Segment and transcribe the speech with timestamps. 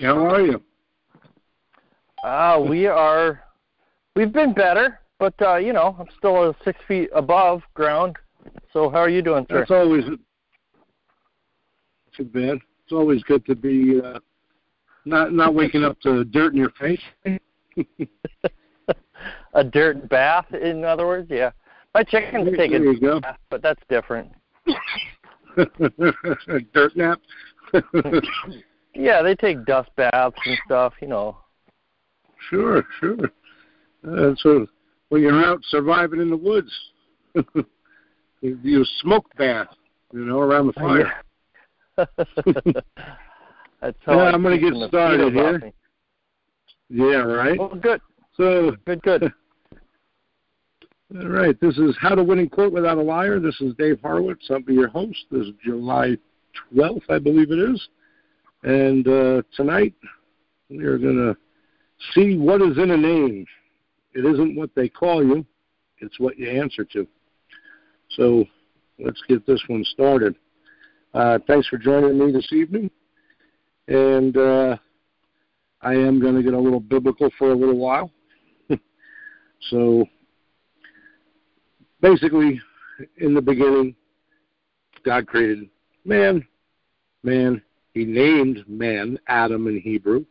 [0.00, 0.62] How are you?
[2.22, 3.42] Uh, we are.
[4.14, 8.16] We've been better, but uh, you know, I'm still six feet above ground.
[8.72, 9.60] So, how are you doing, sir?
[9.60, 10.04] That's always
[12.16, 12.58] too bad.
[12.84, 14.18] It's always good to be uh,
[15.06, 17.00] not not waking up to dirt in your face.
[19.54, 21.52] a dirt bath, in other words, yeah.
[21.94, 24.30] My chickens take a bath, but that's different.
[25.56, 27.18] A dirt nap.
[28.98, 31.38] yeah, they take dust baths and stuff, you know.
[32.50, 33.30] Sure, sure.
[34.06, 34.66] Uh, so
[35.08, 36.70] when you're out surviving in the woods,
[38.40, 39.68] you smoke bath,
[40.12, 41.12] you know, around the fire.
[43.80, 45.72] That's how yeah, I'm going to get started here.
[46.88, 47.58] Yeah, right.
[47.58, 48.00] Well, good.
[48.36, 49.24] So good, good.
[51.14, 51.58] All right.
[51.60, 53.38] This is How to Win in Court Without a Liar.
[53.38, 54.46] This is Dave Horowitz.
[54.50, 55.18] I'll be your host.
[55.30, 56.16] This is July
[56.74, 57.88] 12th, I believe it is.
[58.66, 59.94] And uh, tonight
[60.68, 61.36] we are going to
[62.12, 63.46] see what is in a name.
[64.12, 65.46] It isn't what they call you,
[65.98, 67.06] it's what you answer to.
[68.10, 68.44] So
[68.98, 70.34] let's get this one started.
[71.14, 72.90] Uh, thanks for joining me this evening.
[73.86, 74.76] And uh,
[75.80, 78.10] I am going to get a little biblical for a little while.
[79.70, 80.04] so
[82.00, 82.60] basically,
[83.18, 83.94] in the beginning,
[85.04, 85.70] God created
[86.04, 86.44] man.
[87.22, 87.62] Man,
[87.96, 90.26] He named man Adam in Hebrew.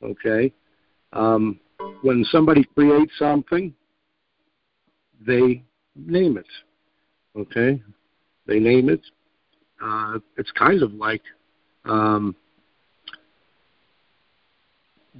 [0.00, 0.52] Okay?
[1.12, 1.58] Um,
[2.02, 3.74] when somebody creates something,
[5.26, 5.64] they
[5.96, 6.46] name it.
[7.36, 7.82] Okay?
[8.46, 9.00] They name it.
[9.84, 11.22] Uh, it's kind of like
[11.84, 12.36] um,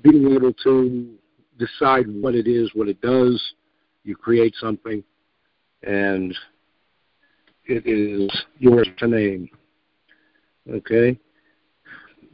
[0.00, 1.14] being able to
[1.58, 3.42] decide what it is, what it does.
[4.04, 5.02] You create something,
[5.82, 6.36] and
[7.64, 8.30] it is
[8.60, 9.50] yours to name.
[10.70, 11.18] Okay?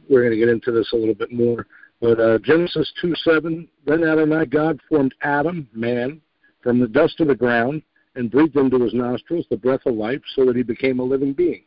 [0.09, 1.67] We're going to get into this a little bit more.
[1.99, 6.21] But uh, Genesis 2 7, then Adonai God formed Adam, man,
[6.61, 7.81] from the dust of the ground
[8.15, 11.33] and breathed into his nostrils the breath of life so that he became a living
[11.33, 11.63] being.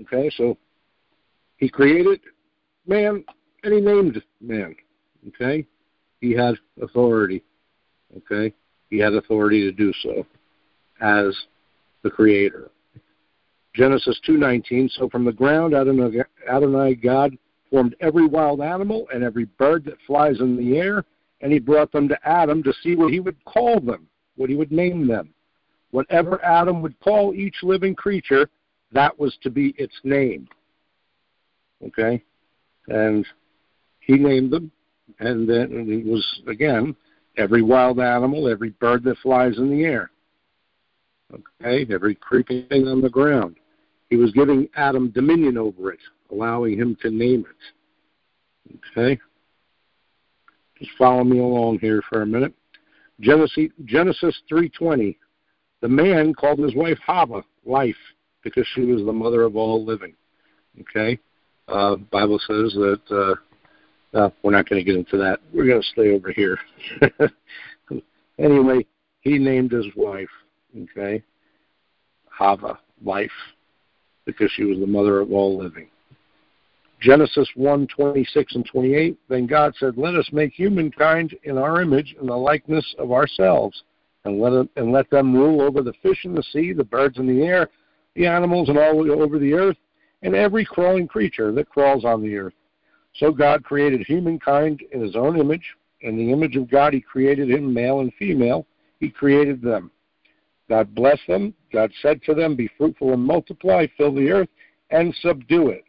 [0.00, 0.56] Okay, so
[1.56, 2.20] he created
[2.86, 3.24] man
[3.62, 4.74] and he named man.
[5.28, 5.66] Okay,
[6.20, 7.42] he had authority.
[8.16, 8.54] Okay,
[8.90, 10.26] he had authority to do so
[11.00, 11.36] as
[12.02, 12.70] the creator.
[13.74, 14.88] Genesis 2:19.
[14.90, 17.36] So from the ground, Adonai, God
[17.70, 21.04] formed every wild animal and every bird that flies in the air,
[21.40, 24.56] and he brought them to Adam to see what he would call them, what he
[24.56, 25.34] would name them.
[25.90, 28.48] Whatever Adam would call each living creature,
[28.92, 30.48] that was to be its name.
[31.84, 32.22] Okay?
[32.88, 33.26] And
[34.00, 34.70] he named them,
[35.18, 36.94] and then it was, again,
[37.36, 40.10] every wild animal, every bird that flies in the air.
[41.32, 41.86] Okay?
[41.92, 43.56] Every creeping thing on the ground.
[44.14, 45.98] He was giving Adam dominion over it,
[46.30, 48.76] allowing him to name it.
[48.96, 49.20] Okay?
[50.78, 52.54] Just follow me along here for a minute.
[53.18, 55.16] Genesis Genesis 3:20.
[55.80, 57.96] The man called his wife Hava, life,
[58.44, 60.14] because she was the mother of all living.
[60.82, 61.18] Okay?
[61.66, 65.40] Uh, Bible says that uh, uh, we're not going to get into that.
[65.52, 66.56] We're going to stay over here.
[68.38, 68.86] anyway,
[69.22, 70.30] he named his wife.
[70.76, 71.20] Okay,
[72.30, 73.32] Hava, life
[74.26, 75.88] because she was the mother of all living.
[77.00, 79.18] Genesis 1 26 and 28.
[79.28, 83.82] Then God said, Let us make humankind in our image, in the likeness of ourselves,
[84.24, 87.18] and let, it, and let them rule over the fish in the sea, the birds
[87.18, 87.68] in the air,
[88.14, 89.76] the animals, and all over the earth,
[90.22, 92.54] and every crawling creature that crawls on the earth.
[93.16, 95.74] So God created humankind in his own image.
[96.00, 98.66] In the image of God, he created him, male and female.
[98.98, 99.90] He created them.
[100.68, 101.54] God blessed them.
[101.72, 104.48] God said to them, Be fruitful and multiply, fill the earth,
[104.90, 105.84] and subdue it.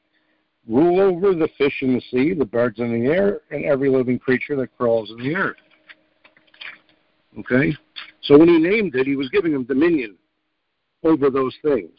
[0.67, 4.19] Rule over the fish in the sea, the birds in the air, and every living
[4.19, 5.57] creature that crawls in the earth.
[7.39, 7.75] Okay?
[8.23, 10.17] So when he named it, he was giving them dominion
[11.03, 11.91] over those things.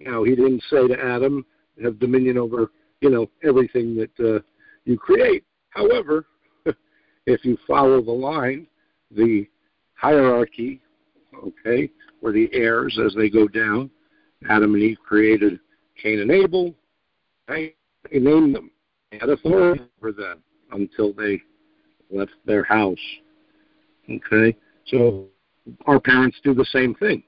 [0.00, 1.46] You know, he didn't say to Adam,
[1.82, 4.40] have dominion over, you know, everything that uh,
[4.84, 5.44] you create.
[5.70, 6.26] However,
[7.26, 8.66] if you follow the line,
[9.10, 9.46] the
[9.94, 10.80] hierarchy
[11.42, 11.90] okay,
[12.20, 13.90] were the heirs as they go down.
[14.48, 15.58] Adam and Eve created
[16.00, 16.74] Cain and Abel.
[17.48, 17.74] They,
[18.10, 18.70] they named them.
[19.10, 20.42] They had authority over them
[20.72, 21.40] until they
[22.10, 22.98] left their house.
[24.10, 24.56] Okay?
[24.86, 25.26] So
[25.86, 27.22] our parents do the same thing.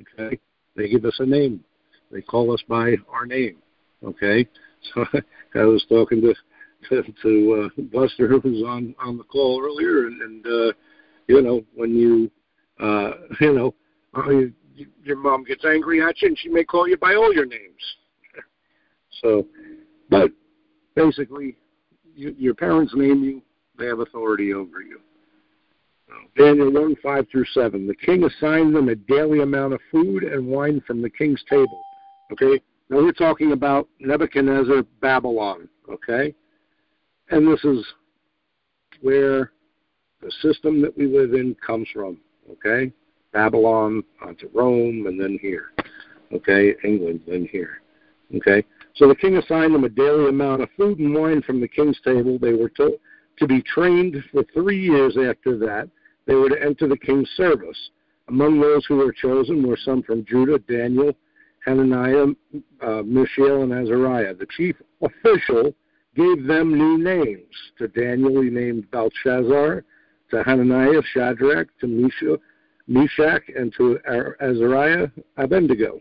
[0.00, 0.38] Okay?
[0.76, 1.64] They give us a name.
[2.10, 3.56] They call us by our name.
[4.04, 4.46] Okay?
[4.94, 5.04] So
[5.54, 6.34] I was talking to
[6.88, 10.72] to, to uh, Buster, who was on on the call earlier, and, and uh,
[11.28, 12.28] you know when you
[12.82, 13.74] uh, you know,
[14.14, 14.30] uh,
[15.04, 17.96] your mom gets angry at you, and she may call you by all your names.
[19.22, 19.46] so,
[20.10, 20.30] but
[20.94, 21.56] basically,
[22.14, 23.42] you, your parents name you,
[23.78, 25.00] they have authority over you.
[26.36, 27.86] Daniel 1, 5 through 7.
[27.86, 31.80] The king assigned them a daily amount of food and wine from the king's table.
[32.32, 32.60] Okay?
[32.88, 35.68] Now we're talking about Nebuchadnezzar, Babylon.
[35.90, 36.34] Okay?
[37.30, 37.84] And this is
[39.00, 39.52] where
[40.20, 42.18] the system that we live in comes from.
[42.50, 42.92] Okay?
[43.32, 45.72] Babylon onto Rome and then here.
[46.32, 46.74] Okay?
[46.84, 47.82] England, then here.
[48.36, 48.64] Okay?
[48.94, 52.00] So the king assigned them a daily amount of food and wine from the king's
[52.04, 52.38] table.
[52.38, 52.98] They were to,
[53.38, 55.88] to be trained for three years after that.
[56.26, 57.90] They were to enter the king's service.
[58.28, 61.12] Among those who were chosen were some from Judah, Daniel,
[61.64, 62.26] Hananiah,
[62.80, 64.34] uh, Mishael, and Azariah.
[64.34, 65.74] The chief official
[66.14, 67.54] gave them new names.
[67.78, 69.84] To Daniel, he named Belshazzar.
[70.32, 71.68] To Hananiah, Shadrach.
[71.80, 72.38] To
[72.88, 73.98] Meshach, and to
[74.40, 76.00] Azariah, Abednego.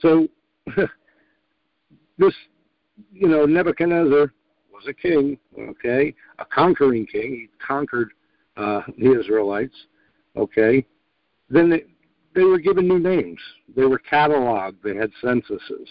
[0.00, 0.28] So
[2.18, 2.34] this,
[3.12, 4.32] you know, Nebuchadnezzar
[4.72, 7.30] was a king, okay, a conquering king.
[7.32, 8.12] He conquered
[8.56, 9.74] uh, the Israelites,
[10.36, 10.84] okay.
[11.48, 11.84] Then they,
[12.34, 13.40] they were given new names.
[13.74, 14.76] They were cataloged.
[14.82, 15.88] They had censuses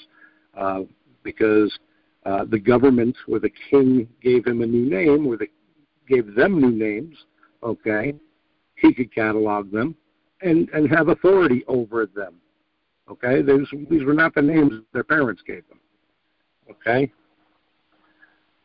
[0.57, 0.81] uh,
[1.23, 1.77] because
[2.25, 5.47] uh, the government or the king gave him a new name, or the,
[6.07, 7.15] gave them new names.
[7.63, 8.13] Okay,
[8.75, 9.95] he could catalog them
[10.41, 12.35] and and have authority over them.
[13.09, 15.79] Okay, these these were not the names their parents gave them.
[16.69, 17.11] Okay?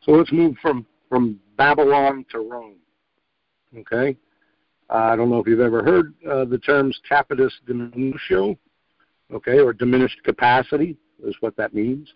[0.01, 2.75] So let's move from, from Babylon to Rome.
[3.77, 4.17] Okay?
[4.89, 8.57] Uh, I don't know if you've ever heard uh, the terms capitis diminutio,
[9.31, 12.11] okay, or diminished capacity is what that means.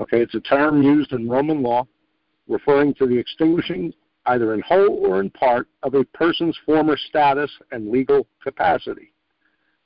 [0.00, 1.86] Okay, it's a term used in Roman law
[2.48, 3.92] referring to the extinguishing,
[4.28, 9.12] either in whole or in part, of a person's former status and legal capacity.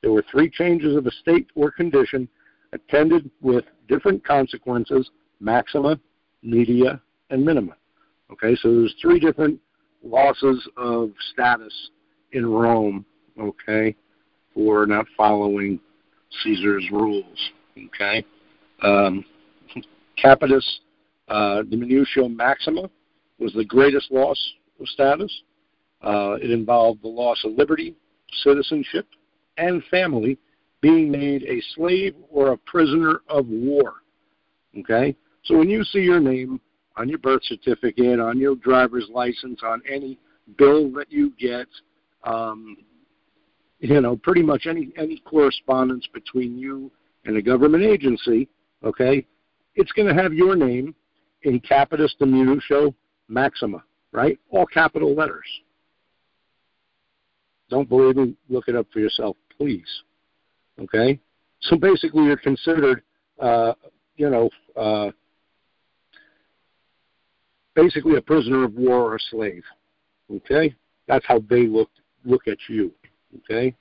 [0.03, 2.29] There were three changes of estate or condition
[2.73, 5.11] attended with different consequences
[5.41, 5.99] maxima,
[6.43, 7.01] media,
[7.31, 7.77] and minima.
[8.31, 9.59] Okay, so there's three different
[10.05, 11.91] losses of status
[12.33, 13.05] in Rome,
[13.41, 13.95] okay,
[14.55, 15.79] for not following
[16.43, 17.51] Caesar's rules.
[17.87, 18.25] Okay,
[18.83, 19.25] um,
[20.23, 20.65] Capitis
[21.29, 22.89] uh, diminutio maxima
[23.43, 24.39] was the greatest loss
[24.81, 25.43] of status.
[26.03, 27.95] Uh, it involved the loss of liberty,
[28.43, 29.07] citizenship,
[29.57, 30.39] and family,
[30.81, 33.95] being made a slave or a prisoner of war.
[34.79, 36.61] Okay, so when you see your name
[36.97, 40.19] on your birth certificate, on your driver's license, on any
[40.59, 41.67] bill that you get,
[42.25, 42.77] um,
[43.79, 46.91] you know, pretty much any any correspondence between you
[47.25, 48.49] and a government agency,
[48.83, 49.27] okay,
[49.75, 50.95] it's going to have your name
[51.43, 52.95] in capitis diminutio
[53.29, 53.83] maxima,
[54.13, 54.39] right?
[54.51, 55.47] All capital letters.
[57.71, 58.37] Don't believe me?
[58.49, 59.89] Look it up for yourself, please.
[60.79, 61.19] Okay?
[61.61, 63.03] So basically, you're considered,
[63.41, 63.73] uh,
[64.17, 65.11] you know, uh,
[67.75, 69.65] basically a prisoner of war or a slave.
[70.31, 70.75] Okay?
[71.09, 71.91] That's how they look
[72.25, 72.93] look at you.
[73.39, 73.75] Okay?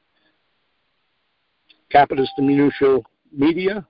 [1.94, 3.86] Capitis diminutio media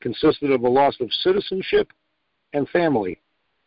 [0.00, 1.90] consisted of a loss of citizenship
[2.52, 3.18] and family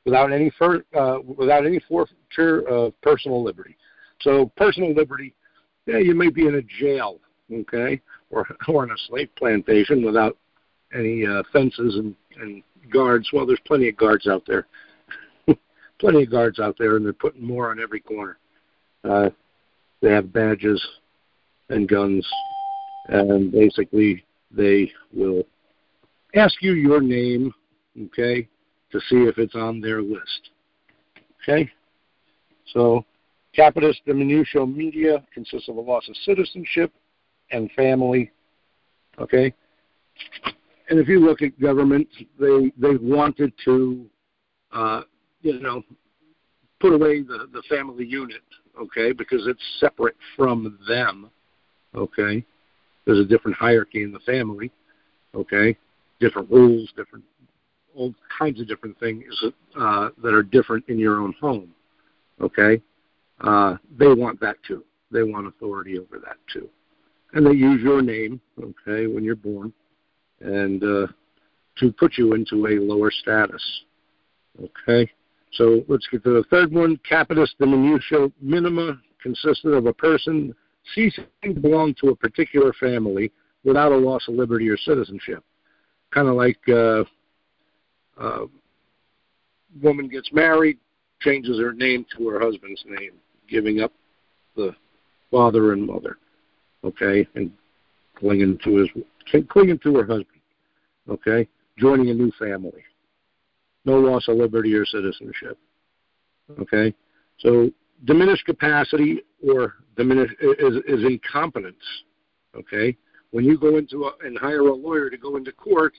[0.09, 3.75] without any fur, uh, without any forfeiture of personal liberty.
[4.21, 5.33] So personal liberty,
[5.85, 7.19] yeah, you may be in a jail,
[7.53, 10.37] okay, or or in a slave plantation without
[10.93, 13.29] any uh, fences and, and guards.
[13.31, 14.67] Well, there's plenty of guards out there
[15.99, 18.37] plenty of guards out there, and they're putting more on every corner.
[19.03, 19.29] Uh,
[20.01, 20.83] they have badges
[21.69, 22.27] and guns,
[23.07, 25.43] and basically they will
[26.35, 27.53] ask you your name,
[28.05, 28.47] okay,
[28.91, 30.49] to see if it's on their list.
[31.43, 31.69] Okay?
[32.73, 33.05] So,
[33.57, 36.91] capitis diminutio media consists of a loss of citizenship
[37.51, 38.31] and family.
[39.19, 39.53] Okay?
[40.89, 42.07] And if you look at government,
[42.39, 44.09] they they wanted to
[44.71, 45.01] uh,
[45.41, 45.83] you know,
[46.79, 48.41] put away the, the family unit,
[48.79, 51.29] okay, because it's separate from them,
[51.95, 52.43] okay.
[53.05, 54.71] There's a different hierarchy in the family,
[55.33, 55.77] okay,
[56.19, 57.25] different rules, different,
[57.95, 59.23] all kinds of different things
[59.79, 61.73] uh, that are different in your own home,
[62.41, 62.81] okay.
[63.41, 64.83] Uh, they want that too.
[65.11, 66.69] They want authority over that too,
[67.33, 69.73] and they use your name, okay, when you're born,
[70.41, 71.07] and uh,
[71.77, 73.63] to put you into a lower status,
[74.61, 75.09] okay.
[75.53, 76.99] So let's get to the third one.
[77.09, 80.53] Capitis diminutio minima consisted of a person
[80.93, 83.31] ceasing to belong to a particular family
[83.63, 85.43] without a loss of liberty or citizenship.
[86.13, 87.03] Kind of like uh,
[88.19, 88.45] uh,
[89.81, 90.77] woman gets married,
[91.21, 93.13] changes her name to her husband's name,
[93.49, 93.93] giving up
[94.55, 94.75] the
[95.31, 96.17] father and mother,
[96.83, 97.51] okay, and
[98.15, 98.89] clinging to his
[99.49, 100.25] clinging to her husband,
[101.09, 101.47] okay,
[101.77, 102.83] joining a new family
[103.85, 105.57] no loss of liberty or citizenship.
[106.59, 106.93] Okay,
[107.39, 107.69] so
[108.05, 111.83] diminished capacity or diminished is, is incompetence.
[112.55, 112.95] Okay,
[113.31, 115.93] when you go into a, and hire a lawyer to go into court,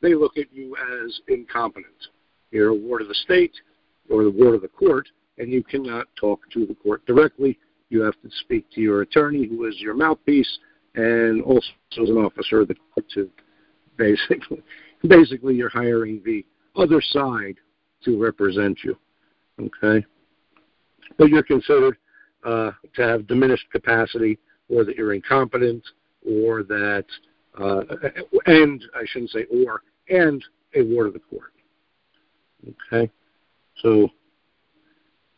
[0.00, 2.08] they look at you as incompetent.
[2.50, 3.54] You're a ward of the state
[4.10, 7.58] or the ward of the court, and you cannot talk to the court directly.
[7.88, 10.58] You have to speak to your attorney, who is your mouthpiece,
[10.94, 11.66] and also
[12.00, 13.30] as an officer of the court to
[13.96, 14.62] basically,
[15.08, 16.44] basically you're hiring the
[16.76, 17.56] other side
[18.04, 18.96] to represent you.
[19.58, 20.04] Okay,
[21.18, 21.96] but you're considered
[22.44, 24.38] uh, to have diminished capacity,
[24.68, 25.82] or that you're incompetent,
[26.26, 27.06] or that,
[27.60, 27.82] uh,
[28.46, 30.44] and I shouldn't say or, and
[30.74, 31.52] a ward of the court.
[32.92, 33.10] Okay,
[33.82, 34.08] so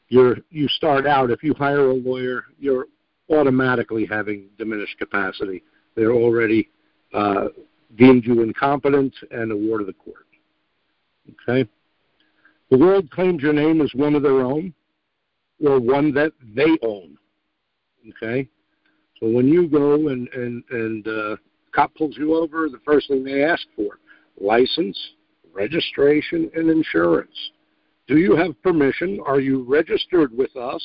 [0.08, 2.86] you're you start out if you hire a lawyer, you're
[3.30, 5.62] automatically having diminished capacity.
[5.94, 6.70] They're already
[7.12, 7.48] uh,
[7.96, 10.26] deemed you incompetent and a ward of the court.
[11.48, 11.68] Okay,
[12.70, 14.72] the world claims your name as one of their own,
[15.64, 17.18] or one that they own.
[18.08, 18.48] Okay,
[19.20, 21.36] so when you go and and and uh,
[21.78, 23.98] cop pulls you over, the first thing they ask for:
[24.40, 24.98] license,
[25.52, 27.50] registration, and insurance.
[28.08, 29.20] Do you have permission?
[29.24, 30.82] Are you registered with us?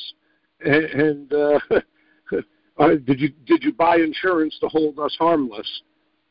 [0.60, 1.58] And, uh,
[3.06, 5.82] did you did you buy insurance to hold us harmless?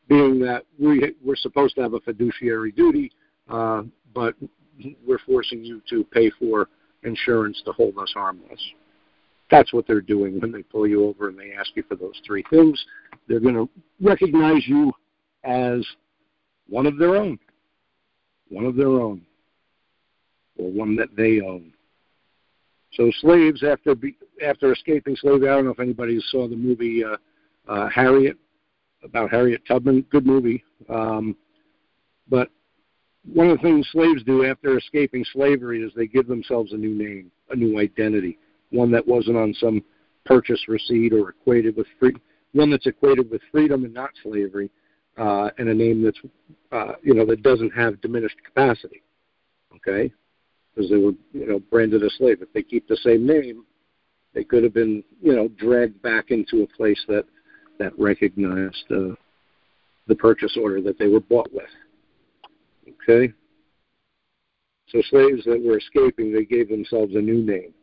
[0.08, 3.12] Being that we we're supposed to have a fiduciary duty,
[3.50, 4.36] uh, but
[5.06, 6.70] we're forcing you to pay for
[7.04, 8.62] insurance to hold us harmless.
[9.52, 12.20] That's what they're doing when they pull you over and they ask you for those
[12.26, 12.84] three things.
[13.28, 13.70] They're going to
[14.02, 14.92] recognize you
[15.44, 15.86] as
[16.68, 17.40] one of their own,
[18.50, 19.22] one of their own,
[20.58, 21.74] or one that they own.
[22.94, 24.16] So slaves, after be,
[24.46, 27.18] after escaping slavery, I don't know if anybody saw the movie uh,
[27.68, 28.38] uh, Harriet
[29.04, 30.06] about Harriet Tubman.
[30.12, 31.36] Good movie, um,
[32.30, 32.50] but
[33.34, 36.94] one of the things slaves do after escaping slavery is they give themselves a new
[36.94, 38.38] name, a new identity
[38.74, 39.84] one that wasn't on some
[40.26, 42.16] purchase receipt or equated with free,
[42.54, 44.70] one that's equated with freedom and not slavery,
[45.18, 46.20] uh, and a name that's
[46.72, 49.02] uh, you know that doesn't have diminished capacity.
[49.76, 50.12] Okay,
[50.74, 52.42] because they were you know branded a slave.
[52.42, 53.66] If they keep the same name,
[54.34, 57.26] they could have been you know dragged back into a place that
[57.80, 59.16] that recognized uh,
[60.08, 61.70] the purchase order that they were bought with.
[63.04, 63.34] Okay.
[64.88, 67.74] So slaves that were escaping, they gave themselves a new name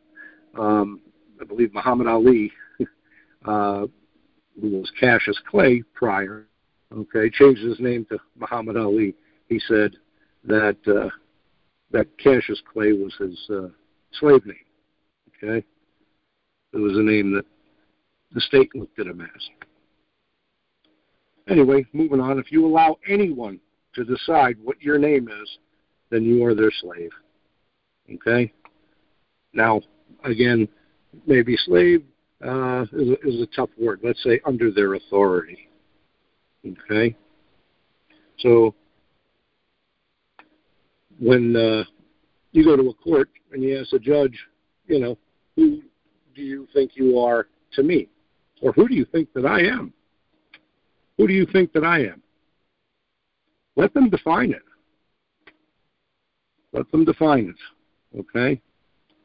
[0.57, 1.01] um,
[1.39, 2.51] I believe Muhammad Ali,
[3.45, 3.87] uh,
[4.59, 6.47] who was Cassius Clay prior,
[6.93, 9.15] okay, changed his name to Muhammad Ali.
[9.47, 9.95] He said
[10.43, 11.09] that uh,
[11.91, 13.67] that Cassius Clay was his uh,
[14.13, 14.55] slave name.
[15.43, 15.65] Okay,
[16.73, 17.45] it was a name that
[18.33, 19.49] the state looked at him as.
[21.47, 22.39] Anyway, moving on.
[22.39, 23.59] If you allow anyone
[23.95, 25.57] to decide what your name is,
[26.09, 27.11] then you are their slave.
[28.13, 28.53] Okay.
[29.53, 29.81] Now,
[30.23, 30.67] again,
[31.25, 32.03] maybe slave
[32.45, 33.99] uh, is, a, is a tough word.
[34.03, 35.69] Let's say under their authority.
[36.65, 37.15] Okay?
[38.39, 38.73] So
[41.19, 41.83] when uh,
[42.51, 44.37] you go to a court and you ask a judge,
[44.87, 45.17] you know,
[45.55, 45.81] who
[46.35, 48.07] do you think you are to me?
[48.61, 49.93] Or who do you think that I am?
[51.17, 52.21] Who do you think that I am?
[53.75, 54.63] Let them define it.
[56.73, 58.19] Let them define it.
[58.19, 58.61] Okay?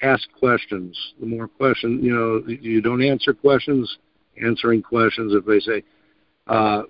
[0.02, 1.14] Ask questions.
[1.20, 3.98] The more questions, you know, you don't answer questions.
[4.42, 5.82] Answering questions, if they say,
[6.46, 6.82] uh,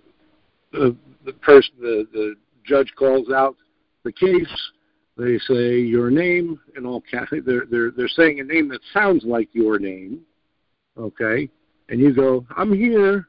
[0.73, 2.35] the, the person, the, the
[2.65, 3.55] judge calls out
[4.05, 4.71] the case,
[5.17, 7.31] they say your name in all caps.
[7.47, 10.23] They're they're they're saying a name that sounds like your name,
[10.99, 11.49] okay?
[11.89, 13.29] And you go, I'm here.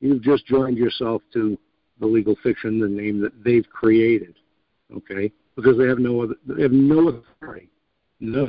[0.00, 1.56] You've just joined yourself to
[2.00, 4.34] the legal fiction, the name that they've created,
[4.94, 5.32] okay?
[5.54, 7.70] Because they have no other, they have no authority
[8.20, 8.46] no,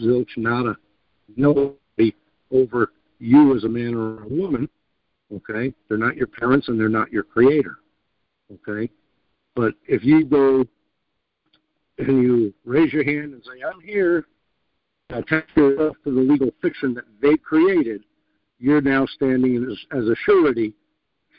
[0.00, 0.76] zilch, nada,
[1.36, 2.14] nobody
[2.50, 4.68] over you as a man or a woman.
[5.34, 7.76] Okay, they're not your parents and they're not your creator.
[8.52, 8.90] Okay,
[9.54, 10.64] but if you go
[11.98, 14.26] and you raise your hand and say, "I'm here,"
[15.10, 18.04] attach yourself to the legal fiction that they created,
[18.58, 20.72] you're now standing as, as a surety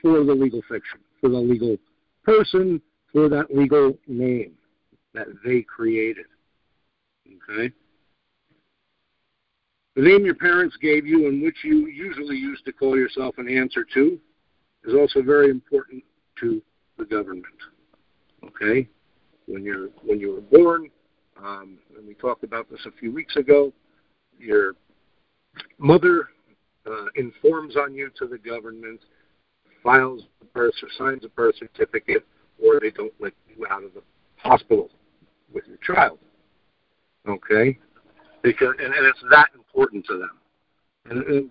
[0.01, 1.77] for the legal fiction, for the legal
[2.24, 2.81] person,
[3.12, 4.53] for that legal name
[5.13, 6.25] that they created.
[7.29, 7.74] Okay?
[9.95, 13.50] The name your parents gave you and which you usually use to call yourself an
[13.50, 14.19] answer to
[14.86, 16.03] is also very important
[16.39, 16.62] to
[16.98, 17.45] the government.
[18.45, 18.88] Okay?
[19.48, 20.89] When you're when you were born,
[21.43, 23.74] um, and we talked about this a few weeks ago,
[24.38, 24.74] your
[25.79, 26.29] mother
[26.86, 29.01] uh, informs on you to the government,
[29.83, 32.25] files a birth or signs a birth certificate,
[32.63, 34.01] or they don't let you out of the
[34.38, 34.89] hospital
[35.53, 36.19] with your child.
[37.27, 37.77] Okay?
[38.41, 40.31] because and, and it's that important to them.
[41.05, 41.49] And, and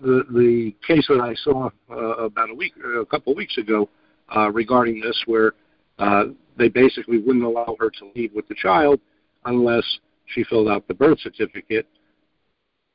[0.00, 3.88] the the case that I saw uh, about a week, a couple of weeks ago,
[4.34, 5.52] uh, regarding this, where
[5.98, 6.24] uh,
[6.56, 9.00] they basically wouldn't allow her to leave with the child
[9.44, 9.84] unless
[10.26, 11.86] she filled out the birth certificate.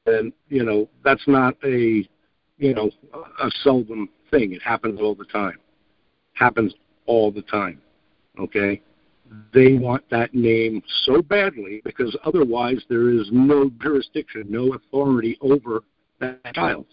[0.06, 2.08] And you know that's not a
[2.58, 2.92] you know
[3.42, 4.54] a seldom thing.
[4.54, 5.60] It happens all the time.
[6.34, 6.74] Happens
[7.06, 7.82] all the time.
[8.40, 8.82] Okay
[9.54, 15.82] they want that name so badly because otherwise there is no jurisdiction, no authority over
[16.20, 16.86] that child.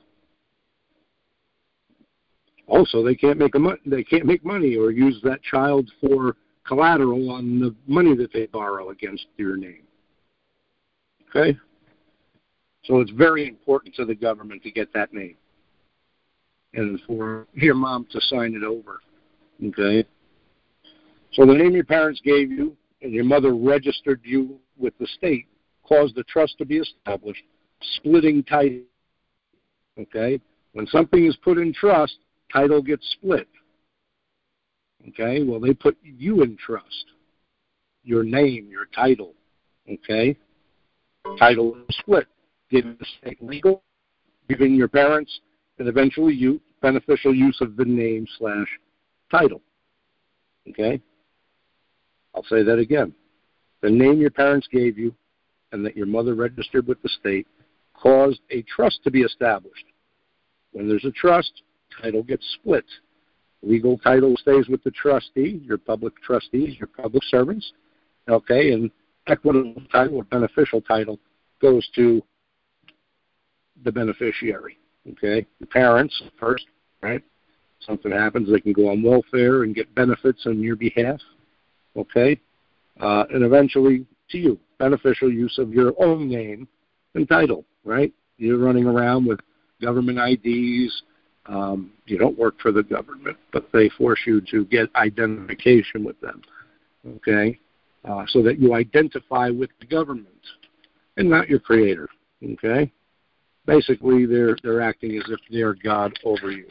[2.66, 6.36] Also, they can't make a mo- they can't make money or use that child for
[6.64, 9.82] collateral on the money that they borrow against your name.
[11.28, 11.58] Okay,
[12.84, 15.36] so it's very important to the government to get that name,
[16.74, 19.00] and for your mom to sign it over.
[19.64, 20.06] Okay.
[21.32, 25.46] So the name your parents gave you and your mother registered you with the state
[25.90, 27.42] caused the trust to be established,
[27.96, 28.82] splitting title.
[29.98, 30.40] Okay?
[30.72, 32.18] When something is put in trust,
[32.52, 33.48] title gets split.
[35.08, 35.42] Okay?
[35.42, 37.06] Well, they put you in trust.
[38.04, 39.34] Your name, your title.
[39.90, 40.36] Okay?
[41.38, 42.28] Title split.
[42.70, 43.82] Giving the state legal,
[44.48, 45.40] giving your parents,
[45.78, 48.68] and eventually you beneficial use of the name slash
[49.28, 49.60] title.
[50.68, 51.00] Okay?
[52.34, 53.12] I'll say that again.
[53.82, 55.14] The name your parents gave you
[55.72, 57.46] and that your mother registered with the state
[57.94, 59.84] caused a trust to be established.
[60.72, 61.62] When there's a trust,
[62.00, 62.84] title gets split.
[63.62, 67.72] Legal title stays with the trustee, your public trustees, your public servants.
[68.28, 68.90] Okay, and
[69.26, 71.18] equitable title or beneficial title
[71.60, 72.22] goes to
[73.84, 74.78] the beneficiary.
[75.10, 76.66] Okay, the parents first,
[77.02, 77.22] right?
[77.80, 81.20] Something happens, they can go on welfare and get benefits on your behalf
[81.96, 82.40] okay?
[83.00, 86.68] Uh, and eventually to you, beneficial use of your own name
[87.14, 88.12] and title, right?
[88.38, 89.40] You're running around with
[89.80, 91.02] government IDs.
[91.46, 96.20] Um, you don't work for the government, but they force you to get identification with
[96.20, 96.42] them,
[97.16, 97.58] okay?
[98.04, 100.26] Uh, so that you identify with the government
[101.16, 102.08] and not your creator,
[102.52, 102.90] okay?
[103.66, 106.66] Basically, they're they're acting as if they're God over you.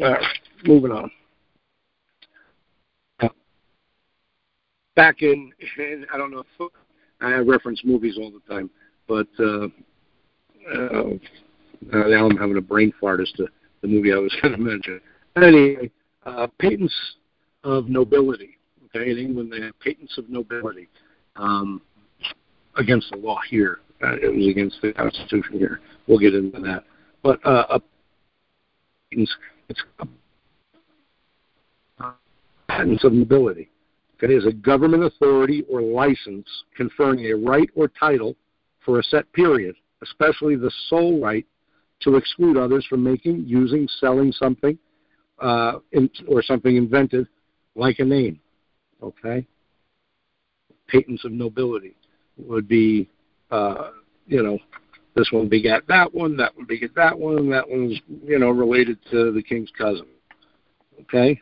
[0.00, 0.24] All right,
[0.64, 1.10] moving on.
[4.96, 5.52] Back in,
[6.12, 6.44] I don't know
[7.20, 8.70] I reference movies all the time,
[9.08, 9.68] but uh,
[10.72, 11.10] uh,
[11.92, 13.46] now I'm having a brain fart as to
[13.82, 15.00] the movie I was going to mention.
[15.36, 15.90] Anyway,
[16.24, 16.94] uh, patents
[17.64, 18.58] of nobility.
[18.86, 20.88] Okay, in England they have patents of nobility
[21.36, 21.80] um,
[22.76, 23.80] against the law here.
[24.02, 25.80] Uh, it was against the Constitution here.
[26.06, 26.84] We'll get into that.
[27.22, 27.80] But uh, a,
[29.10, 29.34] it's,
[29.68, 29.82] it's
[31.98, 32.10] uh,
[32.68, 33.70] patents of nobility.
[34.24, 38.36] Okay, is a government authority or license conferring a right or title
[38.84, 41.46] for a set period, especially the sole right
[42.00, 44.78] to exclude others from making, using, selling something
[45.40, 47.26] uh, in, or something invented
[47.74, 48.40] like a name.
[49.02, 49.46] Okay?
[50.88, 51.96] Patents of nobility
[52.38, 53.08] would be,
[53.50, 53.90] uh,
[54.26, 54.58] you know,
[55.14, 58.98] this one begat that one, that one begat that one, that one's, you know, related
[59.10, 60.06] to the king's cousin.
[61.02, 61.40] Okay?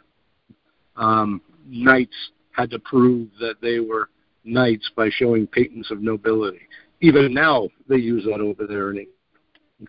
[0.96, 2.14] Um, knights
[2.52, 4.08] had to prove that they were
[4.44, 6.60] knights by showing patents of nobility.
[7.00, 9.08] Even now, they use that over there in England.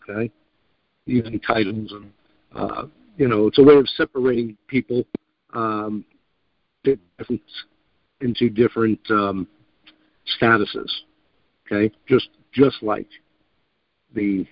[0.10, 0.32] Okay,
[1.06, 2.12] even titles and
[2.56, 2.86] uh,
[3.18, 5.04] you know, it's a way of separating people
[5.54, 6.04] um,
[8.22, 9.48] into different um,
[10.40, 10.90] statuses.
[11.66, 13.08] Okay, just just like
[14.14, 14.46] the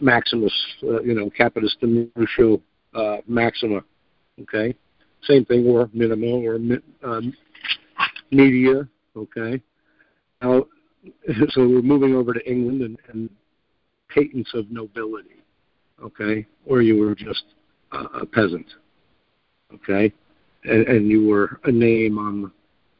[0.00, 2.60] Maximus, uh, you know, Capitis Diminutio
[2.94, 3.82] uh, Maxima.
[4.42, 4.74] Okay,
[5.26, 6.56] same thing, or minimal, or
[7.02, 7.34] um,
[8.30, 8.88] media.
[9.16, 9.60] Okay.
[10.42, 10.66] Now,
[11.50, 13.30] so we're moving over to England and, and
[14.08, 15.30] patents of nobility.
[16.02, 17.44] Okay, or you were just
[17.92, 18.66] a peasant.
[19.72, 20.12] Okay,
[20.64, 22.50] and, and you were a name on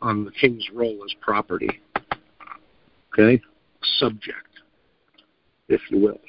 [0.01, 1.81] on the king's roll as property.
[3.13, 3.43] Okay,
[3.99, 4.61] subject,
[5.69, 6.21] if you will.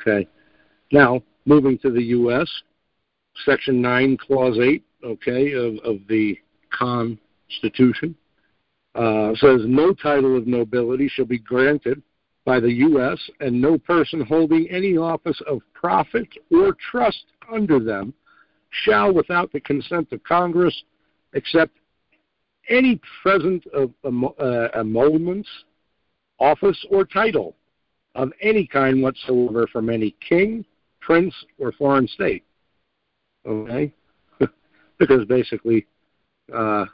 [0.00, 0.28] Okay.
[0.92, 2.48] Now, moving to the U.S.,
[3.44, 6.38] Section 9, Clause 8 okay, of, of the
[6.70, 8.14] Constitution
[8.94, 12.02] uh, says no title of nobility shall be granted
[12.44, 13.18] by the U.S.
[13.40, 18.12] and no person holding any office of profit or trust under them
[18.70, 20.82] shall, without the consent of Congress,
[21.34, 21.76] accept
[22.68, 25.48] any present of uh, emoluments,
[26.38, 27.54] office, or title
[28.14, 30.64] of any kind whatsoever from any king,
[31.00, 32.44] prince, or foreign state.
[33.46, 33.92] Okay?
[35.02, 35.84] Because basically,
[36.54, 36.84] uh,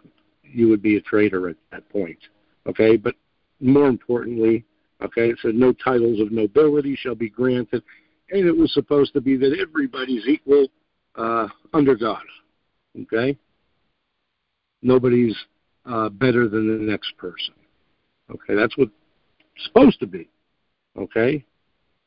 [0.42, 2.18] you would be a traitor at that point.
[2.66, 3.14] Okay, but
[3.60, 4.64] more importantly,
[5.02, 7.82] okay, it said no titles of nobility shall be granted,
[8.30, 10.68] and it was supposed to be that everybody's equal
[11.16, 12.22] uh, under God.
[13.02, 13.36] Okay,
[14.80, 15.36] nobody's
[15.84, 17.52] uh, better than the next person.
[18.30, 18.88] Okay, that's what
[19.54, 20.30] it's supposed to be.
[20.96, 21.44] Okay,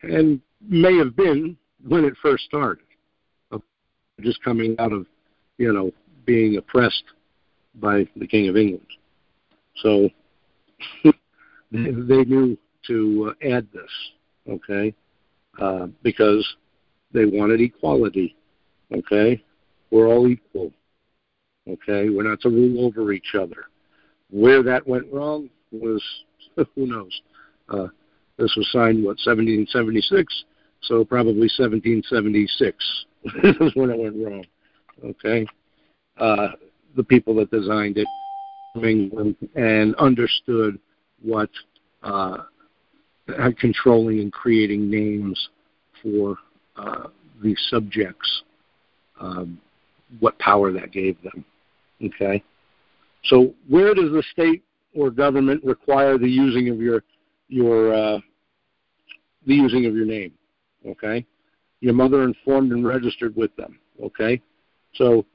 [0.02, 1.56] and may have been
[1.88, 2.86] when it first started,
[4.20, 5.06] just coming out of,
[5.62, 5.92] you know,
[6.26, 7.04] being oppressed
[7.76, 8.88] by the King of England.
[9.76, 10.10] So
[11.72, 13.92] they knew to uh, add this,
[14.50, 14.94] okay,
[15.62, 16.48] uh, because
[17.14, 18.36] they wanted equality,
[18.92, 19.44] okay?
[19.92, 20.72] We're all equal,
[21.70, 22.10] okay?
[22.10, 23.66] We're not to rule over each other.
[24.32, 26.04] Where that went wrong was,
[26.56, 27.22] who knows?
[27.70, 27.88] Uh,
[28.38, 30.44] this was signed, what, 1776?
[30.82, 33.06] So probably 1776
[33.44, 34.44] is when it went wrong,
[35.04, 35.46] okay?
[36.18, 36.50] Uh,
[36.96, 38.08] the people that designed it
[38.76, 40.80] England and understood
[41.22, 41.50] what
[42.04, 42.38] uh,
[43.60, 45.50] controlling and creating names
[46.02, 46.38] for
[46.78, 47.08] uh,
[47.44, 48.44] these subjects,
[49.20, 49.60] um,
[50.20, 51.46] what power that gave them.
[52.04, 52.44] Okay,
[53.26, 54.64] so where does the state
[54.96, 57.04] or government require the using of your
[57.48, 58.20] your uh,
[59.46, 60.34] the using of your name?
[60.86, 61.26] Okay,
[61.82, 63.80] your mother informed and registered with them.
[64.04, 64.42] Okay,
[64.94, 65.26] so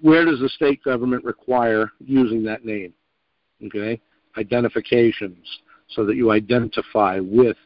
[0.00, 2.92] where does the state government require using that name?
[3.64, 4.00] Okay,
[4.36, 5.46] identifications
[5.88, 7.56] so that you identify with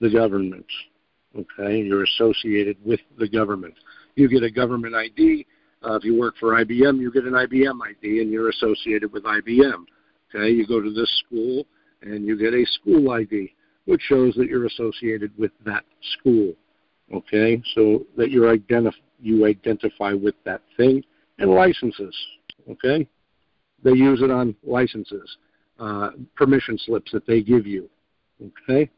[0.00, 0.66] the government.
[1.36, 3.74] Okay, you're associated with the government.
[4.16, 5.46] You get a government ID.
[5.84, 9.24] Uh, if you work for IBM, you get an IBM ID, and you're associated with
[9.24, 9.84] IBM.
[10.34, 11.64] Okay, you go to this school,
[12.02, 13.54] and you get a school ID,
[13.84, 15.84] which shows that you're associated with that
[16.18, 16.54] school.
[17.14, 21.02] Okay, so that you're identif- you identify with that thing
[21.38, 22.14] and licenses.
[22.70, 23.08] Okay,
[23.82, 25.36] they use it on licenses,
[25.78, 27.88] uh, permission slips that they give you.
[28.62, 28.90] Okay,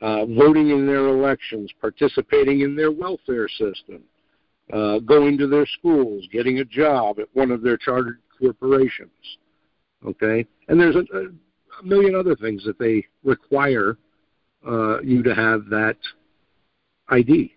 [0.00, 4.02] uh, voting in their elections, participating in their welfare system,
[4.72, 9.10] uh, going to their schools, getting a job at one of their chartered corporations.
[10.04, 13.96] Okay, and there's a, a million other things that they require
[14.66, 15.96] uh, you to have that
[17.08, 17.54] ID.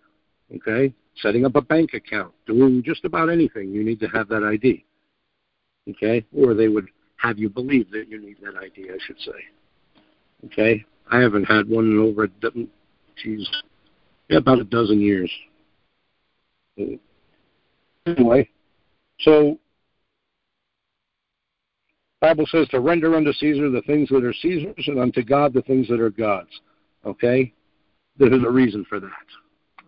[0.55, 4.43] Okay, setting up a bank account, doing just about anything, you need to have that
[4.43, 4.85] ID.
[5.89, 6.25] Okay?
[6.35, 10.01] Or they would have you believe that you need that ID, I should say.
[10.45, 10.85] Okay?
[11.11, 12.29] I haven't had one in over a
[13.21, 13.49] geez,
[14.29, 15.31] about a dozen years.
[18.05, 18.49] Anyway,
[19.19, 19.59] so
[22.21, 25.61] Bible says to render unto Caesar the things that are Caesar's and unto God the
[25.63, 26.61] things that are God's.
[27.05, 27.53] Okay?
[28.17, 29.09] There's a reason for that.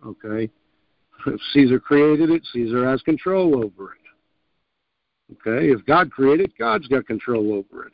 [0.06, 0.50] Okay?
[1.26, 3.98] If Caesar created it, Caesar has control over it.
[5.32, 5.70] Okay?
[5.70, 7.92] If God created it, God's got control over it.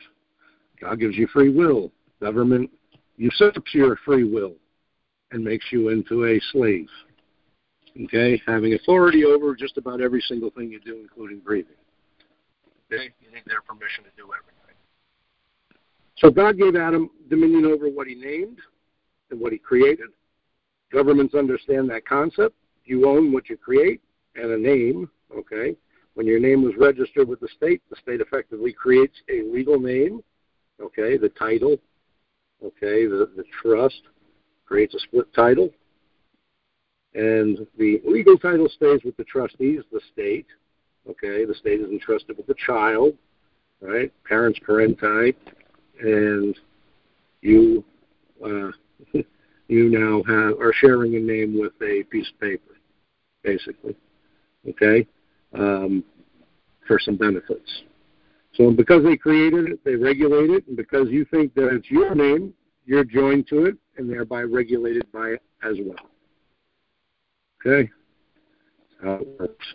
[0.81, 1.93] God gives you free will.
[2.21, 2.71] Government
[3.17, 4.55] usurps your free will
[5.31, 6.89] and makes you into a slave.
[8.05, 8.41] Okay?
[8.47, 11.73] Having authority over just about every single thing you do, including breathing.
[12.93, 13.11] Okay?
[13.21, 14.55] You need their permission to do everything.
[16.17, 18.59] So God gave Adam dominion over what he named
[19.31, 20.09] and what he created.
[20.91, 22.57] Governments understand that concept
[22.89, 24.01] you own what you create
[24.35, 25.77] and a name, okay?
[26.15, 30.23] When your name was registered with the state, the state effectively creates a legal name,
[30.81, 31.17] okay?
[31.17, 31.79] The title,
[32.65, 33.07] okay?
[33.07, 34.03] The, the trust
[34.67, 35.71] creates a split title.
[37.15, 40.47] And the legal title stays with the trustees, the state,
[41.09, 41.45] okay?
[41.45, 43.15] The state is entrusted with the child,
[43.81, 44.13] right?
[44.25, 45.35] Parents, parenti,
[46.01, 46.57] and
[47.41, 47.85] you
[48.45, 48.71] uh,
[49.69, 52.78] you now have are sharing a name with a piece of paper
[53.43, 53.97] basically,
[54.69, 55.07] okay,
[55.55, 56.05] um,
[56.87, 57.83] for some benefits.
[58.55, 62.15] So because they created it, they regulate it, and because you think that it's your
[62.15, 62.55] name,
[62.87, 66.07] you're joined to it and thereby regulated by it as well.
[67.61, 67.91] Okay?
[69.03, 69.75] That's how it works.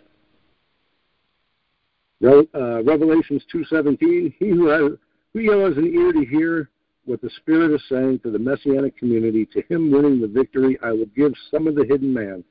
[2.54, 4.92] Uh, Revelations 2.17, he who, has,
[5.32, 6.70] who has an ear to hear
[7.04, 10.92] what the Spirit is saying to the Messianic community, to him winning the victory, I
[10.92, 12.42] will give some of the hidden man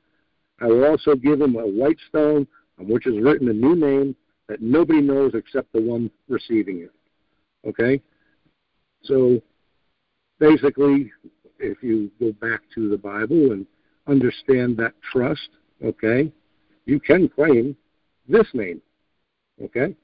[0.64, 2.46] I will also give him a white stone
[2.78, 4.16] on which is written a new name
[4.48, 6.90] that nobody knows except the one receiving it.
[7.68, 8.00] Okay?
[9.02, 9.42] So
[10.38, 11.12] basically,
[11.58, 13.66] if you go back to the Bible and
[14.06, 15.50] understand that trust,
[15.84, 16.32] okay,
[16.86, 17.76] you can claim
[18.26, 18.80] this name.
[19.62, 19.94] Okay?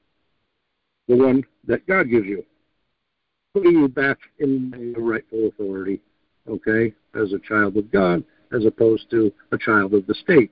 [1.07, 2.45] The one that God gives you.
[3.55, 6.01] Putting you back in the rightful authority,
[6.47, 10.51] okay, as a child of God as opposed to a child of the state.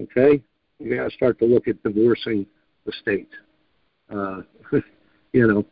[0.00, 0.42] Okay?
[0.78, 2.46] You got to start to look at divorcing
[2.86, 3.30] the state.
[4.10, 4.42] uh,
[5.32, 5.64] you know,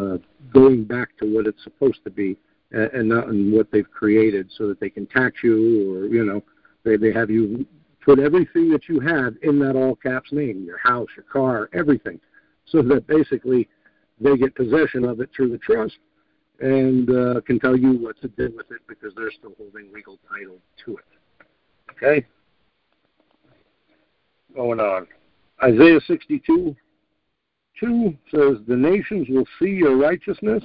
[0.00, 0.18] uh,
[0.52, 2.36] going back to what it's supposed to be
[2.70, 6.24] and, and not in what they've created so that they can tax you or, you
[6.24, 6.42] know,
[6.84, 7.66] they, they have you
[8.04, 12.20] put everything that you have in that all caps name, your house, your car, everything,
[12.66, 13.68] so that basically
[14.20, 15.98] they get possession of it through the trust
[16.60, 20.18] and uh, can tell you what to do with it because they're still holding legal
[20.30, 21.04] title to it.
[21.90, 22.26] Okay?
[24.54, 25.06] Going on.
[25.62, 26.76] Isaiah 62
[27.78, 30.62] 2 says, The nations will see your righteousness,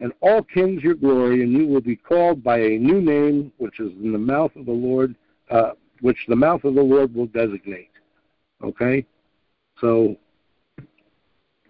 [0.00, 3.80] and all kings your glory, and you will be called by a new name, which
[3.80, 5.14] is in the mouth of the Lord,
[5.50, 7.90] uh, which the mouth of the Lord will designate.
[8.62, 9.04] Okay?
[9.80, 10.16] So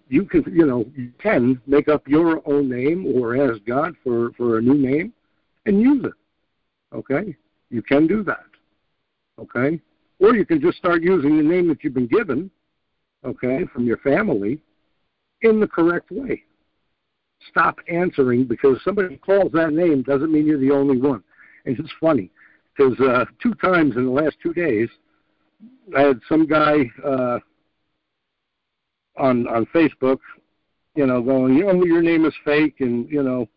[0.09, 4.33] you can, you know, you can make up your own name or ask God for,
[4.33, 5.13] for a new name
[5.67, 6.97] and use it.
[6.97, 7.37] Okay?
[7.71, 8.47] You can do that.
[9.39, 9.81] Okay?
[10.21, 12.51] Or you can just start using the name that you've been given,
[13.25, 14.61] okay, from your family
[15.43, 16.43] in the correct way.
[17.51, 21.23] Stop answering because somebody calls that name doesn't mean you're the only one.
[21.67, 22.31] And it's funny
[22.77, 24.89] because uh, two times in the last two days,
[25.97, 27.39] I had some guy uh,
[29.19, 30.19] on on Facebook,
[30.95, 33.49] you know, going, you know, your name is fake, and you know,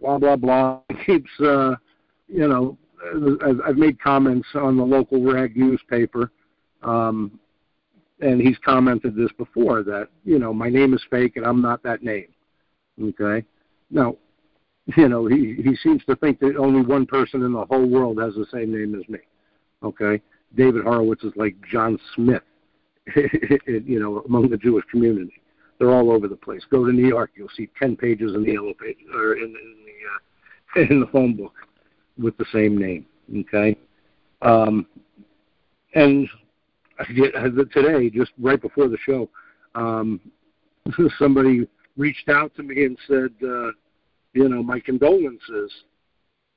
[0.00, 0.80] blah blah blah.
[1.06, 1.76] Keeps, uh,
[2.28, 2.76] you know,
[3.66, 6.30] I've made comments on the local rag newspaper,
[6.82, 7.38] um,
[8.20, 11.82] and he's commented this before that you know my name is fake and I'm not
[11.82, 12.28] that name.
[13.02, 13.44] Okay,
[13.90, 14.16] now,
[14.96, 18.20] you know, he he seems to think that only one person in the whole world
[18.20, 19.20] has the same name as me.
[19.82, 20.20] Okay,
[20.54, 22.42] David Horowitz is like John Smith
[23.66, 25.40] you know, among the Jewish community.
[25.78, 26.62] They're all over the place.
[26.70, 29.76] Go to New York, you'll see ten pages in the yellow page or in, in
[29.86, 31.54] the uh, in the phone book
[32.18, 33.06] with the same name.
[33.40, 33.76] Okay,
[34.42, 34.86] um,
[35.94, 36.28] and
[37.72, 39.28] today, just right before the show,
[39.74, 40.20] um,
[41.18, 43.70] somebody reached out to me and said, uh,
[44.32, 45.72] you know, my condolences.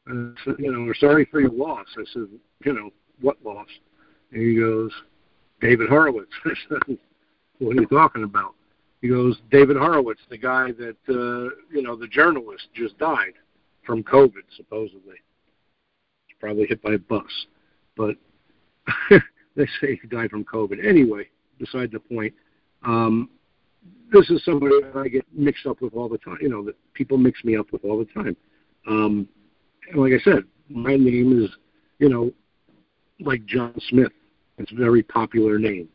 [0.07, 1.87] And you know, we're sorry for your loss.
[1.97, 2.27] I said,
[2.65, 2.89] you know,
[3.21, 3.67] what loss?
[4.31, 4.91] And he goes,
[5.63, 6.31] David Horowitz.
[7.59, 8.53] what are you talking about?
[9.01, 13.33] He goes, David Horowitz, the guy that, uh, you know, the journalist just died
[13.85, 15.15] from COVID, supposedly.
[16.27, 17.45] He's probably hit by a bus.
[17.95, 18.15] But
[19.55, 20.85] they say he died from COVID.
[20.85, 22.33] Anyway, beside the point,
[22.85, 23.29] um,
[24.11, 26.75] this is somebody that I get mixed up with all the time, you know, that
[26.93, 28.35] people mix me up with all the time.
[28.85, 29.29] Um,
[29.89, 31.49] and like I said, my name is,
[31.99, 32.31] you know,
[33.19, 34.11] like John Smith
[34.57, 35.89] it's a very popular name.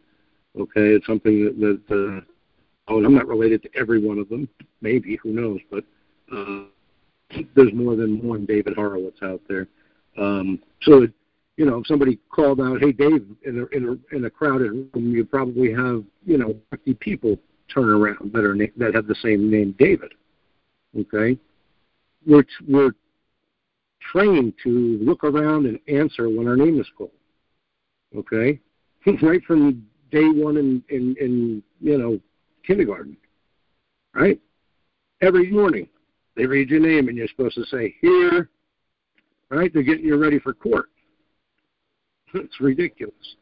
[0.58, 2.20] Okay, it's something that, that uh,
[2.88, 4.48] oh, and I'm not related to every one of them.
[4.80, 5.60] Maybe who knows?
[5.70, 5.84] But
[6.34, 6.64] uh,
[7.54, 9.68] there's more than one David Horowitz out there.
[10.16, 11.12] Um, so, it,
[11.56, 14.70] you know, if somebody called out, "Hey, Dave," in a in a in a crowded
[14.70, 17.38] room, you probably have you know 50 people
[17.72, 20.12] turn around that are na- that have the same name, David.
[20.98, 21.38] Okay,
[22.26, 22.92] we're we're
[24.00, 27.10] trained to look around and answer when our name is called.
[28.16, 28.58] Okay,
[29.22, 32.18] right from day one in in, in you know
[32.66, 33.16] kindergarten,
[34.14, 34.40] right?
[35.20, 35.88] Every morning
[36.36, 38.48] they read your name and you're supposed to say here,
[39.50, 39.72] right?
[39.72, 40.88] They're getting you ready for court.
[42.34, 43.36] It's ridiculous.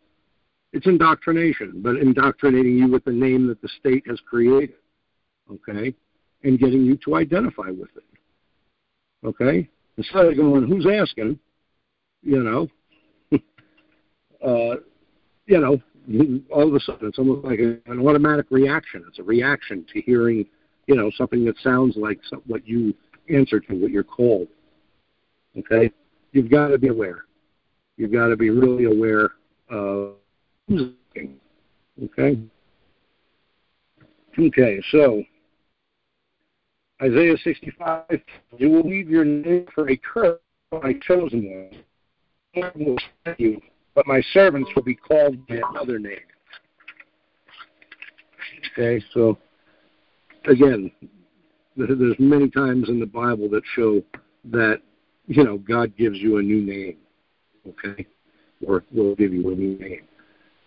[0.73, 4.77] It's indoctrination, but indoctrinating you with the name that the state has created,
[5.51, 5.95] okay,
[6.43, 9.69] and getting you to identify with it, okay.
[9.97, 11.39] Instead of going, who's asking,
[12.23, 12.69] you know,
[14.45, 14.77] uh,
[15.47, 15.81] you know,
[16.51, 19.05] all of a sudden it's almost like an automatic reaction.
[19.09, 20.47] It's a reaction to hearing,
[20.87, 22.95] you know, something that sounds like some, what you
[23.29, 24.49] answer to, what you're called.
[25.59, 25.91] Okay,
[26.33, 27.25] you've got to be aware.
[27.97, 29.31] You've got to be really aware
[29.71, 30.15] of
[30.69, 31.41] who's looking.
[32.05, 32.39] Okay.
[34.39, 35.25] Okay, so
[37.03, 38.21] Isaiah 65,
[38.59, 40.39] you will leave your name for a curse,
[40.73, 41.71] my chosen
[42.55, 42.63] one.
[42.63, 43.61] I will set you
[43.97, 46.19] but my servants will be called by another name.
[48.71, 49.39] Okay, so
[50.47, 50.93] again,
[51.77, 54.03] there's many times in the Bible that show
[54.45, 54.83] that
[55.27, 56.99] you know God gives you a new name.
[57.67, 58.07] Okay,
[58.65, 60.03] or will give you a new name.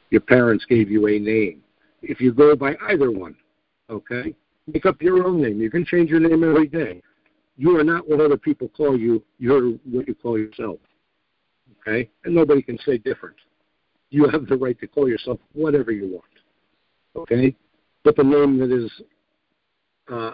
[0.09, 1.61] Your parents gave you a name.
[2.01, 3.35] If you go by either one,
[3.91, 4.33] okay,
[4.65, 5.61] make up your own name.
[5.61, 7.01] You can change your name every day.
[7.57, 9.23] You are not what other people call you.
[9.37, 10.79] You're what you call yourself
[11.81, 12.09] okay?
[12.23, 13.35] And nobody can say different.
[14.09, 16.23] You have the right to call yourself whatever you want,
[17.15, 17.55] okay?
[18.03, 18.91] But the name that is
[20.11, 20.31] uh,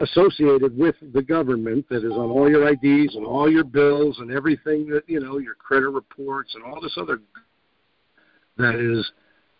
[0.00, 4.30] associated with the government, that is on all your IDs and all your bills and
[4.30, 7.20] everything that, you know, your credit reports and all this other
[8.58, 9.10] that is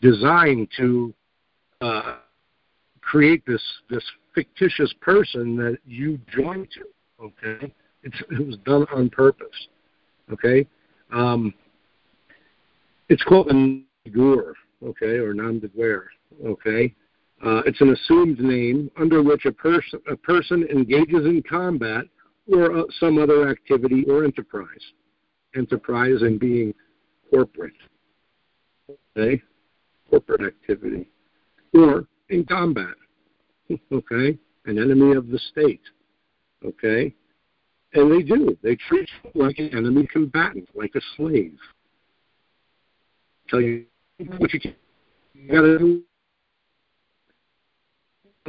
[0.01, 1.13] designed to
[1.81, 2.17] uh,
[3.01, 7.25] create this this fictitious person that you join to.
[7.25, 7.73] Okay,
[8.03, 9.69] it's, it was done on purpose.
[10.33, 10.67] Okay,
[11.13, 11.55] um,
[13.09, 16.09] it's called a Gur, okay, or nom de guerre.
[16.45, 16.95] Okay,
[17.45, 22.05] uh, it's an assumed name under which a person a person engages in combat
[22.53, 24.67] or uh, some other activity or enterprise.
[25.57, 26.75] Enterprise and being
[27.31, 27.73] corporate.
[29.17, 29.43] Okay,
[30.11, 31.09] corporate activity,
[31.75, 32.95] or in combat.
[33.91, 35.81] Okay, an enemy of the state.
[36.65, 37.13] Okay,
[37.97, 38.57] and they do.
[38.63, 41.59] They treat you like an enemy combatant, like a slave.
[43.49, 43.87] Tell you
[44.19, 44.61] what you,
[45.35, 46.03] you gotta do.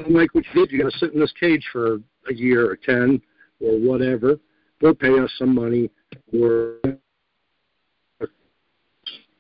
[0.10, 1.96] Like what you did, you gotta sit in this cage for
[2.30, 3.22] a year or ten
[3.62, 4.38] or whatever.
[4.82, 5.90] Go pay us some money
[6.34, 6.80] or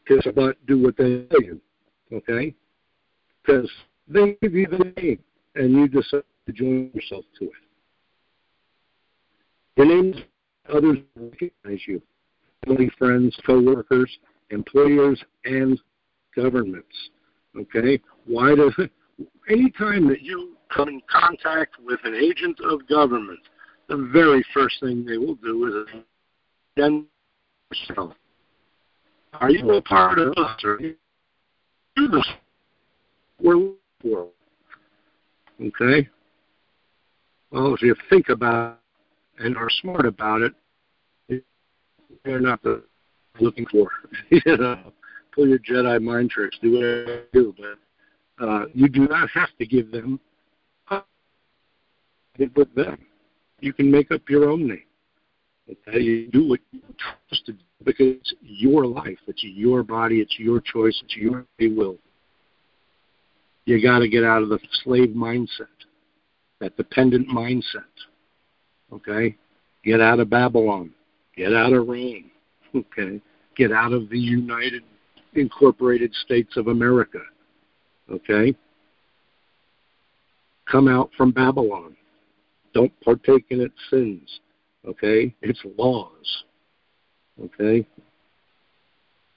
[0.07, 1.59] kiss a butt, do what they tell you.
[2.13, 2.55] Okay?
[3.45, 3.69] Because
[4.07, 5.19] they give you the name
[5.55, 7.66] and you decide to join yourself to it.
[9.77, 10.17] Your names
[10.73, 12.01] others recognize you.
[12.65, 14.11] Family, friends, coworkers,
[14.49, 15.79] employers, and
[16.35, 17.09] governments.
[17.55, 18.01] Okay?
[18.25, 18.71] Why do
[19.49, 23.39] anytime that you come in contact with an agent of government,
[23.87, 26.01] the very first thing they will do is
[26.75, 27.05] then
[27.71, 28.13] yourself.
[29.33, 30.63] Are you a part of us?
[30.63, 30.95] Are you
[31.95, 32.27] this?
[33.41, 33.73] We're.
[35.59, 36.07] Okay?
[37.51, 38.79] Well, if you think about
[39.39, 40.53] and are smart about it,
[42.23, 42.83] they're not the
[43.39, 43.89] looking for.
[44.29, 44.91] you know,
[45.33, 49.49] pull your Jedi mind tricks, do whatever you do, but uh, you do not have
[49.59, 50.19] to give them.
[52.55, 52.99] With them,
[53.61, 54.83] you can make up your own name.
[55.69, 60.19] Okay, you do what you trust to do because it's your life, it's your body,
[60.19, 61.97] it's your choice, it's your free will.
[63.65, 65.65] You got to get out of the slave mindset,
[66.61, 67.83] that dependent mindset.
[68.93, 69.35] Okay,
[69.83, 70.91] get out of Babylon,
[71.35, 72.31] get out of Rome.
[72.75, 73.21] Okay,
[73.55, 74.83] get out of the United
[75.33, 77.21] Incorporated States of America.
[78.11, 78.53] Okay,
[80.69, 81.95] come out from Babylon.
[82.73, 84.39] Don't partake in its sins.
[84.87, 85.33] Okay?
[85.41, 86.43] Its laws.
[87.43, 87.87] Okay?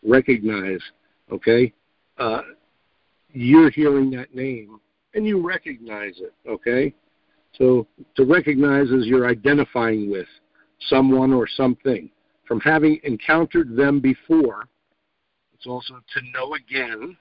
[0.06, 0.80] Recognize.
[1.32, 1.72] Okay?
[2.18, 2.42] Uh,
[3.32, 4.78] you're hearing that name
[5.14, 6.34] and you recognize it.
[6.48, 6.94] Okay?
[7.52, 7.86] So
[8.16, 10.28] to recognize is you're identifying with
[10.88, 12.10] someone or something.
[12.46, 14.66] From having encountered them before,
[15.54, 17.16] it's also to know again.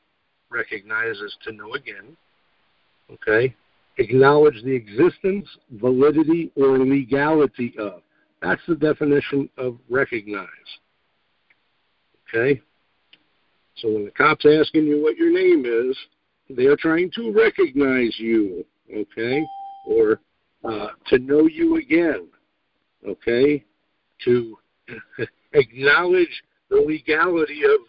[0.50, 2.18] Recognize is to know again.
[3.12, 3.54] Okay?
[4.00, 8.02] acknowledge the existence, validity, or legality of.
[8.42, 10.48] That's the definition of recognize.
[12.28, 12.62] Okay?
[13.76, 15.98] So when the cop's asking you what your name is,
[16.50, 19.46] they're trying to recognize you, okay?
[19.89, 20.19] Or
[20.63, 22.28] uh, to know you again,
[23.08, 23.63] okay?
[24.25, 24.58] To
[25.54, 27.80] acknowledge the legality of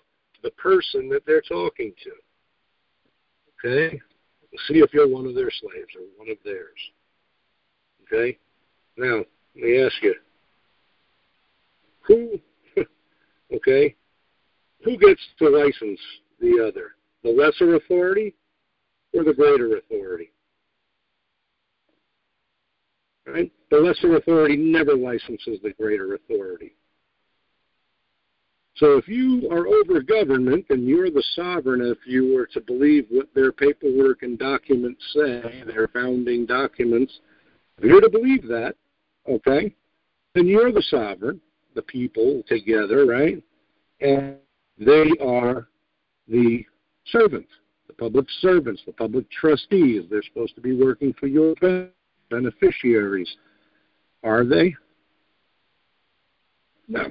[0.42, 4.00] the person that they're talking to, okay?
[4.66, 6.78] see if you're one of their slaves or one of theirs.
[8.04, 8.38] Okay?
[8.96, 10.14] Now, let me ask you
[12.00, 12.40] who,
[13.54, 13.94] okay,
[14.84, 16.00] who gets to license
[16.40, 16.92] the other?
[17.22, 18.34] The lesser authority
[19.12, 20.32] or the greater authority?
[23.26, 23.52] Right?
[23.70, 26.74] The lesser authority never licenses the greater authority.
[28.76, 33.06] So if you are over government and you're the sovereign, if you were to believe
[33.10, 37.20] what their paperwork and documents say, their founding documents,
[37.78, 38.76] if you're to believe that,
[39.28, 39.74] okay,
[40.34, 41.40] then you're the sovereign,
[41.74, 43.42] the people together, right?
[44.00, 44.36] And
[44.78, 45.68] they are
[46.26, 46.64] the
[47.06, 47.50] servants,
[47.86, 50.04] the public servants, the public trustees.
[50.08, 51.54] They're supposed to be working for your
[52.30, 53.30] beneficiaries.
[54.22, 54.74] Are they?
[56.88, 57.10] No.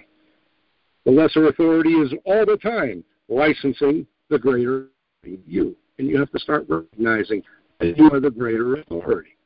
[1.05, 4.87] The lesser authority is all the time licensing the greater
[5.23, 5.75] you.
[5.97, 7.43] And you have to start recognizing
[7.79, 9.37] that you are the greater authority.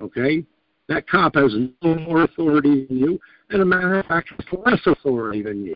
[0.00, 0.44] Okay?
[0.88, 3.18] That cop has no more authority than you,
[3.50, 4.32] and a matter of fact,
[4.64, 5.74] less authority than you.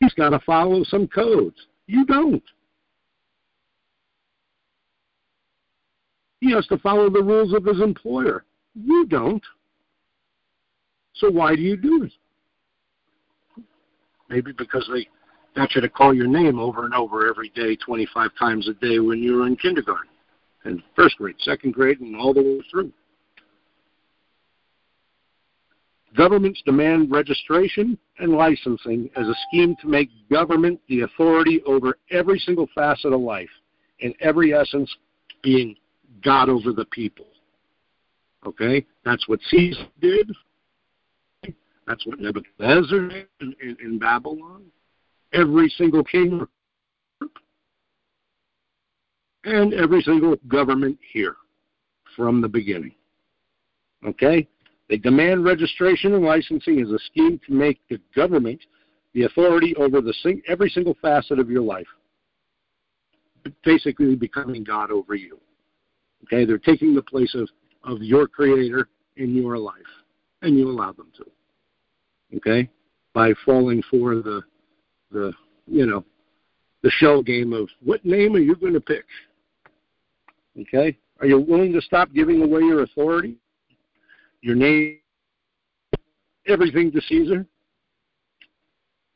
[0.00, 1.56] He's got to follow some codes.
[1.86, 2.42] You don't.
[6.42, 8.44] He has to follow the rules of his employer.
[8.74, 9.44] You don't.
[11.14, 12.12] So why do you do it?
[14.28, 15.06] Maybe because they
[15.54, 18.98] got you to call your name over and over every day, 25 times a day
[18.98, 20.10] when you were in kindergarten
[20.64, 22.92] and first grade, second grade, and all the way through.
[26.16, 32.40] Governments demand registration and licensing as a scheme to make government the authority over every
[32.40, 33.48] single facet of life
[34.00, 34.92] in every essence
[35.44, 35.76] being
[36.22, 37.26] God over the people.
[38.46, 38.84] Okay?
[39.04, 40.30] That's what Caesar did.
[41.86, 44.64] That's what Nebuchadnezzar did in, in, in Babylon.
[45.32, 46.46] Every single king
[49.44, 51.36] and every single government here
[52.16, 52.94] from the beginning.
[54.06, 54.46] Okay?
[54.88, 58.60] They demand registration and licensing as a scheme to make the government
[59.14, 61.86] the authority over the sing- every single facet of your life,
[63.64, 65.38] basically becoming God over you.
[66.24, 66.44] Okay?
[66.44, 67.48] They're taking the place of,
[67.84, 69.74] of your creator in your life,
[70.42, 72.36] and you allow them to.
[72.36, 72.68] Okay?
[73.12, 74.42] By falling for the,
[75.10, 75.32] the
[75.66, 76.04] you know,
[76.82, 79.04] the shell game of what name are you going to pick?
[80.60, 80.96] Okay?
[81.20, 83.36] Are you willing to stop giving away your authority?
[84.40, 84.98] Your name,
[86.46, 87.46] everything to Caesar?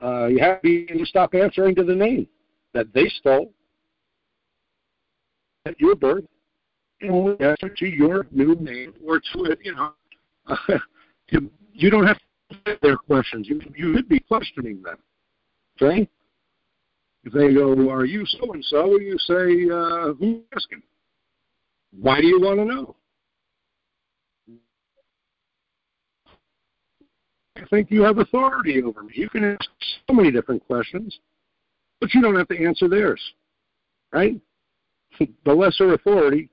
[0.00, 2.28] Uh, you have to stop answering to the name
[2.74, 3.52] that they stole
[5.64, 6.24] at your birth
[7.04, 9.92] only answer to your new name or to it, you know.
[11.30, 13.48] You, you don't have to answer their questions.
[13.48, 14.98] You, you should be questioning them.
[15.82, 16.08] Okay?
[17.24, 18.96] If they go, Are you so and so?
[19.00, 20.82] You say, uh, Who's asking?
[22.00, 22.96] Why do you want to know?
[27.56, 29.12] I think you have authority over me.
[29.16, 29.68] You can ask
[30.06, 31.18] so many different questions,
[32.00, 33.20] but you don't have to answer theirs,
[34.12, 34.40] right?
[35.46, 36.50] The lesser authority,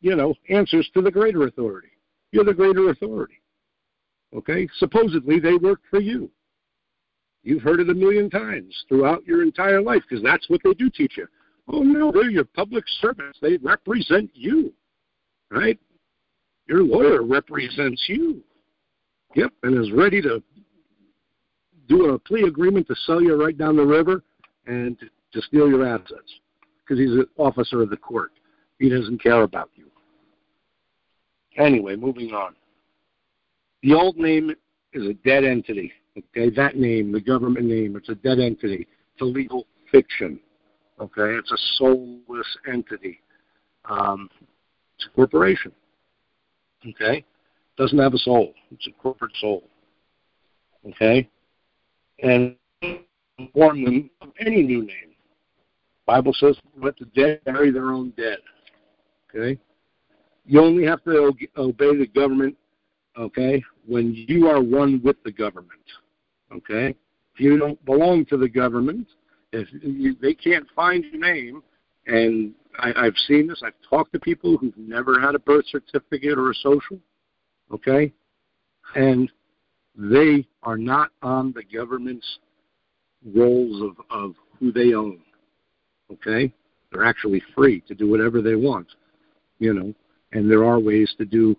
[0.00, 1.88] you know, answers to the greater authority.
[2.32, 3.40] You're the greater authority.
[4.34, 4.68] Okay?
[4.78, 6.30] Supposedly they work for you.
[7.42, 10.90] You've heard it a million times throughout your entire life because that's what they do
[10.90, 11.26] teach you.
[11.68, 13.38] Oh no, they're your public servants.
[13.40, 14.72] They represent you,
[15.50, 15.78] right?
[16.66, 18.42] Your lawyer represents you.
[19.34, 20.42] Yep, and is ready to
[21.88, 24.22] do a plea agreement to sell you right down the river
[24.66, 25.06] and to,
[25.40, 26.40] steal your assets
[26.80, 28.32] because he's an officer of the court.
[28.80, 29.87] He doesn't care about you.
[31.58, 32.54] Anyway, moving on.
[33.82, 34.54] The old name
[34.92, 35.92] is a dead entity.
[36.16, 38.86] Okay, that name, the government name, it's a dead entity.
[39.12, 40.40] It's a legal fiction.
[41.00, 43.20] Okay, it's a soulless entity.
[43.84, 44.28] Um,
[44.96, 45.72] it's a corporation.
[46.88, 47.24] Okay,
[47.76, 48.54] doesn't have a soul.
[48.72, 49.64] It's a corporate soul.
[50.86, 51.28] Okay,
[52.22, 52.56] and
[53.52, 55.14] form them of any new name.
[56.06, 58.38] Bible says, "Let the dead bury their own dead."
[59.28, 59.58] Okay,
[60.48, 62.56] you only have to obey the government.
[63.16, 65.72] Okay, when you are one with the government.
[66.52, 66.94] Okay,
[67.34, 69.06] if you don't belong to the government,
[69.52, 71.62] if you, they can't find your name,
[72.06, 76.38] and I, I've seen this, I've talked to people who've never had a birth certificate
[76.38, 76.98] or a social,
[77.72, 78.12] okay,
[78.94, 79.30] and
[79.96, 82.38] they are not on the government's
[83.34, 85.20] rolls of, of who they own,
[86.12, 86.52] okay?
[86.90, 88.86] They're actually free to do whatever they want,
[89.58, 89.94] you know,
[90.32, 91.56] and there are ways to do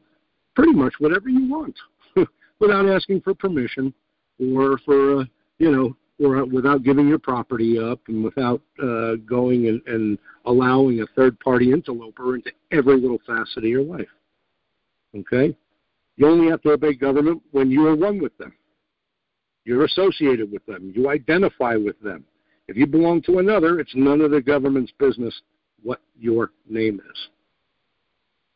[0.55, 1.75] pretty much whatever you want
[2.59, 3.93] without asking for permission
[4.39, 5.23] or for, uh,
[5.57, 11.01] you know, or without giving your property up and without uh, going and, and allowing
[11.01, 14.07] a third party interloper into every little facet of your life.
[15.17, 15.55] Okay?
[16.17, 18.53] You only have to obey government when you are one with them.
[19.63, 20.91] You're associated with them.
[20.93, 22.25] You identify with them.
[22.67, 25.41] If you belong to another, it's none of the government's business
[25.81, 27.17] what your name is.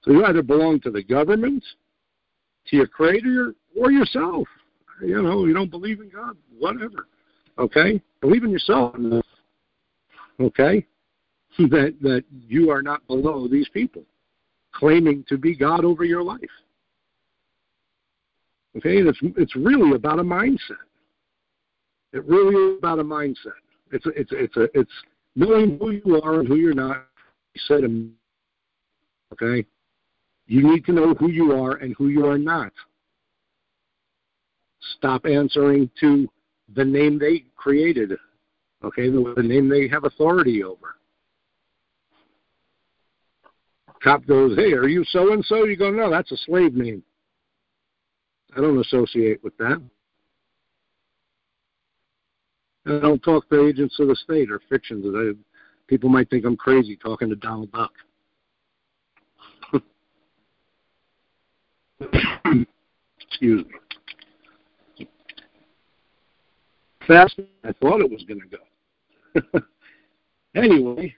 [0.03, 1.63] So you either belong to the government,
[2.67, 4.47] to your creator, or yourself.
[5.01, 7.07] You know, you don't believe in God, whatever.
[7.57, 8.01] Okay?
[8.21, 9.25] Believe in yourself enough.
[10.39, 10.85] Okay?
[11.59, 14.03] That that you are not below these people
[14.73, 16.39] claiming to be God over your life.
[18.75, 20.81] Okay, and it's it's really about a mindset.
[22.11, 23.53] It really is about a mindset.
[23.91, 24.91] It's a, it's a, it's a, it's
[25.35, 27.05] knowing who you are and who you're not.
[27.67, 27.83] Said
[29.33, 29.63] okay,
[30.47, 32.71] you need to know who you are and who you are not.
[34.97, 36.27] Stop answering to
[36.75, 38.11] the name they created,
[38.83, 40.95] okay, the, the name they have authority over.
[44.03, 45.63] Cop goes, hey, are you so and so?
[45.63, 47.01] You go, no, that's a slave name.
[48.55, 49.81] I don't associate with that.
[52.85, 55.05] I don't talk to agents of the state or fictions.
[55.87, 57.93] People might think I'm crazy talking to Donald Duck.
[63.19, 63.79] Excuse me.
[67.07, 68.57] faster than I thought it was going to go.
[70.55, 71.13] anyway,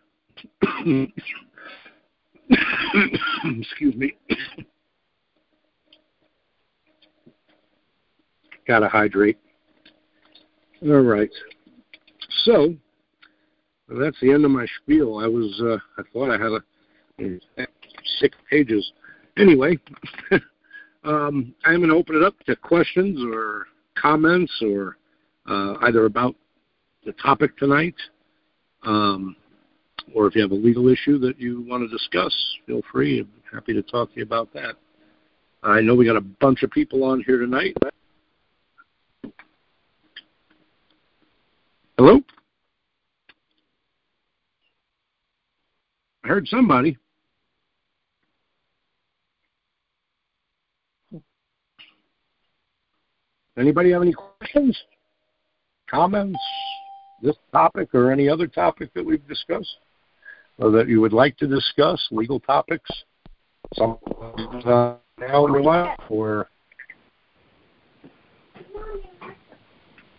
[3.59, 4.13] excuse me.
[8.67, 9.37] Gotta hydrate.
[10.83, 11.29] All right.
[12.45, 12.73] So
[13.87, 15.19] that's the end of my spiel.
[15.19, 16.63] I was uh, I thought I had a
[18.19, 18.91] Six pages.
[19.37, 19.77] Anyway,
[21.05, 24.97] um, I'm going to open it up to questions or comments or
[25.47, 26.35] uh, either about
[27.05, 27.95] the topic tonight
[28.83, 29.35] um,
[30.13, 32.35] or if you have a legal issue that you want to discuss,
[32.65, 33.19] feel free.
[33.19, 34.75] I'm happy to talk to you about that.
[35.63, 37.75] I know we got a bunch of people on here tonight.
[41.97, 42.19] Hello?
[46.23, 46.97] I heard somebody.
[53.57, 54.77] Anybody have any questions,
[55.89, 56.39] comments,
[57.21, 59.77] this topic or any other topic that we've discussed,
[60.57, 62.89] or that you would like to discuss, legal topics,
[63.75, 63.97] some
[64.65, 66.49] uh, now in your life, or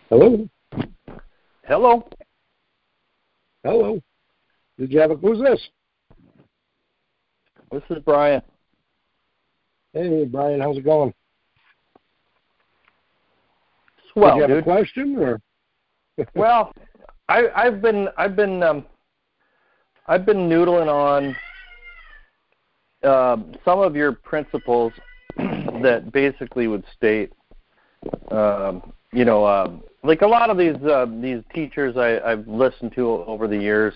[0.09, 0.49] hello,
[1.63, 2.09] Hello.
[3.63, 4.01] hello.
[4.79, 5.61] Did you have a who's this?
[7.71, 8.41] This is Brian.
[9.93, 11.13] Hey, Brian, how's it going?
[14.17, 14.59] Swell, Did you have dude.
[14.59, 15.41] a question or?
[16.35, 16.73] well,
[17.29, 18.85] I, I've been I've been um,
[20.07, 21.35] I've been noodling on
[23.07, 24.91] uh, some of your principles
[25.37, 27.31] that basically would state,
[28.31, 32.93] um, you know, um, like a lot of these uh, these teachers I, I've listened
[32.95, 33.93] to over the years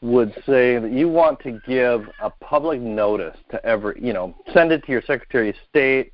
[0.00, 4.72] would say that you want to give a public notice to every, you know, send
[4.72, 6.12] it to your Secretary of State,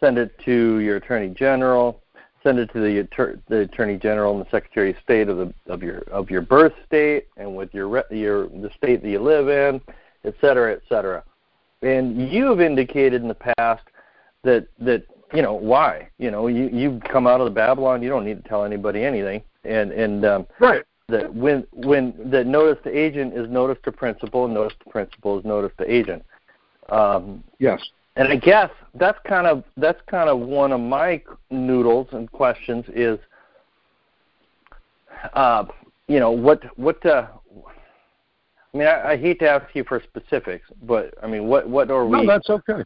[0.00, 2.00] send it to your Attorney General,
[2.44, 5.52] send it to the, Attor- the Attorney General and the Secretary of State of the
[5.66, 9.18] of your of your birth state and with your re- your the state that you
[9.18, 9.80] live in,
[10.24, 11.24] et cetera, et cetera.
[11.82, 13.82] And you've indicated in the past
[14.44, 18.08] that that you know why you know you you come out of the Babylon you
[18.08, 20.84] don't need to tell anybody anything and and um, Right.
[21.08, 25.38] that when when the notice to agent is notice to principal and notice to principal
[25.38, 26.22] is notice to agent.
[26.90, 27.82] Um, Yes.
[28.16, 32.84] And I guess that's kind of that's kind of one of my noodles and questions
[32.94, 33.18] is,
[35.34, 35.64] uh,
[36.08, 37.04] you know, what what.
[37.04, 37.26] Uh,
[38.72, 41.90] I mean, I, I hate to ask you for specifics, but I mean, what what
[41.90, 42.82] are we No, that's okay.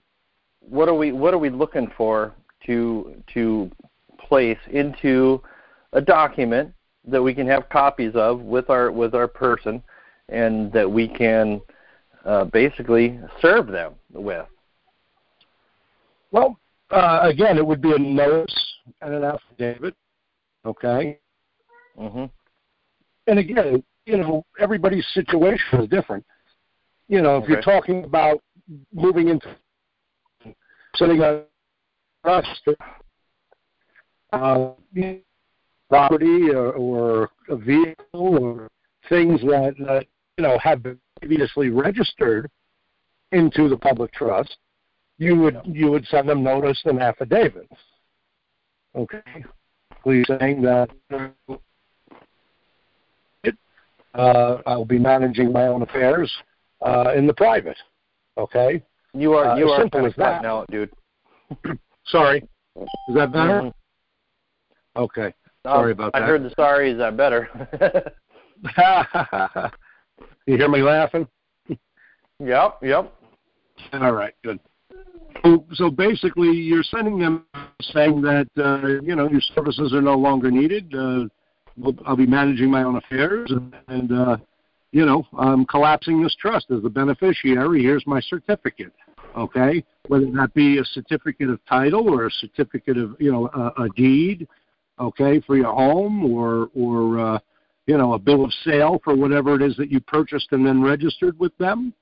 [0.61, 2.35] what are we what are we looking for
[2.66, 3.70] to to
[4.18, 5.43] place into
[5.93, 6.72] a document
[7.07, 9.83] that we can have copies of with our with our person
[10.29, 11.61] and that we can
[12.24, 14.47] uh, basically serve them with.
[16.31, 16.59] Well,
[16.91, 18.55] uh, again, it would be a notice
[19.01, 19.95] and an affidavit.
[20.64, 21.18] Okay.
[21.97, 22.24] hmm
[23.26, 26.24] And again, you know, everybody's situation is different.
[27.09, 28.43] You know, if you're talking about
[28.93, 29.57] moving into
[30.97, 31.45] setting a
[32.24, 32.68] trust,
[34.33, 34.72] uh,
[35.89, 38.68] property or, or a vehicle or
[39.09, 40.07] things that, that
[40.37, 42.51] you know have been previously registered
[43.33, 44.57] into the public trust,
[45.19, 47.69] you would you would send them notice and affidavit.
[48.97, 49.21] Okay,
[50.03, 50.91] please saying that
[54.14, 56.33] uh, I'll be managing my own affairs
[56.85, 57.77] uh, in the private.
[58.37, 58.83] Okay,
[59.14, 60.45] You are Uh, you are simple as that.
[60.45, 60.91] out, dude.
[62.07, 62.47] sorry.
[62.77, 63.62] Is that better?
[63.62, 63.73] Mhm.
[64.97, 65.35] Okay.
[65.64, 66.25] Sorry Um, about I that.
[66.25, 66.91] I heard the sorry.
[66.93, 67.49] Is that better?
[70.47, 71.27] you hear me laughing?
[72.39, 72.79] yep.
[72.83, 73.12] Yep.
[73.93, 74.59] All right, good.
[75.45, 77.47] So, so basically, you're sending them
[77.80, 80.95] saying that uh, you know your services are no longer needed.
[80.95, 81.24] Uh,
[82.07, 84.36] I'll be managing my own affairs, and, and uh,
[84.93, 87.82] you know I'm collapsing this trust as the beneficiary.
[87.82, 88.93] Here's my certificate.
[89.36, 93.84] Okay, whether that be a certificate of title or a certificate of you know a,
[93.84, 94.49] a deed,
[94.99, 97.39] okay, for your home, or or uh,
[97.86, 100.82] you know a bill of sale for whatever it is that you purchased and then
[100.82, 101.93] registered with them.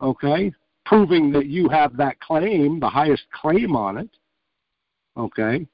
[0.00, 0.52] Okay,
[0.84, 4.10] proving that you have that claim, the highest claim on it,
[5.16, 5.66] okay,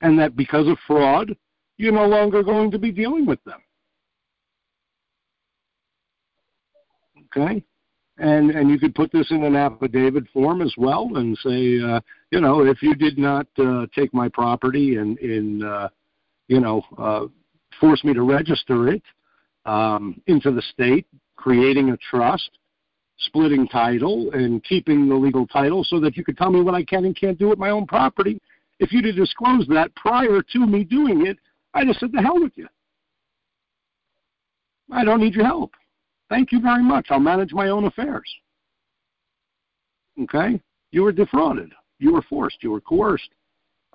[0.00, 1.36] and that because of fraud,
[1.76, 3.60] you're no longer going to be dealing with them.
[7.36, 7.62] Okay?
[8.18, 12.00] And and you could put this in an affidavit form as well and say, uh,
[12.30, 15.88] you know, if you did not uh, take my property and in uh,
[16.48, 17.26] you know, uh,
[17.80, 19.02] force me to register it
[19.64, 22.50] um, into the state, creating a trust,
[23.20, 26.84] splitting title and keeping the legal title so that you could tell me what I
[26.84, 28.40] can and can't do with my own property.
[28.78, 31.38] If you'd have disclosed that prior to me doing it,
[31.74, 32.66] I'd have said, the hell with you.
[34.92, 35.72] I don't need your help.
[36.28, 37.08] Thank you very much.
[37.10, 38.28] I'll manage my own affairs.
[40.22, 40.60] Okay?
[40.90, 41.72] You were defrauded.
[41.98, 42.62] You were forced.
[42.62, 43.30] You were coerced.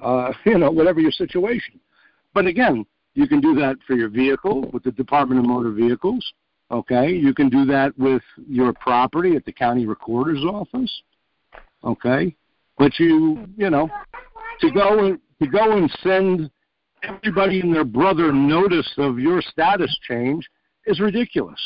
[0.02, 1.80] Uh, you know, whatever your situation.
[2.34, 6.34] But again, you can do that for your vehicle with the Department of Motor Vehicles.
[6.72, 10.92] Okay, you can do that with your property at the county recorder's office.
[11.84, 12.36] Okay,
[12.78, 13.90] but you you know
[14.62, 16.50] to go and to go and send
[17.04, 20.48] everybody and their brother notice of your status change
[20.88, 21.60] is ridiculous.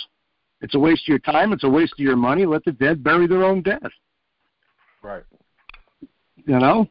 [0.61, 1.53] It's a waste of your time.
[1.53, 2.45] It's a waste of your money.
[2.45, 3.87] Let the dead bury their own dead.
[5.01, 5.23] Right.
[6.45, 6.89] You know,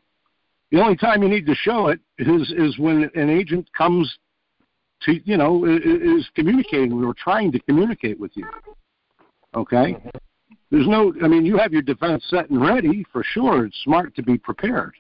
[0.71, 4.19] the only time you need to show it is is when an agent comes
[5.03, 8.47] to you know is communicating or trying to communicate with you.
[9.55, 9.95] Okay.
[9.95, 10.09] Mm-hmm.
[10.71, 11.15] There's no.
[11.23, 13.67] I mean, you have your defense set and ready for sure.
[13.67, 14.95] It's smart to be prepared.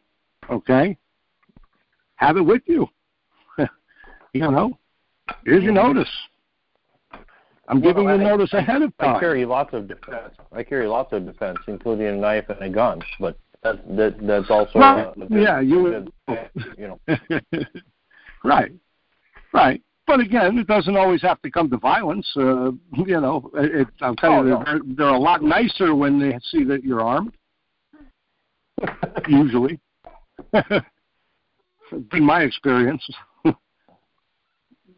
[0.50, 0.96] Okay.
[2.16, 2.88] Have it with you.
[4.32, 4.78] you know,
[5.44, 5.94] here's your mm-hmm.
[5.94, 6.10] notice.
[7.68, 9.16] I'm well, giving you notice ahead of time.
[9.16, 10.34] I carry lots of defense.
[10.52, 13.02] I carry lots of defense, including a knife and a gun.
[13.20, 17.00] But that, that that's also well, a, a yeah, you good, you know.
[18.44, 18.72] right,
[19.52, 19.82] right.
[20.08, 22.26] But again, it doesn't always have to come to violence.
[22.36, 22.72] Uh,
[23.06, 24.64] you know, it, I'll tell oh, you, no.
[24.64, 27.36] they're, they're a lot nicer when they see that you're armed.
[29.28, 29.78] Usually,
[30.52, 33.02] in my experience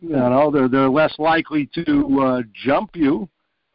[0.01, 3.29] you know they're they're less likely to uh, jump you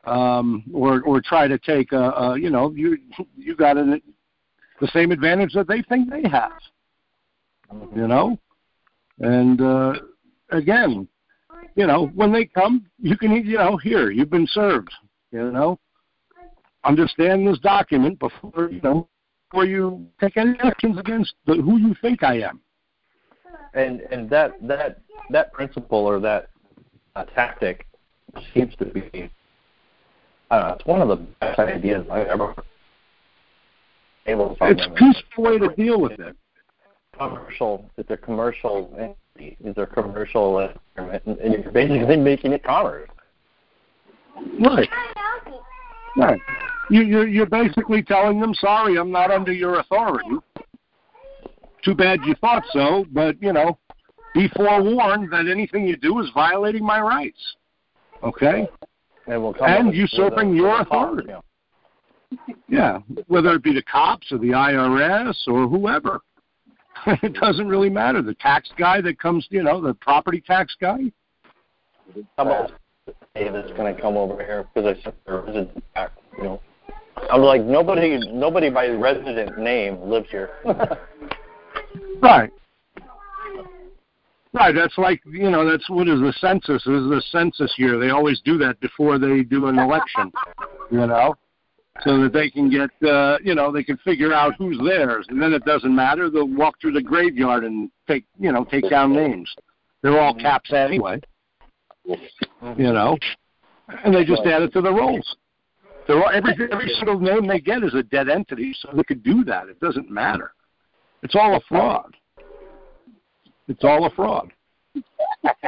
[0.05, 2.97] um, or or try to take a, a you know you
[3.37, 4.01] you got an,
[4.81, 6.51] the same advantage that they think they have
[7.95, 8.37] you know
[9.19, 9.93] and uh,
[10.51, 11.07] again
[11.75, 14.91] you know when they come you can eat, you know here you've been served
[15.31, 15.79] you know
[16.83, 19.07] understand this document before you know
[19.49, 22.61] before you take any actions against the, who you think I am
[23.73, 24.99] and and that that
[25.29, 26.49] that principle or that
[27.15, 27.85] uh, tactic
[28.53, 29.29] seems to be
[30.51, 32.55] I don't know, it's one of the best ideas I've ever
[34.25, 34.79] able to find.
[34.79, 36.35] It's a peaceful way to deal with it.
[37.17, 38.93] Commercial, it's a commercial
[39.35, 39.57] entity.
[39.63, 40.59] It's a commercial
[40.97, 43.09] environment, and you're basically making it commerce.
[44.59, 44.89] Right.
[46.17, 46.39] Right.
[46.89, 50.29] You, you're, you're basically telling them, sorry, I'm not under your authority.
[51.83, 53.77] Too bad you thought so, but, you know,
[54.33, 57.55] be forewarned that anything you do is violating my rights.
[58.23, 58.67] Okay?
[59.27, 61.29] And, we'll come and usurping a, your authority.
[61.29, 62.55] Yeah.
[62.67, 66.21] yeah, whether it be the cops or the IRS or whoever.
[67.07, 68.21] it doesn't really matter.
[68.21, 71.11] The tax guy that comes, you know, the property tax guy.
[72.37, 72.71] How about
[73.35, 76.61] David's going to come over here because I sent the resident back, you know.
[77.31, 80.49] I'm like nobody, nobody by resident name lives here.
[82.21, 82.51] right.
[84.53, 84.73] Right.
[84.73, 85.69] That's like you know.
[85.69, 86.81] That's what is the census?
[86.81, 87.99] Is the census year?
[87.99, 90.31] They always do that before they do an election.
[90.91, 91.35] You know,
[92.03, 95.41] so that they can get uh, you know they can figure out who's theirs, and
[95.41, 96.29] then it doesn't matter.
[96.29, 99.53] They'll walk through the graveyard and take you know take down names.
[100.01, 101.21] They're all caps anyway.
[102.05, 103.17] You know,
[104.03, 105.35] and they just add it to the rolls.
[106.07, 109.23] They're all, every every single name they get is a dead entity, so they could
[109.23, 109.67] do that.
[109.69, 110.51] It doesn't matter.
[111.23, 112.15] It's all a fraud.
[113.67, 114.51] It's all a fraud.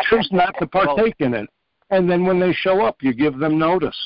[0.10, 1.50] Choose not to partake in it,
[1.90, 3.98] and then when they show up, you give them notice.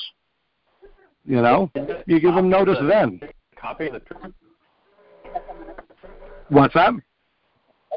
[1.25, 1.71] You know,
[2.07, 3.19] you give them notice then.
[3.55, 4.33] Copy the truth.
[6.49, 6.93] What's that?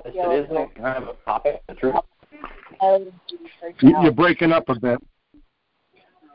[0.07, 1.95] isn't it kind of a copy of the truth?
[3.81, 4.99] You're breaking up a bit.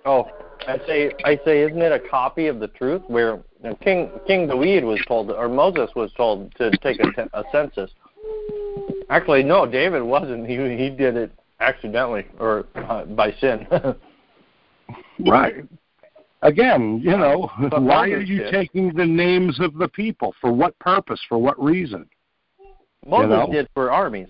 [0.05, 0.25] Oh,
[0.67, 3.39] I say, I say, isn't it a copy of the truth where
[3.81, 7.91] King King David was told, or Moses was told to take a, a census,
[9.09, 10.47] Actually, no, David wasn't.
[10.47, 13.65] He he did it accidentally or uh, by sin.
[15.27, 15.65] right.
[16.41, 18.51] Again, you know, but why are you did.
[18.51, 20.33] taking the names of the people?
[20.39, 21.19] For what purpose?
[21.27, 22.07] For what reason?
[23.05, 23.51] Moses you know?
[23.51, 24.29] did for armies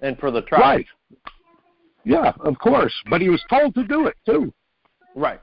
[0.00, 0.62] and for the tribes.
[0.62, 0.86] Right.
[2.04, 4.52] Yeah, of course, but he was told to do it too.
[5.14, 5.40] Right.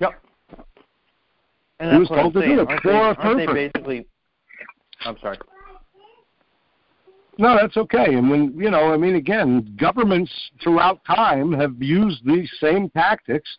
[0.00, 0.22] Yep.
[1.80, 3.24] And he was told to do it aren't for they, a purpose.
[3.24, 4.06] Aren't they basically?
[5.04, 5.38] I'm sorry.
[7.38, 8.14] No, that's okay.
[8.14, 13.50] And when you know, I mean, again, governments throughout time have used these same tactics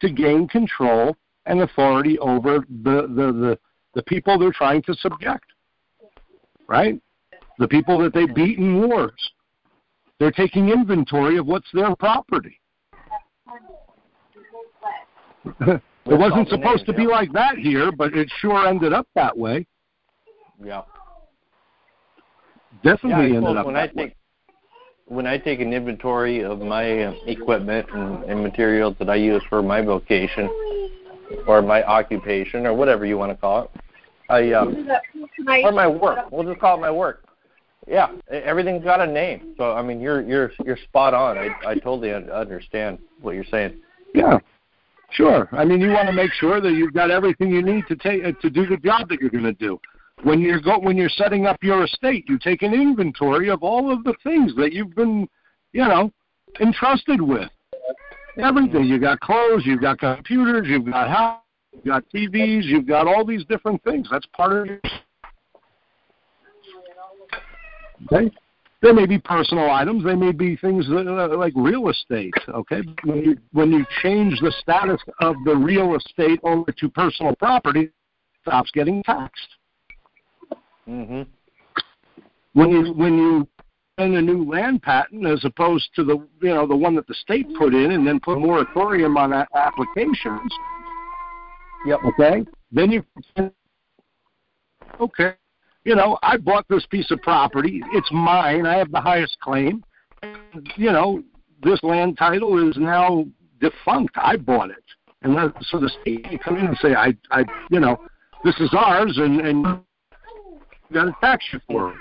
[0.00, 1.16] to gain control
[1.46, 3.58] and authority over the the the,
[3.94, 5.44] the people they're trying to subject.
[6.68, 7.00] Right?
[7.58, 9.32] The people that they beat in wars.
[10.18, 12.58] They're taking inventory of what's their property.
[15.60, 19.66] it wasn't supposed to be like that here, but it sure ended up that way.
[20.62, 20.82] Yeah
[22.82, 24.16] definitely yeah, ended up when I take
[25.06, 26.84] when I take an inventory of my
[27.26, 30.50] equipment and, and materials that I use for my vocation
[31.46, 33.70] or my occupation or whatever you want to call it,
[34.28, 34.88] I um,
[35.64, 36.30] or my work.
[36.30, 37.24] We'll just call it my work.
[37.86, 39.54] Yeah, everything's got a name.
[39.56, 41.38] So I mean, you're you're you're spot on.
[41.38, 43.80] I I totally understand what you're saying.
[44.12, 44.38] Yeah,
[45.10, 45.48] sure.
[45.52, 48.24] I mean, you want to make sure that you've got everything you need to take
[48.24, 49.78] uh, to do the job that you're going to do.
[50.22, 53.92] When you're go when you're setting up your estate, you take an inventory of all
[53.92, 55.28] of the things that you've been,
[55.72, 56.10] you know,
[56.60, 57.50] entrusted with.
[58.38, 58.84] Everything.
[58.84, 61.40] You got clothes, you've got computers, you've got house,
[61.72, 64.08] you've got TVs, you've got all these different things.
[64.10, 64.80] That's part of your.
[68.12, 68.30] Okay.
[68.82, 70.04] There may be personal items.
[70.04, 72.34] They may be things that, uh, like real estate.
[72.48, 77.34] Okay, when you when you change the status of the real estate over to personal
[77.36, 77.92] property, it
[78.42, 79.48] stops getting taxed.
[80.88, 81.22] Mm-hmm.
[82.54, 83.48] When you when you
[83.98, 87.14] in a new land patent as opposed to the you know the one that the
[87.14, 90.52] state put in and then put moratorium on a- applications.
[91.86, 92.00] Yep.
[92.06, 92.46] Okay.
[92.72, 93.04] Then you
[95.00, 95.34] okay.
[95.84, 97.80] You know, I bought this piece of property.
[97.92, 98.66] It's mine.
[98.66, 99.84] I have the highest claim.
[100.76, 101.22] You know,
[101.62, 103.24] this land title is now
[103.60, 104.14] defunct.
[104.16, 104.82] I bought it,
[105.22, 107.98] and that, so the state can come in and say, I, I, you know,
[108.42, 109.80] this is ours, and and
[110.92, 111.96] got to tax you for it.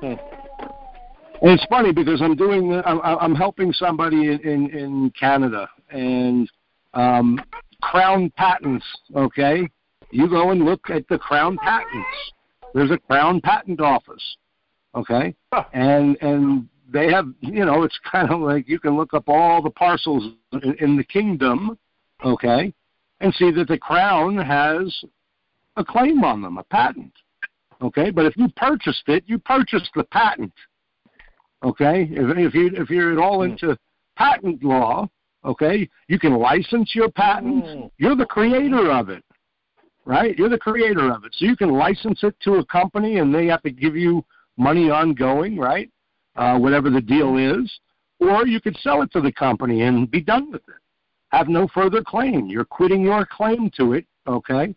[0.00, 0.40] Hmm.
[1.42, 6.50] And it's funny because I'm doing I'm, I'm helping somebody in, in in Canada and
[6.92, 7.40] um,
[7.82, 8.84] Crown Patents.
[9.16, 9.66] Okay,
[10.10, 12.32] you go and look at the Crown Patents.
[12.74, 14.36] There's a Crown Patent Office.
[14.94, 15.64] Okay, Huh.
[15.72, 19.62] and and they have you know it's kind of like you can look up all
[19.62, 21.78] the parcels in, in the kingdom.
[22.22, 22.74] Okay,
[23.20, 25.04] and see that the Crown has
[25.80, 27.12] a claim on them, a patent.
[27.82, 30.52] Okay, but if you purchased it, you purchased the patent.
[31.64, 33.52] Okay, if, if you if you're at all Hmm.
[33.52, 33.76] into
[34.16, 35.08] patent law,
[35.44, 37.64] okay, you can license your patent.
[37.64, 37.86] Hmm.
[37.98, 39.24] You're the creator of it,
[40.04, 40.36] right?
[40.38, 43.46] You're the creator of it, so you can license it to a company, and they
[43.46, 44.24] have to give you
[44.56, 45.90] money ongoing, right?
[46.36, 47.70] Uh, whatever the deal is,
[48.20, 50.74] or you could sell it to the company and be done with it.
[51.32, 52.46] Have no further claim.
[52.46, 54.74] You're quitting your claim to it, okay?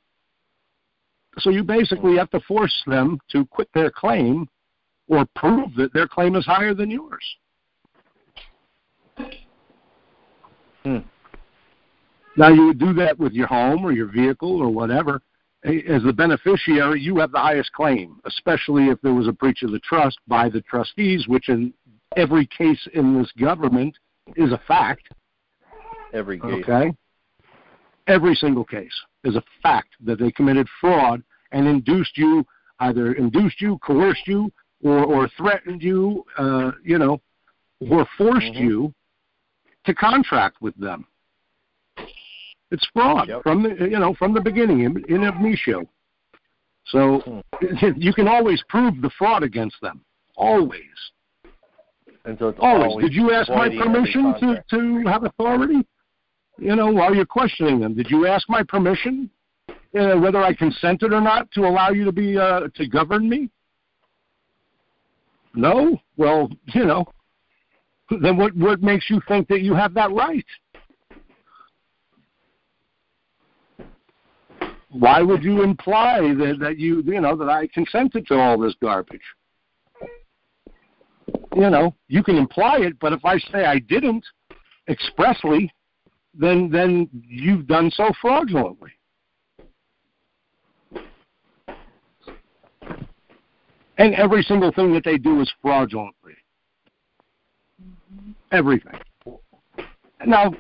[1.40, 4.48] So you basically have to force them to quit their claim
[5.08, 7.24] or prove that their claim is higher than yours.
[10.84, 11.00] Hmm.
[12.38, 15.22] Now you would do that with your home or your vehicle or whatever.
[15.64, 19.72] As the beneficiary, you have the highest claim, especially if there was a breach of
[19.72, 21.74] the trust by the trustees, which in
[22.18, 23.98] every case in this government
[24.36, 25.08] is a fact.
[26.14, 26.64] Every case.
[26.64, 26.92] Okay.
[28.08, 32.46] Every single case is a fact that they committed fraud and induced you,
[32.80, 34.52] either induced you, coerced you,
[34.84, 37.22] or, or threatened you, uh, you know,
[37.80, 38.60] or forced Mhm.
[38.60, 38.94] you
[39.86, 41.06] to contract with them.
[42.72, 43.44] It's fraud Yep.
[43.44, 45.88] from the you know from the beginning in, in initio.
[46.86, 47.44] So
[47.96, 50.04] you can always prove the fraud against them.
[50.36, 50.82] Always.
[52.26, 52.92] And so it's Always.
[52.92, 55.86] always Did you ask my permission to, to have authority?
[56.64, 59.30] You know, while you're questioning them, did you ask my permission,
[59.70, 63.50] uh, whether I consented or not, to allow you to be uh, to govern me?
[65.54, 66.00] No.
[66.16, 67.06] Well, you know,
[68.22, 70.46] then what what makes you think that you have that right?
[74.90, 78.76] Why would you imply that that you you know that I consented to all this
[78.82, 79.20] garbage?
[81.58, 84.24] You know, you can imply it, but if I say I didn't
[84.88, 85.70] expressly,
[86.34, 88.92] then then you've done so fraudulently.
[93.98, 96.34] And every single thing that they do is fraudulently.
[98.52, 99.00] Everything.
[100.26, 100.54] Now,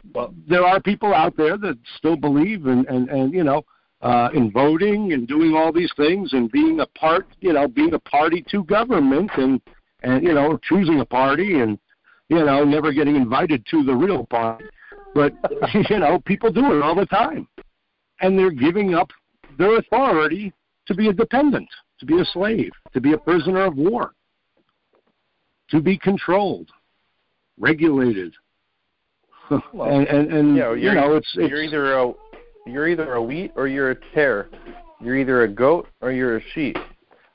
[0.47, 3.63] there are people out there that still believe in, and, and you know,
[4.01, 7.93] uh, in voting and doing all these things and being a part, you know, being
[7.93, 9.61] a party to government and,
[10.03, 11.79] and you know, choosing a party and,
[12.27, 14.65] you know, never getting invited to the real party.
[15.13, 15.33] But,
[15.89, 17.47] you know, people do it all the time.
[18.21, 19.09] And they're giving up
[19.57, 20.53] their authority
[20.87, 24.13] to be a dependent, to be a slave, to be a prisoner of war,
[25.69, 26.69] to be controlled,
[27.59, 28.33] regulated.
[29.73, 32.13] Well, and and, and you you're, know, it's, it's you're either a
[32.65, 34.49] you're either a wheat or you're a tare.
[35.01, 36.77] You're either a goat or you're a sheep.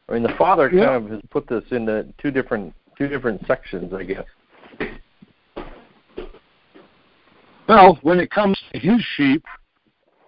[0.08, 0.86] I mean, the father Yeah.
[0.86, 4.24] kind of has put this into two different two different sections, I guess.
[7.68, 9.44] Well, when it comes to his sheep,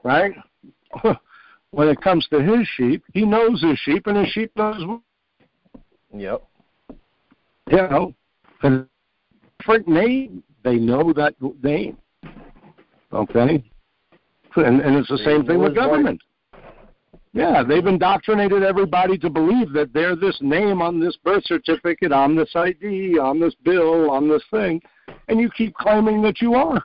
[0.04, 0.34] right?
[1.70, 5.00] when it comes to his sheep, he knows his sheep, and his sheep knows,
[6.14, 6.42] Yep.
[7.70, 8.14] you know,
[8.62, 8.84] a
[9.58, 10.42] different name.
[10.62, 11.96] They know that name.
[13.12, 13.64] Okay?
[14.56, 16.20] And, and it's the They same thing with government.
[17.32, 22.34] Yeah, they've indoctrinated everybody to believe that they're this name on this birth certificate, on
[22.34, 24.82] this ID, on this bill, on this thing,
[25.28, 26.84] and you keep claiming that you are.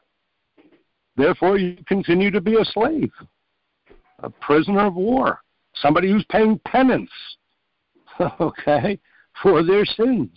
[1.17, 3.11] Therefore, you continue to be a slave,
[4.19, 5.39] a prisoner of war,
[5.75, 7.11] somebody who's paying penance,
[8.41, 8.99] okay,
[9.41, 10.29] for their sins.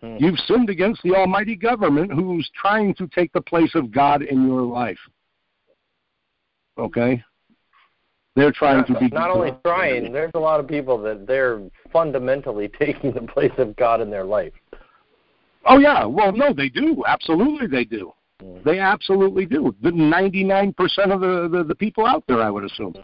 [0.00, 0.16] Hmm.
[0.18, 4.46] You've sinned against the Almighty government who's trying to take the place of God in
[4.46, 4.98] your life.
[6.78, 7.22] Okay?
[8.36, 9.08] They're trying to be.
[9.08, 11.60] Not only trying, there's a lot of people that they're
[11.92, 14.52] fundamentally taking the place of God in their life.
[15.64, 16.04] Oh, yeah.
[16.04, 17.02] Well, no, they do.
[17.06, 18.12] Absolutely, they do.
[18.64, 19.74] They absolutely do.
[19.82, 20.74] The 99%
[21.12, 22.94] of the, the, the people out there, I would assume.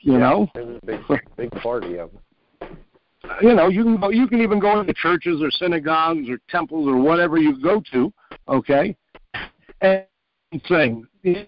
[0.00, 0.50] You yeah, know?
[0.54, 1.00] There's a big,
[1.36, 2.20] big party of them
[3.40, 6.86] you know, you can go, you can even go into churches or synagogues or temples
[6.88, 8.12] or whatever you go to,
[8.48, 8.96] okay,
[9.80, 10.04] and
[10.68, 11.46] saying, you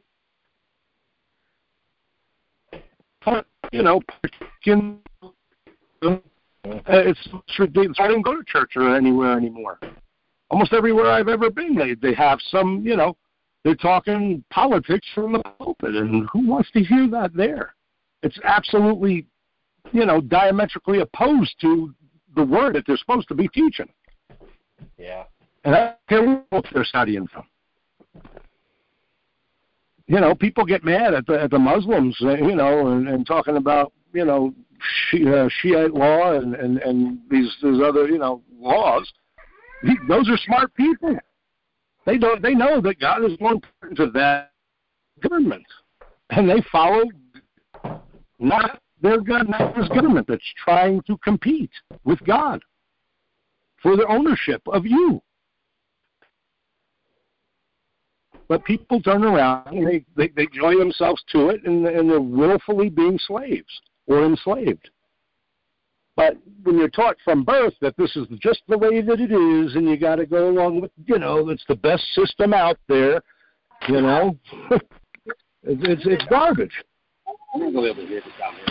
[3.72, 4.00] know,
[6.62, 7.98] it's ridiculous.
[8.00, 9.78] I don't go to church or anywhere anymore.
[10.50, 13.16] Almost everywhere I've ever been, they they have some, you know,
[13.64, 17.74] they're talking politics from the pulpit, and who wants to hear that there?
[18.22, 19.26] It's absolutely
[19.92, 21.94] you know, diametrically opposed to
[22.36, 23.88] the word that they're supposed to be teaching.
[24.96, 25.24] Yeah.
[25.64, 27.44] And I don't care what they're studying from.
[30.06, 33.26] You know, people get mad at the at the Muslims, uh, you know, and, and
[33.26, 34.54] talking about you know
[35.10, 39.10] Shiite law and and and these these other you know laws.
[40.08, 41.16] Those are smart people.
[42.04, 42.42] They don't.
[42.42, 44.52] They know that God is more important to that
[45.20, 45.66] government,
[46.30, 47.04] and they follow
[48.38, 51.70] not their God, not this government that's trying to compete
[52.04, 52.60] with God
[53.82, 55.22] for the ownership of you.
[58.48, 62.20] But people turn around and they, they, they join themselves to it and, and they're
[62.20, 64.88] willfully being slaves or enslaved.
[66.18, 69.76] But when you're taught from birth that this is just the way that it is
[69.76, 73.22] and you got to go along with, you know, it's the best system out there,
[73.88, 74.36] you know,
[74.72, 74.82] it's,
[75.62, 76.72] it's, it's garbage.
[77.54, 78.66] I'm going to go able to hear this out here.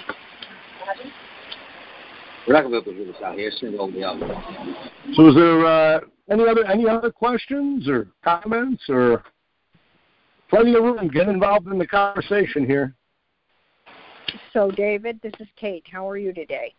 [2.45, 3.47] We're not going to be able to hear this out here.
[3.47, 4.27] It's going to go the other
[5.15, 9.23] So, is there uh, any other any other questions or comments or
[10.49, 11.07] plenty of room?
[11.07, 12.93] Get involved in the conversation here.
[14.51, 15.85] So, David, this is Kate.
[15.89, 16.73] How are you today?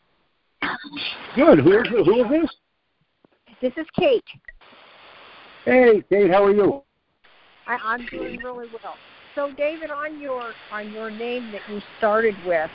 [1.35, 1.61] Good.
[1.61, 2.57] Who is who is this?
[3.61, 4.25] This is Kate.
[5.65, 6.31] Hey, Kate.
[6.31, 6.83] How are you?
[7.67, 8.95] I, I'm doing really well.
[9.35, 12.71] So, David, on your on your name that you started with,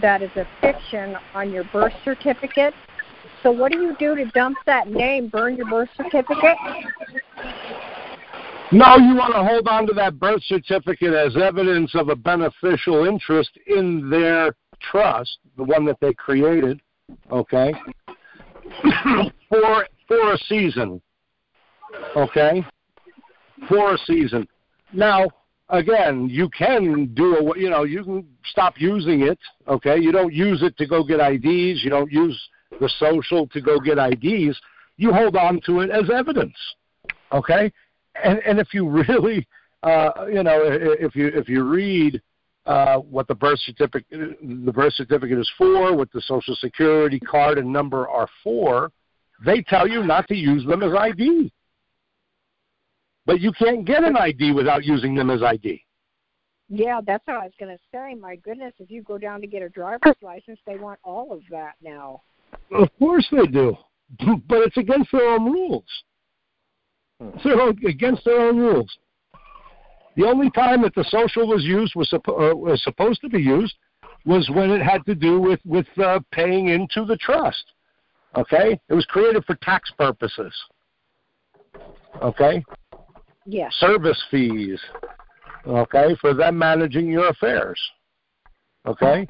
[0.00, 2.74] that is a fiction on your birth certificate.
[3.42, 5.28] So, what do you do to dump that name?
[5.28, 6.56] Burn your birth certificate?
[8.72, 13.04] No, you want to hold on to that birth certificate as evidence of a beneficial
[13.04, 16.80] interest in their trust, the one that they created,
[17.30, 17.72] okay,
[19.48, 21.00] for for a season,
[22.16, 22.64] okay,
[23.68, 24.46] for a season.
[24.92, 25.26] Now,
[25.68, 29.38] again, you can do a, you know, you can stop using it.
[29.68, 31.82] Okay, you don't use it to go get IDs.
[31.82, 32.40] You don't use
[32.80, 34.58] the social to go get IDs.
[34.96, 36.56] You hold on to it as evidence.
[37.32, 37.72] Okay,
[38.22, 39.46] and and if you really,
[39.82, 42.20] uh, you know, if you if you read
[42.66, 47.58] uh, what the birth certificate the birth certificate is for, what the social security card
[47.58, 48.90] and number are for,
[49.44, 51.52] they tell you not to use them as ID.
[53.26, 55.82] But you can't get an ID without using them as ID.
[56.68, 58.14] Yeah, that's what I was going to say.
[58.14, 61.42] My goodness, if you go down to get a driver's license, they want all of
[61.50, 62.22] that now.
[62.72, 63.76] Of course they do,
[64.48, 65.84] but it's against their own rules.
[67.20, 68.90] It's against their own rules.
[70.16, 73.40] The only time that the social was used was, suppo- uh, was supposed to be
[73.40, 73.74] used
[74.24, 77.64] was when it had to do with with uh, paying into the trust.
[78.36, 80.54] Okay, it was created for tax purposes.
[82.22, 82.64] Okay,
[83.46, 83.74] Yes.
[83.74, 84.80] Service fees,
[85.66, 87.80] okay, for them managing your affairs.
[88.86, 89.28] Okay?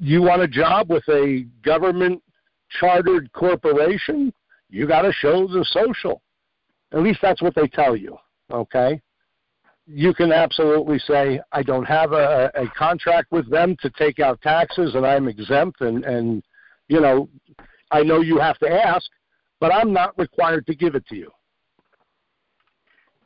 [0.00, 2.22] You want a job with a government
[2.80, 4.32] chartered corporation,
[4.70, 6.22] you got to show the social.
[6.92, 8.16] At least that's what they tell you.
[8.50, 9.00] Okay?
[9.86, 14.40] You can absolutely say, I don't have a, a contract with them to take out
[14.40, 16.42] taxes and I'm exempt and, and
[16.88, 17.28] you know,
[17.90, 19.06] I know you have to ask,
[19.60, 21.30] but I'm not required to give it to you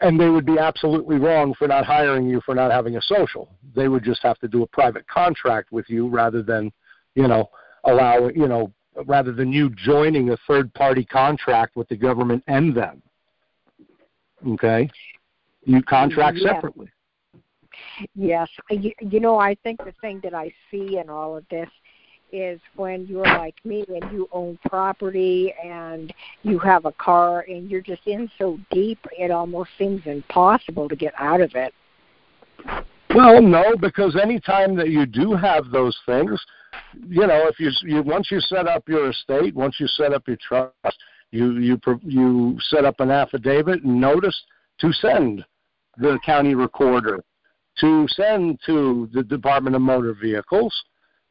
[0.01, 3.49] and they would be absolutely wrong for not hiring you for not having a social.
[3.75, 6.73] They would just have to do a private contract with you rather than,
[7.15, 7.49] you know,
[7.85, 8.73] allow you know
[9.07, 13.03] rather than you joining a third party contract with the government and them.
[14.47, 14.91] Okay,
[15.67, 16.55] you contract yeah.
[16.55, 16.89] separately.
[18.15, 21.69] Yes, you, you know I think the thing that I see in all of this
[22.33, 26.13] is when you're like me and you own property and
[26.43, 30.97] you have a car and you're just in so deep it almost seems impossible to
[30.97, 31.73] get out of it.
[33.15, 36.41] Well, no, because anytime that you do have those things,
[37.09, 40.27] you know, if you, you once you set up your estate, once you set up
[40.27, 40.99] your trust,
[41.31, 44.39] you you you set up an affidavit and notice
[44.81, 45.45] to send
[45.99, 47.23] the county recorder,
[47.81, 50.75] to send to the Department of Motor Vehicles,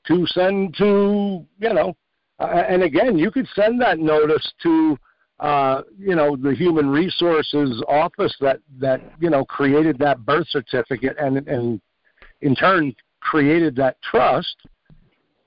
[0.08, 1.96] to send to you know,
[2.40, 4.98] uh, and again, you could send that notice to
[5.40, 11.16] uh, you know the human resources office that that you know created that birth certificate
[11.20, 11.82] and and
[12.42, 14.56] in turn created that trust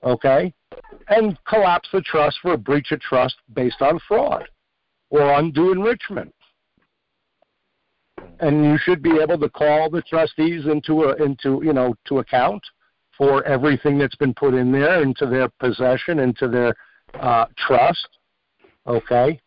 [0.03, 0.53] okay
[1.07, 4.47] and collapse the trust for a breach of trust based on fraud
[5.09, 6.33] or undue enrichment
[8.39, 12.19] and you should be able to call the trustees into a into you know to
[12.19, 12.61] account
[13.17, 16.73] for everything that's been put in there into their possession into their
[17.19, 18.07] uh, trust
[18.89, 19.39] okay?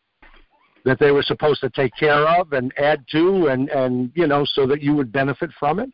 [0.84, 4.44] That they were supposed to take care of and add to and and you know
[4.44, 5.90] so that you would benefit from it.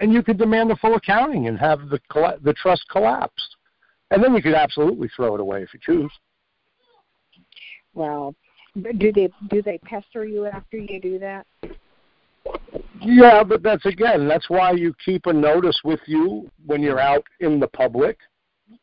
[0.00, 2.00] And you could demand a full accounting and have the
[2.42, 3.56] the trust collapsed.
[4.10, 6.12] And then you could absolutely throw it away if you choose.
[7.94, 8.34] Well
[8.98, 11.46] do they do they pester you after you do that
[13.00, 17.24] yeah but that's again that's why you keep a notice with you when you're out
[17.40, 18.18] in the public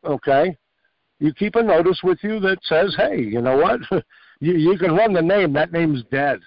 [0.04, 0.56] okay
[1.18, 3.80] you keep a notice with you that says hey you know what
[4.40, 5.52] you you can run the name.
[5.52, 6.40] That name's dead.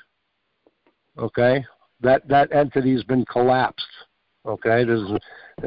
[1.17, 1.65] Okay,
[2.01, 3.85] that that entity's been collapsed.
[4.45, 5.09] Okay, there's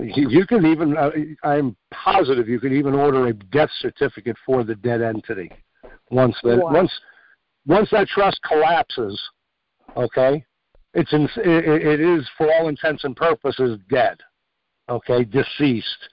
[0.00, 1.10] you can even uh,
[1.42, 5.50] I'm positive you can even order a death certificate for the dead entity
[6.10, 6.72] once that wow.
[6.72, 6.92] once
[7.66, 9.20] once that trust collapses.
[9.96, 10.44] Okay,
[10.94, 14.18] it's in, it, is for all intents and purposes dead.
[14.88, 16.08] Okay, deceased.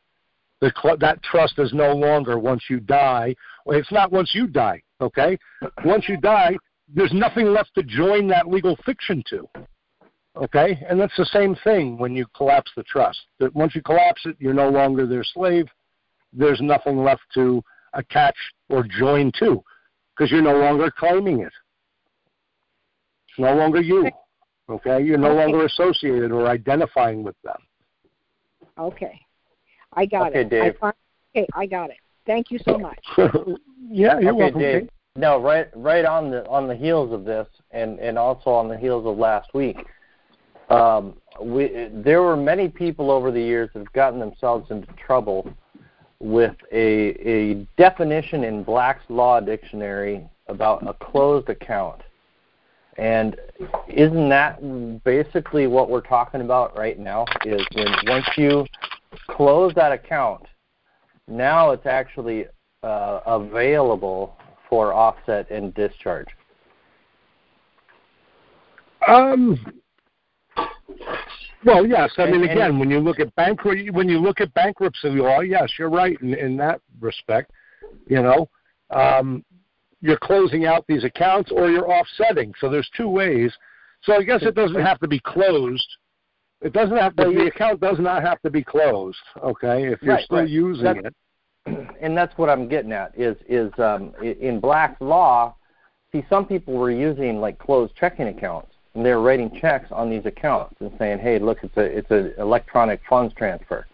[0.62, 3.36] The, that trust is no longer once you die.
[3.68, 4.82] It's not once you die.
[5.02, 5.38] Okay?
[5.84, 6.58] Once you die,
[6.94, 9.48] there's nothing left to join that legal fiction to.
[10.36, 10.80] Okay?
[10.88, 13.20] And that's the same thing when you collapse the trust.
[13.40, 15.68] That once you collapse it, you're no longer their slave.
[16.34, 17.64] There's nothing left to
[17.94, 18.36] attach
[18.70, 19.64] or join to
[20.16, 21.54] because you're no longer claiming it.
[23.30, 24.10] It's no longer you.
[24.70, 25.02] Okay?
[25.02, 25.40] You're no okay.
[25.40, 27.58] longer associated or identifying with them.
[28.78, 29.20] Okay.
[29.94, 30.50] I got okay, it.
[30.50, 30.76] Dave.
[30.82, 30.92] I,
[31.36, 31.98] okay, I got it.
[32.26, 33.00] Thank you so much.
[33.18, 34.60] yeah, you're okay, welcome.
[34.60, 34.90] Dave.
[35.16, 38.78] No, right, right on the on the heels of this, and and also on the
[38.78, 39.78] heels of last week,
[40.70, 45.52] um, we there were many people over the years that have gotten themselves into trouble
[46.20, 52.02] with a a definition in Black's Law Dictionary about a closed account.
[52.98, 53.36] And
[53.88, 57.26] isn't that basically what we're talking about right now?
[57.46, 58.66] Is when once you
[59.30, 60.44] close that account,
[61.28, 62.46] now it's actually
[62.82, 64.36] uh, available
[64.70, 66.28] for offset and discharge?
[69.08, 69.74] Um.
[71.66, 72.12] Well, yes.
[72.18, 75.70] I mean, again, when you look at bankruptcy, when you look at bankruptcy law, yes,
[75.78, 77.52] you're right in, in that respect.
[78.08, 78.50] You know,
[78.90, 79.44] um,
[80.08, 82.54] you're closing out these accounts or you're offsetting.
[82.60, 83.52] So there's two ways.
[84.04, 85.88] So I guess it doesn't have to be closed.
[86.62, 87.24] It doesn't have to.
[87.26, 89.18] Well, the account does not have to be closed.
[89.44, 90.50] Okay, if you're right, still right.
[90.50, 91.08] using that's,
[91.68, 95.56] it and that's what I'm getting at is is um, in black law.
[96.12, 100.26] See, some people were using like closed checking accounts, and they're writing checks on these
[100.26, 103.86] accounts and saying, "Hey, look, it's a it's an electronic funds transfer,"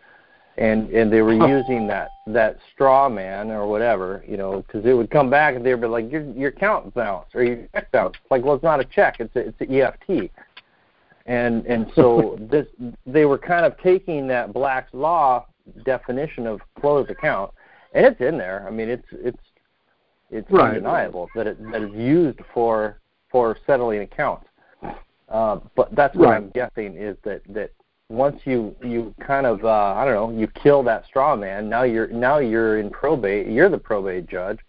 [0.57, 4.93] and and they were using that that straw man or whatever, you know, because it
[4.93, 8.19] would come back and they'd be like, "Your your account bounced or your check bounced."
[8.29, 10.31] Like, well, it's not a check; it's a, it's an EFT.
[11.25, 12.67] And and so this
[13.05, 15.47] they were kind of taking that Black's law
[15.85, 17.51] definition of closed account
[17.93, 18.65] and it's in there.
[18.67, 19.37] I mean, it's it's
[20.31, 20.69] it's right.
[20.75, 22.99] undeniable that it that it's used for
[23.31, 24.47] for settling accounts.
[25.29, 26.37] Uh, but that's what right.
[26.37, 27.71] I'm guessing is that that
[28.13, 31.67] once you you kind of uh, I don't know you kill that straw man.
[31.67, 33.47] Now you're now you're in probate.
[33.47, 34.59] You're the probate judge,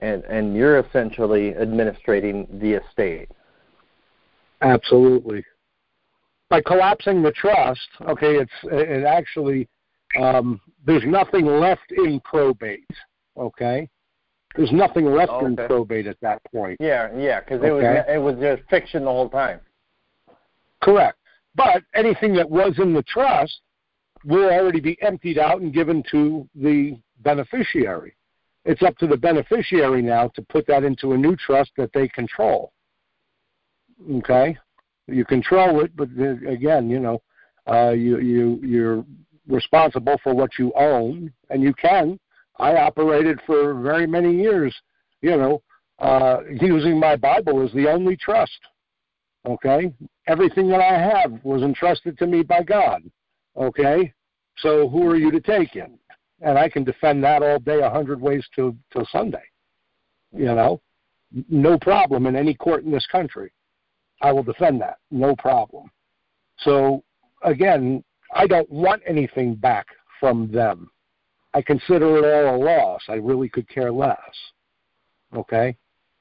[0.00, 3.30] and and you're essentially administrating the estate.
[4.60, 5.44] Absolutely.
[6.48, 9.68] By collapsing the trust, okay, it's it actually
[10.20, 12.88] um, there's nothing left in probate.
[13.36, 13.88] Okay,
[14.54, 15.46] there's nothing left okay.
[15.46, 16.76] in probate at that point.
[16.80, 19.60] Yeah, yeah, because it was it was just fiction the whole time.
[20.82, 21.18] Correct,
[21.56, 23.60] but anything that was in the trust
[24.24, 28.14] will already be emptied out and given to the beneficiary.
[28.64, 32.08] It's up to the beneficiary now to put that into a new trust that they
[32.08, 32.72] control.
[34.16, 34.56] Okay,
[35.06, 36.08] you control it, but
[36.46, 37.22] again, you know,
[37.66, 39.04] uh, you you you're
[39.48, 42.18] responsible for what you own, and you can
[42.58, 44.74] I operated for very many years,
[45.20, 45.62] you know,
[45.98, 48.58] uh, using my Bible as the only trust.
[49.46, 49.92] Okay?
[50.26, 53.02] Everything that I have was entrusted to me by God.
[53.56, 54.12] Okay?
[54.58, 55.90] So who are you to take it?
[56.40, 59.42] And I can defend that all day a hundred ways till till Sunday.
[60.32, 60.80] You know?
[61.48, 63.52] No problem in any court in this country.
[64.22, 64.98] I will defend that.
[65.10, 65.90] No problem.
[66.58, 67.04] So
[67.42, 68.02] again,
[68.34, 69.86] I don't want anything back
[70.20, 70.90] from them.
[71.54, 73.02] I consider it all a loss.
[73.08, 74.18] I really could care less.
[75.34, 75.76] Okay?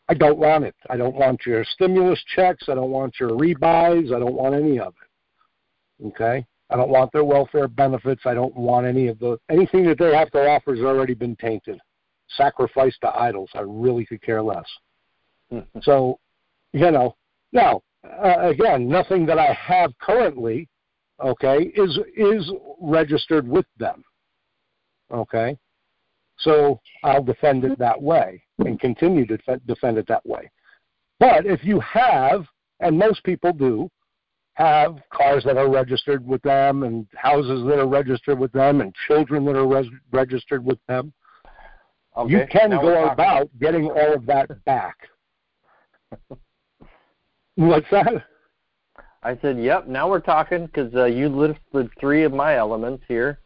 [0.08, 0.76] I don't want it.
[0.90, 2.66] I don't want your stimulus checks.
[2.70, 4.16] I don't want your rebuys.
[4.16, 6.08] I don't want any of it.
[6.08, 6.46] Okay?
[6.70, 8.24] I don't want their welfare benefits.
[8.26, 11.36] I don't want any of the anything that they have to offer has already been
[11.36, 11.80] tainted.
[12.30, 13.50] Sacrificed to idols.
[13.54, 14.66] I really could care less.
[15.82, 16.20] so,
[16.74, 17.16] you know,
[17.52, 20.68] now uh, again, nothing that I have currently,
[21.24, 24.04] okay, is is registered with them.
[25.12, 25.58] Okay,
[26.38, 30.50] so I'll defend it that way and continue to defend it that way.
[31.20, 32.46] But if you have,
[32.80, 33.90] and most people do,
[34.56, 38.94] have cars that are registered with them and houses that are registered with them and
[39.08, 41.14] children that are res- registered with them,
[42.18, 42.32] okay.
[42.32, 44.96] you can now go about getting all of that back.
[47.56, 48.26] What's that?
[49.24, 53.40] I said, "Yep." Now we're talking because uh, you listed three of my elements here,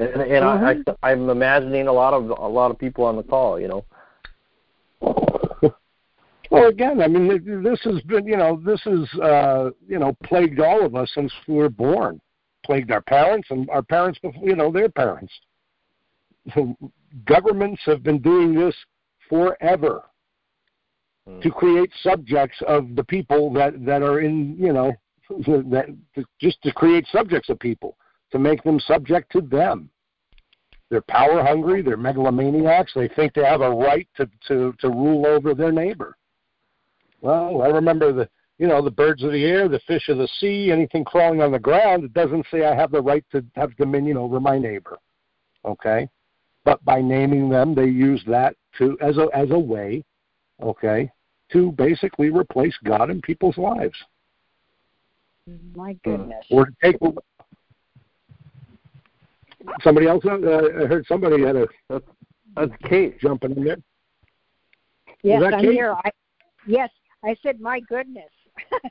[0.00, 0.90] and, and mm-hmm.
[1.02, 3.60] I, I, I'm imagining a lot of a lot of people on the call.
[3.60, 3.84] You know.
[6.50, 7.28] Well, again, I mean,
[7.62, 11.32] this has been, you know, this has, uh, you know, plagued all of us since
[11.46, 12.20] we were born.
[12.66, 15.32] Plagued our parents and our parents, before, you know, their parents.
[17.24, 18.74] Governments have been doing this
[19.28, 20.02] forever
[21.28, 21.40] mm.
[21.40, 24.92] to create subjects of the people that that are in, you know,
[25.30, 25.96] that
[26.40, 27.96] just to create subjects of people
[28.32, 29.90] to make them subject to them.
[30.90, 31.82] They're power hungry.
[31.82, 32.92] They're megalomaniacs.
[32.94, 36.16] They think they have a right to to to rule over their neighbor.
[37.20, 38.28] Well, I remember the
[38.58, 41.52] you know the birds of the air, the fish of the sea, anything crawling on
[41.52, 42.04] the ground.
[42.04, 44.98] It doesn't say I have the right to have dominion over my neighbor.
[45.64, 46.08] Okay,
[46.64, 50.04] but by naming them, they use that to as a as a way,
[50.60, 51.10] okay,
[51.52, 53.96] to basically replace God in people's lives.
[55.74, 56.10] My hmm.
[56.10, 56.44] goodness.
[56.50, 56.96] or to take
[59.82, 60.24] somebody else.
[60.24, 61.66] Uh, I heard somebody had a.
[62.56, 63.76] That's Kate jumping in there.
[65.22, 65.72] Yes, I'm Kate?
[65.72, 65.94] here.
[66.04, 66.10] I,
[66.66, 66.90] yes,
[67.24, 68.30] I said, my goodness.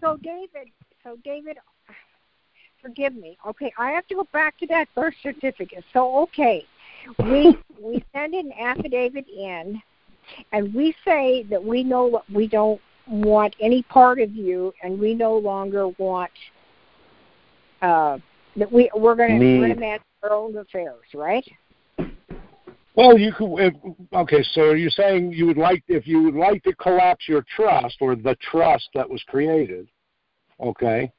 [0.00, 0.68] so David,
[1.04, 1.58] so David,
[2.82, 3.38] forgive me.
[3.46, 5.84] Okay, I have to go back to that birth certificate.
[5.92, 6.64] So okay,
[7.18, 9.80] we we send an affidavit in,
[10.52, 15.14] and we say that we know we don't want any part of you, and we
[15.14, 16.30] no longer want
[17.82, 18.18] uh,
[18.56, 21.44] that we we're going to manage our own affairs, right?
[22.94, 23.54] Well, you could.
[23.58, 23.74] If,
[24.12, 27.96] okay, so you're saying you would like if you would like to collapse your trust
[28.00, 29.88] or the trust that was created,
[30.60, 31.10] okay,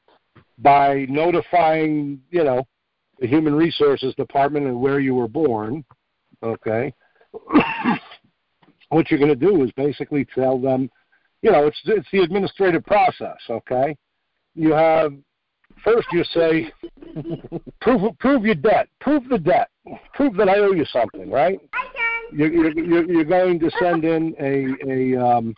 [0.60, 2.68] by notifying you know
[3.20, 5.86] the Human Resources Department and where you were born,
[6.44, 6.94] okay.
[8.90, 10.90] what you're going to do is basically tell them,
[11.42, 13.96] you know, it's it's the administrative process, okay.
[14.54, 15.14] You have
[15.84, 16.72] first you say,
[17.82, 19.70] prove prove your debt, prove the debt,
[20.14, 21.60] prove that I owe you something, right?
[22.32, 25.56] You're you're, you're going to send in a a um,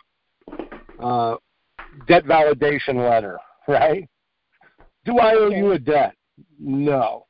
[1.00, 1.36] uh,
[2.08, 3.38] debt validation letter,
[3.68, 4.08] right?
[5.04, 6.14] Do I owe you a debt?
[6.58, 7.26] No.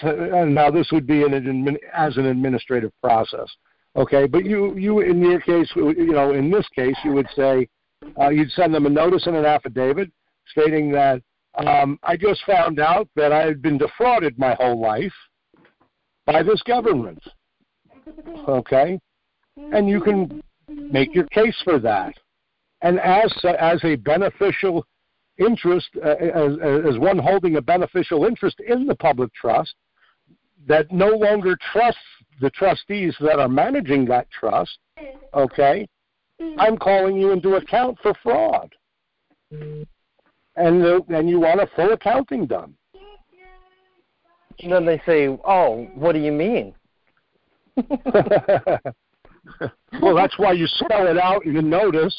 [0.00, 3.48] So, and now this would be an admin, as an administrative process,
[3.96, 4.26] okay?
[4.26, 7.68] But you you in your case, you know, in this case, you would say
[8.20, 10.10] uh, you'd send them a notice and an affidavit
[10.48, 11.20] stating that
[11.54, 15.12] um, I just found out that I had been defrauded my whole life
[16.26, 17.22] by this government.
[18.48, 18.98] Okay?
[19.56, 22.14] And you can make your case for that.
[22.80, 24.84] And as, as a beneficial
[25.38, 26.52] interest, uh, as,
[26.88, 29.74] as one holding a beneficial interest in the public trust,
[30.66, 32.00] that no longer trusts
[32.40, 34.78] the trustees that are managing that trust,
[35.34, 35.86] okay,
[36.58, 38.72] I'm calling you into account for fraud
[40.56, 42.74] and the, and you want a full accounting done.
[44.60, 46.74] And then they say, "Oh, what do you mean?"
[50.00, 52.14] well, that's why you spell it out in the notice.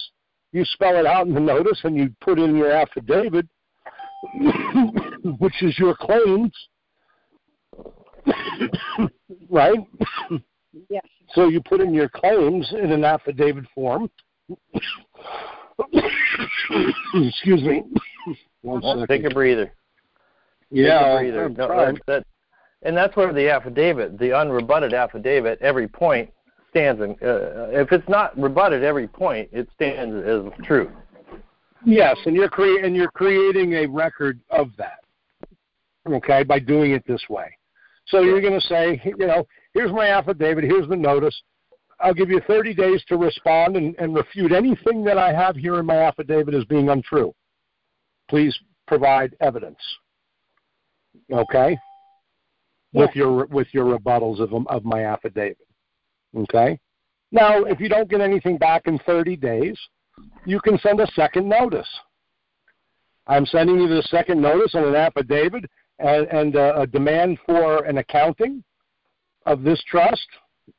[0.51, 3.47] You spell it out in the notice, and you put in your affidavit,
[5.39, 6.51] which is your claims,
[9.49, 9.79] right?
[10.89, 11.05] Yes.
[11.33, 14.09] So you put in your claims in an affidavit form.
[17.13, 17.83] Excuse me.
[18.63, 19.07] One second.
[19.07, 19.71] Take a breather.
[20.71, 21.49] Yeah, Take a breather.
[21.49, 22.25] No, that, that,
[22.81, 26.31] and that's where the affidavit, the unrebutted affidavit, every point
[26.69, 27.01] stands.
[27.01, 30.91] In, uh, if it's not rebutted every point, it stands as true.
[31.85, 35.03] Yes, and you're cre- and you're creating a record of that.
[36.09, 37.55] Okay, by doing it this way.
[38.07, 41.39] So you're going to say, you know, here's my affidavit, here's the notice.
[41.99, 45.79] I'll give you 30 days to respond and, and refute anything that I have here
[45.79, 47.33] in my affidavit as being untrue.
[48.33, 48.57] Please
[48.87, 49.77] provide evidence.
[51.31, 51.77] Okay?
[52.91, 55.67] With your with your rebuttals of of my affidavit.
[56.35, 56.79] Okay?
[57.31, 59.77] Now, if you don't get anything back in 30 days,
[60.47, 61.87] you can send a second notice.
[63.27, 65.65] I'm sending you the second notice and an affidavit
[65.99, 68.63] and, and uh, a demand for an accounting
[69.45, 70.27] of this trust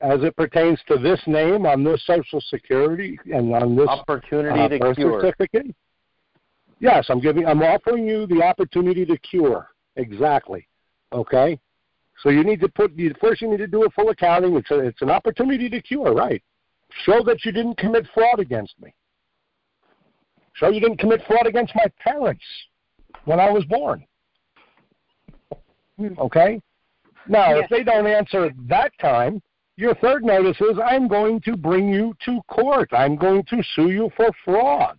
[0.00, 4.68] as it pertains to this name on this Social Security and on this opportunity uh,
[4.68, 5.20] to birth cure.
[5.20, 5.74] certificate.
[6.84, 7.46] Yes, I'm giving.
[7.46, 9.70] I'm offering you the opportunity to cure.
[9.96, 10.68] Exactly.
[11.14, 11.58] Okay.
[12.22, 12.92] So you need to put.
[12.94, 14.54] You, first, you need to do a full accounting.
[14.54, 16.42] It's a, it's an opportunity to cure, right?
[17.06, 18.94] Show that you didn't commit fraud against me.
[20.52, 22.44] Show you didn't commit fraud against my parents
[23.24, 24.04] when I was born.
[25.98, 26.18] Hmm.
[26.18, 26.60] Okay?
[27.26, 27.64] Now, Yes.
[27.64, 29.40] if they don't answer that time,
[29.76, 32.90] your third notice is I'm going to bring you to court.
[32.92, 34.98] I'm going to sue you for fraud.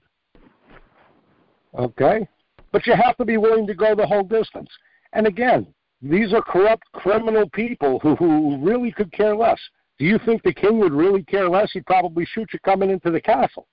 [1.77, 2.27] Okay?
[2.72, 4.69] But you have to be willing to go the whole distance.
[5.14, 5.68] And again,
[6.02, 9.60] these are corrupt criminal people who, who really could care less.
[9.97, 11.72] Do you think the king would really care less?
[11.72, 13.68] He'd probably shoot you coming into the castle.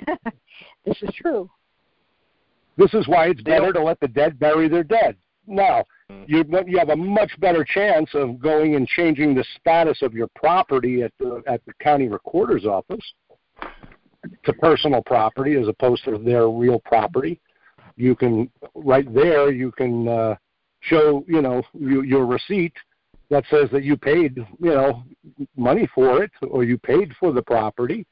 [0.84, 1.48] this is true.
[2.76, 5.16] This is why it's better to let the dead bury their dead.
[5.46, 5.84] Now,
[6.26, 10.28] you you have a much better chance of going and changing the status of your
[10.34, 13.12] property at the at the county recorder's office
[14.44, 17.40] to personal property as opposed to their real property.
[17.96, 20.36] You can right there you can uh,
[20.80, 22.74] show you know you, your receipt
[23.30, 25.04] that says that you paid you know
[25.56, 28.06] money for it or you paid for the property,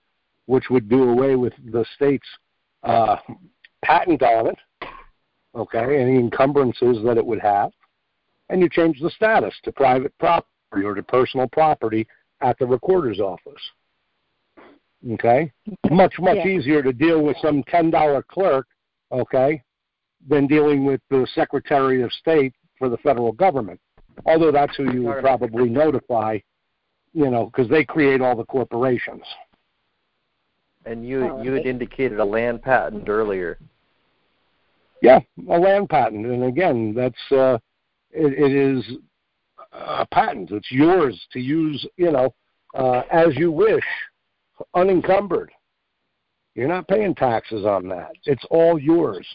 [0.46, 2.28] which would do away with the state's
[2.84, 3.16] uh,
[3.82, 4.58] patent on it
[5.54, 7.70] okay, any encumbrances that it would have,
[8.48, 12.06] and you change the status to private property or to personal property
[12.40, 13.62] at the recorder's office.
[15.10, 15.52] Okay?
[15.90, 16.46] Much, much Yeah.
[16.46, 18.66] easier to deal with some $10 clerk,
[19.10, 19.62] okay,
[20.28, 23.80] than dealing with the Secretary of State for the federal government.
[24.26, 26.38] Although that's who you would probably notify,
[27.12, 29.24] you know, because they create all the corporations.
[30.84, 33.58] And you you had indicated a land patent earlier.
[35.00, 37.58] Yeah, a land patent, and again, that's uh,
[38.10, 38.98] it, it is
[39.72, 40.50] a patent.
[40.50, 42.34] It's yours to use, you know,
[42.74, 43.84] uh, as you wish,
[44.74, 45.50] unencumbered.
[46.54, 48.12] You're not paying taxes on that.
[48.24, 49.26] It's all yours.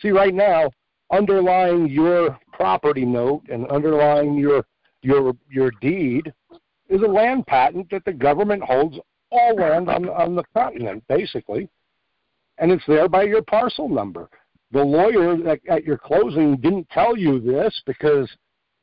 [0.00, 0.70] See, right now,
[1.12, 4.64] underlying your property note and underlying your
[5.02, 6.32] your your deed
[6.88, 8.98] is a land patent that the government holds
[9.30, 11.68] all land on on the continent, basically,
[12.58, 14.28] and it's there by your parcel number
[14.70, 18.28] the lawyer at, at your closing didn't tell you this because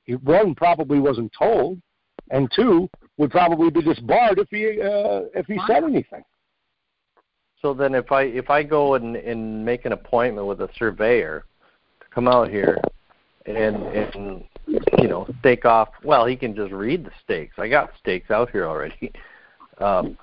[0.04, 1.80] he one probably wasn't told,
[2.32, 6.24] and two would probably be disbarred if he uh, if he said anything.
[7.62, 11.46] So then, if I if I go and and make an appointment with a surveyor
[12.02, 12.80] to come out here
[13.46, 14.44] and and
[15.00, 17.56] you know stake off, well, he can just read the stakes.
[17.58, 19.12] I got stakes out here already,
[19.80, 20.18] um,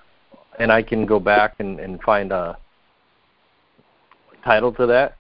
[0.59, 2.57] and I can go back and and find a
[4.45, 5.17] title to that.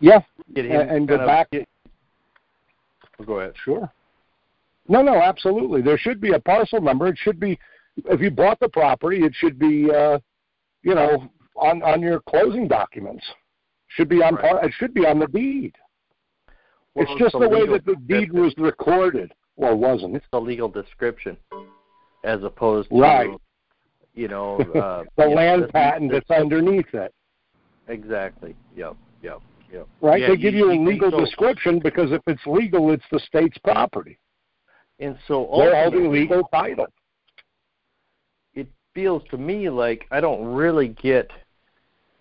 [0.00, 0.20] Yeah,
[0.56, 1.50] and, and go kind of- back.
[1.50, 1.68] get-
[3.26, 3.54] go ahead.
[3.62, 3.90] Sure.
[4.88, 5.82] No, no, absolutely.
[5.82, 7.06] There should be a parcel number.
[7.08, 7.58] It should be
[7.96, 10.18] if you bought the property, it should be uh,
[10.82, 13.24] you know on on your closing documents.
[13.88, 14.50] Should be on Right.
[14.50, 15.74] par, it should be on the deed.
[16.94, 20.16] Well, it's just a the way that the deed was recorded, or wasn't.
[20.16, 21.36] It's the legal description,
[22.24, 23.30] as opposed to Right.
[24.14, 27.14] you know uh, the you land patent that's underneath it.
[27.88, 28.56] Exactly.
[28.76, 28.96] Yep.
[29.22, 29.40] Yep.
[29.72, 29.88] Yep.
[30.00, 30.20] right?
[30.20, 31.20] Yeah, they give you, a legal so.
[31.20, 34.18] description because if it's legal, it's the state's property.
[34.98, 36.86] And so They're holding legal title.
[38.54, 41.30] it feels to me like I don't really get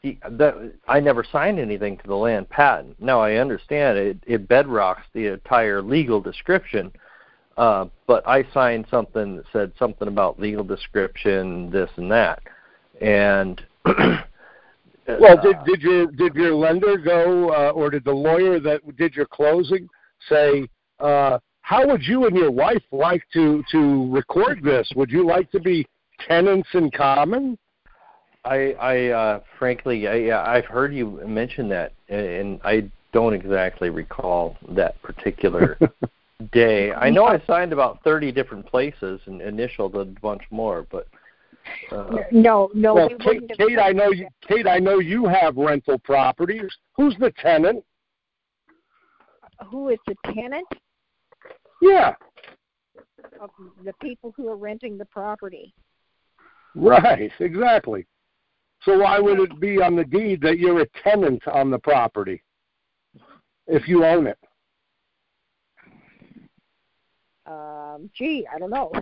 [0.02, 0.74] the, that.
[0.88, 3.02] I never signed anything to the land patent.
[3.02, 4.18] Now I understand it.
[4.26, 6.92] It bedrocks the entire legal description.
[7.56, 12.42] Uh, but I signed something that said something about legal description, this and that,
[13.00, 13.64] and
[15.08, 18.82] Well, uh, did did your did your lender go, uh, or did the lawyer that
[18.96, 19.88] did your closing
[20.30, 20.68] say,
[21.00, 24.90] uh, "How would you and your wife like to to record this?
[24.96, 25.88] Would you like to be
[26.28, 27.58] tenants in common?"
[28.46, 34.58] I, I uh, frankly, I, I've heard you mention that, and I don't exactly recall
[34.70, 35.78] that particular
[36.52, 36.92] day.
[36.92, 41.08] I know I signed about 30 different places and initialed a bunch more, but
[41.92, 45.56] uh, no, no, well, we Kate, Kate, I know you, Kate, I know you have
[45.56, 46.70] rental properties.
[46.98, 47.86] Who's the tenant?
[49.70, 50.68] who is the tenant
[51.84, 52.16] Yeah,
[53.42, 53.50] of
[53.84, 55.74] the people who are renting the property.
[56.76, 58.08] right, exactly.
[58.84, 62.42] So why would it be on the deed that you're a tenant on the property
[63.68, 64.38] if you own it?
[67.46, 68.92] Um, gee, I don't know.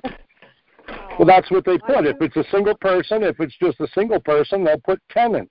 [1.19, 2.07] Well, that's what they put.
[2.07, 5.49] If it's a single person, if it's just a single person, they'll put tenant.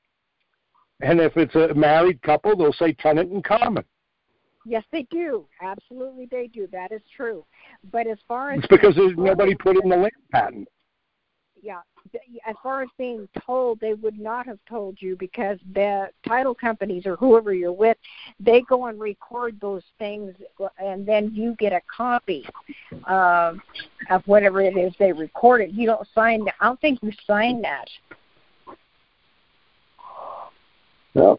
[1.00, 3.84] And if it's a married couple, they'll say tenant in common.
[4.64, 5.46] Yes, they do.
[5.60, 6.66] Absolutely, they do.
[6.72, 7.44] That is true.
[7.92, 10.68] But as far as It's because there's nobody put in the land patent.
[11.62, 11.80] yeah,
[12.46, 17.04] as far as being told, they would not have told you because the title companies
[17.06, 17.96] or whoever you're with,
[18.38, 20.34] they go and record those things,
[20.78, 22.46] and then you get a copy
[23.06, 23.52] uh,
[24.08, 25.74] of whatever it is they recorded.
[25.74, 26.54] You don't sign that.
[26.60, 27.88] I don't think you sign that.
[31.14, 31.34] Yeah.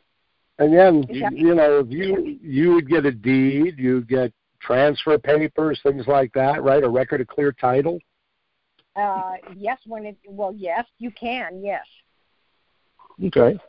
[0.59, 5.17] Again, Is you, you know, if you you would get a deed, you'd get transfer
[5.17, 6.83] papers, things like that, right?
[6.83, 7.99] A record of clear title.
[8.95, 11.63] Uh, yes, when it well, yes, you can.
[11.63, 11.85] Yes,
[13.25, 13.59] Okay.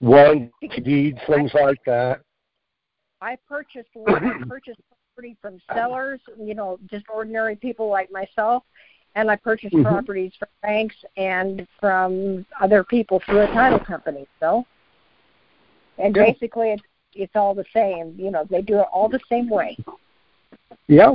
[0.00, 0.50] One
[0.82, 2.22] deed, things like that.
[3.20, 4.80] I purchased I purchased
[5.14, 8.64] property from sellers, you know, just ordinary people like myself,
[9.14, 9.84] and I purchased Mhm.
[9.84, 14.26] properties from banks and from other people through a title company.
[14.40, 14.66] So,
[15.98, 16.24] and Yeah.
[16.26, 16.82] basically, it's
[17.14, 18.14] it's all the same.
[18.16, 19.76] You know, they do it all the same way.
[20.88, 21.14] Yeah.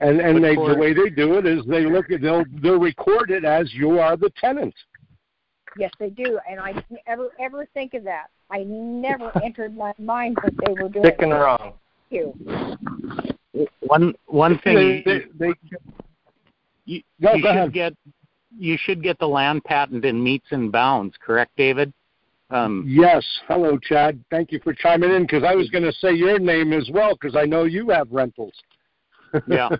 [0.00, 3.30] And and they the way they do it is they look at they'll they'll record
[3.30, 4.74] it as you are the tenant.
[5.76, 8.26] Yes, they do, and I didn't ever ever think of that.
[8.50, 11.04] I never entered my mind that they were doing.
[11.04, 11.74] thick and wrong.
[12.10, 12.32] you.
[13.86, 15.02] One one thing They, you,
[15.38, 15.54] they, they,
[16.86, 17.72] you, no, you go should ahead.
[17.72, 17.94] get
[18.58, 21.92] you should get the land patent in metes and bounds, correct, David?
[22.50, 23.24] Um, Yes.
[23.48, 24.22] Hello, Chad.
[24.30, 27.16] Thank you for chiming in because I was going to say your name as well
[27.20, 28.54] because I know you have rentals.
[29.46, 29.68] yeah.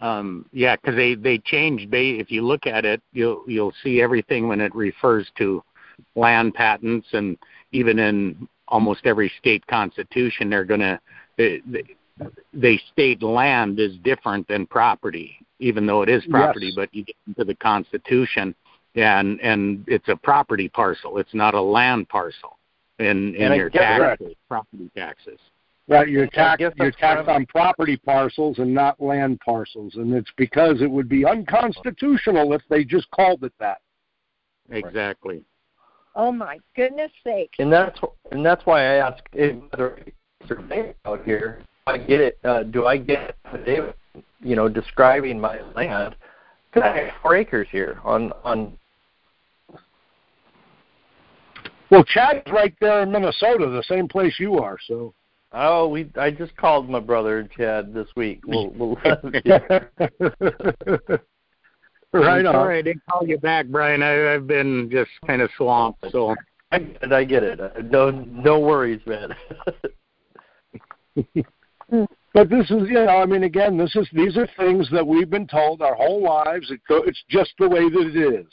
[0.00, 1.92] Um, yeah, because they they changed.
[1.92, 5.62] They, if you look at it, you'll you'll see everything when it refers to
[6.16, 7.38] land patents, and
[7.70, 11.00] even in almost every state constitution, they're gonna
[11.38, 11.84] they, they,
[12.52, 16.66] they state land is different than property, even though it is property.
[16.66, 16.74] Yes.
[16.74, 18.56] But you get into the Constitution,
[18.94, 21.18] and and it's a property parcel.
[21.18, 22.58] It's not a land parcel.
[22.98, 25.38] In in And your guess- taxes, property taxes.
[25.88, 30.14] Right, you're I taxed guess you're taxed on property parcels and not land parcels, and
[30.14, 33.78] it's because it would be unconstitutional if they just called it that.
[34.70, 35.42] Exactly.
[36.14, 37.56] Oh my goodness sakes!
[37.58, 37.98] And that's
[38.30, 39.98] and that's why I ask if whether
[40.46, 41.62] survey out here.
[41.86, 42.38] I get it.
[42.44, 43.94] Uh, do I get a David,
[44.40, 46.14] you know, describing my land?
[46.70, 48.78] 'Cause I have four acres here on on.
[51.92, 54.78] Well, Chad's right there in Minnesota, the same place you are.
[54.88, 55.12] So.
[55.52, 56.10] Oh, we.
[56.16, 58.40] I just called my brother Chad this week.
[58.46, 58.70] We'll.
[58.70, 59.20] we'll right
[62.14, 62.54] I'm on.
[62.54, 64.02] sorry I didn't call you back, Brian.
[64.02, 66.06] I, I've been just kind of swamped.
[66.10, 66.34] So
[66.70, 67.12] I get it.
[67.12, 67.60] I get it.
[67.60, 69.34] Uh, No, no worries, man.
[72.34, 75.28] But this is, you know, I mean, again, this is these are things that we've
[75.28, 76.70] been told our whole lives.
[76.70, 78.46] It go, it's just the way that it is,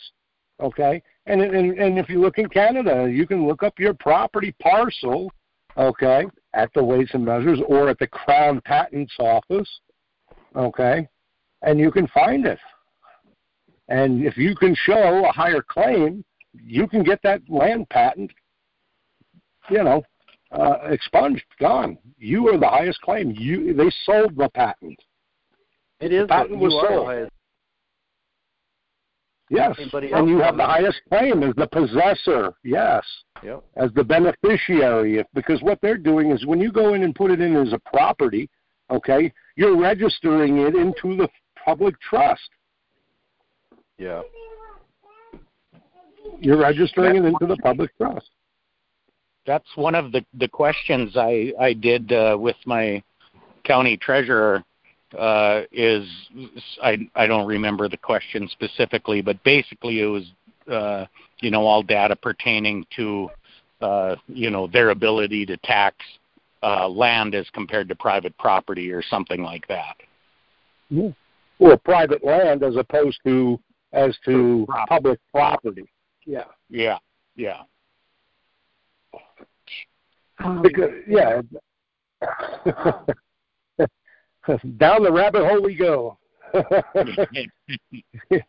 [0.60, 1.02] okay?
[1.26, 5.32] And and and if you look in Canada, you can look up your property parcel,
[5.78, 9.70] okay, at the Weights and Measures or at the Crown Patents Office,
[10.56, 11.08] okay,
[11.62, 12.60] and you can find it.
[13.88, 16.24] And if you can show a higher claim,
[16.54, 18.32] you can get that land patent,
[19.70, 20.04] you know,
[20.52, 21.98] uh, expunged, gone.
[22.18, 23.32] You are the highest claim.
[23.38, 25.00] You they sold the patent.
[26.00, 26.28] it is.
[26.28, 27.30] patent you was are sold.
[29.50, 32.54] Yes, Anybody and you have the highest claim as the possessor.
[32.64, 33.04] Yes,
[33.44, 33.64] Yep.
[33.78, 35.18] as the beneficiary.
[35.18, 37.74] If, because what they're doing is when you go in and put it in as
[37.74, 38.48] a property,
[38.92, 41.28] okay, you're registering it into the
[41.66, 42.50] public trust.
[43.98, 44.22] Yeah.
[46.40, 48.30] You're registering it into the public trust.
[49.46, 53.02] that's one of the the questions I I did uh, with my
[53.64, 54.64] county treasurer.
[55.18, 56.08] Uh, is
[56.84, 60.32] I I don't remember the question specifically, but basically it was
[60.72, 61.06] uh,
[61.42, 63.30] you know all data pertaining to
[63.82, 65.96] uh, you know their ability to tax
[66.62, 69.96] uh, land as compared to private property or something like that.
[70.90, 71.10] Yeah.
[71.60, 73.60] Or private land as opposed to
[73.94, 74.88] as to Property.
[74.90, 75.90] public property.
[76.26, 76.44] Yeah.
[76.70, 76.98] Yeah,
[77.36, 77.62] yeah.
[80.44, 81.42] Um, because yeah,
[84.78, 86.18] down the rabbit hole we go.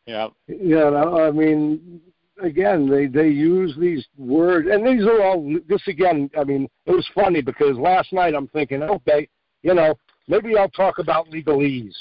[0.07, 0.29] yeah.
[0.47, 2.01] You know, I mean,
[2.43, 5.57] again, they they use these words, and these are all.
[5.69, 9.29] This again, I mean, it was funny because last night I'm thinking, okay,
[9.63, 9.95] you know,
[10.29, 11.95] maybe I'll talk about legalese.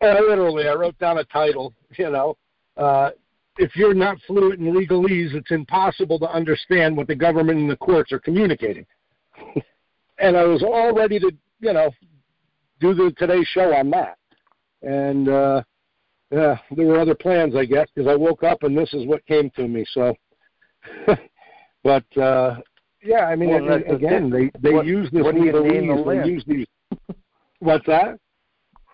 [0.00, 1.74] And I literally, I wrote down a title.
[1.96, 2.36] You know,
[2.76, 3.10] uh,
[3.58, 7.76] if you're not fluent in legalese, it's impossible to understand what the government and the
[7.76, 8.86] courts are communicating.
[10.18, 11.90] and I was all ready to, you know,
[12.80, 14.16] do the today's show on that.
[14.82, 15.62] And uh,
[16.30, 19.24] yeah, there were other plans, I guess, because I woke up and this is what
[19.26, 19.84] came to me.
[19.92, 20.14] So,
[21.84, 22.56] but uh,
[23.02, 25.94] yeah, I mean, Well, again, they they what- use this what do you name the
[25.94, 26.04] legalese.
[26.04, 26.30] They land?
[26.30, 26.66] use these.
[27.60, 28.18] What's that?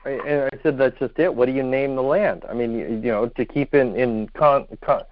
[0.04, 1.34] I- And I said that's just it.
[1.34, 2.44] What do you name the land?
[2.48, 5.02] I mean, you, you know, to keep in in con, con,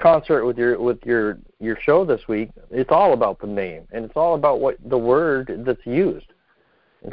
[0.00, 4.04] concert with your with your your show this week, it's all about the name, and
[4.04, 6.26] it's all about what the word that's used.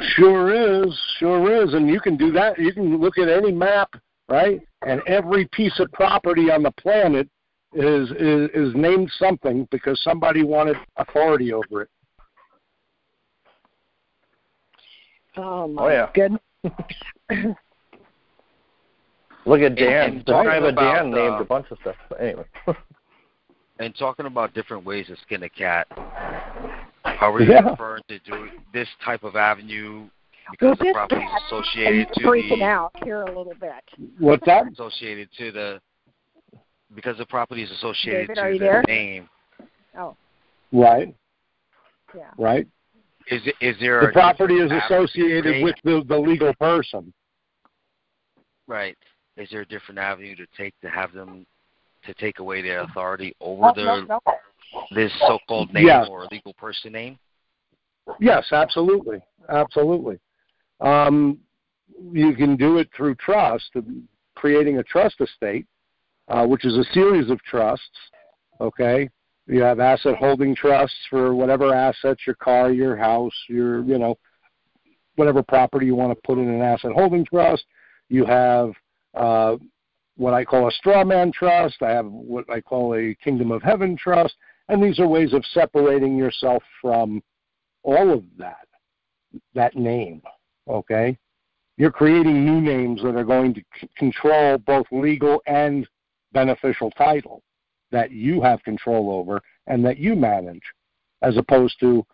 [0.00, 2.58] Sure is, sure is, and you can do that.
[2.58, 3.94] You can look at any map,
[4.28, 4.60] right?
[4.86, 7.28] And every piece of property on the planet
[7.74, 11.88] is is, is named something because somebody wanted authority over it.
[15.36, 16.10] oh my Oh, yeah.
[16.14, 16.40] goodness.
[19.46, 20.10] Look at Dan.
[20.10, 21.96] and The talking tribe of about, Dan named uh, a bunch of stuff.
[22.08, 22.44] But anyway,
[23.80, 25.88] And talking about different ways to skin a cat,
[27.04, 27.70] are we Yeah.
[27.70, 30.08] referring to do this type of avenue
[30.60, 33.82] Well, because the property is associated to freaking the out here a little bit.
[34.18, 34.66] What's that?
[34.72, 35.80] associated to the
[36.94, 38.82] because the property is associated David, to the there?
[38.86, 39.28] name.
[39.96, 40.16] Oh,
[40.72, 41.14] Right,
[42.14, 42.30] yeah.
[42.36, 42.66] right.
[43.28, 46.18] Is it, is there The a property is different avenue associated to with the the
[46.18, 47.12] legal person.
[48.66, 48.96] right?
[49.36, 51.46] Is there a different avenue to take to have them
[52.04, 54.20] to take away their authority over Oh, the no, no.
[54.94, 56.08] This so-called name Yes.
[56.08, 57.18] or legal person name?
[58.20, 60.18] Yes, absolutely, absolutely.
[60.80, 61.38] Um,
[62.12, 63.70] you can do it through trust,
[64.34, 65.66] creating a trust estate,
[66.28, 67.98] uh, which is a series of trusts.
[68.60, 69.08] Okay,
[69.46, 74.16] you have asset holding trusts for whatever assets, your car, your house, your you know,
[75.16, 77.64] whatever property you want to put in an asset holding trust.
[78.08, 78.72] You have
[79.14, 79.56] uh,
[80.16, 81.82] what I call a straw man trust.
[81.82, 84.34] I have what I call a kingdom of heaven trust,
[84.68, 87.22] and these are ways of separating yourself from
[87.82, 88.66] all of that,
[89.54, 90.22] that name,
[90.68, 91.18] okay?
[91.76, 95.86] You're creating new names that are going to c- control both legal and
[96.32, 97.42] beneficial title
[97.90, 100.62] that you have control over and that you manage,
[101.22, 102.04] as opposed to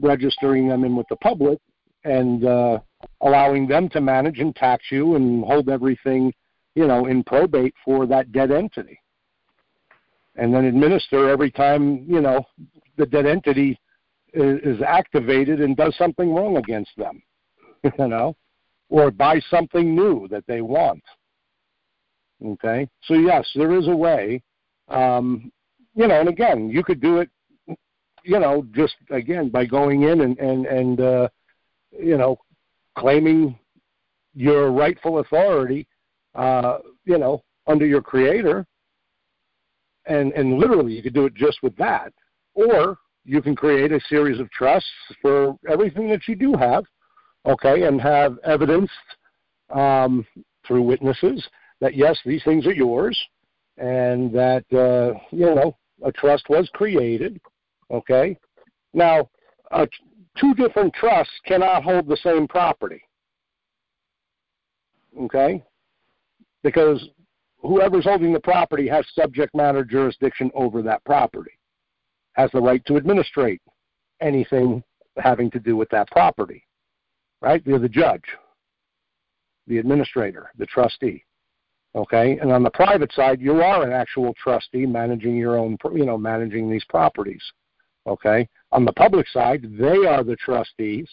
[0.00, 1.58] registering them in with the public
[2.04, 2.78] and uh,
[3.22, 6.32] allowing them to manage and tax you and hold everything,
[6.74, 9.00] you know, in probate for that dead entity.
[10.38, 12.46] And then administer every time, you know,
[12.96, 13.78] the dead entity
[14.32, 17.20] is, is activated and does something wrong against them,
[17.98, 18.36] you know,
[18.88, 21.02] or buy something new that they want.
[22.44, 24.40] Okay, so yes, there is a way,
[24.86, 25.50] um,
[25.96, 27.28] you know, and again, you could do it,
[28.22, 31.28] you know, just again by going in and and and uh,
[31.90, 32.38] you know,
[32.96, 33.58] claiming
[34.34, 35.88] your rightful authority,
[36.36, 38.64] uh, you know, under your creator,
[40.08, 42.12] and and literally you could do it just with that,
[42.54, 44.88] or you can create a series of trusts
[45.20, 46.84] for everything that you do have,
[47.46, 48.90] okay, and have evidence
[49.70, 50.26] um,
[50.66, 51.46] through witnesses
[51.80, 53.18] that yes, these things are yours,
[53.76, 57.40] and that uh, you know a trust was created,
[57.90, 58.36] okay.
[58.94, 59.28] Now,
[59.70, 59.86] uh,
[60.40, 63.02] two different trusts cannot hold the same property,
[65.20, 65.62] okay,
[66.62, 67.08] because
[67.60, 71.58] whoever's holding the property has subject matter jurisdiction over that property
[72.32, 73.60] has the right to administrate
[74.20, 74.82] anything
[75.16, 76.64] having to do with that property.
[77.40, 77.62] Right?
[77.64, 78.24] They're the judge,
[79.66, 81.24] the administrator, the trustee.
[81.94, 82.38] Okay?
[82.38, 86.18] And on the private side, you are an actual trustee managing your own, you know,
[86.18, 87.42] managing these properties.
[88.06, 88.48] Okay?
[88.72, 91.08] On the public side, they are the trustees.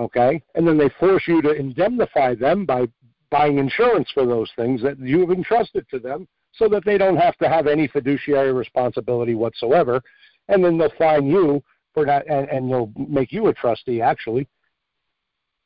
[0.00, 0.42] Okay?
[0.54, 2.86] And then they force you to indemnify them by
[3.30, 7.16] buying insurance for those things that you have entrusted to them so that they don't
[7.16, 10.02] have to have any fiduciary responsibility whatsoever
[10.48, 11.62] and then they'll fine you
[11.94, 14.00] for that, and, and they'll make you a trustee.
[14.00, 14.48] Actually,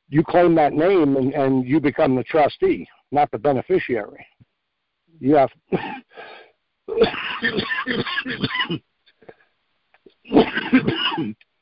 [0.09, 4.25] you claim that name, and, and you become the trustee, not the beneficiary.
[5.19, 5.49] You have.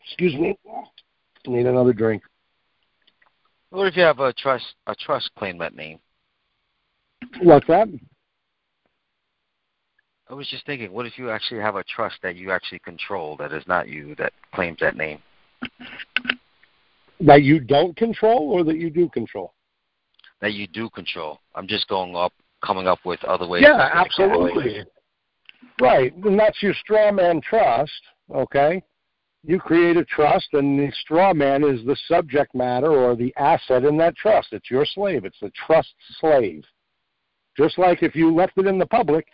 [0.04, 0.58] Excuse me.
[1.48, 2.22] Need another drink.
[3.72, 6.00] What if you have a trust a trust claim that name?
[7.42, 7.88] What's that?
[10.30, 13.36] I was just thinking, what if you actually have a trust that you actually control
[13.38, 15.20] that is not you that claims that name?
[17.20, 19.54] That you don't control or that you do control?
[20.42, 21.40] That you do control.
[21.54, 22.34] I'm just going up,
[22.66, 23.64] coming up with other ways.
[23.68, 24.86] Yeah, absolutely.
[25.82, 27.92] Right, and that's your straw man trust,
[28.34, 28.82] okay?
[29.44, 33.86] You create a trust, and the straw man is the subject matter or the asset
[33.86, 34.50] in that trust.
[34.52, 35.26] It's your slave.
[35.26, 36.64] It's the trust slave.
[37.58, 39.28] Just like if you left it in the public,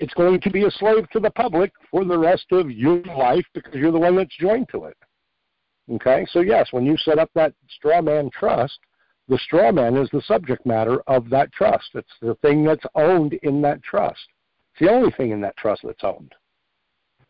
[0.00, 3.44] it's going to be a slave to the public for the rest of your life
[3.52, 4.96] because you're the one that's joined to it.
[5.90, 6.26] Okay?
[6.30, 8.78] So, yes, when you set up that straw man trust,
[9.28, 11.90] the straw man is the subject matter of that trust.
[11.94, 14.26] It's the thing that's owned in that trust.
[14.72, 16.34] It's the only thing in that trust that's owned.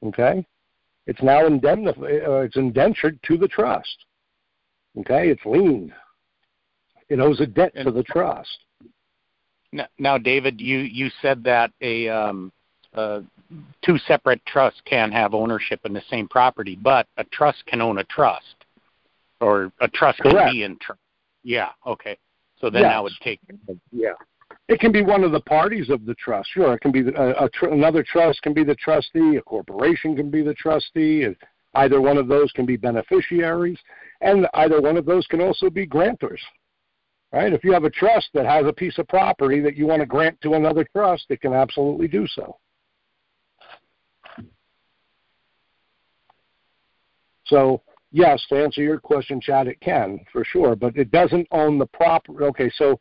[0.05, 0.47] Okay?
[1.07, 4.05] It's now indemnified, uh, it's indentured to the trust.
[4.99, 5.29] Okay?
[5.29, 5.93] It's lien.
[7.09, 8.59] It owes a debt and, to the trust.
[9.73, 12.53] Now, now, David, you, you said that a um,
[12.95, 13.21] uh,
[13.83, 17.99] two separate trusts can have ownership in the same property, but a trust can own
[17.99, 18.55] a trust,
[19.41, 20.39] or a trust Correct.
[20.39, 21.01] can be in trust.
[21.43, 21.71] Yeah.
[21.87, 22.17] Okay.
[22.61, 22.93] So then yes.
[22.93, 23.41] that would take.
[23.93, 24.13] Yeah.
[24.69, 26.49] It can be one of the parties of the trust.
[26.51, 29.37] Sure, it can be a, a tr- another trust can be the trustee.
[29.37, 31.25] A corporation can be the trustee.
[31.25, 31.37] And
[31.75, 33.79] either one of those can be beneficiaries,
[34.21, 36.39] and either one of those can also be grantors.
[37.33, 37.53] Right?
[37.53, 40.07] If you have a trust that has a piece of property that you want to
[40.07, 42.57] grant to another trust, it can absolutely do so.
[47.47, 47.83] So
[48.13, 51.87] yes, to answer your question, Chad, it can for sure, but it doesn't own the
[51.87, 52.39] property.
[52.45, 52.99] Okay, so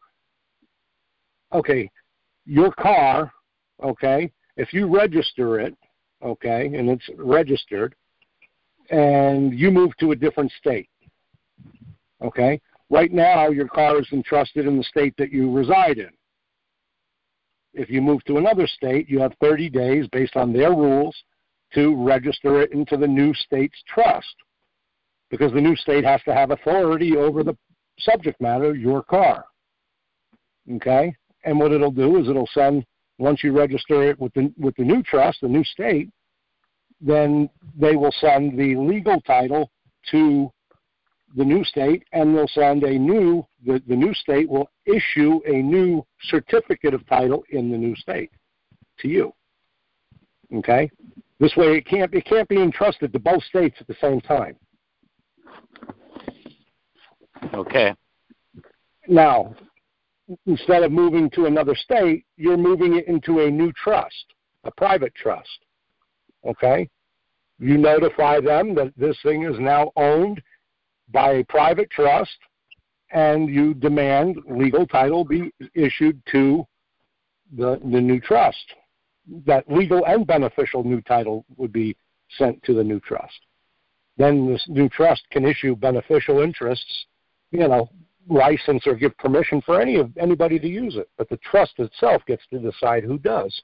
[1.53, 1.89] okay,
[2.45, 3.31] your car,
[3.83, 5.75] okay, if you register it,
[6.23, 7.95] okay, and it's registered,
[8.89, 10.89] and you move to a different state,
[12.21, 12.59] okay,
[12.89, 16.09] right now your car is entrusted in the state that you reside in.
[17.73, 21.15] If you move to another state, you have 30 days based on their rules
[21.73, 24.35] to register it into the new state's trust
[25.31, 27.57] because the new state has to have authority over the
[27.99, 29.45] subject matter, your car.
[30.75, 31.15] Okay?
[31.43, 32.85] And what it'll do is it'll send
[33.17, 36.09] once you register it with the with the new trust, the new state,
[36.99, 39.69] then they will send the legal title
[40.11, 40.51] to
[41.35, 45.61] the new state and they'll send a new the, the new state will issue a
[45.61, 48.31] new certificate of title in the new state
[48.99, 49.33] to you.
[50.55, 50.89] Okay?
[51.39, 54.55] This way it can't it can't be entrusted to both states at the same time.
[57.53, 57.93] Okay.
[59.07, 59.53] Now,
[60.45, 64.33] instead of moving to another state, you're moving it into a new trust,
[64.63, 65.65] a private trust.
[66.45, 66.89] Okay?
[67.59, 70.41] You notify them that this thing is now owned
[71.11, 72.37] by a private trust,
[73.11, 76.65] and you demand legal title be issued to
[77.55, 78.65] the, the new trust.
[79.45, 81.95] That legal and beneficial new title would be
[82.37, 83.39] sent to the new trust.
[84.17, 87.05] Then this new trust can issue beneficial interests
[87.53, 87.87] you know,
[88.29, 91.09] license or give permission for any of anybody to use it.
[91.17, 93.61] But the trust itself gets to decide who does.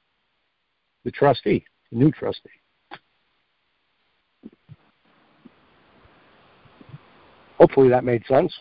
[1.04, 2.50] The trustee, the new trustee.
[7.58, 8.52] Hopefully that made sense.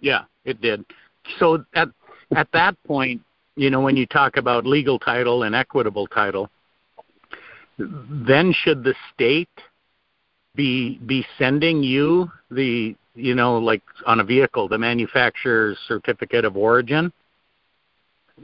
[0.00, 0.84] Yeah, it did.
[1.38, 1.88] So at
[2.34, 3.22] at that point,
[3.56, 6.50] you know, when you talk about legal title and equitable title,
[7.78, 9.48] then should the state
[10.54, 16.56] be be sending you the you know, like on a vehicle, the manufacturer's certificate of
[16.56, 17.12] origin,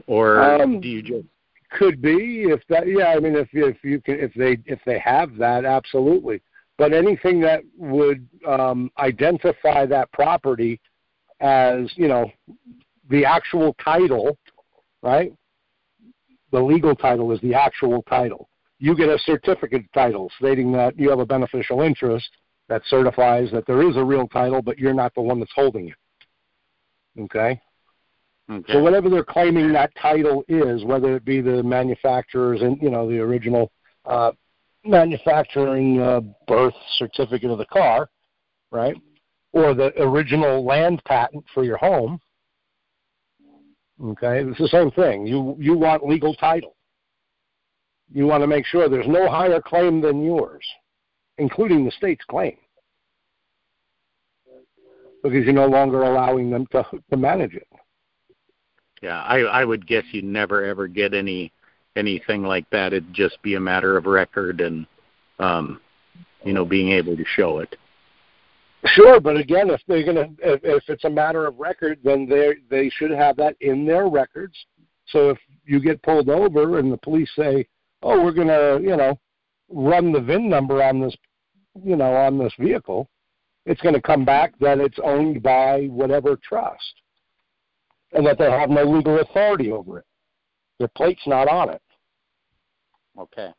[0.07, 1.25] or um, do you just?
[1.71, 2.87] Could be if that.
[2.87, 6.41] Yeah, I mean, if if you can, if they if they have that, absolutely.
[6.77, 10.79] But anything that would um, identify that property
[11.39, 12.31] as you know
[13.09, 14.37] the actual title,
[15.01, 15.33] right?
[16.51, 18.49] The legal title is the actual title.
[18.79, 22.29] You get a certificate title stating that you have a beneficial interest
[22.69, 25.89] that certifies that there is a real title, but you're not the one that's holding
[25.89, 27.21] it.
[27.21, 27.59] Okay?
[28.49, 28.73] okay.
[28.73, 33.07] So whatever they're claiming that title is, whether it be the manufacturer's and you know
[33.07, 33.71] the original
[34.05, 34.31] uh,
[34.83, 38.09] manufacturing uh, birth certificate of the car,
[38.71, 38.95] right,
[39.51, 42.19] or the original land patent for your home.
[44.03, 45.27] Okay, it's the same thing.
[45.27, 46.75] You you want legal title.
[48.11, 50.63] You want to make sure there's no higher claim than yours
[51.37, 52.57] including the state's claim,
[55.23, 57.67] because you're no longer allowing them to to manage it.
[59.01, 61.51] Yeah, I I would guess you never ever get any
[61.95, 62.93] anything like that.
[62.93, 64.85] It'd just be a matter of record and
[65.39, 65.81] um,
[66.43, 67.75] you know being able to show it.
[68.85, 72.55] Sure, but again, if they're gonna if, if it's a matter of record, then they
[72.69, 74.55] they should have that in their records.
[75.07, 77.67] So if you get pulled over and the police say,
[78.01, 79.19] oh, we're going to, you know,
[79.73, 81.15] run the VIN number on this,
[81.83, 83.09] you know, on this vehicle,
[83.65, 86.93] it's going to come back that it's owned by whatever trust
[88.11, 90.05] and that they have no legal authority over it.
[90.79, 91.81] Their plate's not on it.
[93.17, 93.51] Okay.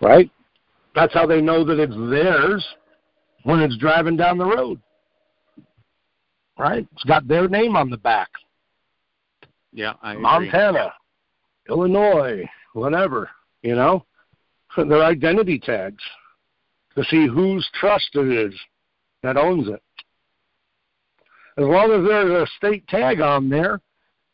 [0.00, 0.30] Right?
[0.94, 2.66] That's how they know that it's theirs
[3.44, 4.80] when it's driving down the road.
[6.58, 6.86] Right?
[6.92, 8.28] It's got their name on the back.
[9.72, 10.22] Yeah, I agree.
[10.22, 10.92] Montana,
[11.68, 13.30] Illinois, whatever,
[13.62, 14.04] you know?
[14.76, 16.02] Their identity tags
[16.94, 18.58] to see whose trust it is
[19.22, 19.82] that owns it.
[21.58, 23.80] As long as there's a state tag on there,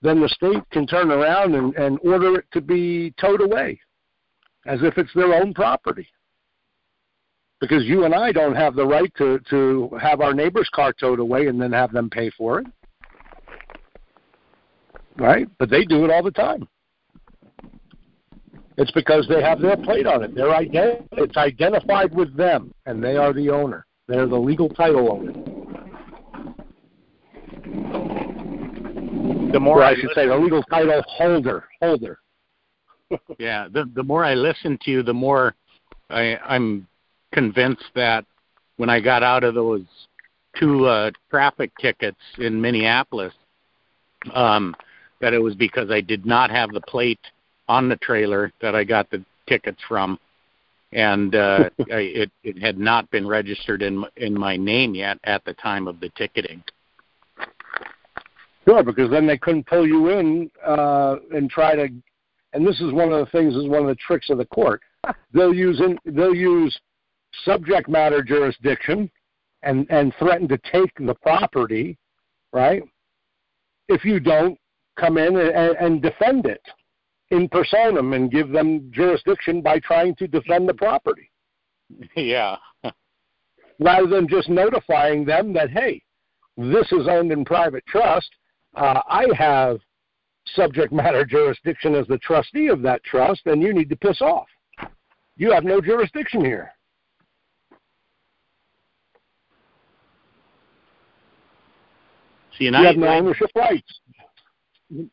[0.03, 3.81] then the state can turn around and, and order it to be towed away
[4.67, 6.07] as if it's their own property.
[7.61, 11.19] Because you and I don't have the right to, to have our neighbor's car towed
[11.19, 12.67] away and then have them pay for it.
[15.19, 15.49] Right?
[15.59, 16.69] But they do it all the time.
[18.77, 20.37] It's because they have their plate on it.
[20.37, 23.85] They're ident- it's identified with them, and they are the owner.
[24.07, 25.33] They're the legal title owner.
[29.53, 31.65] The more or I, I should say, the legal title holder.
[31.83, 32.21] Holder.
[33.39, 35.55] yeah, the the more I listen to you, the more
[36.09, 36.87] I, I'm
[37.33, 38.25] convinced that
[38.77, 39.85] when I got out of those
[40.57, 43.33] two uh, traffic tickets in Minneapolis,
[44.35, 44.75] um,
[45.21, 47.21] that it was because I did not have the plate
[47.69, 50.19] on the trailer that I got the tickets from,
[50.93, 55.19] and uh, I, it it had not been registered in my- in my name yet
[55.25, 56.63] at the time of the ticketing.
[58.67, 61.89] Sure, because then they couldn't pull you in uh, and try to.
[62.55, 63.55] And this is one of the things.
[63.55, 64.81] Is one of the tricks of the court.
[65.33, 66.77] They'll use in, they'll use
[67.45, 69.11] subject matter jurisdiction
[69.63, 71.97] and and threaten to take the property,
[72.53, 72.83] right?
[73.89, 74.59] If you don't
[74.99, 76.63] come in and, and defend it
[77.31, 81.31] in personam and give them jurisdiction by trying to defend the property,
[82.17, 82.57] yeah,
[83.81, 86.03] rather than just notifying them that hey,
[86.57, 88.31] this is owned in private trust.
[88.75, 89.79] Uh, I have
[90.55, 94.49] subject matter jurisdiction as the trustee of that trust, and you need to piss off.
[95.37, 96.73] You have no jurisdiction here.
[102.59, 104.01] see, and You I, have no I ownership rights.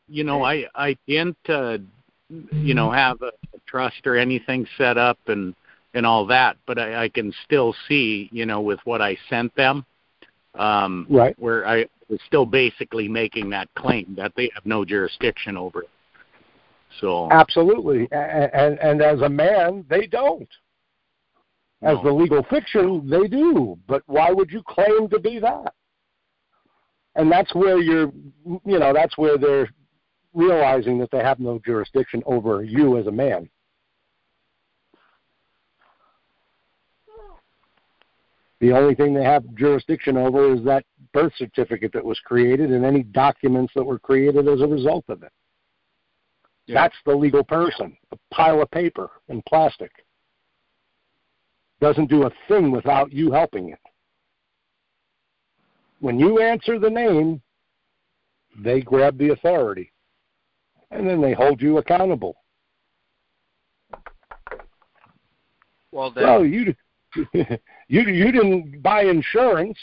[0.08, 1.78] You know, I I didn't, uh,
[2.28, 5.54] you know, have a, a trust or anything set up and
[5.94, 9.54] and all that, but I, I can still see, you know, with what I sent
[9.56, 9.86] them,
[10.54, 11.34] um, Right.
[11.38, 15.90] where I was still basically making that claim that they have no jurisdiction over it.
[17.00, 20.48] So Absolutely, and, and and as a man, they don't.
[21.82, 22.04] As No.
[22.04, 23.78] the legal fiction, they do.
[23.86, 25.74] But why would you claim to be that?
[27.16, 28.12] And that's where you're,
[28.64, 29.70] you know, that's where they're
[30.34, 33.48] realizing that they have no jurisdiction over you as a man.
[38.60, 42.84] The only thing they have jurisdiction over is that birth certificate that was created and
[42.84, 45.32] any documents that were created as a result of it.
[46.66, 46.82] Yeah.
[46.82, 47.96] That's the legal person.
[48.12, 49.92] A pile of paper and plastic.
[51.80, 53.78] Doesn't do a thing without you helping it.
[56.00, 57.40] When you answer the name,
[58.58, 59.92] they grab the authority.
[60.90, 62.36] And then they hold you accountable.
[65.92, 66.74] Well, then, Well, you
[67.32, 69.78] you you didn't buy insurance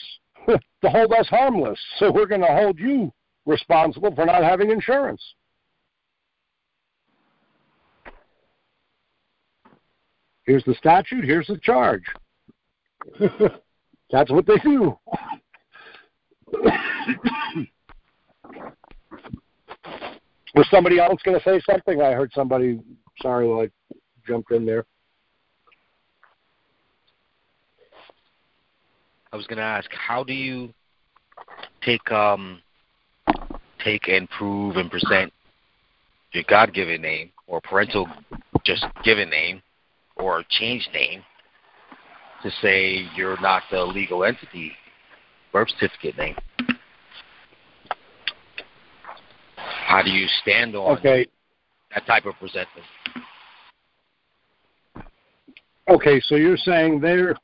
[0.48, 3.12] to hold us harmless, so we're going to hold you
[3.46, 5.22] responsible for not having insurance.
[10.46, 11.24] Here's the statute.
[11.24, 12.04] Here's the charge.
[14.12, 14.98] That's what they do.
[20.56, 22.02] Was somebody else going to say something?
[22.02, 22.80] I heard somebody.
[23.22, 23.70] Sorry, I
[24.28, 24.86] jumped in there.
[29.32, 30.72] I was going to ask, how do you
[31.84, 32.62] take um
[33.84, 35.34] take and prove and present
[36.32, 38.08] your God-given name or parental
[38.64, 39.62] just given name
[40.16, 41.24] or change name
[42.44, 44.72] to say you're not the legal entity
[45.54, 46.36] birth certificate name?
[49.56, 51.28] How do you stand on Okay.
[51.94, 52.86] that type of presentment?
[55.88, 57.36] Okay, so you're saying they're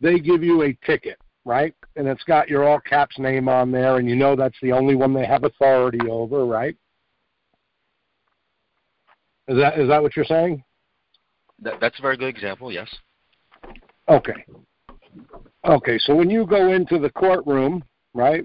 [0.00, 1.74] they give you a ticket, right?
[1.94, 4.96] And it's got your all caps name on there, and you know that's the only
[4.96, 6.76] one they have authority over, right?
[9.48, 10.64] Is that is that what you're saying?
[11.60, 12.72] That, that's a very good example.
[12.72, 12.88] Yes.
[14.08, 14.44] Okay.
[15.64, 17.84] Okay, so when you go into the courtroom,
[18.14, 18.44] right,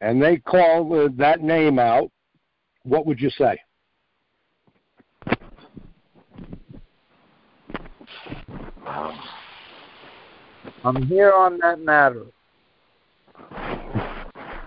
[0.00, 2.10] and they call that name out,
[2.84, 3.58] what would you say?
[10.84, 12.26] I'm here on that matter.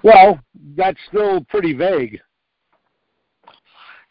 [0.03, 0.39] Well,
[0.75, 2.19] that's still pretty vague.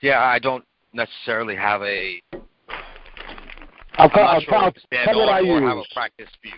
[0.00, 2.22] Yeah, I don't necessarily have a.
[2.32, 2.40] I'll,
[3.98, 4.74] I'm not I'll, sure I'll what
[5.12, 5.62] to what I use.
[5.62, 6.52] have a practice view.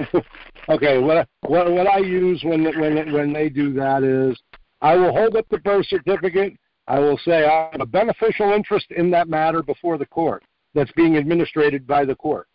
[0.68, 4.40] okay, what, what what I use when when when they do that is
[4.80, 6.54] I will hold up the birth certificate.
[6.88, 10.42] I will say I have a beneficial interest in that matter before the court
[10.74, 12.48] that's being administered by the court.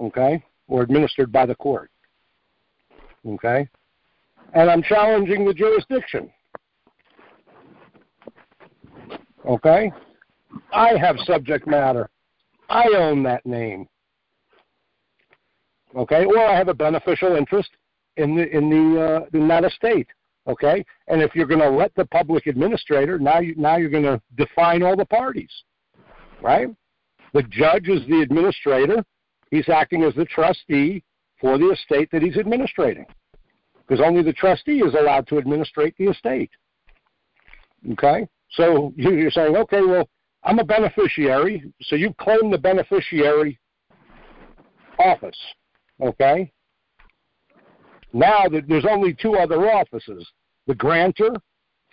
[0.00, 1.90] Okay, or administered by the court.
[3.26, 3.68] Okay,
[4.54, 6.30] and I'm challenging the jurisdiction.
[9.46, 9.92] Okay,
[10.72, 12.08] I have subject matter.
[12.70, 13.88] I own that name
[15.96, 17.70] okay, or I have a beneficial interest
[18.16, 20.08] in the in the uh, in that estate,
[20.46, 20.84] okay.
[21.08, 24.20] And if you're going to let the public administrator, now you now you're going to
[24.36, 25.50] define all the parties,
[26.42, 26.68] right?
[27.32, 29.04] The judge is the administrator;
[29.50, 31.02] he's acting as the trustee
[31.40, 33.06] for the estate that he's administrating,
[33.86, 36.50] because only the trustee is allowed to administrate the estate.
[37.92, 40.08] Okay, so you're saying, okay, well,
[40.44, 43.58] I'm a beneficiary, so you claim the beneficiary
[44.98, 45.36] office
[46.02, 46.52] Okay?
[48.12, 50.26] Now that there's only two other offices
[50.66, 51.34] the grantor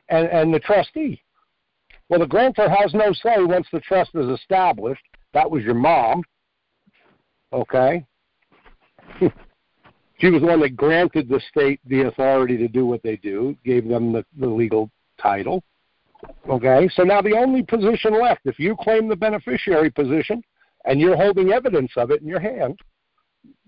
[0.09, 1.21] and, and the trustee.
[2.09, 5.01] Well, the grantor has no say once the trust is established.
[5.33, 6.23] That was your mom.
[7.53, 8.05] Okay?
[9.19, 13.57] she was the one that granted the state the authority to do what they do,
[13.65, 14.89] gave them the, the legal
[15.21, 15.63] title.
[16.49, 16.89] Okay?
[16.93, 20.43] So now the only position left, if you claim the beneficiary position
[20.85, 22.79] and you're holding evidence of it in your hand,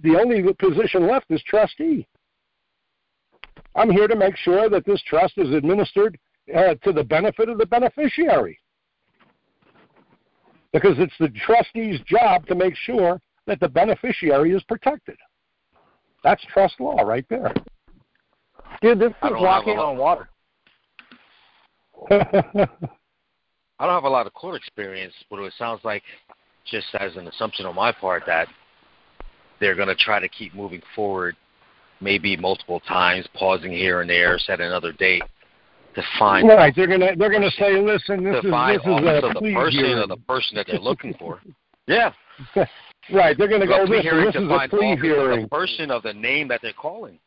[0.01, 2.07] the only position left is trustee.
[3.75, 6.17] I'm here to make sure that this trust is administered
[6.55, 8.59] uh, to the benefit of the beneficiary.
[10.71, 15.17] Because it's the trustee's job to make sure that the beneficiary is protected.
[16.23, 17.53] That's trust law right there.
[18.81, 20.29] Dude, this I is don't walking have a- on water.
[23.79, 26.03] I don't have a lot of court experience, but it sounds like,
[26.65, 28.47] just as an assumption on my part, that
[29.63, 31.35] they're going to try to keep moving forward,
[32.01, 35.23] maybe multiple times, pausing here and there, set another date
[35.95, 39.25] to find right, they're gonna they're gonna say, listen, this to is this is a
[39.25, 39.99] of the plea person hearing.
[39.99, 41.39] or the person that they're looking for.
[41.85, 42.13] Yeah,
[43.11, 45.41] Right, they're gonna go, plea listen, hearing this to is a plea hearing.
[45.41, 47.19] the person of the name that they're calling.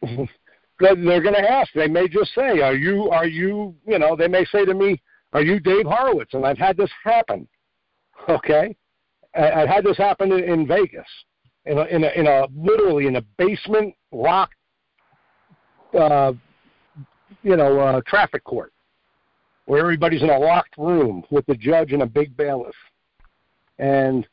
[0.80, 1.72] they're, going to ask.
[1.74, 3.10] They may just say, "Are you?
[3.10, 3.74] Are you?
[3.84, 5.02] You know?" They may say to me,
[5.32, 7.48] "Are you Dave Horowitz?" And I've had this happen.
[8.28, 8.76] Okay,
[9.34, 11.08] I, I've had this happen in, in Vegas,
[11.68, 14.54] in a, in a in a literally in a basement locked,
[15.98, 16.32] uh,
[17.42, 18.72] you know, uh, traffic court,
[19.66, 22.74] where everybody's in a locked room with the judge and a big bailiff.
[23.78, 24.26] And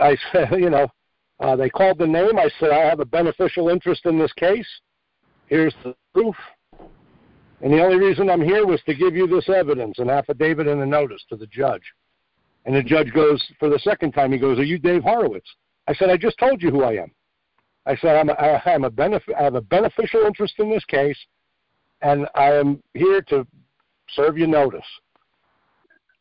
[0.00, 0.88] I said, you know,
[1.40, 2.38] uh, they called the name.
[2.38, 4.68] I said, I have a beneficial interest in this case.
[5.46, 6.34] Here's the proof.
[7.60, 10.80] And the only reason I'm here was to give you this evidence, an affidavit and
[10.80, 11.82] a notice to the judge.
[12.64, 15.48] And the judge goes, for the second time, he goes, Are you Dave Horowitz?
[15.88, 17.10] I said, I just told you who I am.
[17.86, 20.84] I said, I'm a, I, am a benef- I have a beneficial interest in this
[20.84, 21.18] case,
[22.02, 23.46] and I am here to
[24.10, 24.84] serve you notice.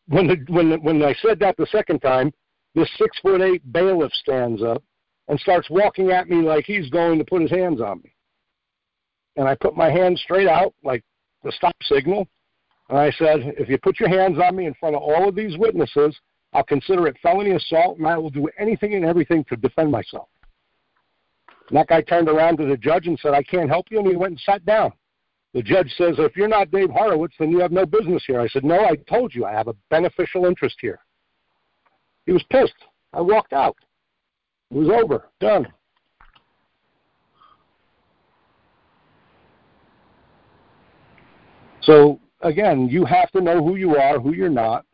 [0.07, 2.31] When, the, when, when I said that the second time,
[2.75, 4.81] this six foot eight bailiff stands up
[5.27, 8.13] and starts walking at me like he's going to put his hands on me.
[9.35, 11.03] And I put my hand straight out, like
[11.43, 12.25] the stop signal.
[12.87, 15.35] And I said, if you put your hands on me in front of all of
[15.35, 16.17] these witnesses,
[16.53, 20.29] I'll consider it felony assault and I will do anything and everything to defend myself.
[21.69, 23.99] And that guy turned around to the judge and said, I can't help you.
[23.99, 24.93] And he went and sat down.
[25.53, 28.39] The judge says, if you're not Dave Horowitz, then you have no business here.
[28.39, 30.99] I said, no, I told you I have a beneficial interest here.
[32.25, 32.73] He was pissed.
[33.13, 33.75] I walked out.
[34.71, 35.29] It was over.
[35.39, 35.67] Done.
[41.81, 44.85] So again, you have to know who you are, who you're not,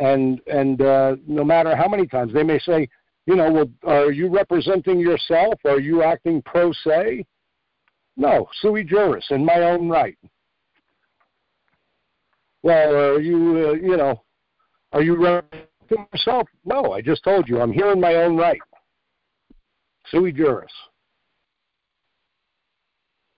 [0.00, 2.88] and and uh, no matter how many times they may say,
[3.26, 5.54] you know, well, are you representing yourself?
[5.64, 7.24] Are you acting pro se?
[8.16, 10.18] No, sui juris, in my own right.
[12.62, 14.22] Well, are you, uh, you know,
[14.92, 16.48] are you representing yourself?
[16.64, 18.60] No, I just told you I'm here in my own right.
[20.06, 20.72] Sui juris.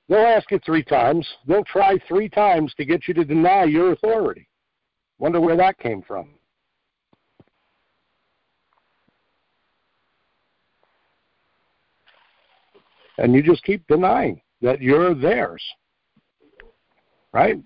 [0.08, 1.26] They'll ask you three times.
[1.46, 4.48] They'll try three times to get you to deny your authority.
[5.18, 6.34] Wonder where that came from.
[13.18, 15.62] And you just keep denying that you're theirs.
[17.32, 17.58] Right?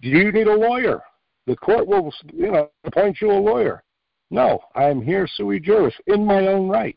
[0.00, 1.02] Do you need a lawyer?
[1.46, 3.82] The court will, you know, appoint you a lawyer.
[4.30, 6.96] No, I am here sui juris in my own right,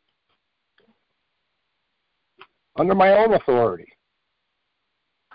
[2.80, 3.88] under my own authority,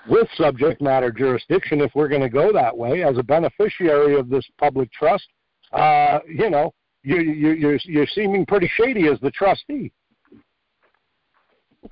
[0.08, 1.80] with subject matter jurisdiction.
[1.80, 5.28] If we're going to go that way, as a beneficiary of this public trust,
[5.72, 6.72] uh, you know,
[7.02, 9.92] you, you, you're you're seeming pretty shady as the trustee.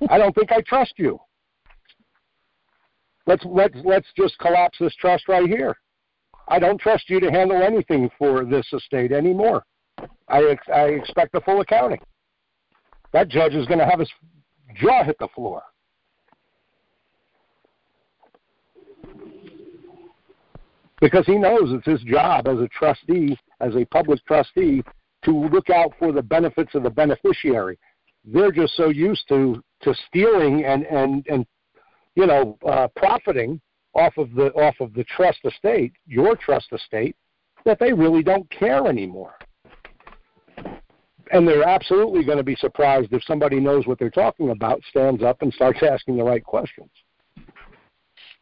[0.09, 1.19] I don't think I trust you.
[3.27, 5.75] Let's let's let's just collapse this trust right here.
[6.47, 9.63] I don't trust you to handle anything for this estate anymore.
[10.27, 12.01] I ex- I expect a full accounting.
[13.13, 14.09] That judge is going to have his
[14.75, 15.63] jaw hit the floor.
[20.99, 24.83] Because he knows it's his job as a trustee, as a public trustee,
[25.25, 27.77] to look out for the benefits of the beneficiary.
[28.25, 31.45] They're just so used to to stealing and and and
[32.15, 33.59] you know uh, profiting
[33.93, 37.15] off of the off of the trust estate, your trust estate,
[37.65, 39.35] that they really don't care anymore.
[41.33, 45.23] And they're absolutely going to be surprised if somebody knows what they're talking about, stands
[45.23, 46.89] up and starts asking the right questions.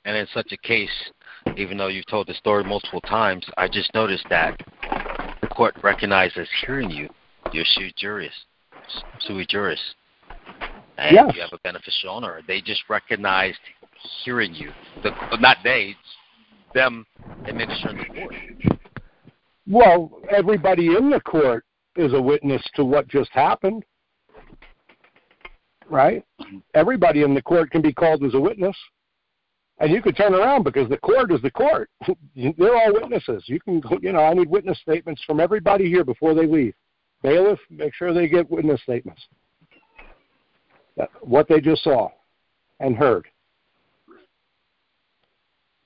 [0.06, 1.11] And in such a case,
[1.57, 4.60] even though you've told the story multiple times, I just noticed that
[5.41, 7.10] the court recognizes hearing you,
[7.51, 7.93] your sui
[9.21, 9.79] sui juris,
[10.97, 11.31] and yes.
[11.35, 12.41] you have a beneficial owner.
[12.47, 13.59] They just recognized
[14.23, 14.71] hearing you.
[15.03, 15.95] The, not they,
[16.73, 17.05] them
[17.47, 18.79] administering the court.
[19.67, 21.63] Well, everybody in the court
[21.95, 23.83] is a witness to what just happened,
[25.89, 26.23] right?
[26.73, 28.75] Everybody in the court can be called as a witness.
[29.81, 31.89] And you could turn around because the court is the court.
[32.35, 33.43] They're all witnesses.
[33.47, 36.73] You can, you know, I need witness statements from everybody here before they leave.
[37.21, 39.21] Bailiff, make sure they get witness statements.
[40.99, 42.09] Uh, what they just saw
[42.79, 43.27] and heard.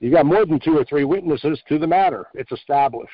[0.00, 2.26] You got more than two or three witnesses to the matter.
[2.34, 3.10] It's established.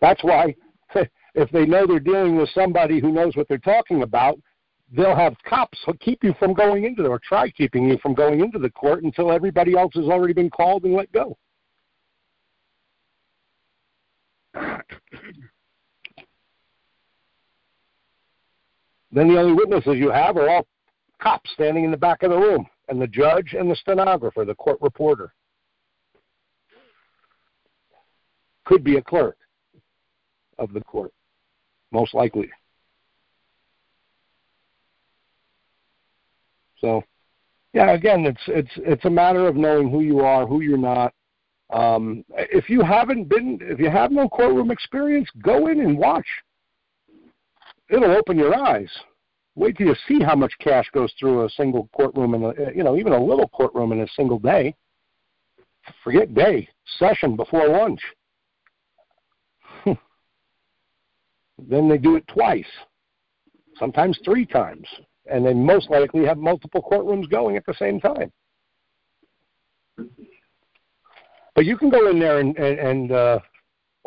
[0.00, 0.54] That's why,
[1.34, 4.38] if they know they're dealing with somebody who knows what they're talking about,
[4.94, 8.40] they'll have cops keep you from going into the, or try keeping you from going
[8.40, 11.36] into the court until everybody else has already been called and let go.
[19.10, 20.66] Then the only witnesses you have are all
[21.20, 24.54] cops standing in the back of the room, and the judge and the stenographer, the
[24.54, 25.32] court reporter.
[28.64, 29.38] Could be a clerk
[30.58, 31.12] of the court,
[31.90, 32.50] most likely.
[36.80, 37.02] So,
[37.72, 41.12] yeah, again, it's it's it's a matter of knowing who you are, who you're not.
[41.70, 46.26] Um, if you haven't been, if you have no courtroom experience, go in and watch.
[47.88, 48.90] It'll open your eyes.
[49.54, 52.84] Wait till you see how much cash goes through a single courtroom in a, you
[52.84, 54.74] know, even a little courtroom in a single day.
[56.04, 58.00] Forget day, session before lunch.
[61.58, 62.66] then they do it twice,
[63.78, 64.86] sometimes three times
[65.30, 68.32] and they most likely have multiple courtrooms going at the same time.
[71.54, 73.38] But you can go in there and and, and uh,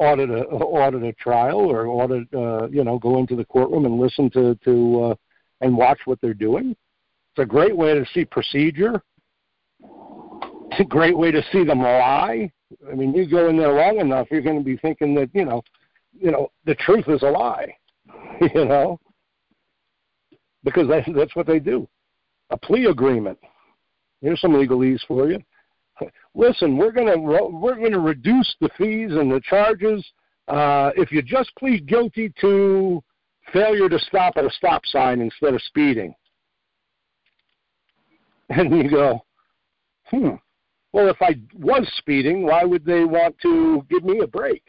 [0.01, 3.99] audit a audit a trial or audit uh, you know go into the courtroom and
[3.99, 5.15] listen to to uh,
[5.61, 6.71] and watch what they're doing.
[6.71, 9.01] It's a great way to see procedure.
[10.71, 12.51] It's a great way to see them lie.
[12.89, 15.45] I mean, you go in there long enough, you're going to be thinking that you
[15.45, 15.61] know,
[16.19, 17.75] you know, the truth is a lie.
[18.41, 18.99] you know,
[20.63, 21.87] because that's, that's what they do.
[22.49, 23.37] A plea agreement.
[24.21, 25.39] Here's some legalese for you.
[26.33, 30.05] Listen, we're gonna we're gonna reduce the fees and the charges
[30.47, 33.03] uh, if you just plead guilty to
[33.53, 36.13] failure to stop at a stop sign instead of speeding.
[38.49, 39.23] And you go,
[40.07, 40.31] hmm.
[40.91, 44.61] Well, if I was speeding, why would they want to give me a break?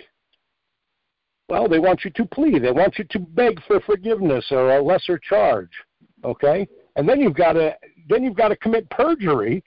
[1.48, 2.62] Well, they want you to plead.
[2.62, 5.70] They want you to beg for forgiveness or a lesser charge.
[6.24, 6.68] Okay?
[6.94, 7.74] And then you've got to
[8.08, 9.64] then you've got to commit perjury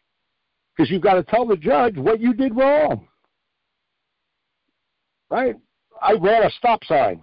[0.76, 3.07] because you've got to tell the judge what you did wrong.
[5.30, 5.56] Right?
[6.02, 7.22] I ran a stop sign.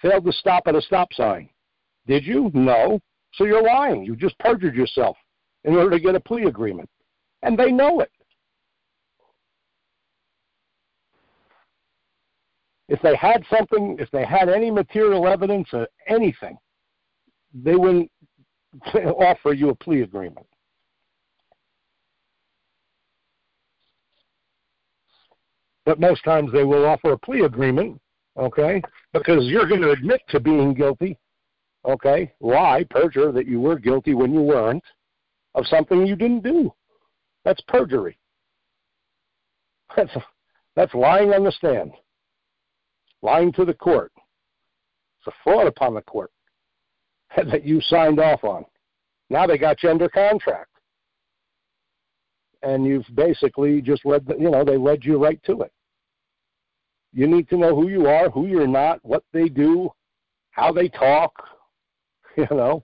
[0.00, 1.48] Failed to stop at a stop sign.
[2.06, 2.50] Did you?
[2.54, 3.00] No.
[3.34, 4.04] So you're lying.
[4.04, 5.16] You just perjured yourself
[5.64, 6.88] in order to get a plea agreement.
[7.42, 8.10] And they know it.
[12.88, 16.58] If they had something, if they had any material evidence or anything,
[17.54, 18.10] they wouldn't
[18.94, 20.46] offer you a plea agreement.
[25.84, 28.00] But most times they will offer a plea agreement,
[28.38, 28.82] okay,
[29.12, 31.18] because you're going to admit to being guilty,
[31.84, 34.84] okay, lie, perjure that you were guilty when you weren't
[35.54, 36.72] of something you didn't do.
[37.44, 38.18] That's perjury.
[39.96, 40.16] That's
[40.74, 41.92] that's lying on the stand,
[43.22, 44.12] lying to the court.
[45.20, 46.32] It's a fraud upon the court
[47.36, 48.64] that you signed off on.
[49.30, 50.70] Now they got you under contract,
[52.64, 54.24] and you've basically just led.
[54.38, 55.72] You know, they led you right to it.
[57.12, 59.90] You need to know who you are, who you're not, what they do,
[60.50, 61.32] how they talk.
[62.36, 62.82] You know,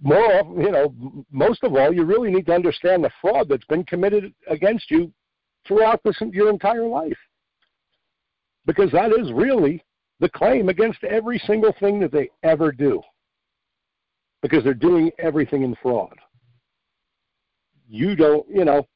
[0.00, 0.94] more, you know,
[1.32, 5.12] most of all, you really need to understand the fraud that's been committed against you
[5.66, 7.18] throughout this, your entire life.
[8.64, 9.82] Because that is really
[10.20, 13.02] the claim against every single thing that they ever do.
[14.42, 16.16] Because they're doing everything in fraud.
[17.88, 18.86] You don't, you know,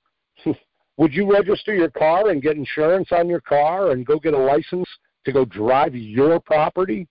[0.97, 4.39] would you register your car and get insurance on your car and go get a
[4.39, 4.89] license
[5.25, 7.07] to go drive your property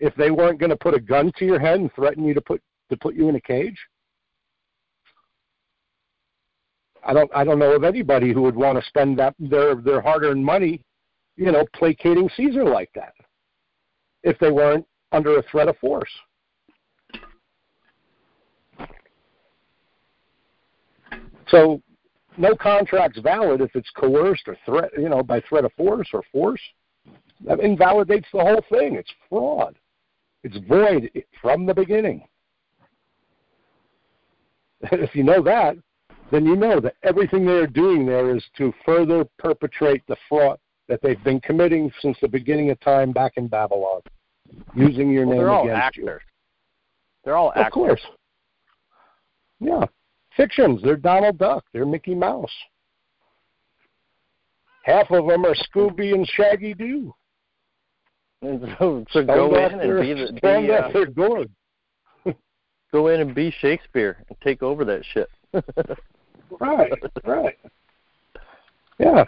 [0.00, 2.40] if they weren't going to put a gun to your head and threaten you to
[2.40, 2.60] put
[2.90, 3.78] to put you in a cage?
[7.04, 10.00] I don't I don't know of anybody who would want to spend that their their
[10.00, 10.82] hard-earned money,
[11.36, 13.14] you know, placating Caesar like that
[14.22, 16.10] if they weren't under a threat of force.
[21.48, 21.82] So
[22.36, 26.22] no contract's valid if it's coerced or threat, you know, by threat of force or
[26.32, 26.60] force.
[27.44, 28.94] That invalidates the whole thing.
[28.94, 29.76] It's fraud.
[30.44, 31.10] It's void
[31.40, 32.26] from the beginning.
[34.92, 35.76] if you know that,
[36.30, 41.00] then you know that everything they're doing there is to further perpetrate the fraud that
[41.02, 44.00] they've been committing since the beginning of time back in Babylon,
[44.74, 46.04] using your well, name they're all actors.
[46.04, 46.18] you.
[47.24, 47.66] They're all actors.
[47.66, 48.00] Of course.
[49.60, 49.84] Yeah.
[50.36, 50.80] Fictions.
[50.82, 51.64] They're Donald Duck.
[51.72, 52.52] They're Mickey Mouse.
[54.84, 57.14] Half of them are Scooby and Shaggy Doo.
[58.42, 61.44] And so, so go in and be the be, uh, their door.
[62.92, 65.28] go in and be Shakespeare and take over that shit.
[66.60, 66.92] right,
[67.24, 67.58] right.
[68.98, 69.24] Yeah.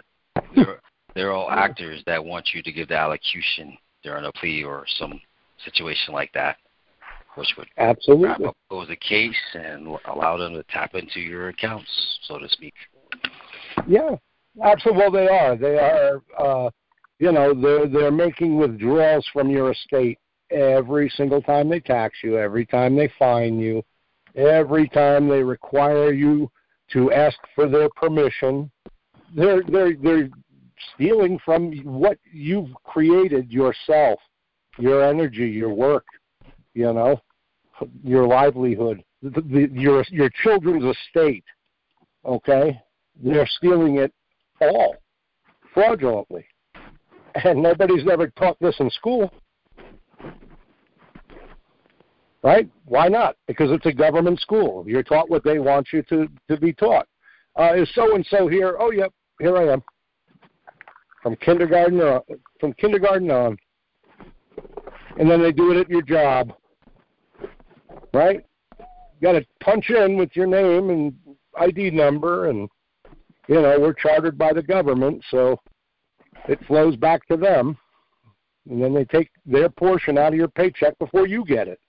[0.55, 0.79] They're,
[1.13, 5.19] they're all actors that want you to give the allocution during a plea or some
[5.63, 6.57] situation like that,
[7.35, 11.89] which would absolutely close the case and allow them to tap into your accounts,
[12.23, 12.73] so to speak.
[13.87, 14.15] Yeah,
[14.63, 15.01] absolutely.
[15.01, 15.55] Well, they are.
[15.55, 16.21] They are.
[16.37, 16.69] Uh,
[17.19, 20.19] you know, they're they're making withdrawals from your estate
[20.51, 23.83] every single time they tax you, every time they fine you,
[24.35, 26.49] every time they require you
[26.91, 28.69] to ask for their permission.
[29.35, 30.29] They're they're they're
[30.93, 34.19] stealing from what you've created yourself,
[34.77, 36.05] your energy, your work,
[36.75, 37.19] you know,
[38.03, 41.43] your livelihood, the, the, your your children's estate.
[42.25, 42.79] Okay,
[43.23, 44.13] they're stealing it
[44.61, 44.97] all
[45.73, 46.45] fraudulently,
[47.43, 49.31] and nobody's ever taught this in school.
[52.43, 52.69] Right?
[52.85, 53.37] Why not?
[53.47, 54.83] Because it's a government school.
[54.87, 57.07] You're taught what they want you to to be taught.
[57.57, 58.75] Uh, is so and so here?
[58.79, 59.83] Oh, yep, here I am.
[61.23, 62.21] From kindergarten on,
[62.59, 63.57] from kindergarten on,
[65.17, 66.53] and then they do it at your job.
[68.15, 68.45] Right?
[68.79, 68.85] You
[69.21, 71.13] got to punch in with your name and
[71.57, 72.69] ID number, and
[73.49, 75.59] you know we're chartered by the government, so
[76.47, 77.77] it flows back to them,
[78.69, 81.79] and then they take their portion out of your paycheck before you get it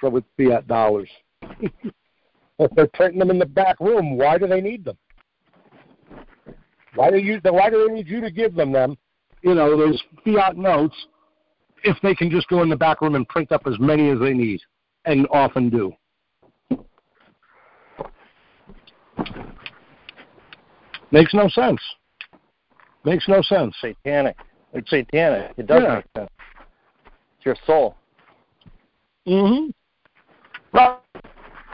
[0.00, 1.08] for with fiat dollars.
[1.42, 4.98] if they're printing them in the back room, why do they need them?
[6.96, 7.40] Why do you?
[7.44, 8.98] Why do they need you to give them them?
[9.42, 10.96] You know those fiat notes
[11.84, 14.18] if they can just go in the back room and print up as many as
[14.18, 14.60] they need,
[15.04, 15.92] and often do.
[21.10, 21.80] Makes no sense.
[23.04, 23.74] Makes no sense.
[23.80, 24.36] Satanic.
[24.72, 25.52] It's satanic.
[25.56, 25.94] It does Yeah.
[25.96, 26.30] make sense.
[27.36, 27.96] It's your soul.
[29.26, 29.70] Mm-hmm.
[30.72, 30.98] Right.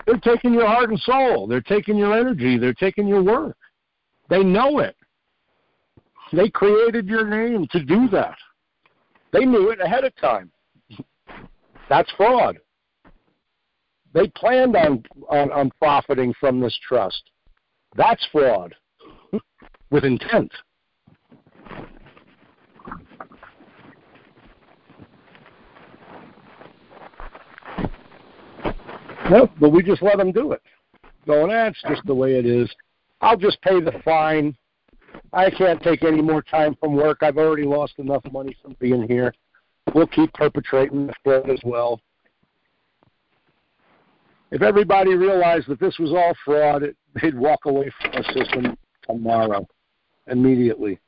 [0.07, 1.47] They're taking your heart and soul.
[1.47, 2.59] They're taking your energy.
[2.59, 3.57] They're taking your work.
[4.29, 4.97] They know it.
[6.33, 8.37] They created your name to do that.
[9.33, 10.51] They knew it ahead of time.
[11.89, 12.59] That's fraud.
[14.17, 17.23] They planned on, on, on profiting from this trust.
[17.97, 18.75] That's fraud
[19.91, 20.51] with intent.
[29.29, 30.63] No, but we just let them do it.
[31.27, 32.75] Going, that's just the way it is.
[33.21, 34.57] I'll just pay the fine.
[35.35, 37.19] I can't take any more time from work.
[37.21, 39.35] I've already lost enough money from being here.
[39.93, 42.01] We'll keep perpetrating the fraud as well.
[44.51, 48.77] If everybody realized that this was all fraud, it, they'd walk away from the system
[49.09, 49.67] tomorrow,
[50.29, 51.01] immediately.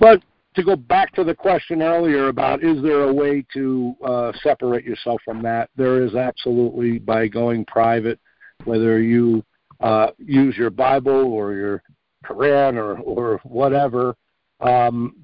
[0.00, 0.22] but
[0.54, 4.84] to go back to the question earlier about is there a way to uh, separate
[4.84, 5.70] yourself from that?
[5.76, 8.18] There is absolutely by going private,
[8.64, 9.42] whether you
[9.80, 11.82] uh, use your Bible or your
[12.26, 14.16] Quran or or whatever.
[14.60, 15.14] Um,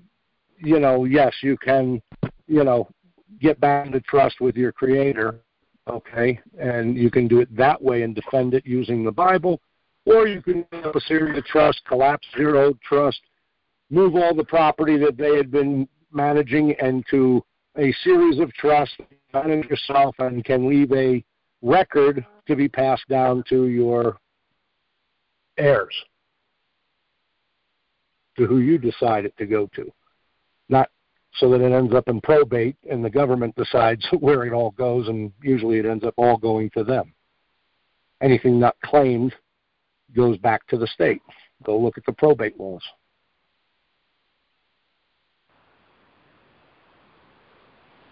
[0.59, 2.01] you know, yes, you can,
[2.47, 2.89] you know,
[3.41, 5.41] get back into trust with your Creator,
[5.89, 9.61] okay, and you can do it that way and defend it using the Bible,
[10.07, 13.21] or you can have a series of trust, collapse zero trust,
[13.91, 17.43] move all the property that they had been managing into
[17.77, 18.97] a series of trusts,
[19.33, 21.25] manage yourself, and can leave a
[21.63, 24.17] record to be passed down to your
[25.59, 25.95] heirs,
[28.37, 29.91] to who you decide it to go to.
[31.37, 35.09] So that it ends up in probate and the government decides where it all goes,
[35.09, 37.13] and usually it ends up all going to them.
[38.23, 39.35] Anything not claimed
[40.15, 41.23] goes back to the state.
[41.65, 42.83] Go look at the probate laws.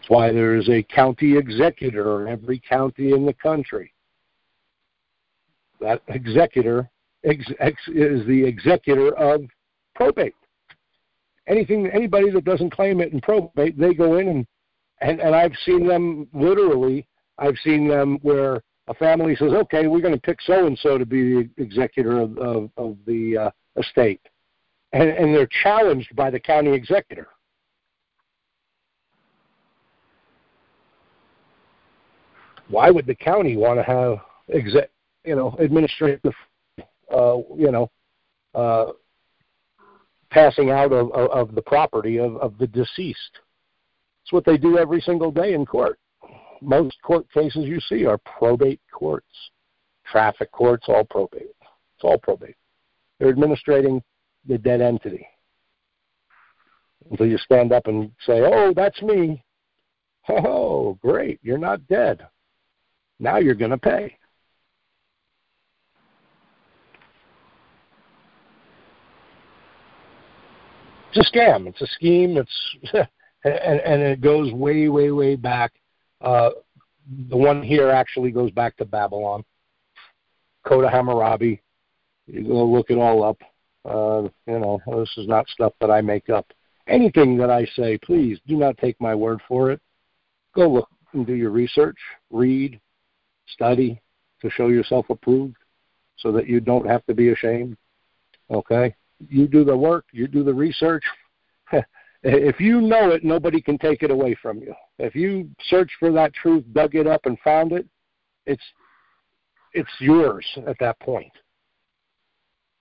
[0.01, 3.93] That's why there is a county executor in every county in the country.
[5.81, 6.91] That executor
[7.25, 9.43] ex, ex, is the executor of
[9.95, 10.35] probate.
[11.49, 14.47] Anything, anybody that doesn't claim it in probate, they go in and
[15.01, 17.07] and and I've seen them literally.
[17.39, 20.99] I've seen them where a family says, "Okay, we're going to pick so and so
[20.99, 24.21] to be the executor of of, of the uh, estate,"
[24.93, 27.29] and and they're challenged by the county executor.
[32.69, 34.19] Why would the county want to have
[34.55, 34.91] exec,
[35.25, 36.35] you know, administrative,
[37.15, 37.91] uh, you know,
[38.55, 38.93] uh,
[40.33, 43.39] passing out of, of, of the property of, of the deceased?
[44.23, 45.99] It's what they do every single day in court.
[46.61, 49.27] Most court cases you see are probate courts,
[50.05, 51.55] traffic courts, all probate.
[51.63, 52.57] It's all probate.
[53.19, 54.03] They're administrating
[54.47, 55.27] the dead entity
[57.11, 59.45] until you stand up and say, "Oh, that's me."
[60.29, 61.41] Oh, great!
[61.43, 62.25] You're not dead.
[63.19, 64.17] Now you're going to pay.
[71.15, 71.67] It's a scam.
[71.67, 72.37] It's a scheme.
[72.37, 72.77] It's
[73.45, 75.73] and and it goes way, way, way back.
[76.21, 76.51] Uh,
[77.29, 79.45] the one here actually goes back to Babylon.
[80.65, 81.61] Code of Hammurabi.
[82.27, 83.39] You go look it all up.
[83.85, 86.47] Uh, you know, this is not stuff that I make up.
[86.87, 89.81] Anything that I say, please do not take my word for it.
[90.55, 91.99] Go look and do your research,
[92.31, 92.81] read,
[93.49, 94.01] study
[94.41, 95.57] to show yourself approved
[96.17, 97.77] so that you don't have to be ashamed.
[98.51, 98.95] Okay?
[99.29, 101.05] You do the work, you do the research.
[102.23, 104.75] if you know it, nobody can take it away from you.
[104.99, 107.87] If you search for that truth, dug it up and found it,
[108.47, 108.63] it's
[109.75, 111.33] it's yours at that point.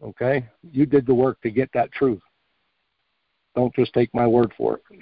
[0.04, 0.46] Okay?
[0.64, 2.22] You did the work to get that truth.
[3.56, 5.00] Don't just take my word for it.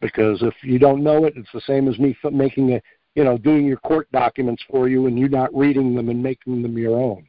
[0.00, 2.82] Because if you don't know it, it's the same as me making a
[3.14, 6.62] you know, doing your court documents for you and you not reading them and making
[6.62, 7.28] them your own.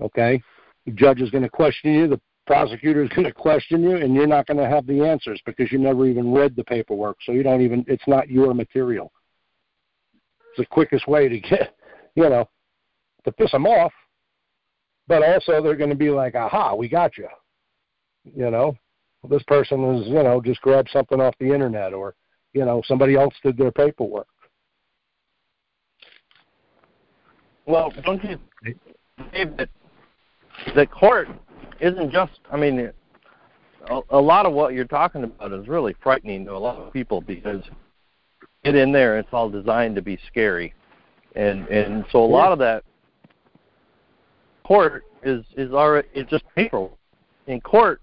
[0.00, 0.42] Okay?
[0.92, 4.26] Judge is going to question you, the prosecutor is going to question you, and you're
[4.26, 7.16] not going to have the answers because you never even read the paperwork.
[7.24, 9.12] So you don't even, it's not your material.
[10.50, 11.74] It's the quickest way to get,
[12.14, 12.48] you know,
[13.24, 13.92] to piss them off.
[15.06, 17.28] But also they're going to be like, aha, we got you.
[18.24, 18.74] You know,
[19.28, 22.14] this person is, you know, just grabbed something off the internet or,
[22.54, 24.26] you know, somebody else did their paperwork.
[27.66, 28.38] Well, don't you
[29.32, 29.68] Dave, that
[30.74, 31.28] the court
[31.80, 32.32] isn't just?
[32.50, 32.90] I mean,
[33.90, 36.92] a, a lot of what you're talking about is really frightening to a lot of
[36.92, 37.62] people because
[38.64, 40.74] get in there, it's all designed to be scary,
[41.34, 42.84] and and so a lot of that
[44.64, 46.88] court is is already it's just paper.
[47.46, 48.00] In court,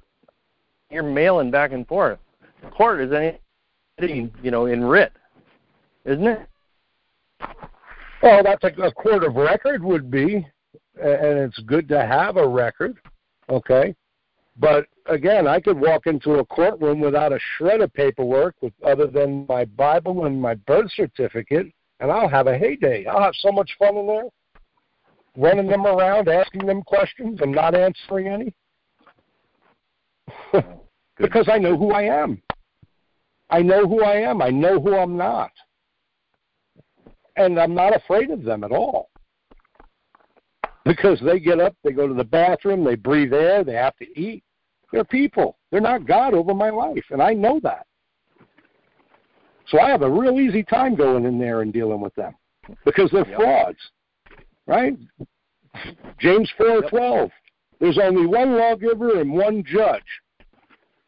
[0.91, 2.19] you're mailing back and forth.
[2.77, 5.13] Court is anything you know in writ,
[6.05, 6.47] isn't it?
[8.21, 10.47] Well, that's a, a court of record would be,
[11.01, 12.97] and it's good to have a record,
[13.49, 13.95] okay?
[14.57, 19.07] But again, I could walk into a courtroom without a shred of paperwork, with, other
[19.07, 21.67] than my Bible and my birth certificate,
[21.99, 23.05] and I'll have a heyday.
[23.05, 24.29] I'll have so much fun in there,
[25.37, 28.53] running them around, asking them questions, and not answering any,
[31.17, 32.41] because I know who I am.
[33.49, 34.41] I know who I am.
[34.41, 35.51] I know who I'm not
[37.35, 39.09] and I'm not afraid of them at all.
[40.85, 44.19] Because they get up, they go to the bathroom, they breathe air, they have to
[44.19, 44.43] eat.
[44.91, 45.59] They're people.
[45.69, 47.85] They're not God over my life, and I know that.
[49.67, 52.33] So I have a real easy time going in there and dealing with them
[52.83, 53.37] because they're yep.
[53.37, 53.79] frauds,
[54.65, 54.97] right?
[56.19, 57.29] James four twelve.
[57.79, 60.01] There's only one lawgiver and one judge.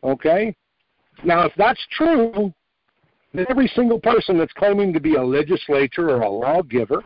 [0.03, 0.55] Okay?
[1.23, 2.53] Now, if that's true,
[3.33, 7.03] then every single person that's claiming to be a legislator or a lawgiver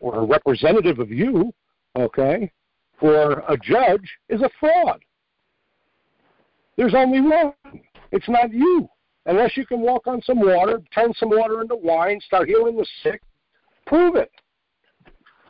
[0.00, 1.52] or a representative of you,
[1.96, 2.50] okay,
[2.98, 5.02] for a judge is a fraud.
[6.76, 7.52] There's only one.
[8.12, 8.88] It's not you.
[9.26, 12.86] Unless you can walk on some water, turn some water into wine, start healing the
[13.02, 13.22] sick,
[13.86, 14.30] prove it.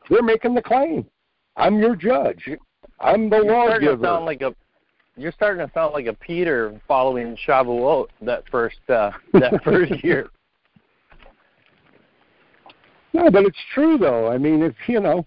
[0.08, 1.06] They're making the claim.
[1.56, 2.48] I'm your judge.
[3.00, 3.78] I'm the you're lawgiver.
[3.78, 4.54] Starting to sound like a,
[5.16, 10.28] you're starting to sound like a Peter following Shavuot that first uh, that first year.
[13.16, 14.28] No, but it's true though.
[14.28, 15.24] I mean, if you know,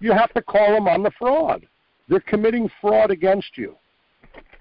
[0.00, 1.66] you have to call them on the fraud.
[2.08, 3.76] They're committing fraud against you.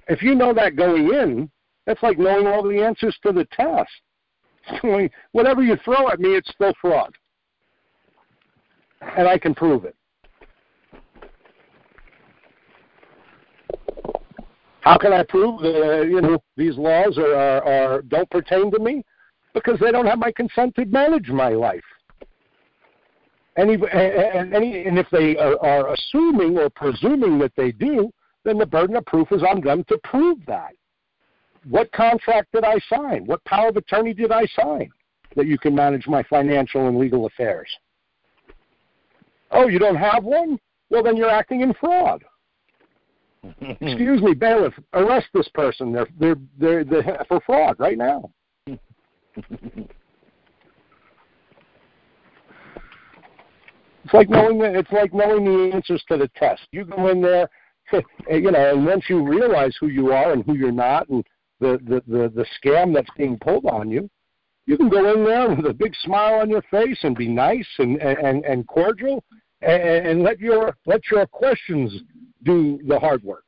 [0.08, 1.50] If you know that going in,
[1.86, 3.90] that's like knowing all the answers to the test.
[5.32, 7.14] Whatever you throw at me, it's still fraud.
[9.18, 9.96] And I can prove it.
[14.82, 18.72] How can I prove that uh, you know these laws are, are, are don't pertain
[18.72, 19.04] to me?
[19.54, 21.84] Because they don't have my consent to manage my life.
[23.60, 28.10] Any, and, any, and if they are, are assuming or presuming that they do,
[28.46, 30.72] then the burden of proof is on them to prove that.
[31.68, 33.26] What contract did I sign?
[33.26, 34.90] What power of attorney did I sign
[35.36, 37.68] that you can manage my financial and legal affairs?
[39.52, 40.58] Oh, you don't have one?
[40.90, 42.24] Well, then you're acting in fraud.
[43.62, 45.92] Excuse me, bailiff, arrest this person.
[45.92, 48.32] They're they're they're, they're for fraud right now.
[54.04, 56.62] It's like knowing the, it's like knowing the answers to the test.
[56.72, 57.50] You go in there,
[58.30, 61.26] you know, and once you realize who you are and who you're not, and
[61.60, 64.10] the the the, the scam that's being pulled on you,
[64.66, 67.68] you can go in there with a big smile on your face and be nice
[67.78, 69.24] and and and cordial,
[69.62, 71.94] and, and let your let your questions
[72.44, 73.44] do the hard work.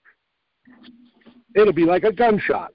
[1.55, 2.73] It'll be like a gunshot.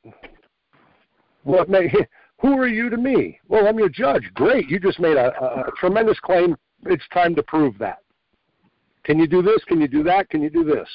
[1.45, 1.93] What may?
[2.41, 3.41] Who are you to me?
[3.49, 4.31] Well, I'm your judge.
[4.35, 6.55] Great, you just made a, a, a tremendous claim
[6.89, 7.99] it's time to prove that.
[9.05, 9.63] Can you do this?
[9.67, 10.29] Can you do that?
[10.31, 10.89] Can you do this?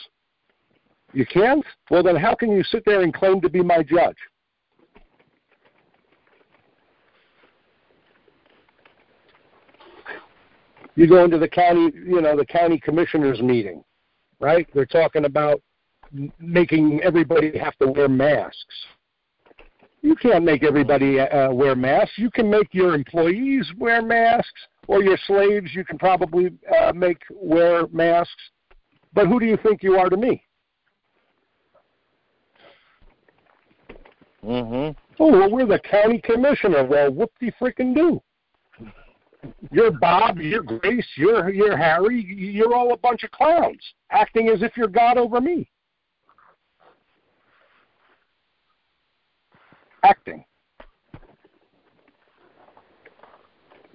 [1.13, 1.63] You can't?
[1.89, 4.18] Well, then how can you sit there and claim to be my judge?
[10.95, 13.84] You go into the county, you know, the county commissioners meeting,
[14.39, 14.68] right?
[14.73, 15.61] They're talking about
[16.39, 18.76] making everybody have to wear masks.
[20.01, 22.18] You can't make everybody uh, wear masks.
[22.18, 27.22] You can make your employees wear masks or your slaves you can probably uh, make
[27.31, 28.43] wear masks.
[29.13, 30.43] But who do you think you are to me?
[34.43, 34.93] Mhm.
[35.18, 36.84] Oh, well, we're the county commissioner.
[36.84, 38.22] Well, whoop de freaking do.
[39.72, 43.81] You're Bob, you're Grace, you're you're Harry, you're all a bunch of clowns,
[44.11, 45.69] acting as if you're God over me.
[50.03, 50.43] Acting.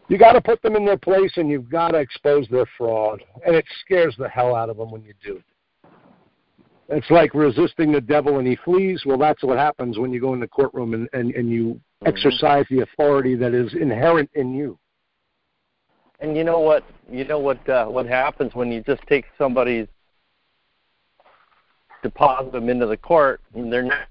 [0.09, 3.23] You got to put them in their place and you've got to expose their fraud.
[3.45, 5.43] And it scares the hell out of them when you do.
[6.89, 9.03] It's like resisting the devil and he flees.
[9.05, 12.07] Well, that's what happens when you go in the courtroom and, and, and you mm-hmm.
[12.07, 14.78] exercise the authority that is inherent in you.
[16.20, 16.85] And you know what?
[17.11, 17.69] You know what?
[17.69, 19.89] Uh, what happens when you just take somebody's
[22.03, 24.07] deposit them into the court and they're not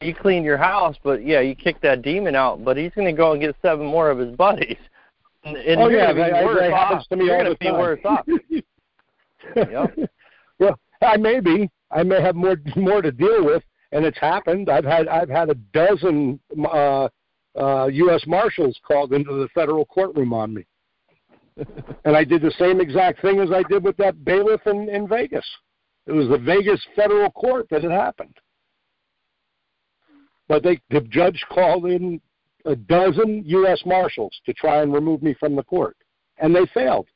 [0.00, 2.64] you clean your house, but yeah, you kick that demon out.
[2.64, 4.76] But he's going to go and get seven more of his buddies.
[5.44, 8.00] And, and oh you're yeah, that, that happens to me you're all the be worse
[8.04, 8.26] off.
[9.56, 9.96] yep.
[10.58, 11.70] Well, I may be.
[11.92, 13.62] I may have more more to deal with,
[13.92, 14.68] and it's happened.
[14.68, 17.08] I've had I've had a dozen uh,
[17.56, 18.24] uh, U.S.
[18.26, 20.66] Marshals called into the federal courtroom on me,
[22.04, 25.06] and I did the same exact thing as I did with that bailiff in, in
[25.06, 25.46] Vegas.
[26.06, 28.36] It was the Vegas federal court that it happened.
[30.48, 32.20] But they, the judge called in
[32.64, 33.82] a dozen U.S.
[33.84, 35.96] Marshals to try and remove me from the court,
[36.38, 37.06] and they failed.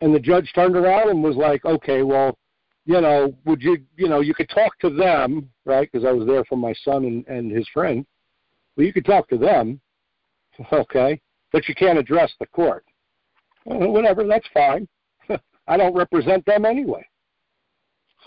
[0.00, 2.38] And the judge turned around and was like, "Okay, well,
[2.86, 5.88] you know, would you, you know, you could talk to them, right?
[5.90, 8.06] Because I was there for my son and, and his friend.
[8.76, 9.80] Well, you could talk to them,
[10.72, 11.20] okay,
[11.52, 12.84] but you can't address the court.
[13.64, 14.88] Well, whatever, that's fine.
[15.68, 17.06] I don't represent them anyway.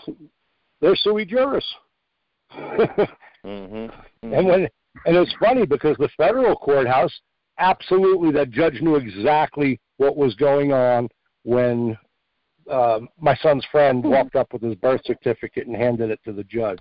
[0.80, 1.64] They're sui juris
[2.56, 3.02] mm-hmm.
[3.44, 4.32] Mm-hmm.
[4.32, 4.68] And when
[5.04, 7.12] and it's funny because the federal courthouse
[7.58, 11.08] absolutely that judge knew exactly what was going on
[11.42, 11.96] when
[12.70, 14.12] uh, my son's friend mm-hmm.
[14.12, 16.78] walked up with his birth certificate and handed it to the judge.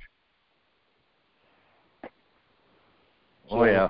[3.50, 3.90] oh yeah.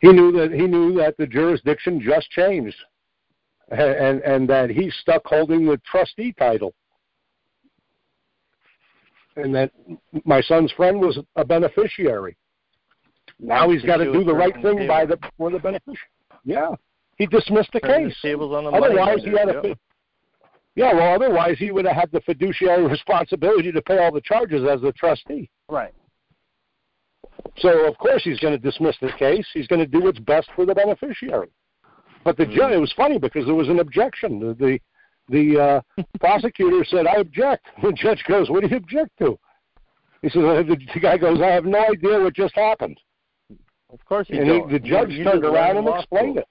[0.00, 2.76] He knew that he knew that the jurisdiction just changed,
[3.70, 6.74] and and, and that he's stuck holding the trustee title.
[9.36, 9.70] And that
[10.24, 12.36] my son's friend was a beneficiary.
[13.38, 15.98] Now he's got to do the right thing by the for the beneficiary.
[16.44, 16.70] Yeah,
[17.16, 18.16] he dismissed the case.
[18.22, 19.76] the tables on the money Otherwise, he had a
[20.74, 20.94] yeah.
[20.94, 24.80] Well, otherwise he would have had the fiduciary responsibility to pay all the charges as
[24.80, 25.50] the trustee.
[25.68, 25.92] right.
[27.58, 29.46] So of course he's going to dismiss the case.
[29.52, 31.50] He's going to do what's best for the beneficiary.
[32.24, 32.54] But the hmm.
[32.54, 34.38] judge, it was funny because there was an objection.
[34.38, 34.80] The the,
[35.28, 39.38] the uh, prosecutor said, "I object." The judge goes, "What do you object to?"
[40.22, 42.98] He says, the, the guy goes, "I have no idea what just happened."
[43.92, 44.70] Of course you and don't.
[44.70, 46.38] he, the judge you turned around and explained school.
[46.38, 46.48] it.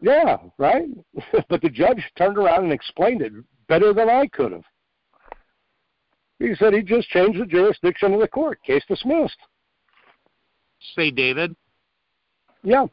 [0.00, 0.88] Yeah, right.
[1.48, 3.32] but the judge turned around and explained it
[3.68, 4.64] better than I could have.
[6.38, 8.58] He said he just changed the jurisdiction of the court.
[8.62, 9.36] Case dismissed.
[10.96, 11.54] Say, David.
[12.62, 12.86] Yeah.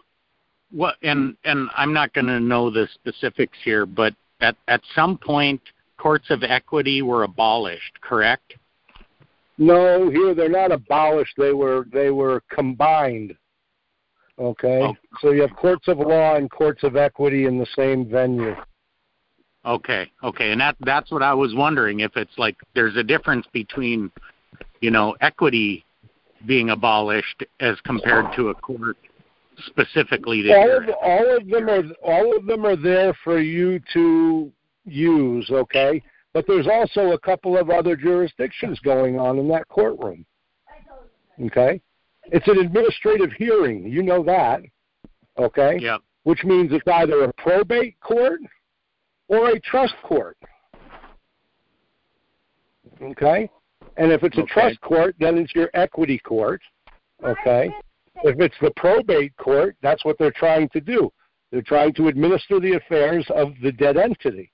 [0.69, 0.95] What?
[1.01, 5.61] And and I'm not going to know the specifics here, but at at some point,
[5.97, 7.99] courts of equity were abolished.
[8.01, 8.55] Correct?
[9.57, 11.33] No, here they're not abolished.
[11.37, 13.35] They were they were combined.
[14.39, 14.81] Okay.
[14.83, 14.95] Oh.
[15.19, 18.55] So you have courts of law and courts of equity in the same venue.
[19.65, 23.45] Okay, okay, and that that's what I was wondering if it's like there's a difference
[23.51, 24.09] between,
[24.79, 25.83] you know, equity
[26.45, 28.97] being abolished as compared to a court
[29.65, 33.79] specifically to All of all of them are all of them are there for you
[33.93, 34.51] to
[34.85, 36.01] use, okay?
[36.33, 40.25] But there's also a couple of other jurisdictions going on in that courtroom.
[41.41, 41.81] Okay?
[42.25, 44.61] It's an administrative hearing, you know that.
[45.37, 45.77] Okay?
[45.79, 46.01] Yep.
[46.23, 48.41] which means it's either a probate court
[49.29, 50.35] or a trust court.
[53.01, 53.49] Okay?
[53.95, 54.53] And if it's a Okay.
[54.53, 56.61] trust court, then it's your equity court.
[57.23, 57.73] Okay?
[58.23, 61.11] If it's the probate court, that's what they're trying to do.
[61.51, 64.51] They're trying to administer the affairs of the dead entity.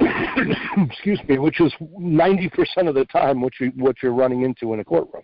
[0.00, 4.80] Excuse me, which is 90% of the time what, you, what you're running into in
[4.80, 5.22] a courtroom.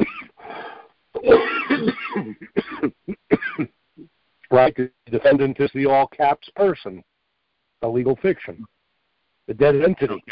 [4.50, 4.74] right?
[4.76, 7.02] The defendant is the all caps person,
[7.82, 8.64] a legal fiction,
[9.46, 10.22] the dead entity.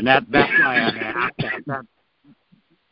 [0.00, 1.62] And that that's why I asked that.
[1.66, 1.84] that.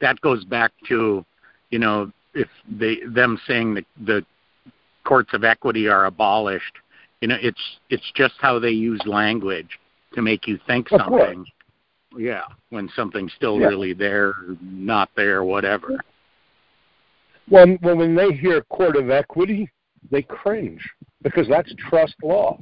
[0.02, 1.24] That goes back to,
[1.70, 4.26] you know, if they them saying that the
[5.04, 6.74] courts of equity are abolished.
[7.22, 9.78] You know, it's it's just how they use language
[10.12, 11.22] to make you think Of course.
[11.22, 11.46] something.
[12.14, 13.68] Yeah, when something's still Yeah.
[13.68, 15.98] really there, not there, whatever.
[17.48, 19.70] When when they hear court of equity,
[20.10, 20.86] they cringe
[21.22, 22.58] because that's trust law.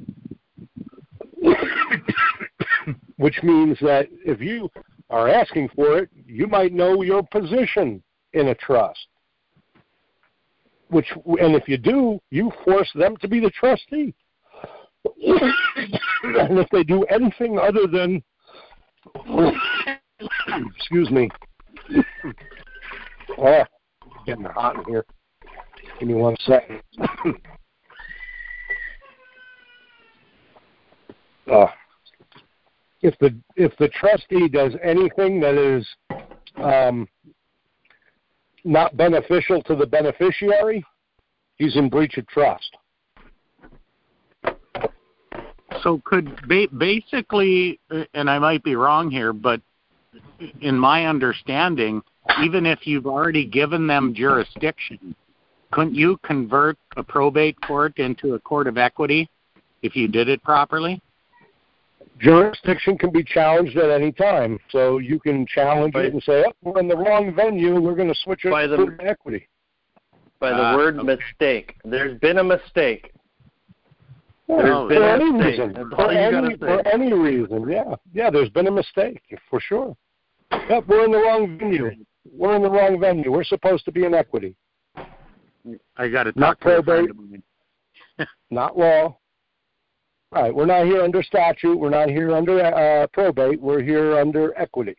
[3.17, 4.69] Which means that if you
[5.09, 8.03] are asking for it, you might know your position
[8.33, 9.07] in a trust.
[10.89, 14.13] Which and if you do, you force them to be the trustee.
[15.23, 18.23] and if they do anything other than
[20.75, 21.29] excuse me.
[23.37, 23.63] Oh,
[24.25, 25.05] getting hot in here.
[25.99, 26.81] Give me one second.
[31.51, 31.67] uh,
[33.01, 35.87] if the if the trustee does anything that is
[36.57, 37.07] um,
[38.63, 40.83] not beneficial to the beneficiary,
[41.55, 42.77] he's in breach of trust.
[45.83, 49.61] So could ba- basically, uh, and I might be wrong here, but
[50.61, 52.01] in my understanding,
[52.43, 55.15] even if you've already given them jurisdiction,
[55.71, 59.29] couldn't you convert a probate court into a court of equity
[59.81, 61.01] if you did it properly?
[62.19, 66.05] Jurisdiction can be challenged at any time, so you can challenge Right.
[66.05, 67.79] it and say, "Oh, we're in the wrong venue.
[67.79, 69.47] We're going to switch it By the- to equity."
[70.39, 71.05] By the Ah, word okay.
[71.15, 71.75] mistake.
[71.83, 73.11] There's been a mistake.
[74.47, 75.59] Yeah, There's been for a any mistake.
[75.75, 75.89] reason.
[75.91, 77.95] For any, for any reason, yeah.
[78.13, 79.95] Yeah, there's been a mistake, for sure.
[80.69, 81.91] Yep, we're in the wrong venue.
[82.31, 83.31] We're in the wrong venue.
[83.31, 84.55] We're supposed to be in equity,
[85.97, 87.09] I got to Not talk to probate.
[88.49, 89.17] not law.
[90.33, 91.79] All right, we're not here under statute.
[91.79, 93.61] We're not here under uh, probate.
[93.61, 94.95] We're here under equity.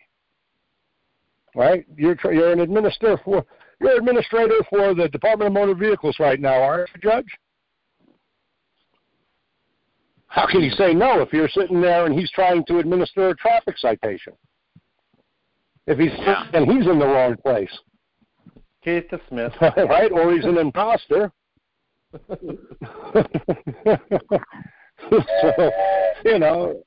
[1.55, 1.85] Right?
[1.97, 3.45] You're you're an administrator for
[3.81, 7.27] you're administrator for the Department of Motor Vehicles right now, aren't you, Judge?
[10.29, 13.37] How can you say no if you're sitting there and he's trying to administer a
[13.37, 14.35] traffic citation?
[15.87, 16.45] If he's Yeah.
[16.53, 17.71] and he's in the wrong place,
[18.83, 19.57] Case dismissed.
[19.61, 20.13] right?
[20.13, 21.33] Or he's an imposter.
[25.11, 25.71] so,
[26.25, 26.83] you know,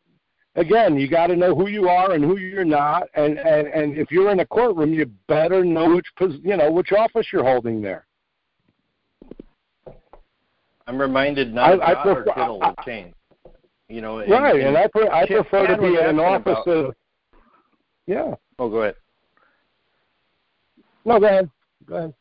[0.56, 3.98] again, you got to know who you are and who you're not, and and and
[3.98, 7.44] if you're in a courtroom, you better know which pos- you know which office you're
[7.44, 8.06] holding there.
[10.88, 13.14] I'm reminded not I- I or prefer- I- will change.
[13.88, 16.58] You know, and, right, and I pre- I prefer to be in an office.
[16.64, 16.96] about- Of,
[18.08, 18.36] yeah.
[18.58, 18.96] Oh, go ahead.
[21.06, 21.50] No, go ahead.
[21.86, 22.14] Go ahead.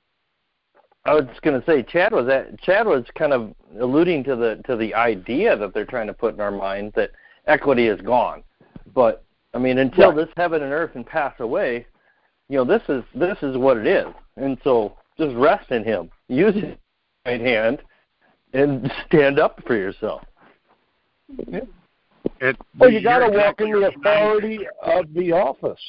[1.05, 4.37] I was just going to say, Chad was at, Chad was kind of alluding to
[4.37, 7.13] the to the idea that they're trying to put in our minds that
[7.47, 8.43] equity is gone.
[8.95, 9.25] But
[9.55, 10.27] I mean, until Right.
[10.27, 11.87] this heaven and earth and pass away,
[12.49, 14.09] you know, this is this is what it is.
[14.37, 16.11] And so, just rest in Him.
[16.29, 16.77] Use His
[17.25, 17.79] right hand,
[18.53, 20.23] and stand up for yourself.
[22.41, 25.81] It, Well, you got to walk in the authority of the office,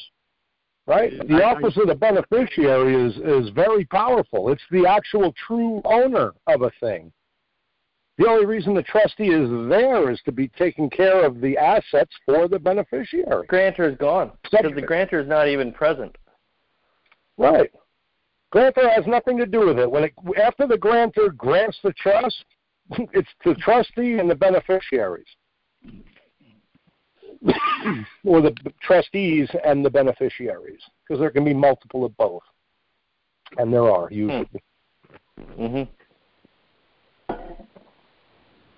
[0.86, 1.12] right?
[1.28, 4.50] The I- I- office of the beneficiary is is very powerful.
[4.50, 7.12] It's the actual true owner of a thing.
[8.18, 12.12] The only reason the trustee is there is to be taking care of the assets
[12.26, 13.46] for the beneficiary.
[13.46, 16.16] Grantor is gone because the grantor is not even present.
[17.38, 17.70] Right.
[18.50, 19.90] Grantor has nothing to do with it.
[19.90, 22.44] When it, after the grantor grants the trust,
[23.12, 25.26] it's the trustee and the beneficiaries,
[28.24, 32.42] or the trustees and the beneficiaries, because there can be multiple of both,
[33.58, 34.46] and there are usually.
[35.56, 35.82] hmm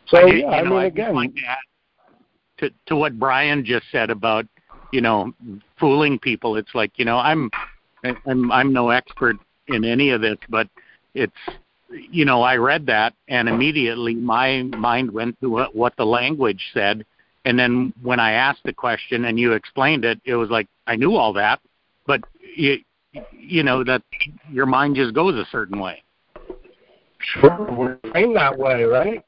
[0.07, 1.59] So I, yeah, I know, mean, I'd again, like to add
[2.59, 4.47] to to what Brian just said about
[4.93, 5.33] you know
[5.79, 6.57] fooling people.
[6.57, 7.51] It's like you know I'm
[8.27, 9.37] I'm I'm no expert
[9.69, 10.69] in any of this, but
[11.15, 11.33] it's
[11.91, 16.63] you know I read that and immediately my mind went to what, what the language
[16.73, 17.05] said,
[17.45, 20.97] and then when I asked the question and you explained it, it was like I
[20.97, 21.61] knew all that,
[22.07, 22.23] but
[22.57, 22.79] you
[23.33, 24.03] you know that
[24.51, 26.03] your mind just goes a certain way.
[27.19, 29.25] sure, we're trained that way, right?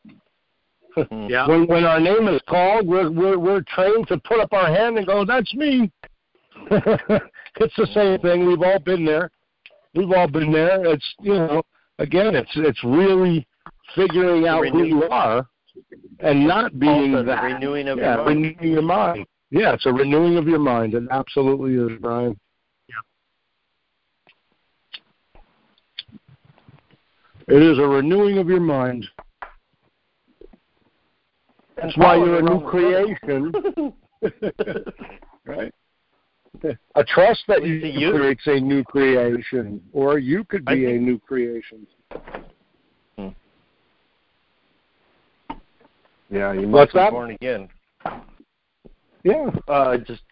[0.97, 1.27] Mm-hmm.
[1.29, 1.47] Yeah.
[1.47, 4.97] When when our name is called, we're we're we're trained to put up our hand
[4.97, 5.91] and go, "That's me."
[6.71, 8.47] it's the same thing.
[8.47, 9.31] We've all been there.
[9.95, 10.85] We've all been there.
[10.87, 11.63] It's you know,
[11.99, 13.47] again, it's it's really
[13.95, 15.47] figuring out who you are
[16.21, 17.43] and not being Also, that.
[17.43, 18.29] renewing of yeah, your mind.
[18.29, 19.27] renewing your mind.
[19.51, 20.95] Yeah, it's a renewing of your mind.
[20.95, 22.39] It absolutely is, Brian.
[27.49, 29.07] It is a renewing of your mind.
[31.77, 33.53] That's why you're a new creation.
[35.47, 35.73] right?
[36.95, 41.19] A trust that you you creates a new creation, or you could be a new
[41.19, 41.87] creation.
[46.31, 47.11] Yeah, you What's must be that?
[47.13, 47.69] born again.
[49.23, 49.51] Yeah.
[49.69, 50.23] Uh, just,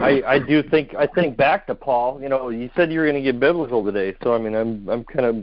[0.00, 2.20] I I do think I think back to Paul.
[2.20, 4.88] You know, you said you were going to get biblical today, so I mean, I'm
[4.88, 5.36] I'm kind of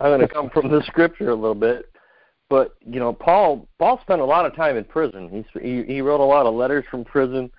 [0.00, 1.90] I'm going to come from the scripture a little bit.
[2.48, 5.28] But you know, Paul Paul spent a lot of time in prison.
[5.28, 7.50] He's, he he wrote a lot of letters from prison,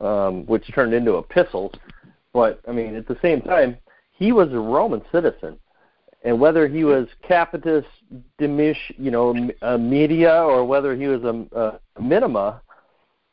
[0.00, 1.72] um, which turned into epistles.
[2.32, 3.76] But I mean, at the same time,
[4.12, 5.58] he was a Roman citizen,
[6.26, 7.84] and whether he was Capitus
[8.40, 12.60] Dimish, you know, a media, or whether he was a, a minima,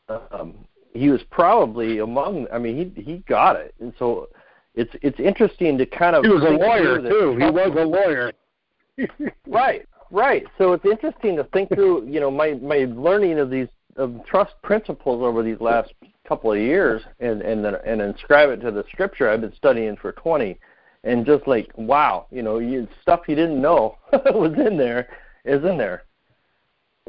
[0.07, 0.53] um,
[0.93, 2.45] he was probably among.
[2.53, 4.29] I mean, he he got it, and so
[4.75, 7.35] it's it's interesting to kind of He was a lawyer too.
[7.35, 8.31] He was a lawyer.
[9.47, 10.43] Right, right.
[10.59, 12.05] So it's interesting to think through.
[12.05, 15.91] You know, my my learning of these of trust principles over these last
[16.27, 20.11] couple of years, and and and inscribe it to the scripture I've been studying for
[20.11, 20.59] twenty,
[21.03, 25.09] and just like wow, you know, you stuff you didn't know was in there
[25.45, 26.03] is in there.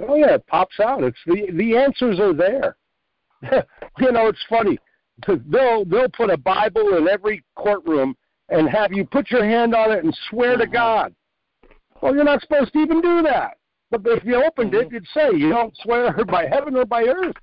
[0.08, 1.02] Oh yeah, it pops out.
[1.04, 2.76] It's the the answers are there.
[3.98, 4.78] you know, it's funny.
[5.46, 8.16] They'll they'll put a Bible in every courtroom
[8.48, 10.72] and have you put your hand on it and swear to Mhm.
[10.72, 11.14] God.
[12.00, 13.56] Well, you're not supposed to even do that.
[13.90, 14.92] But if you opened it, Mhm.
[14.92, 17.36] you'd say you don't swear by heaven or by earth.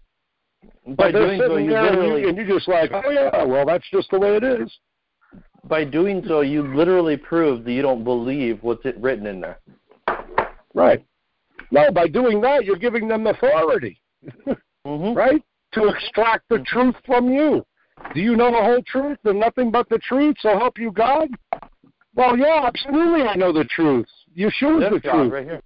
[0.85, 3.09] By But they're doing so, sitting you there and, you, and you're just like, oh
[3.09, 4.69] yeah, well that's just the way it is.
[5.71, 9.57] By doing so you literally prove that you don't believe what's it written in there.
[10.73, 11.01] Right.
[11.71, 14.01] No, by doing that, you're giving them authority,
[14.85, 15.13] Mm-hmm.
[15.17, 15.41] right?
[15.75, 17.65] To extract the truth from you.
[18.13, 20.35] Do you know the whole truth and nothing but the truth?
[20.41, 21.29] So help you God.
[22.15, 23.21] Well, yeah, absolutely.
[23.21, 24.07] I know the truth.
[24.37, 25.31] Yeshua's That's the God truth.
[25.31, 25.61] right here.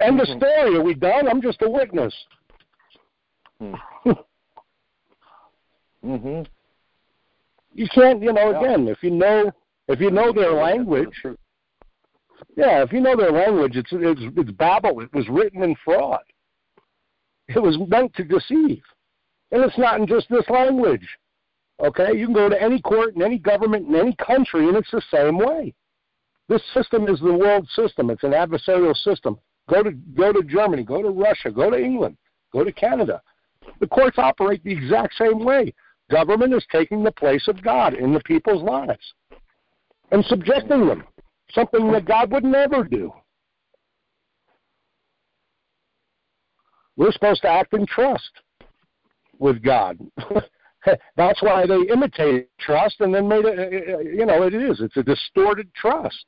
[0.00, 0.36] End of Mhm.
[0.36, 0.76] story.
[0.76, 1.26] Are we done?
[1.26, 2.14] I'm just a witness.
[6.04, 6.42] Mm-hmm.
[7.78, 9.52] You can't, you know, again, if you know,
[9.86, 11.14] if you know their language,
[12.56, 15.00] yeah, if you know their language, it's it's it's babble.
[15.00, 16.24] It was written in fraud.
[17.46, 18.82] It was meant to deceive,
[19.52, 21.06] and it's not in just this language.
[21.78, 24.90] Okay, you can go to any court in any government in any country, and it's
[24.90, 25.72] the same way.
[26.48, 28.10] This system is the world system.
[28.10, 29.38] It's an adversarial system.
[29.70, 32.16] Go to go to Germany, go to Russia, go to England,
[32.52, 33.22] go to Canada.
[33.78, 35.72] The courts operate the exact same way.
[36.10, 39.14] Government is taking the place of God in the people's lives
[40.10, 41.04] and subjecting them,
[41.50, 43.12] something that God would never do.
[46.96, 48.30] We're supposed to act in trust
[49.38, 49.98] with God.
[51.16, 54.80] That's why they imitated trust and then made it, you know, it is.
[54.80, 56.24] It's a distorted trust.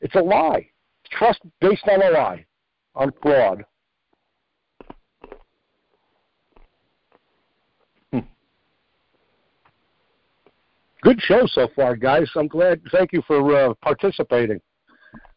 [0.00, 0.68] It's a lie.
[1.10, 2.44] Trust based on a lie,
[2.94, 3.64] on fraud.
[11.06, 12.28] Good show so far, guys.
[12.34, 12.80] I'm glad.
[12.90, 14.60] Thank you for uh, participating.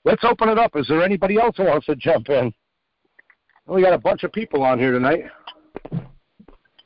[0.04, 0.76] Let's open it up.
[0.76, 2.52] Is there anybody else who wants to jump in?
[3.68, 5.26] We got a bunch of people on here tonight.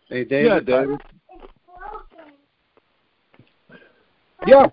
[0.09, 0.45] Hey, David.
[0.45, 1.01] Yeah, David.
[4.45, 4.67] Yeah.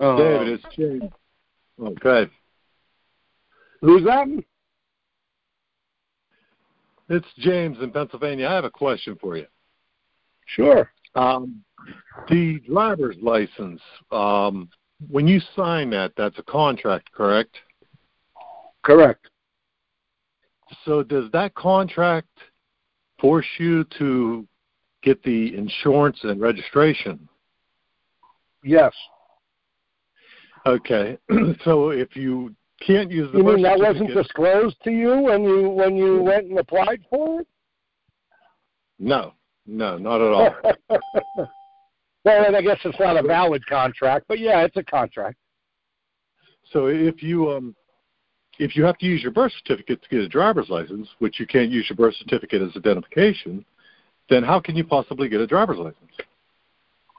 [0.00, 0.16] Oh.
[0.16, 1.12] David, it's James.
[1.78, 2.32] Okay.
[3.82, 4.28] Who's that?
[7.10, 8.48] It's James in Pennsylvania.
[8.48, 9.44] I have a question for you.
[10.46, 10.90] Sure.
[11.14, 11.62] Um,
[12.28, 13.80] the driver's license.
[14.10, 14.68] Um,
[15.10, 17.56] when you sign that, that's a contract, correct?
[18.82, 19.28] Correct.
[20.84, 22.28] So does that contract
[23.20, 24.46] force you to
[25.02, 27.28] get the insurance and registration?
[28.64, 28.92] Yes.
[30.66, 31.18] Okay.
[31.64, 35.68] so if you can't use the you mean that wasn't disclosed to you when you
[35.68, 37.48] when you went and applied for it?
[38.98, 39.34] No,
[39.66, 40.54] no, not at all.
[42.24, 45.36] well, and I guess it's not a valid contract, but yeah, it's a contract.
[46.72, 47.76] So if you um
[48.58, 51.46] if you have to use your birth certificate to get a driver's license, which you
[51.46, 53.64] can't use your birth certificate as identification,
[54.28, 55.96] then how can you possibly get a driver's license?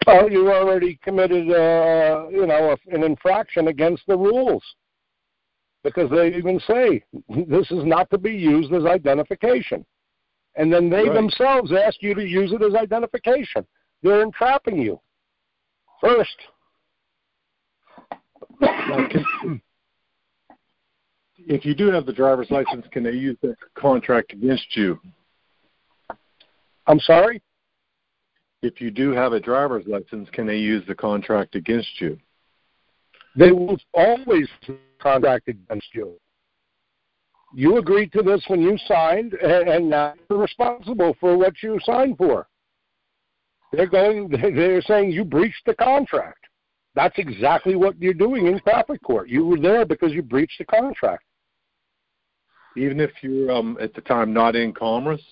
[0.05, 4.63] Well, you already committed, uh, you know, an infraction against the rules,
[5.83, 9.85] because they even say this is not to be used as identification,
[10.55, 11.13] and then they right.
[11.13, 13.65] themselves ask you to use it as identification.
[14.01, 14.99] They're entrapping you.
[16.01, 16.35] First.
[21.37, 24.99] if you do have the driver's license, can they use the contract against you?
[26.87, 27.41] I'm sorry?
[28.61, 32.17] If you do have a driver's license, can they use the contract against you?
[33.35, 34.47] They will always
[34.99, 36.17] contract against you.
[37.53, 42.17] You agreed to this when you signed, and now you're responsible for what you signed
[42.17, 42.47] for.
[43.71, 44.29] They're going.
[44.55, 46.39] They're saying you breached the contract.
[46.95, 49.29] That's exactly what you're doing in traffic court.
[49.29, 51.23] You were there because you breached the contract
[52.75, 55.23] even if you're um, at the time not in commerce?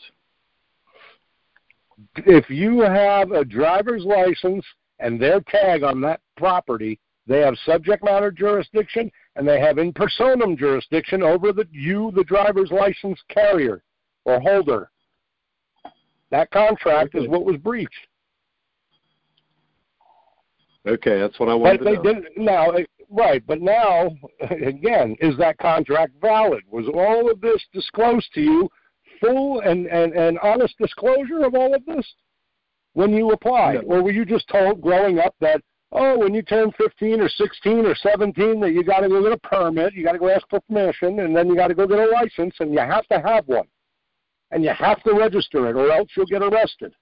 [2.15, 4.65] If you have a driver's license
[4.99, 9.93] and their tag on that property, they have subject matter jurisdiction and they have in
[9.93, 13.83] personam jurisdiction over the you, the driver's license carrier
[14.25, 14.89] or holder.
[16.29, 18.07] That contract is what was breached.
[20.87, 22.03] Okay, that's what I wanted but they know.
[22.03, 24.09] Didn't, now, eh, Right, but now,
[24.49, 26.63] again, is that contract valid?
[26.71, 28.69] Was all of this disclosed to you,
[29.19, 32.07] full and, and, and honest disclosure of all of this
[32.93, 33.85] when you applied?
[33.85, 33.95] No.
[33.95, 37.85] Or were you just told growing up that, oh, when you turn 15 or 16
[37.85, 40.47] or 17, that you got to go get a permit, you got to go ask
[40.49, 43.19] for permission, and then you got to go get a license, and you have to
[43.19, 43.67] have one.
[44.51, 46.93] And you have to register it, or else you'll get arrested.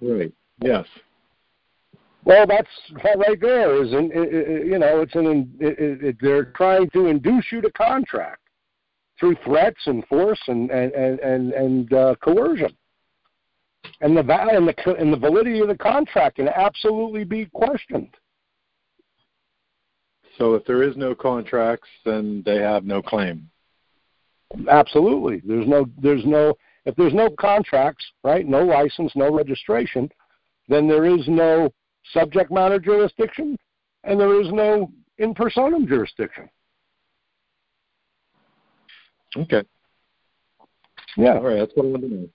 [0.00, 0.86] Right, yes.
[2.24, 2.68] Well, that's
[3.02, 6.90] that right there is, an, it, it, you know, it's an it, it, they're trying
[6.90, 8.42] to induce you to contract
[9.18, 12.76] through threats and force and and and and uh, coercion,
[14.00, 18.14] and the and the and the validity of the contract can absolutely be questioned.
[20.38, 23.48] So, if there is no contracts, then they have no claim.
[24.68, 26.54] Absolutely, there's no there's no
[26.86, 28.46] if there's no contracts, right?
[28.46, 30.10] No license, no registration,
[30.68, 31.72] then there is no
[32.12, 33.58] subject matter jurisdiction,
[34.04, 36.48] and there is no in personam jurisdiction.
[39.36, 39.62] Okay.
[41.16, 41.34] Yeah.
[41.34, 41.58] All right.
[41.58, 42.28] That's what I wanted to know.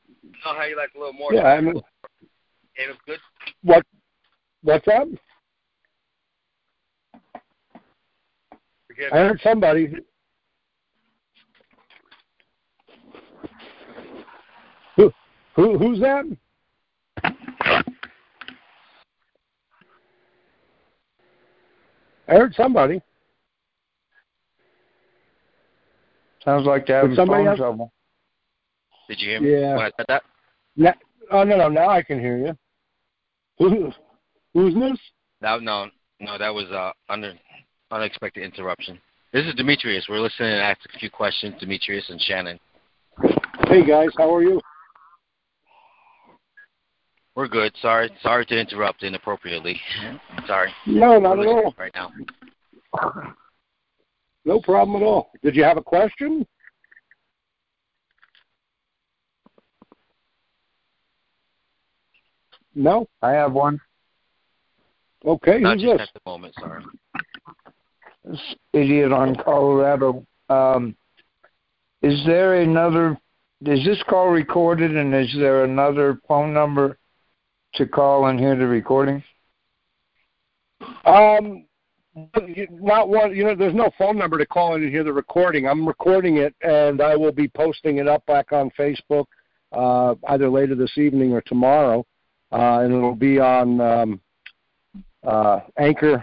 [0.45, 1.33] Know how you like a little more?
[1.33, 1.81] Yeah, I mean,
[2.75, 3.17] it was good.
[3.63, 3.83] What?
[4.61, 5.07] What's that?
[9.11, 9.95] I heard somebody.
[14.97, 15.11] Who?
[15.55, 15.79] Who?
[15.79, 16.25] Who's that?
[22.27, 23.01] I heard somebody.
[26.43, 27.57] Sounds like they're having phone else?
[27.57, 27.91] trouble.
[29.09, 29.75] Did you hear me yeah.
[29.75, 30.21] when I said that?
[30.77, 30.93] No,
[31.31, 31.69] oh no, no.
[31.69, 32.57] Now I can hear you.
[33.57, 33.91] Who,
[34.53, 34.99] who's this?
[35.41, 35.87] No, no,
[36.19, 36.37] no.
[36.37, 37.33] That was uh, under
[37.91, 38.99] unexpected interruption.
[39.31, 40.07] This is Demetrius.
[40.09, 41.55] We're listening and ask a few questions.
[41.59, 42.59] Demetrius and Shannon.
[43.67, 44.61] Hey guys, how are you?
[47.35, 47.73] We're good.
[47.81, 49.79] Sorry, sorry to interrupt inappropriately.
[50.47, 50.71] Sorry.
[50.85, 51.73] No, not at all.
[51.77, 52.11] Right now.
[54.45, 55.31] No problem at all.
[55.43, 56.45] Did you have a question?
[62.75, 63.79] No, I have one.
[65.25, 66.09] Okay, Not who's just this?
[66.13, 66.53] at the moment.
[66.59, 66.83] Sorry.
[68.25, 68.41] This
[68.73, 70.25] idiot on Colorado.
[70.49, 70.95] Um,
[72.01, 73.17] is there another?
[73.65, 76.97] Is this call recorded, and is there another phone number
[77.75, 79.23] to call and hear the recording?
[81.05, 81.65] Um,
[82.69, 83.35] not one.
[83.35, 85.67] You know, there's no phone number to call in and hear the recording.
[85.67, 89.25] I'm recording it, and I will be posting it up back on Facebook
[89.71, 92.05] uh, either later this evening or tomorrow,
[92.55, 94.21] uh, and it'll be on um,
[95.27, 96.21] uh, Anchor.fm.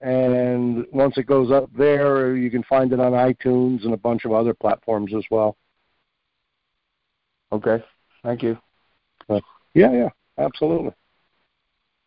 [0.00, 4.24] And once it goes up there, you can find it on iTunes and a bunch
[4.24, 5.56] of other platforms as well.
[7.52, 7.82] Okay,
[8.22, 8.58] thank you.
[9.28, 9.42] yeah,
[9.92, 10.08] yeah,
[10.38, 10.92] absolutely.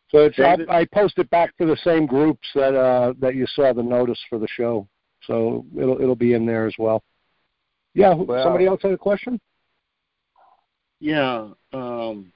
[0.09, 3.45] So it's I, I post it back to the same groups that uh, that you
[3.47, 4.87] saw the notice for the show.
[5.25, 7.03] So it'll it'll be in there as well.
[7.93, 9.39] Yeah, Well- somebody else had a question?
[10.99, 12.31] Yeah, um,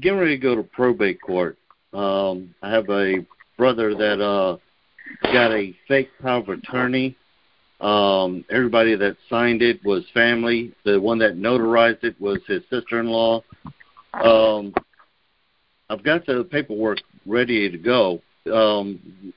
[0.00, 1.56] getting ready to go to probate court.
[1.92, 3.24] Um, I have a
[3.56, 4.56] brother that uh,
[5.32, 7.16] got a fake power of attorney.
[7.80, 10.72] Um, everybody that signed it was family.
[10.84, 13.42] The one that notarized it was his sister-in-law.
[14.14, 14.74] Um,
[15.90, 18.20] I've got the paperwork ready to go.
[18.52, 19.32] Um,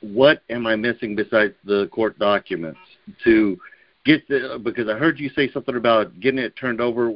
[0.00, 2.80] what am I missing besides the court documents
[3.24, 3.58] to
[4.04, 4.60] get the?
[4.62, 7.12] Because I heard you say something about getting it turned over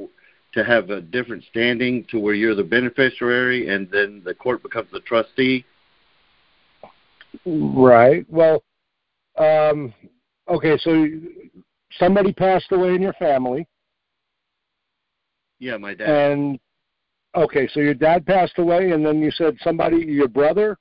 [0.52, 4.88] to have a different standing to where you're the beneficiary and then the court becomes
[4.92, 5.64] the trustee.
[7.44, 8.24] Right.
[8.28, 8.62] Well,
[9.36, 9.92] um,
[10.48, 10.78] okay.
[10.78, 11.08] So
[11.98, 13.66] somebody passed away in your family,
[15.58, 16.08] Yeah, my dad.
[16.08, 16.60] and
[17.34, 20.78] okay, so your dad passed away, and then you said somebody, your brother,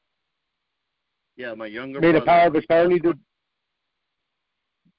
[1.35, 3.17] yeah, my younger made a power of attorney to.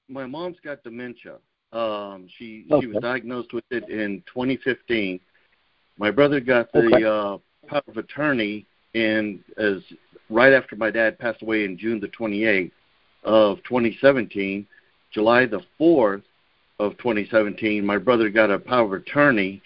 [0.07, 1.37] My mom's got dementia.
[1.71, 2.81] Um, she Okay.
[2.81, 5.19] she was diagnosed with it in 2015.
[5.97, 7.03] My brother got the Okay.
[7.03, 9.83] uh, power of attorney in as
[10.29, 12.71] right after my dad passed away in June the 28th
[13.23, 14.65] of 2017.
[15.11, 16.23] July the 4th
[16.79, 19.61] of 2017, my brother got a power of attorney.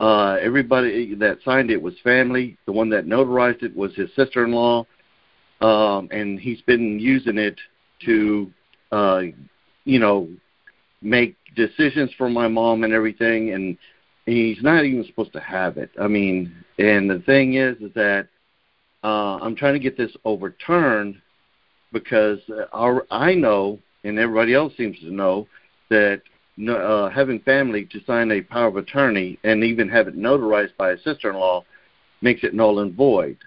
[0.00, 2.56] Uh, everybody that signed it was family.
[2.66, 4.86] The one that notarized it was his sister-in-law,
[5.60, 7.58] um, and he's been using it
[8.06, 8.50] to,
[8.92, 9.22] uh,
[9.88, 10.28] you know,
[11.00, 13.78] make decisions for my mom and everything and
[14.26, 15.90] he's not even supposed to have it.
[15.98, 18.28] I mean and the thing is is that
[19.02, 21.20] uh i'm trying to get this overturned
[21.92, 22.38] because
[22.72, 25.46] our i know and everybody else seems to know
[25.88, 26.20] that
[26.68, 30.90] uh having family to sign a power of attorney and even have it notarized by
[30.90, 31.64] a sister-in-law
[32.20, 33.38] makes it null and void.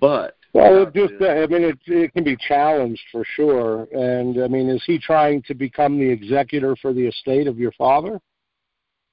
[0.00, 3.86] But Well, it just, I mean, it, it can be challenged for sure.
[3.92, 7.72] And I mean, is he trying to become the executor for the estate of your
[7.72, 8.20] father?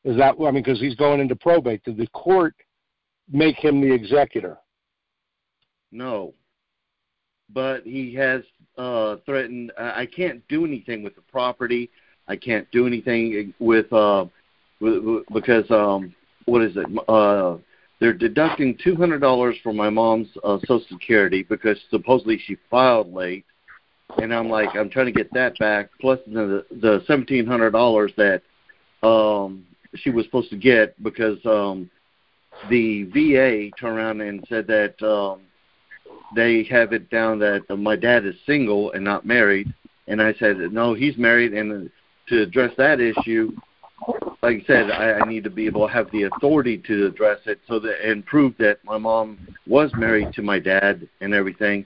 [0.05, 1.83] Is that, I mean, because he's going into probate.
[1.83, 2.55] Did the court
[3.31, 4.57] make him the executor?
[5.91, 6.33] No.
[7.53, 8.41] But he has
[8.77, 11.89] uh threatened I I can't do anything with the property.
[12.27, 14.25] I can't do anything with uh
[14.79, 16.13] with, with- because um
[16.45, 16.85] what is it?
[17.07, 17.57] Uh
[18.05, 23.11] they're deducting two hundred dollars from my mom's uh social security because supposedly she filed
[23.11, 23.45] late.
[24.19, 28.13] And I'm like I'm trying to get that back plus the the seventeen hundred dollars
[28.15, 28.43] that
[29.01, 31.89] um she was supposed to get because um
[32.69, 35.41] the VA turned around and said that um
[36.35, 39.73] they have it down that my dad is single and not married.
[40.07, 41.53] And I said no he's married.
[41.55, 41.89] And
[42.27, 43.51] to address that issue
[44.45, 47.39] like I said I, I need to be able to have the authority to address
[47.45, 51.85] it so that and prove that my mom was married to my dad and everything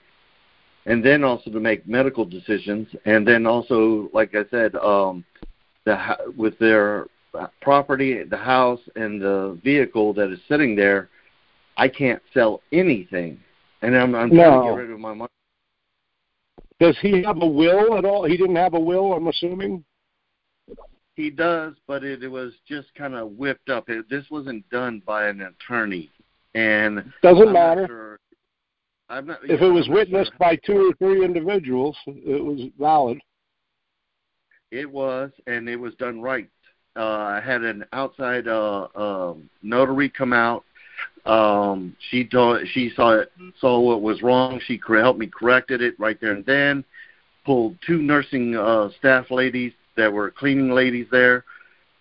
[0.86, 5.24] and then also to make medical decisions and then also like I said um
[5.84, 5.96] the
[6.36, 7.06] with their
[7.62, 11.08] property the house and the vehicle that is sitting there
[11.76, 13.40] I can't sell anything
[13.82, 14.60] and I'm I'm trying No.
[14.60, 15.30] to get rid of my money
[16.78, 18.24] Does he have a will at all?
[18.24, 19.84] He didn't have a will, I'm assuming?
[21.20, 23.90] He does, but it, it was just kind of whipped up.
[23.90, 26.08] It, this wasn't done by an attorney,
[26.54, 27.86] and Doesn't I'm matter.
[27.86, 28.18] Sure,
[29.10, 30.38] I'm not, If yeah, it was I'm witnessed sure.
[30.38, 33.18] by two or three individuals, it was valid.
[34.70, 36.48] it was, and it was done right.
[36.96, 37.04] Uh,
[37.36, 40.64] I had an outside uh, um notary come out.
[41.26, 44.58] Um, she told, she saw it, saw what was wrong.
[44.66, 46.82] She helped me corrected it right there and then.
[47.44, 51.44] Pulled two nursing uh, staff ladies that were cleaning ladies there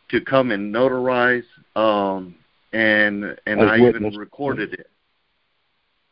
[0.10, 1.44] to come and notarize.
[1.76, 2.36] Um,
[2.72, 4.14] and and As I witness.
[4.14, 4.90] even recorded it.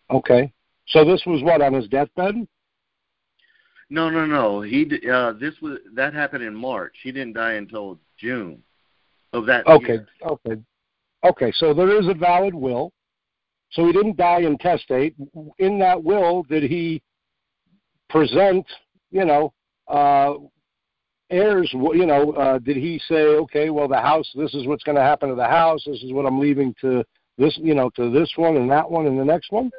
[0.10, 0.52] Okay.
[0.88, 2.48] So this was what, on his deathbed?
[3.90, 4.62] No, no, no.
[4.62, 6.96] He uh, this was that happened in March.
[7.04, 8.62] He didn't die until June
[9.34, 9.94] of that Okay.
[9.94, 10.08] year.
[10.26, 10.62] Okay.
[11.24, 12.94] Okay, so there is a valid will.
[13.72, 15.16] So he didn't die intestate.
[15.58, 17.02] In that will, did he
[18.10, 18.66] present,
[19.12, 19.54] you know,
[19.88, 20.36] uh,
[21.30, 21.70] heirs?
[21.74, 25.02] You know, uh, did he say, okay, well, the house, this is what's going to
[25.02, 25.84] happen to the house.
[25.86, 27.04] This is what I'm leaving to
[27.38, 29.72] this, you know, to this one and that one and the next one.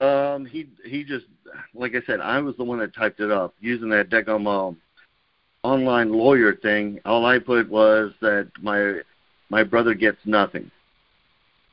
[0.00, 1.26] Um, he he just
[1.74, 4.76] like I said, I was the one that typed it up using that Decom um,
[5.62, 6.98] online lawyer thing.
[7.04, 9.00] All I put was that my
[9.48, 10.70] my brother gets nothing.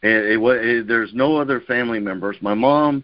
[0.03, 2.37] It, it, it, there's no other family members.
[2.41, 3.03] My mom,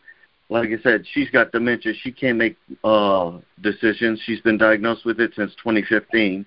[0.49, 1.93] like I said, she's got dementia.
[2.01, 4.19] She can't make uh, decisions.
[4.25, 6.45] She's been diagnosed with it since 2015.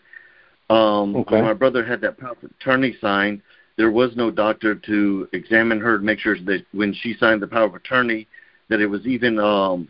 [0.70, 1.36] Um, Okay.
[1.36, 3.42] When my brother had that power of attorney signed,
[3.76, 7.46] there was no doctor to examine her to make sure that when she signed the
[7.46, 8.26] power of attorney,
[8.68, 9.88] that it was even, um,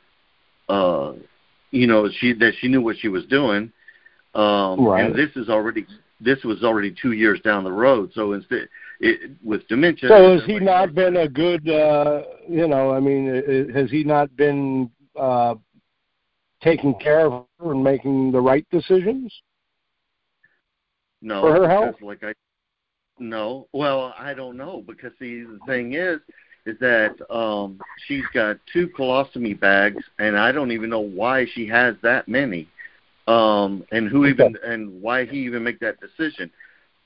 [0.68, 1.12] uh,
[1.70, 3.72] you know, she that she knew what she was doing.
[4.34, 5.04] Um, Right.
[5.04, 5.86] And this is already
[6.20, 8.10] this was already two years down the road.
[8.14, 8.68] So instead,
[9.00, 13.00] it, with dementia, So has he like- not been a good, uh, you know, I
[13.00, 15.54] mean, has he not been uh,
[16.62, 19.32] taking care of her and making the right decisions?
[21.20, 21.96] No, for her health?
[22.00, 22.32] Like I,
[23.18, 23.66] no.
[23.72, 26.20] Well, I don't know because see the thing is,
[26.66, 31.66] is that um she's got two colostomy bags, and I don't even know why she
[31.68, 32.68] has that many,
[33.26, 34.30] um, and who Okay.
[34.32, 36.50] even and why he even make that decision.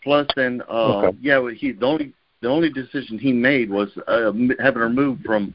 [0.02, 1.16] Plus, then, uh, Okay.
[1.20, 5.24] yeah, he the only the only decision he made was uh, m- having her moved
[5.24, 5.54] from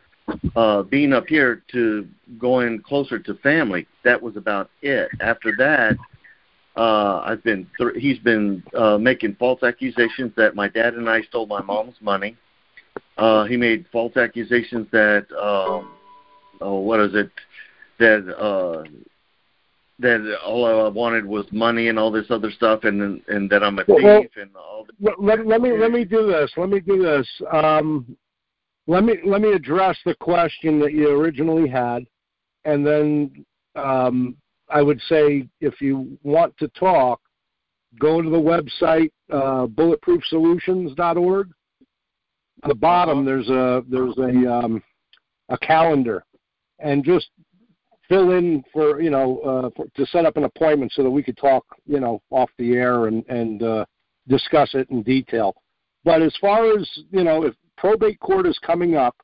[0.56, 2.08] uh being up here to
[2.40, 3.86] going closer to family.
[4.04, 5.10] That was about it.
[5.20, 5.98] After that,
[6.76, 11.22] uh, I've been th- he's been uh, making false accusations that my dad and I
[11.22, 12.38] stole my mom's money.
[13.18, 15.90] Uh, he made false accusations that um,
[16.62, 17.30] oh, what is it?
[18.00, 18.84] That uh,
[20.00, 23.80] that all I wanted was money and all this other stuff, and and that I'm
[23.80, 24.86] a Well, well- thief and all.
[24.86, 24.96] This.
[25.00, 26.52] Let, let, let me let me do this.
[26.58, 27.28] Let me do this.
[27.52, 28.16] Um,
[28.88, 32.06] let me let me address the question that you originally had,
[32.66, 33.46] and then
[33.76, 34.38] um,
[34.70, 37.20] I would say if you want to talk,
[38.00, 41.50] go to the website uh, bulletproofsolutions.org.
[42.64, 44.82] At the bottom, there's a there's a um,
[45.50, 46.24] a calendar,
[46.80, 47.30] and just
[48.08, 51.24] fill in for you know uh, for, to set up an appointment so that we
[51.24, 53.86] could talk you know off the air and and uh,
[54.28, 55.56] discuss it in detail.
[56.04, 59.16] But as far as you know, if probate court is coming up,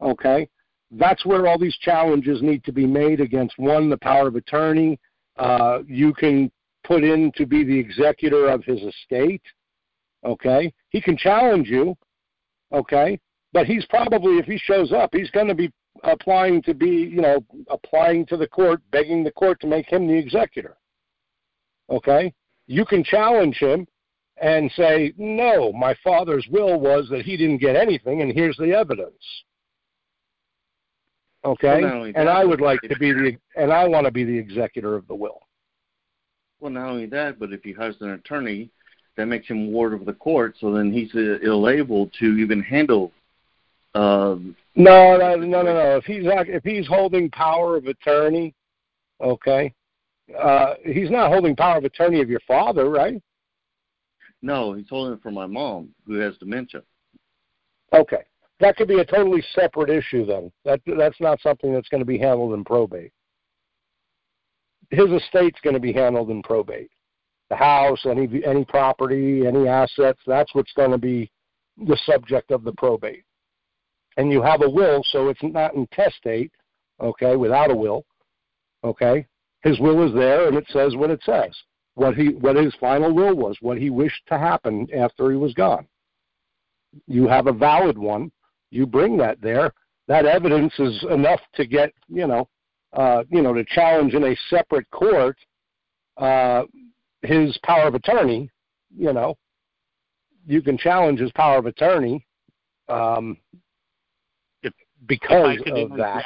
[0.00, 0.48] okay,
[0.92, 4.98] that's where all these challenges need to be made against one, the power of attorney.
[5.36, 6.50] Uh, you can
[6.84, 9.42] put in to be the executor of his estate.
[10.24, 11.96] Okay, he can challenge you.
[12.72, 13.18] Okay,
[13.52, 15.70] but he's probably if he shows up, he's going to be
[16.02, 20.06] applying to be, you know, applying to the court, begging the court to make him
[20.06, 20.76] the executor.
[21.90, 22.32] Okay?
[22.66, 23.86] You can challenge him
[24.40, 28.72] and say, no, my father's will was that he didn't get anything, and here's the
[28.72, 29.22] evidence.
[31.44, 31.82] Okay?
[31.82, 34.24] Well, not and that, I would like to be the, and I want to be
[34.24, 35.40] the executor of the will.
[36.60, 38.70] Well, not only that, but if he hires an attorney,
[39.16, 40.54] that makes him ward of the court.
[40.60, 43.12] So then he's uh, ill able to even handle.
[43.94, 44.36] Uh,
[44.74, 45.96] No, no, no, no, no.
[45.96, 48.54] If he's if he's holding power of attorney,
[49.20, 49.74] okay,
[50.38, 53.22] uh, he's not holding power of attorney of your father, right?
[54.42, 56.82] no, he's holding it for my mom who has dementia.
[57.92, 58.24] Okay,
[58.60, 60.50] that could be a totally separate issue then.
[60.64, 63.12] That that's not something that's going to be handled in probate.
[64.90, 66.90] His estate's going to be handled in probate.
[67.50, 71.30] The house, any any property, any assets, that's what's going to be
[71.76, 73.24] the subject of the probate.
[74.16, 76.52] And you have a will, so it's not intestate,
[77.00, 78.04] okay, without a will.
[78.84, 79.26] Okay?
[79.62, 81.56] His will is there and it says what it says.
[81.94, 85.52] What he what his final will was, what he wished to happen after he was
[85.52, 85.86] gone
[87.06, 88.30] you have a valid one,
[88.70, 89.72] you bring that there.
[90.08, 92.48] That evidence is enough to get, you know,
[92.92, 95.36] uh, you know, to challenge in a separate court
[96.18, 96.62] uh,
[97.22, 98.50] his power of attorney.
[98.96, 99.36] You know,
[100.46, 102.26] you can challenge his power of attorney
[102.88, 103.38] um,
[105.06, 106.24] because I of that.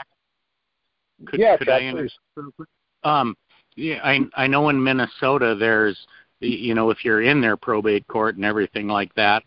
[1.26, 2.42] Could, yeah, could I Chad, interject please.
[2.42, 2.68] real quick?
[3.04, 3.36] Um,
[3.74, 5.98] yeah, I I know in Minnesota there's
[6.40, 9.42] you know if you're in their probate court and everything like that,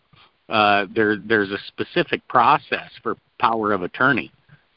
[0.48, 4.32] uh, there there's a specific process for power of attorney,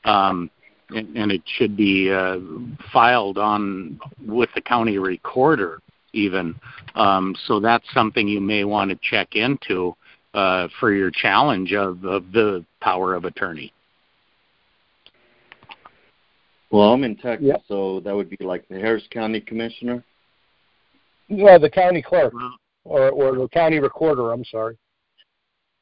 [0.06, 0.50] um,
[0.90, 2.38] and, and it should be uh,
[2.92, 5.80] filed on with the county recorder
[6.14, 6.56] even.
[6.96, 9.96] Um, so that's something you may want to check into
[10.34, 13.74] uh, for your challenge of, of the power of attorney.
[16.74, 17.62] Well, I'm in Texas, Yep.
[17.68, 20.04] so that would be like the Harris County Commissioner.
[21.30, 24.32] Well, the county clerk Well, or or the county recorder.
[24.32, 24.76] I'm sorry.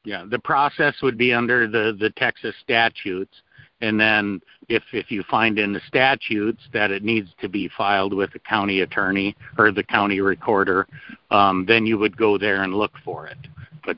[0.04, 3.40] Yeah, the process would be under the the Texas statutes,
[3.80, 8.12] and then if if you find in the statutes that it needs to be filed
[8.12, 10.86] with the county attorney or the county recorder,
[11.30, 13.38] um, then you would go there and look for it.
[13.86, 13.96] But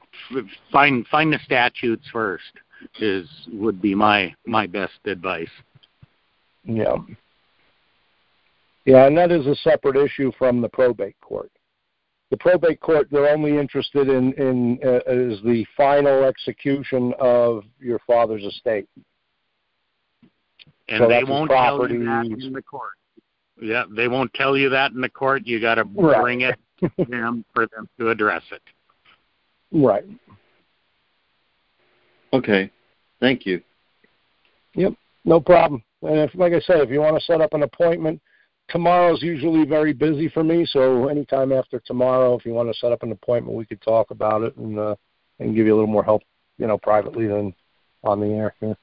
[0.71, 2.53] find find the statutes first
[3.01, 5.51] is would be my my best advice.
[6.65, 6.97] Yeah.
[8.85, 11.51] Yeah, and that is a separate issue from the probate court.
[12.31, 17.99] The probate court, they're only interested in in uh, is the final execution of your
[18.07, 18.89] father's estate.
[20.89, 22.93] And So they won't tell you that in the court.
[23.61, 25.47] Yeah, they won't tell you that in the court.
[25.47, 26.21] You got to Right.
[26.21, 28.63] bring it to them for them to address it.
[29.73, 30.05] Right.
[32.33, 32.71] Okay.
[33.21, 33.63] Thank you.
[34.75, 34.95] Yep.
[35.25, 35.83] No problem.
[36.05, 38.21] And if, like I said, if you want to set up an appointment,
[38.69, 40.67] tomorrow's usually very busy for me.
[40.67, 44.11] So anytime after tomorrow, if you want to set up an appointment, we could talk
[44.11, 44.95] about it and uh,
[45.41, 46.23] and give you a little more help,
[46.59, 47.55] you know, privately than
[48.05, 48.55] on the air.
[48.61, 48.75] Yeah,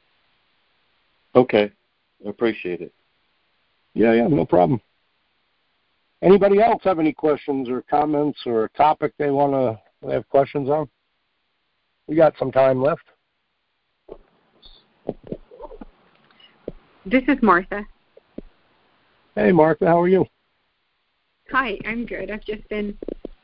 [1.35, 1.71] Okay.
[2.25, 2.93] Appreciate it.
[3.93, 4.79] yeah, yeah no problem.
[6.21, 10.69] Anybody else have any questions or comments or a topic they want to have questions
[10.69, 10.87] on?
[12.07, 13.01] We got some time left.
[17.05, 17.83] This is Martha.
[19.33, 20.25] Hey, Martha, how are you?
[21.51, 22.29] Hi, I'm good.
[22.29, 22.95] I've just been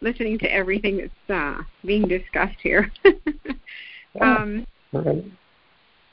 [0.02, 2.92] listening to everything that's uh, being discussed here.
[4.22, 5.26] um, All right.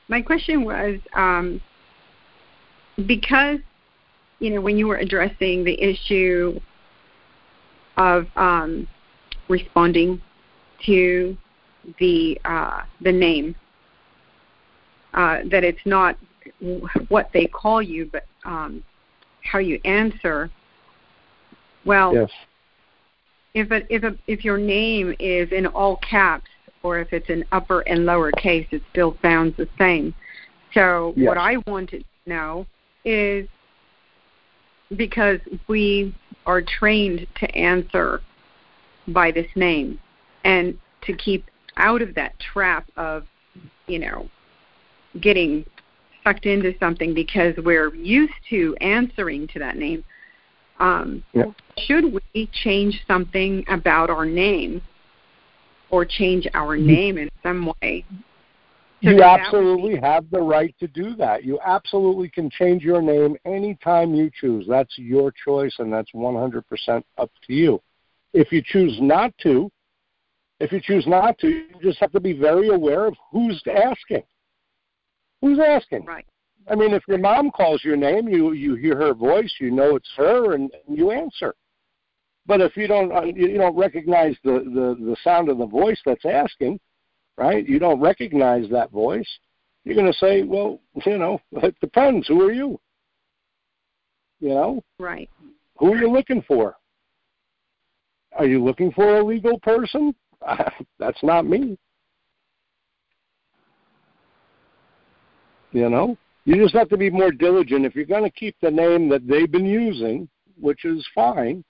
[0.08, 1.60] my question was um,
[3.06, 3.58] because
[4.38, 6.58] you know when you were addressing the issue
[7.98, 8.88] of um,
[9.48, 10.20] responding
[10.86, 11.36] to
[12.00, 13.54] the uh, the name
[15.12, 16.16] uh, that it's not
[17.08, 18.82] what they call you, but um,
[19.42, 20.50] how you answer.
[21.84, 22.30] Well, Yes.
[23.54, 26.48] if it, if a, if your name is in all caps
[26.82, 30.14] or if it's in upper and lower case, it still sounds the same.
[30.72, 31.28] So Yes.
[31.28, 32.66] what I wanted to know
[33.04, 33.48] is
[34.96, 36.14] because we
[36.46, 38.20] are trained to answer
[39.08, 39.98] by this name
[40.44, 41.44] and to keep
[41.76, 43.26] out of that trap of,
[43.86, 44.28] you know,
[45.20, 45.64] getting
[46.24, 50.02] sucked into something because we're used to answering to that name.
[50.80, 51.22] Um.
[51.78, 54.80] Should we change something about our name
[55.90, 58.04] or change our name in some way?
[59.02, 61.44] so You absolutely have the right to do that.
[61.44, 64.66] You absolutely can change your name anytime you choose.
[64.68, 66.62] That's your choice, and that's 100%
[67.18, 67.80] up to you.
[68.32, 69.70] If you choose not to,
[70.60, 74.22] if you choose not to, you just have to be very aware of who's asking.
[75.40, 76.04] Who's asking?
[76.04, 76.26] Right.
[76.68, 79.96] I mean, if your mom calls your name, you you hear her voice, you know
[79.96, 81.54] it's her, and you answer.
[82.46, 85.66] But if you don't uh, you you don't recognize the the the sound of the
[85.66, 86.80] voice that's asking,
[87.36, 87.68] right?
[87.68, 89.28] You don't recognize that voice.
[89.84, 92.26] You're going to say, well, you know, it depends.
[92.28, 92.80] Who are you?
[94.40, 95.28] You know, Right.
[95.76, 96.76] who are you looking for?
[98.36, 100.14] Are you looking for a legal person?
[100.98, 101.78] That's not me.
[105.74, 107.84] You know, you just have to be more diligent.
[107.84, 110.28] If you're going to keep the name that they've been using,
[110.58, 111.64] which is fine,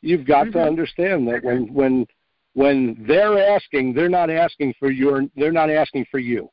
[0.00, 0.66] you've got to Mhm.
[0.66, 2.06] understand that when when
[2.54, 6.48] when they're asking, they're not asking for your they're not asking for you.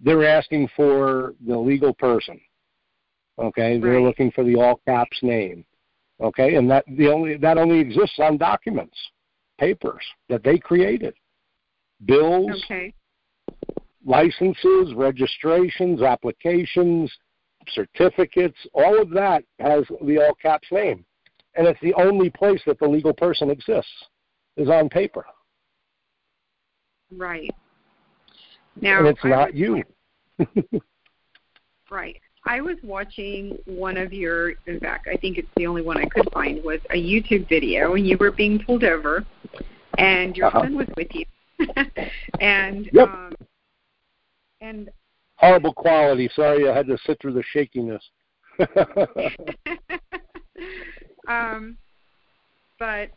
[0.00, 2.40] They're asking for the legal person.
[3.38, 5.66] Okay, they're looking for the all caps name.
[6.20, 8.96] Okay, and that the only that only exists on documents,
[9.58, 11.14] papers that they created,
[12.06, 12.94] bills, Okay.
[14.04, 17.12] Licenses, registrations, applications,
[17.68, 21.04] certificates, all of that has the all caps name.
[21.56, 23.90] And it's the only place that the legal person exists
[24.56, 25.24] is on paper.
[27.16, 27.50] Right.
[28.80, 29.82] Now and it's I not was- you.
[31.90, 32.20] Right.
[32.46, 36.06] I was watching one of your, in fact, I think it's the only one I
[36.06, 39.24] could find, was a YouTube video, and you were being pulled over,
[39.98, 40.62] and your Uh-huh.
[40.62, 41.24] son was with you.
[42.40, 43.08] and Yep.
[43.08, 43.32] um,
[44.64, 44.90] and
[45.36, 46.30] Horrible quality.
[46.34, 48.02] Sorry I had to sit through the shakiness.
[51.28, 51.76] um,
[52.78, 53.10] but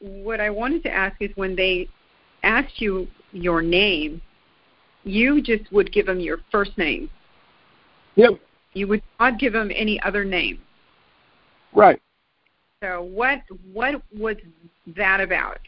[0.00, 1.88] what I wanted to ask is when they
[2.42, 4.20] asked you your name,
[5.04, 7.08] you just would give them your first name.
[8.16, 8.32] yep,
[8.72, 10.58] You would not give them any other name.
[11.72, 12.00] right.
[12.82, 14.36] So what what was
[14.96, 15.58] that about?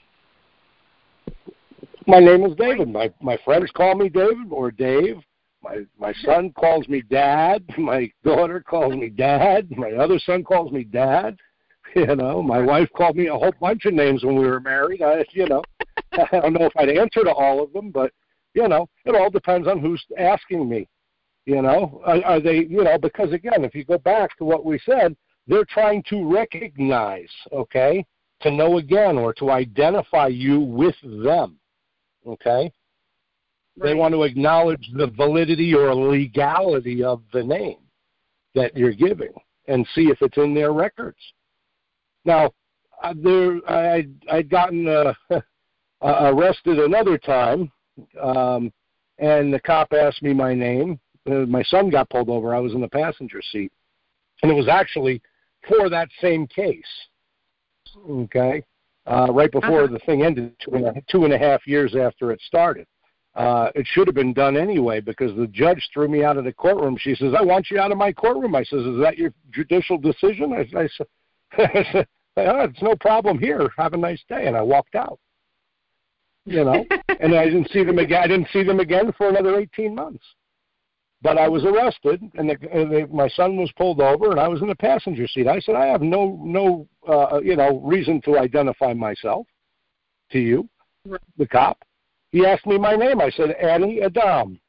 [2.08, 2.88] My name is David.
[2.88, 5.16] My my friends call me David or Dave.
[5.60, 7.64] My my son calls me Dad.
[7.78, 9.68] My daughter calls me Dad.
[9.76, 11.36] My other son calls me Dad.
[11.94, 15.00] You know, my wife called me a whole bunch of names when we were married.
[15.00, 15.62] I, you know,
[16.12, 18.10] I don't know if I'd answer to all of them, but
[18.52, 20.88] you know, it all depends on who's asking me.
[21.46, 22.66] You know, are, are they?
[22.66, 26.30] You know, because again, if you go back to what we said, they're trying to
[26.30, 28.04] recognize, okay,
[28.40, 31.58] to know again or to identify you with them.
[32.26, 32.72] Okay.
[33.78, 33.88] Right.
[33.88, 37.78] They want to acknowledge the validity or legality of the name
[38.54, 39.32] that you're giving
[39.68, 41.18] and see if it's in their records.
[42.24, 42.52] Now,
[43.02, 44.88] uh, there, I, I'd gotten
[45.30, 45.42] uh,
[46.00, 47.70] arrested another time,
[48.20, 48.72] um,
[49.18, 50.98] and the cop asked me my name.
[51.30, 52.54] Uh, my son got pulled over.
[52.54, 53.72] I was in the passenger seat,
[54.42, 55.20] and it was actually
[55.68, 56.84] for that same case.
[58.08, 58.62] Okay,
[59.06, 59.92] uh, right before uh-huh.
[59.92, 62.86] the thing ended, two and, a, two and a half years after it started.
[63.34, 66.52] Uh, it should have been done anyway because the judge threw me out of the
[66.52, 66.96] courtroom.
[66.98, 69.98] She says, "I want you out of my courtroom." I says, "Is that your judicial
[69.98, 72.06] decision?" I, I said,
[72.38, 73.68] oh, "It's no problem here.
[73.76, 75.20] Have a nice day." And I walked out.
[76.46, 76.84] You know,
[77.20, 78.22] and I didn't see them again.
[78.22, 80.24] I didn't see them again for another eighteen months.
[81.22, 84.48] But I was arrested, and, the, and the, my son was pulled over, and I
[84.48, 85.48] was in the passenger seat.
[85.48, 89.46] I said, "I have no no uh, you know reason to identify myself
[90.32, 90.68] to you,
[91.38, 91.78] the cop."
[92.32, 93.20] He asked me my name.
[93.20, 94.60] I said, Annie Adam,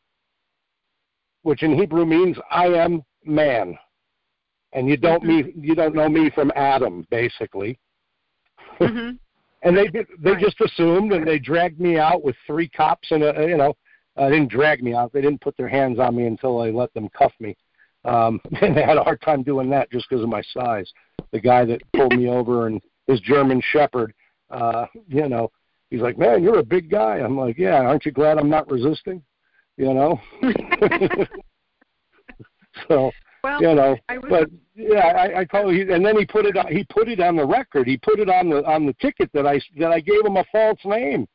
[1.42, 3.78] which in Hebrew means I am man.
[4.74, 5.60] And you don't mm-hmm.
[5.60, 7.80] me you don't know me from Adam, basically.
[8.80, 9.16] Mm-hmm.
[9.64, 9.88] and they
[10.20, 10.42] they right.
[10.42, 13.76] just assumed and they dragged me out with three cops and a, you know
[14.18, 15.14] uh, didn't drag me out.
[15.14, 17.56] They didn't put their hands on me until I let them cuff me.
[18.06, 20.92] Um, and they had a hard time doing that just because of my size.
[21.32, 24.14] The guy that pulled me over and his German Shepherd,
[24.50, 25.52] uh, you know,
[25.90, 28.70] he's like, "Man, you're a big guy." I'm like, "Yeah, aren't you glad I'm not
[28.72, 29.22] resisting?"
[29.78, 30.22] You know.
[32.88, 33.12] so
[33.44, 36.68] well, you know, was, but yeah, I, I told and then he put it on.
[36.74, 37.88] He put it on the record.
[37.88, 40.46] He put it on the on the ticket that I that I gave him a
[40.52, 41.28] false name,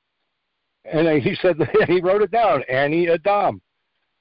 [0.84, 3.60] and he said that he wrote it down, Annie Adam.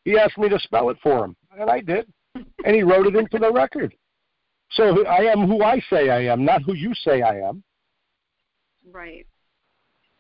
[0.06, 3.16] He asked me to spell it for him, and I did, and he wrote it
[3.16, 3.94] into the record.
[4.72, 7.64] So I am who I say I am, not who you say I am.
[8.90, 9.28] Right.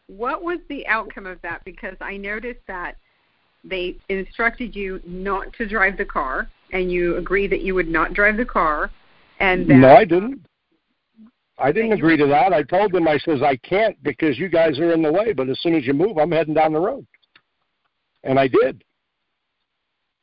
[0.07, 1.63] What was the outcome of that?
[1.63, 2.97] Because I noticed that
[3.63, 8.13] they instructed you not to drive the car, and you agreed that you would not
[8.13, 8.91] drive the car.
[9.39, 10.45] And that, no, I didn't.
[11.57, 12.53] I didn't agree to that.
[12.53, 15.33] I told them I says I can't because you guys are in the way.
[15.33, 17.05] But as soon as you move, I'm heading down the road,
[18.23, 18.83] and I did.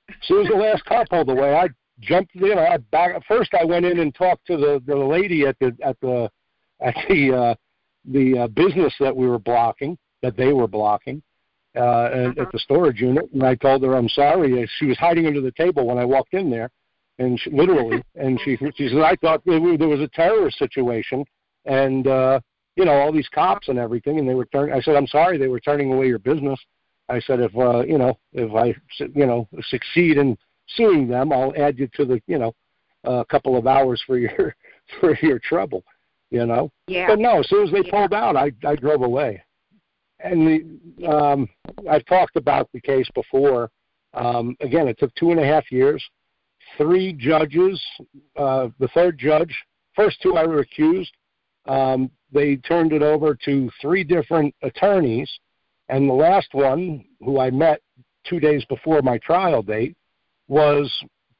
[0.09, 1.69] As soon as the last car pulled away, I
[2.01, 2.35] jumped.
[2.35, 3.21] You know, I back.
[3.27, 6.31] First, I went in and talked to the the lady at the at the
[6.81, 7.55] at the uh,
[8.05, 11.23] the uh, business that we were blocking, that they were blocking,
[11.77, 12.43] uh, uh-huh.
[12.43, 13.31] at the storage unit.
[13.33, 14.69] And I told her I'm sorry.
[14.79, 16.71] She was hiding under the table when I walked in there,
[17.19, 18.03] and she, literally.
[18.15, 21.25] and she she said I thought there was a terrorist situation,
[21.65, 22.41] and uh,
[22.77, 24.75] you know all these cops and everything, and they were turning.
[24.75, 25.39] I said I'm sorry.
[25.39, 26.59] They were turning away your business.
[27.09, 28.75] I said if uh, you know if I
[29.15, 30.37] you know succeed in
[30.69, 32.55] suing them, I'll add you to the you know
[33.05, 34.55] a couple of hours for your
[35.01, 35.85] for your trouble
[36.31, 36.71] you know.
[36.87, 37.07] Yeah.
[37.09, 37.91] But no, as soon as they yeah.
[37.91, 39.43] pulled out, I I drove away.
[40.21, 40.47] And
[40.99, 41.49] the, um,
[41.89, 43.71] I've talked about the case before.
[44.15, 46.03] Um, again, it took two and a half years.
[46.77, 47.83] Three judges.
[48.37, 49.55] Uh, the third judge,
[49.95, 51.13] first two I were accused.
[51.67, 55.31] Um, they turned it over to three different attorneys,
[55.89, 57.81] and the last one, who I met
[58.25, 59.97] two days before my trial date,
[60.49, 60.93] was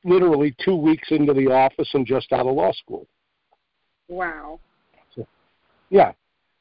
[0.05, 3.07] literally two weeks into the office and just out of law school.
[4.09, 4.61] Wow.
[5.91, 6.13] Yeah,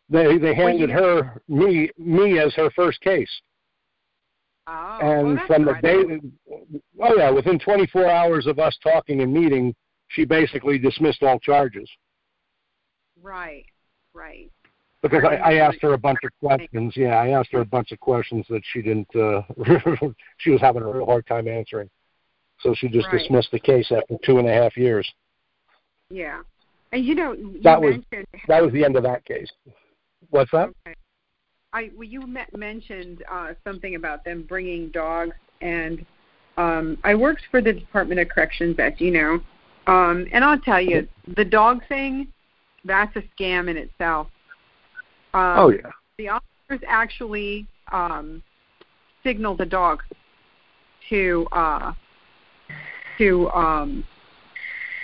[0.09, 3.29] they they handed her me me as her first case.
[4.67, 6.19] Oh, and well, from the day,
[7.01, 9.73] oh yeah, within 24 hours of us talking and meeting,
[10.09, 11.89] she basically dismissed all charges.
[13.21, 13.65] Right,
[14.13, 14.51] right.
[15.01, 16.93] Because I, I asked her a bunch of questions.
[16.97, 19.07] Yeah, I asked her a bunch of questions that she didn't.
[19.15, 19.41] uh
[20.37, 21.89] She was having a real hard time answering,
[22.59, 23.19] so she just right.
[23.19, 25.09] dismissed the case after two and a half years.
[26.09, 26.41] Yeah.
[26.91, 27.95] And you know, you that was
[28.47, 29.51] that was the end of that case.
[30.29, 30.69] What's that?
[30.85, 30.95] Okay.
[31.77, 32.23] I well, you
[32.55, 36.03] mentioned uh, something about them bringing dogs, and
[36.57, 39.39] um, I worked for the Department of Corrections, as you know,
[39.85, 42.29] um, and I'll tell you, the dog thing,
[42.83, 44.27] that's a scam in itself.
[45.35, 45.91] Um, oh yeah.
[46.17, 48.41] The officers actually um,
[49.23, 50.03] signal the dogs
[51.09, 51.93] to uh,
[53.19, 54.03] to um,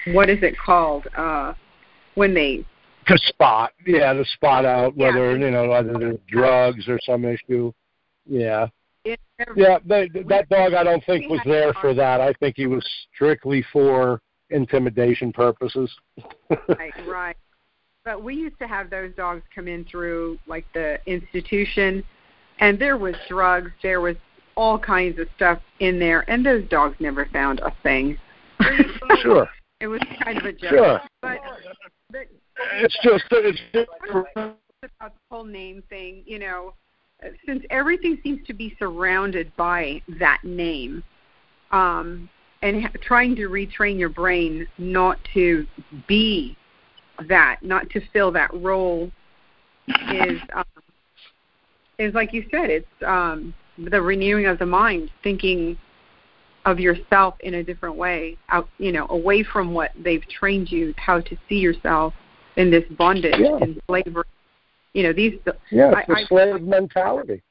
[0.07, 1.07] what is it called?
[1.15, 1.53] Uh,
[2.15, 2.65] when they
[3.07, 5.45] to spot, yeah, to spot out whether yeah.
[5.45, 7.71] you know whether there's drugs or some issue.
[8.25, 8.67] Yeah.
[9.57, 12.21] Yeah, they, that dog I don't think was there for that.
[12.21, 15.93] I think he was strictly for intimidation purposes.
[16.69, 17.35] right, right.
[18.05, 22.03] But we used to have those dogs come in through like the institution
[22.59, 24.15] and there was drugs, there was
[24.55, 28.17] all kinds of stuff in there, and those dogs never found a thing.
[29.21, 29.47] Sure.
[29.79, 30.69] It was kind of a joke.
[30.69, 31.01] Sure.
[31.21, 31.39] But,
[32.09, 32.27] but
[32.73, 36.73] It's just it's just about the whole name thing, you know,
[37.23, 41.03] uh, since everything seems to be surrounded by that name,
[41.71, 42.29] um,
[42.61, 45.65] and trying to retrain your brain not to
[46.07, 46.57] be
[47.27, 49.11] that, not to fill that role,
[50.11, 50.63] is um,
[51.99, 55.77] is like you said, it's um, the renewing of the mind, thinking
[56.65, 60.93] of yourself in a different way, out, you know, away from what they've trained you
[60.97, 62.13] how to see yourself
[62.57, 63.57] in this bondage Yeah.
[63.61, 64.23] and slavery.
[64.93, 65.39] You know, these
[65.71, 67.41] yeah, I- it's I- slave mentality.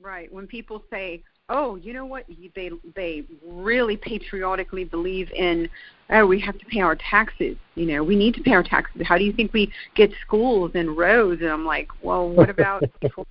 [0.00, 2.24] right when people say, "Oh, you know what?
[2.54, 5.68] They they really patriotically believe in,
[6.10, 7.56] oh, we have to pay our taxes.
[7.74, 9.02] You know, we need to pay our taxes.
[9.06, 12.82] How do you think we get schools and roads?" And I'm like, "Well, what about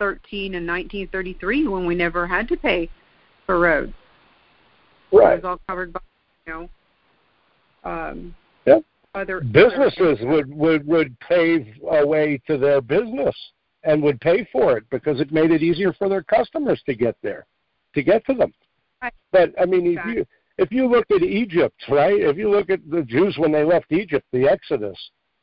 [0.00, 2.90] 13 and 1933 when we never had to pay
[3.46, 3.92] for roads?
[5.12, 5.36] It Right.
[5.36, 6.00] was all covered by,
[6.46, 6.70] you know,
[7.84, 8.34] um,
[8.66, 8.82] Yep.
[9.14, 13.34] Other Businesses would would would pave a way to their business
[13.84, 17.16] and would pay for it because it made it easier for their customers to get
[17.22, 17.46] there,
[17.94, 18.52] to get to them.
[19.02, 19.12] Right.
[19.32, 20.26] But I mean, if you
[20.58, 22.20] if you look at Egypt, right?
[22.20, 24.98] If you look at the Jews when they left Egypt, the Exodus,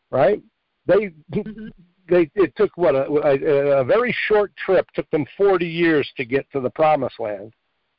[0.10, 0.42] right?
[0.86, 1.70] They Mhm.
[2.10, 6.26] they it took what a, a, a very short trip took them 40 years to
[6.26, 7.54] get to the promised land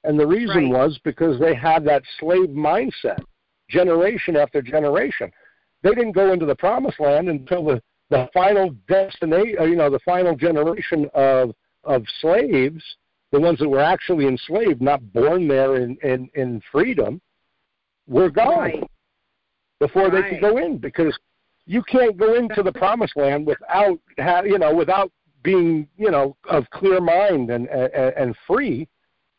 [0.05, 0.81] and the reason Right.
[0.81, 3.23] was because they had that slave mindset
[3.71, 5.31] generation after generation
[5.83, 9.91] they didn't go into the promised land until the the final destination uh, you know
[9.91, 11.53] the final generation of
[11.85, 12.83] of slaves
[13.33, 17.21] the ones that were actually enslaved not born there in in, in freedom
[18.07, 18.91] were gone Right.
[19.81, 21.19] before they could go in because
[21.67, 25.11] you can't go into the promised land without ha- you know without
[25.43, 28.89] being you know of clear mind and and, and free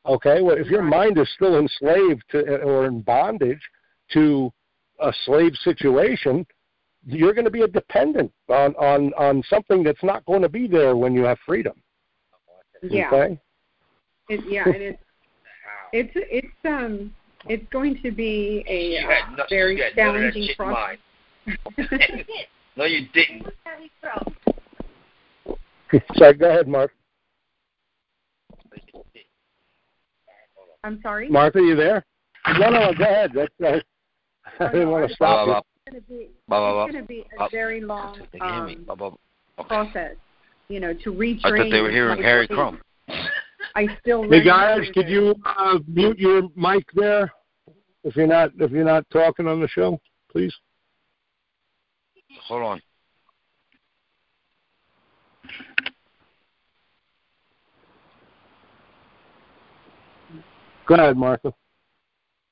[0.06, 0.42] okay?
[0.42, 3.62] Well if your mind is still enslaved to or in bondage
[4.14, 4.52] to
[5.04, 6.46] a slave situation
[7.06, 10.68] you're going to be a dependent on on on something that's not going to be
[10.68, 11.74] there when you have freedom
[12.82, 13.08] Yeah.
[13.08, 13.40] okay
[14.30, 15.04] It, yeah, and it's
[15.94, 17.14] it's it's um
[17.50, 20.98] it's going to be a uh, had very you had none of that challenging process.
[22.78, 23.46] no, you didn't.
[26.18, 26.92] Sorry, go ahead mark
[30.84, 31.30] I'm sorry.
[31.30, 32.04] martha are you there
[32.60, 33.80] no no go ahead that's uh,
[34.60, 36.84] i didn't want to stop you Blah, It's going to be blah, blah, blah.
[36.86, 38.76] it's going to be a very long They can hear me.
[38.76, 39.18] um, Blah, blah, blah.
[39.60, 39.68] Okay.
[39.68, 40.16] process.
[40.70, 41.40] You know, to retrain.
[41.44, 42.58] I thought they were hearing Harry brain.
[42.58, 42.82] Crumb.
[43.76, 44.30] I still.
[44.30, 47.32] Hey guys, could you uh, mute your mic there
[48.04, 50.00] if you're not if you're not talking on the show,
[50.32, 50.56] please?
[52.48, 52.82] Hold on.
[60.88, 61.54] Go ahead, Martha.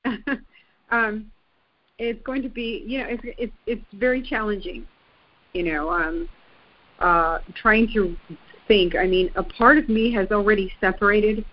[0.90, 1.31] um,
[1.98, 4.86] it's going to be, you know, it's it's it's very challenging.
[5.52, 6.28] You know, um,
[6.98, 8.16] uh, trying to
[8.68, 8.96] think.
[8.96, 11.44] I mean, a part of me has already separated,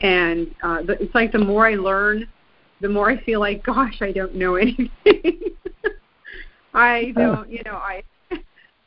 [0.00, 2.28] and uh, the, it's like the more I learn,
[2.80, 4.90] the more I feel like, gosh, I don't know anything.
[6.74, 8.02] I don't, you know, I.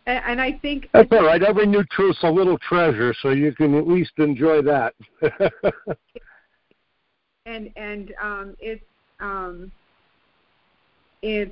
[0.08, 1.42] And I think That's all right.
[1.42, 4.94] Every new truth's a little treasure, so you can at least enjoy that.
[7.48, 8.84] and and um it's
[9.20, 9.72] um
[11.26, 11.52] it's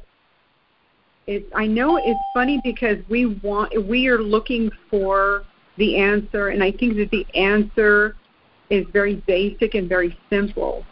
[1.25, 5.43] it's I know it's funny because we want we are looking for
[5.77, 8.15] the answer and I think that the answer
[8.69, 10.85] is very basic and very simple.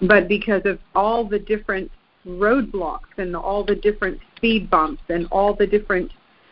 [0.00, 1.90] But because of all the different
[2.26, 6.10] roadblocks and all the different speed bumps and all the different,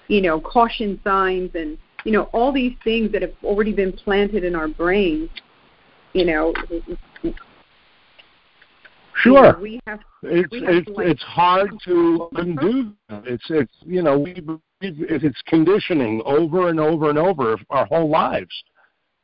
[0.09, 4.43] you know, caution signs and you know, all these things that have already been planted
[4.44, 5.28] in our brains,
[6.15, 6.55] you know,
[9.15, 9.33] sure.
[9.33, 12.92] we have we have it's it's it's hard to undo.
[13.08, 13.26] that.
[13.26, 14.34] It's it's you know we
[14.81, 18.55] it's conditioning over and over and over our whole lives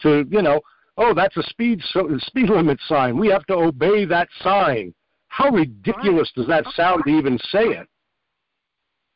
[0.02, 0.60] to you know
[0.98, 4.94] oh that's a speed so, speed limit sign we have to obey that sign.
[5.28, 7.88] How ridiculous does that sound to even say it?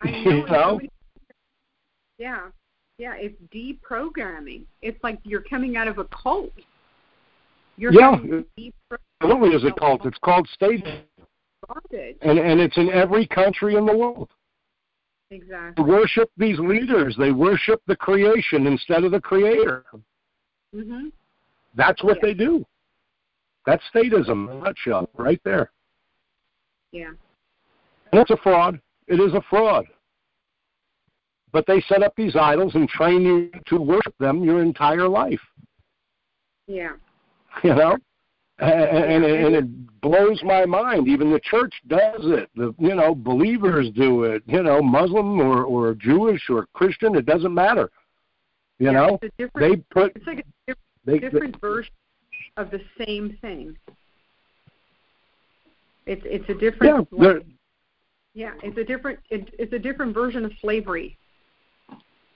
[0.05, 0.41] You know.
[0.41, 0.63] it's know?
[0.63, 0.91] so many-
[2.19, 2.49] yeah,
[2.99, 3.15] yeah.
[3.17, 4.65] It's deprogramming.
[4.83, 6.53] It's like you're coming out of a cult.
[7.77, 8.19] You're Yeah.
[9.23, 10.05] Literally is a cult.
[10.05, 10.87] It's called state,
[11.67, 12.17] garbage.
[12.23, 14.31] and and it's in every country in the world.
[15.31, 15.85] They Exactly.
[15.85, 17.17] worship these leaders.
[17.17, 19.85] They worship the creation instead of the creator.
[20.75, 21.13] Mhm.
[21.75, 22.23] That's what Yeah.
[22.23, 22.67] they do.
[23.67, 25.71] That's statism in a nutshell, right there.
[26.93, 27.13] Yeah.
[28.11, 28.81] And it's a fraud.
[29.07, 29.87] It is a fraud.
[31.53, 35.41] but they set up these idols and train you to worship them your entire life.
[36.69, 36.93] Yeah.
[37.65, 37.97] You know,
[38.61, 41.09] and, and, and it blows my mind.
[41.09, 42.51] Even the church does it.
[42.55, 44.43] The you know believers do it.
[44.47, 47.91] You know, Muslim or or Jewish or Christian, it doesn't matter.
[48.79, 49.21] You yeah, know,
[49.59, 51.93] they put it's like a different, they, different version
[52.57, 53.77] of the same thing.
[56.07, 57.09] It's it's a different.
[57.17, 57.35] Yeah,
[58.35, 61.17] yeah, it's a different it, it's a different version of slavery.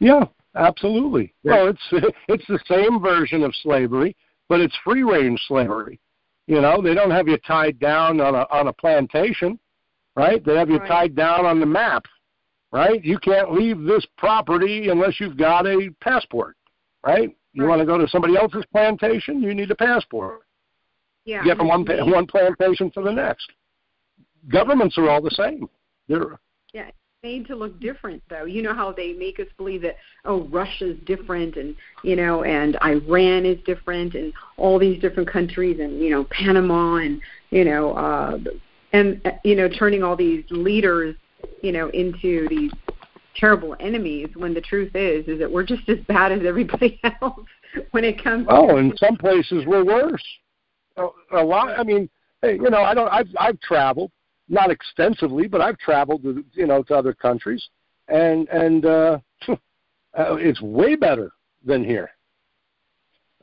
[0.01, 1.33] Yeah, absolutely.
[1.45, 4.17] Well, it's it's the same version of slavery,
[4.49, 6.01] but it's free range slavery.
[6.47, 9.59] You know, they don't have you tied down on a on a plantation,
[10.15, 10.45] right?
[10.45, 10.89] They have you Right.
[10.89, 12.05] tied down on the map,
[12.73, 13.03] right?
[13.05, 16.57] You can't leave this property unless you've got a passport,
[17.07, 17.35] right?
[17.55, 17.69] You Right.
[17.71, 20.43] want to go to somebody else's plantation, you need a passport.
[21.25, 21.39] Yeah.
[21.39, 23.51] You get from one and pa- it's made- one plantation to the next.
[24.49, 25.69] Governments are all the same.
[26.09, 26.39] They're
[26.75, 26.91] Yeah,
[27.25, 28.45] made to look different though.
[28.45, 29.97] You know how they make us believe that
[30.27, 35.81] oh Russia's different and you know and Iran is different and all these different countries
[35.81, 37.21] and you know Panama and
[37.51, 38.39] you know uh
[38.93, 41.17] and uh, you know turning all these leaders
[41.63, 42.71] you know into these
[43.35, 47.41] terrible enemies when the truth is is that we're just as bad as everybody else
[47.93, 50.25] when it comes Oh, to in some places we're worse.
[50.97, 51.77] A, a lot.
[51.77, 52.09] I mean,
[52.45, 53.09] you know, I don't.
[53.09, 54.13] I've I've traveled,
[54.49, 57.67] not extensively, but I've traveled to you know to other countries,
[58.09, 59.57] and and uh, uh,
[60.37, 61.33] it's way better
[61.65, 62.11] than here.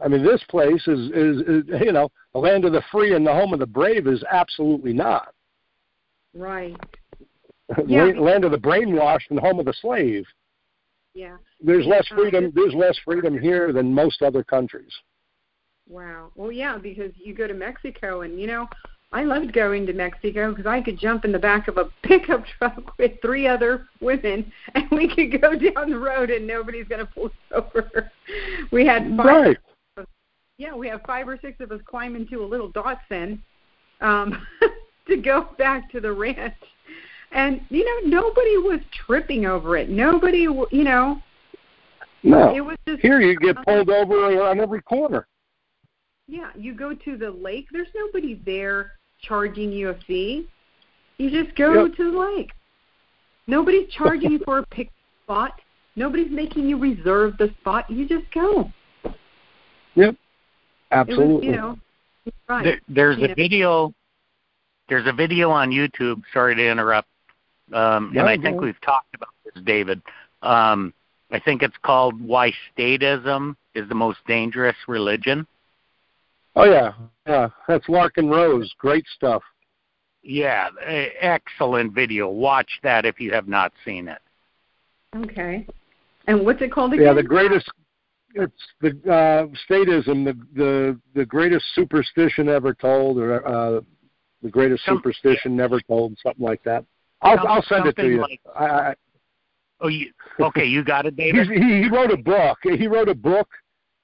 [0.03, 3.25] I mean, this place is, is is you know the land of the free and
[3.25, 5.33] the home of the brave is absolutely not.
[6.33, 6.75] right
[7.87, 8.05] Yeah.
[8.05, 10.25] land, of the brainwashed and home of the slave.
[11.13, 12.51] yeah There's less Uh, freedom.
[12.53, 14.91] There's less freedom here than most other countries.
[15.87, 16.31] Wow.
[16.35, 18.67] Well, yeah, because you go to Mexico, and you know,
[19.13, 22.45] I loved going to Mexico because I could jump in the back of a pickup
[22.57, 27.05] truck with three other women, and we could go down the road, and nobody's going
[27.05, 28.11] to pull us over.
[28.71, 29.25] We had five.
[29.25, 29.57] Right.
[30.57, 33.39] Yeah, we have five or six of us climb into a little Datsun
[33.99, 34.45] um,
[35.07, 36.53] to go back to the ranch,
[37.31, 39.89] and you know, nobody was tripping over it.
[39.89, 41.21] Nobody, you know,
[42.23, 42.55] No.
[42.55, 45.27] it was just Here you get pulled over on every corner.
[46.27, 47.67] Yeah, you go to the lake.
[47.71, 50.47] There's nobody there charging you a fee.
[51.17, 51.95] You just go Yep.
[51.97, 52.51] to the lake.
[53.47, 54.89] Nobody's charging you for a pick
[55.23, 55.59] spot.
[55.95, 57.89] Nobody's making you reserve the spot.
[57.89, 58.71] You just go.
[59.95, 60.15] Yep.
[60.91, 61.33] Absolutely.
[61.35, 61.79] was, you know,
[62.47, 62.63] right.
[62.63, 63.33] There, there's you a know.
[63.35, 63.93] video.
[64.89, 66.21] There's a video on YouTube.
[66.33, 67.07] Sorry to interrupt.
[67.73, 70.01] Um, No, and I go think we've talked about this, David.
[70.41, 70.93] Um,
[71.31, 75.47] I think it's called "Why Statism is the Most Dangerous Religion."
[76.55, 76.93] Oh yeah,
[77.27, 77.49] yeah.
[77.67, 78.71] That's Larken Rose.
[78.77, 79.41] Great stuff.
[80.23, 80.69] Yeah,
[81.19, 82.29] excellent video.
[82.29, 84.19] Watch that if you have not seen it.
[85.15, 85.65] Okay.
[86.27, 87.07] And what's it called again?
[87.07, 87.69] Yeah, the greatest.
[88.33, 93.81] It's the uh, statism, the the the greatest superstition ever told, or uh,
[94.41, 96.85] the greatest Some- superstition never told, something like that.
[97.21, 98.21] I'll Some- I'll send it to you.
[98.21, 98.95] like- I, I,
[99.83, 100.63] Oh, you okay?
[100.65, 101.47] You got it, he's, David.
[101.49, 102.59] he he wrote a book.
[102.61, 103.49] He wrote a book,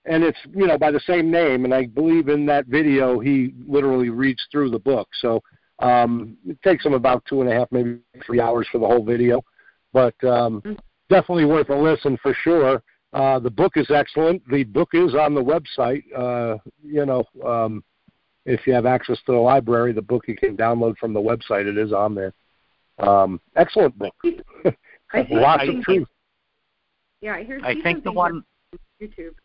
[0.08, 1.66] and it's you know by the same name.
[1.66, 5.08] And I believe in that video he literally reads through the book.
[5.22, 5.42] So
[5.80, 9.04] um, it takes him about two and a half, maybe three hours for the whole
[9.04, 9.44] video,
[9.94, 10.78] but um, Mhm.
[11.10, 12.82] definitely worth a listen for sure.
[13.14, 14.42] Uh, the book is excellent.
[14.50, 16.04] The book is on the website.
[16.16, 17.84] Uh, you know, um,
[18.46, 21.68] if you have access to the library, the book you can download from the website.
[21.68, 22.34] It is on there.
[23.00, 24.16] Um, excellent book.
[24.24, 24.34] I
[25.14, 26.08] think- Lots I of truth.
[27.22, 27.60] Yeah, I hear.
[27.64, 28.44] I think the one.
[29.02, 29.36] YouTube.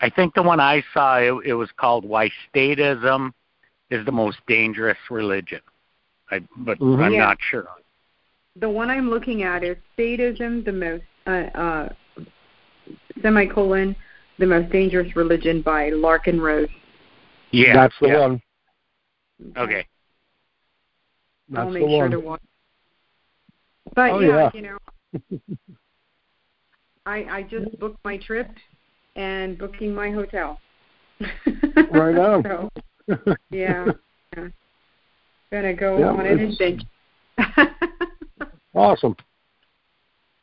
[0.00, 3.32] I think the one I saw it, it was called "Why Statism
[3.90, 5.60] is the Most Dangerous Religion."
[6.30, 7.02] I, but Mhm.
[7.02, 7.20] I'm Yeah.
[7.26, 7.68] not sure.
[8.56, 11.88] The one I'm looking at is Statism, the most uh, uh,
[13.22, 13.96] semicolon,
[14.38, 16.68] the most dangerous religion by Larken Rose.
[17.50, 18.18] Yeah, That's the yeah.
[18.18, 18.42] one.
[19.56, 19.86] Okay.
[21.48, 22.10] That's I'll the make sure one.
[22.10, 22.42] to watch.
[23.94, 24.50] But Oh, yeah, yeah.
[24.54, 24.78] you know,
[27.06, 28.48] I I just booked my trip
[29.16, 30.60] and booking my hotel.
[31.90, 32.42] Right on.
[32.44, 32.68] so,
[33.50, 33.92] yeah,
[34.36, 34.48] yeah.
[35.50, 36.84] Gonna go Yeah, on an adventure.
[38.74, 39.16] Awesome.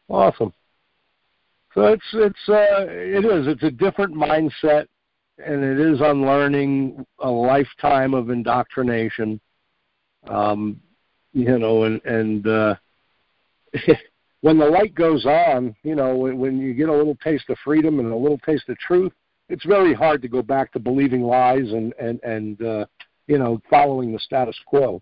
[0.10, 0.52] Awesome.
[1.74, 4.88] So it's it's uh it is it's a different mindset
[5.38, 9.40] and it is unlearning a lifetime of indoctrination.
[10.28, 10.82] Um
[11.34, 12.76] you know and and uh
[14.44, 17.58] when the light goes on, you know, when, when you get a little taste of
[17.64, 19.14] freedom and a little taste of truth,
[19.48, 22.86] it's very hard to go back to believing lies and and and uh
[23.28, 25.02] you know, following the status quo.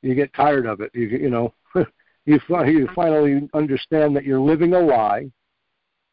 [0.00, 0.90] You get tired of it.
[0.94, 1.52] You you know,
[2.24, 5.30] You you finally understand that you're living a lie.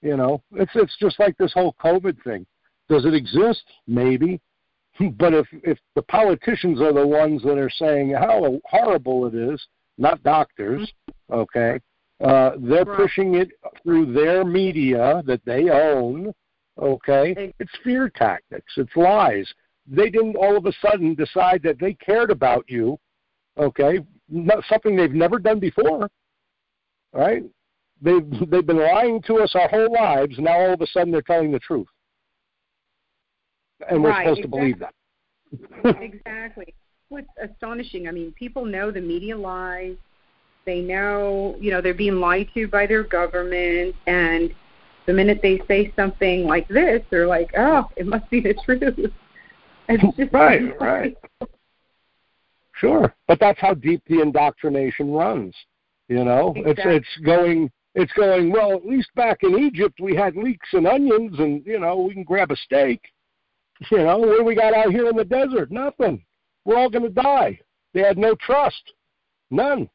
[0.02, 2.46] You know, it's it's just like this whole COVID thing.
[2.90, 3.64] Does it exist?
[3.88, 4.42] Maybe,
[5.18, 9.66] but if if the politicians are the ones that are saying how horrible it is,
[9.98, 10.92] not doctors,
[11.32, 11.80] okay,
[12.22, 12.98] uh, they're Right.
[12.98, 13.50] pushing it
[13.84, 16.34] through their media that they own.
[16.78, 18.74] Okay, it's fear tactics.
[18.78, 19.52] It's lies.
[19.86, 22.98] They didn't all of a sudden decide that they cared about you.
[23.58, 24.00] Okay,
[24.30, 26.10] not something they've never done before.
[27.14, 27.44] Right?
[28.02, 30.38] They've they've been lying to us our whole lives.
[30.40, 31.88] Now all of a sudden they're telling the truth,
[33.90, 34.94] and we're Right, supposed to believe that.
[36.02, 36.74] exactly.
[37.10, 39.96] What's astonishing, I mean, people know the media lies.
[40.66, 44.54] They know, you know, they're being lied to by their government, and
[45.06, 49.12] the minute they say something like this, they're like, "Oh, it must be the truth."
[49.92, 51.18] It's just Right, right.
[52.74, 55.56] Sure, but that's how deep the indoctrination runs.
[56.10, 56.96] You know, it's Exactly.
[56.96, 58.74] it's going it's going well.
[58.74, 62.24] At least back in Egypt, we had leeks and onions, and you know we can
[62.24, 63.02] grab a steak.
[63.92, 65.72] You know, what do we got out here in the desert?
[65.72, 66.24] Nothing.
[66.66, 67.60] We're all going to die.
[67.94, 68.94] They had no trust,
[69.50, 69.90] none.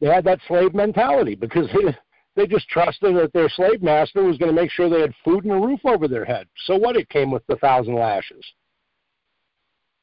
[0.00, 1.96] They had that slave mentality because they,
[2.34, 5.44] they just trusted that their slave master was going to make sure they had food
[5.44, 6.46] and a roof over their head.
[6.64, 6.96] So what?
[6.96, 8.44] It came with the thousand lashes.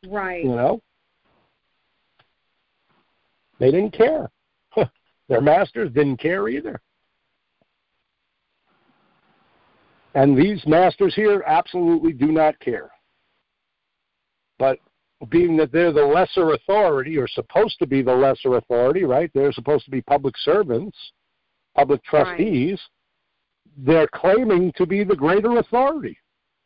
[0.08, 0.44] right.
[0.44, 0.82] You know,
[3.60, 4.30] they didn't care.
[5.30, 6.80] Their masters didn't care either.
[10.14, 12.90] And these masters here absolutely do not care.
[14.58, 14.80] But
[15.30, 19.32] being that they're the lesser authority, or supposed to be the lesser authority, right?
[19.34, 20.98] They're supposed to be public servants,
[21.76, 22.80] public trustees.
[23.78, 26.18] They're claiming to be the greater authority.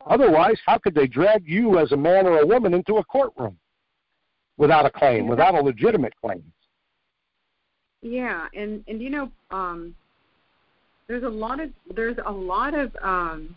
[0.06, 3.56] Otherwise, how could they drag you as a man or a woman into a courtroom
[4.56, 6.42] without a claim, without a legitimate claim?
[8.02, 9.94] Yeah, and and you know, um,
[11.08, 13.54] there's a lot of there's a lot of um,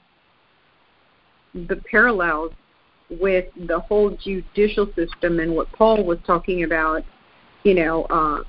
[1.53, 2.51] the parallels
[3.09, 7.03] with the whole judicial system and what Paul was talking about.
[7.63, 8.43] You know, uh,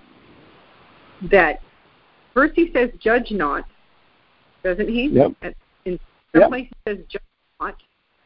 [1.31, 1.61] that
[2.35, 3.65] first he says, "Judge not,"
[4.63, 5.09] doesn't he?
[5.09, 5.33] Yep.
[5.85, 5.99] In
[6.33, 6.49] some Yep.
[6.49, 7.23] place he says, "Judge
[7.61, 7.77] not,"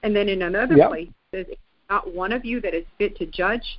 [0.03, 0.89] and then in another Yep.
[0.89, 1.47] place he says,
[1.89, 3.79] "Not one of you that is fit to judge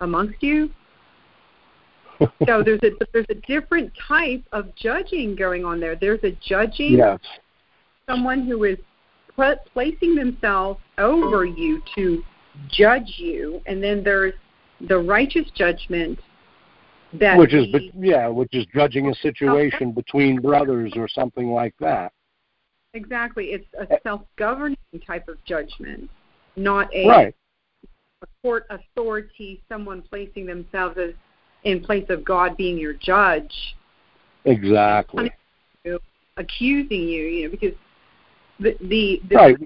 [0.00, 0.70] amongst you."
[2.46, 5.94] so there's a there's a different type of judging going on there.
[5.94, 7.20] There's a judging yes.
[8.08, 8.78] someone who is
[9.38, 12.22] pl- placing themselves over you to
[12.68, 14.34] judge you, and then there's
[14.88, 16.18] the righteous judgment
[17.14, 21.74] that Which is, be- yeah, which is judging a situation between brothers or something like
[21.80, 22.12] that.
[22.94, 24.76] exactly it's a self-governing
[25.06, 26.10] type of judgment,
[26.56, 27.34] not a, Right.
[28.22, 31.12] a court authority, someone placing themselves as
[31.64, 33.54] in place of God being your judge.
[34.44, 35.30] Exactly.
[36.36, 37.76] accusing you, you know, because
[38.60, 39.56] the the, the Right.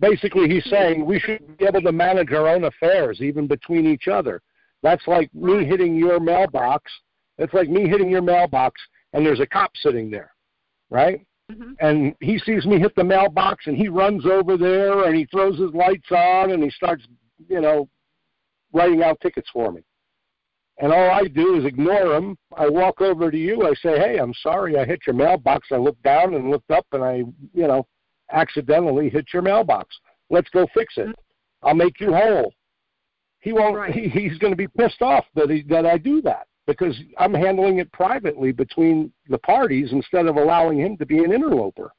[0.00, 4.08] Basically, he's saying we should be able to manage our own affairs, even between each
[4.08, 4.40] other.
[4.82, 6.90] That's like me hitting your mailbox.
[7.38, 8.80] It's like me hitting your mailbox,
[9.12, 10.32] and there's a cop sitting there,
[10.90, 11.24] right?
[11.50, 11.76] Mhm.
[11.80, 15.58] And he sees me hit the mailbox, and he runs over there, and he throws
[15.58, 17.06] his lights on, and he starts,
[17.48, 17.88] you know,
[18.72, 19.82] writing out tickets for me.
[20.78, 22.36] And all I do is ignore him.
[22.56, 23.66] I walk over to you.
[23.66, 24.76] I say, "Hey, I'm sorry.
[24.76, 25.70] I hit your mailbox.
[25.70, 27.16] I looked down and looked up, and I,
[27.52, 27.86] you know,
[28.32, 29.94] accidentally hit your mailbox.
[30.30, 31.14] Let's go fix it.
[31.62, 32.52] I'll make you whole."
[33.40, 33.76] He won't.
[33.76, 33.94] Right.
[33.94, 37.34] He, he's going to be pissed off that he, that I do that because I'm
[37.34, 41.92] handling it privately between the parties instead of allowing him to be an interloper.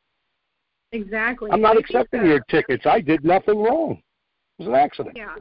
[0.91, 1.51] exactly.
[1.51, 2.85] I'm not I accepting your tickets.
[2.85, 4.01] I did nothing wrong.
[4.57, 5.17] It was an accident.
[5.17, 5.35] Yeah.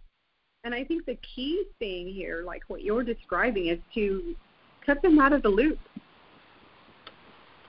[0.64, 4.34] And I think the key thing here, like what you're describing, is to
[4.84, 5.78] cut them out of the loop.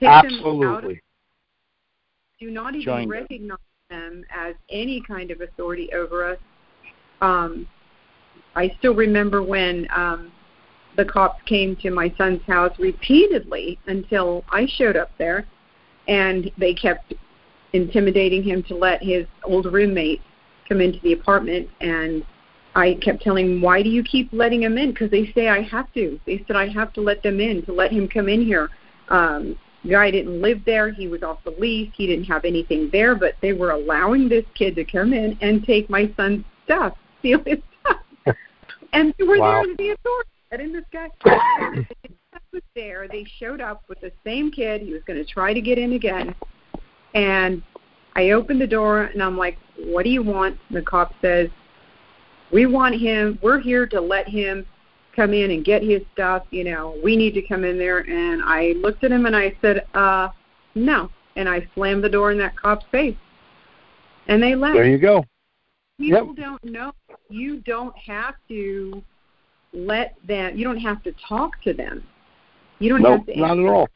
[0.00, 1.00] Them out of, Absolutely.
[2.38, 3.10] Do not even Join them.
[3.10, 3.58] recognize
[3.90, 6.38] them as any kind of authority over us.
[7.20, 7.66] Um,
[8.54, 10.32] I still remember when um,
[10.96, 15.46] the cops came to my son's house repeatedly until I showed up there,
[16.08, 17.14] and they kept
[17.72, 20.20] intimidating him to let his old roommate
[20.68, 22.24] come into the apartment and
[22.74, 25.62] I kept telling him, "Why do you keep letting him in?" Because they say I
[25.62, 26.20] have to.
[26.26, 28.68] They said I have to let them in to let him come in here.
[29.08, 29.56] Um,
[29.86, 30.90] guy didn't live there.
[30.90, 31.90] He was off the lease.
[31.96, 35.64] He didn't have anything there, but they were allowing this kid to come in and
[35.64, 38.36] take my son's stuff, steal his stuff,
[38.92, 39.62] and they were Wow.
[39.62, 40.30] there as the authority.
[40.52, 41.10] And this guy
[42.52, 43.08] was there.
[43.08, 44.80] They showed up with the same kid.
[44.80, 46.34] He was going to try to get in again,
[47.14, 47.62] and
[48.14, 51.50] I opened the door and I'm like, "What do you want?" The cop says,
[52.52, 53.38] "We want him.
[53.42, 54.66] We're here to let him
[55.16, 56.44] come in and get his stuff.
[56.50, 58.00] You know, we need to come in there.
[58.00, 60.28] And I looked at him and I said, uh,
[60.74, 61.10] no.
[61.34, 63.16] And I slammed the door in that cop's face.
[64.28, 64.74] And they left.
[64.74, 65.24] There you go.
[65.98, 66.36] People Yep.
[66.36, 66.92] don't know.
[67.28, 69.02] You don't have to
[69.72, 70.56] let them.
[70.56, 72.06] You don't have to talk to them.
[72.78, 73.40] You don't No, have to.
[73.40, 73.88] not at all.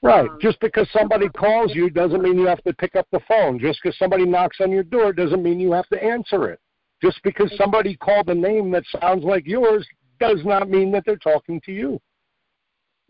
[0.00, 0.28] Right.
[0.30, 3.58] Um, Just because somebody calls you doesn't mean you have to pick up the phone.
[3.58, 6.60] Just because somebody knocks on your door doesn't mean you have to answer it.
[7.02, 9.86] Just because somebody called a name that sounds like yours
[10.18, 12.00] does not mean that they're talking to you.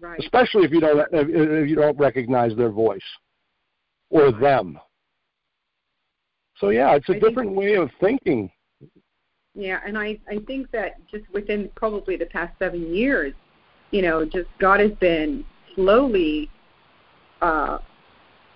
[0.00, 0.18] Right.
[0.20, 3.00] Especially if you don't if you don't recognize their voice
[4.10, 4.78] or them.
[6.58, 8.50] So yeah, it's a I think- different way of thinking.
[9.54, 13.32] Yeah, and I I think that just within probably the past seven years,
[13.90, 15.44] you know, just God has been
[15.74, 16.48] slowly
[17.42, 17.78] uh,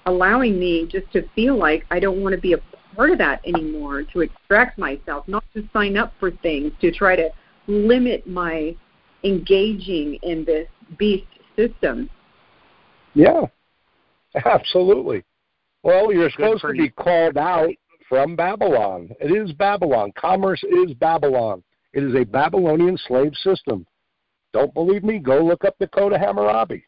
[0.06, 2.58] allowing me just to feel like I don't want to be a
[2.94, 4.02] part of that anymore.
[4.12, 7.30] To extract myself, not to sign up for things, to try to
[7.66, 8.74] limit my
[9.24, 12.10] engaging in this beast system.
[13.14, 13.42] Yeah,
[14.44, 15.24] absolutely.
[15.82, 16.90] Well, you're Good supposed to be you.
[16.92, 17.74] called out
[18.08, 19.10] from Babylon.
[19.20, 20.12] It is Babylon.
[20.16, 21.62] Commerce is Babylon.
[21.92, 23.86] It is a Babylonian slave system.
[24.52, 25.18] Don't believe me?
[25.18, 26.84] Go look up the Code of Hammurabi.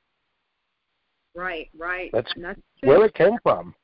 [1.35, 2.11] Right, right.
[2.13, 3.75] That's that's Where it came from.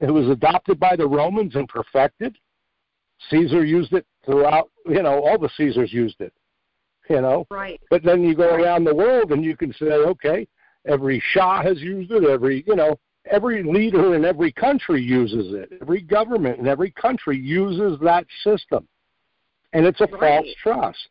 [0.00, 2.36] It was adopted by the Romans and perfected.
[3.28, 4.70] Caesar used it throughout.
[4.86, 6.32] You know, all the Caesars used it.
[7.08, 7.80] You know, right.
[7.90, 10.46] but then you go around the world and you can say, okay,
[10.86, 12.22] every Shah has used it.
[12.24, 12.98] Every you know,
[13.28, 15.72] every leader in every country uses it.
[15.82, 18.86] Every government in every country uses that system,
[19.72, 20.20] and it's a Right.
[20.44, 21.08] false trust.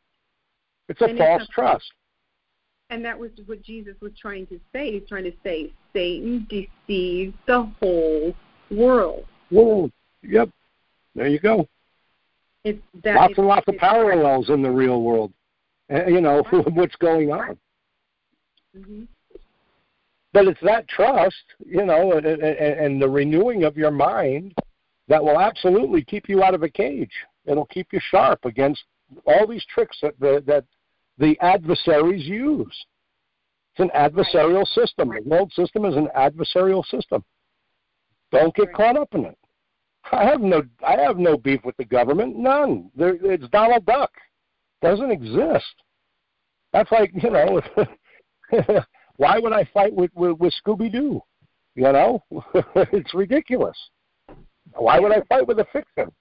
[0.88, 1.92] It's a And it's false a- trust.
[2.92, 4.94] And that was what Jesus was trying to say.
[4.94, 8.34] He's trying to say Satan deceives the whole
[8.72, 9.26] world.
[9.50, 9.90] Whoa,
[10.22, 10.50] yep,
[11.16, 11.68] there you go.
[12.64, 15.32] It's that lots and lots of parallels in the real world.
[15.92, 17.58] uh, You know what's going on.
[18.78, 19.08] Mhm.
[20.32, 24.54] But it's that trust, you know, and, and, and the renewing of your mind
[25.08, 27.12] that will absolutely keep you out of a cage.
[27.46, 28.84] It'll keep you sharp against
[29.26, 30.66] all these tricks that the, that
[31.18, 32.86] the adversaries use.
[33.76, 35.10] It's an adversarial system.
[35.10, 37.24] The world system is an adversarial system.
[38.32, 39.38] Don't get caught up in it.
[40.12, 42.38] I have no I have no beef with the government.
[42.38, 42.90] None.
[42.96, 44.12] There, it's Donald Duck.
[44.82, 45.76] Doesn't exist.
[46.74, 47.62] That's like you know.
[49.18, 51.22] why would I fight with with, with Scooby Doo?
[51.76, 52.24] You know,
[52.76, 53.78] it's ridiculous.
[54.74, 56.12] Why would I fight with a fiction?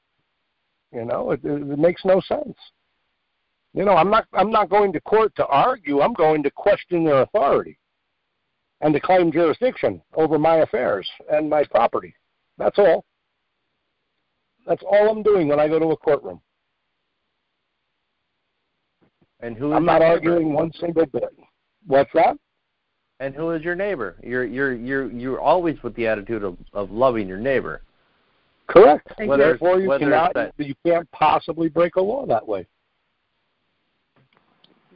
[0.93, 2.57] You know, it, it, it makes no sense.
[3.75, 6.01] You know, I'm not I'm not going to court to argue.
[6.01, 7.79] I'm going to question their authority
[8.81, 12.15] and to claim jurisdiction over my affairs and my property.
[12.59, 13.05] That's all.
[14.67, 16.41] That's all I'm doing when I go to a courtroom.
[19.41, 21.29] And who is I'm not arguing one single bit.
[21.87, 22.37] What's that?
[23.21, 24.17] And who is your neighbor?
[24.23, 27.83] You're you're you're you're always with the attitude of, of loving your neighbor.
[28.69, 29.13] Correct.
[29.19, 32.67] Whether- Therefore, you whether cannot, it's you can't possibly break a law that way,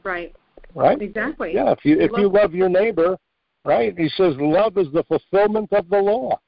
[0.03, 0.33] Right.
[0.75, 1.01] right?
[1.01, 1.53] Exactly.
[1.55, 1.71] Yeah.
[1.71, 3.17] If you if you Love- love your neighbor,
[3.65, 3.97] right?
[3.97, 6.39] He says love is the fulfillment of the law.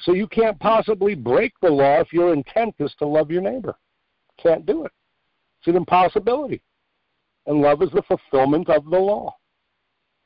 [0.00, 3.74] So you can't possibly break the law if your intent is to love your neighbor.
[4.42, 4.92] Can't do it.
[5.60, 6.60] It's an impossibility.
[7.46, 9.34] And love is the fulfillment of the law.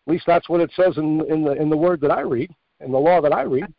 [0.07, 2.51] At least that's what it says in in the in the word that I read,
[2.81, 3.73] in the law that I read.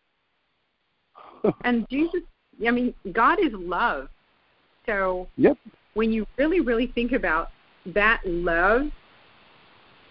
[1.64, 2.22] And Jesus,
[2.66, 4.10] I mean, God is love.
[4.86, 5.58] So Yep.
[5.96, 7.50] when you really, really think about
[7.88, 8.92] that love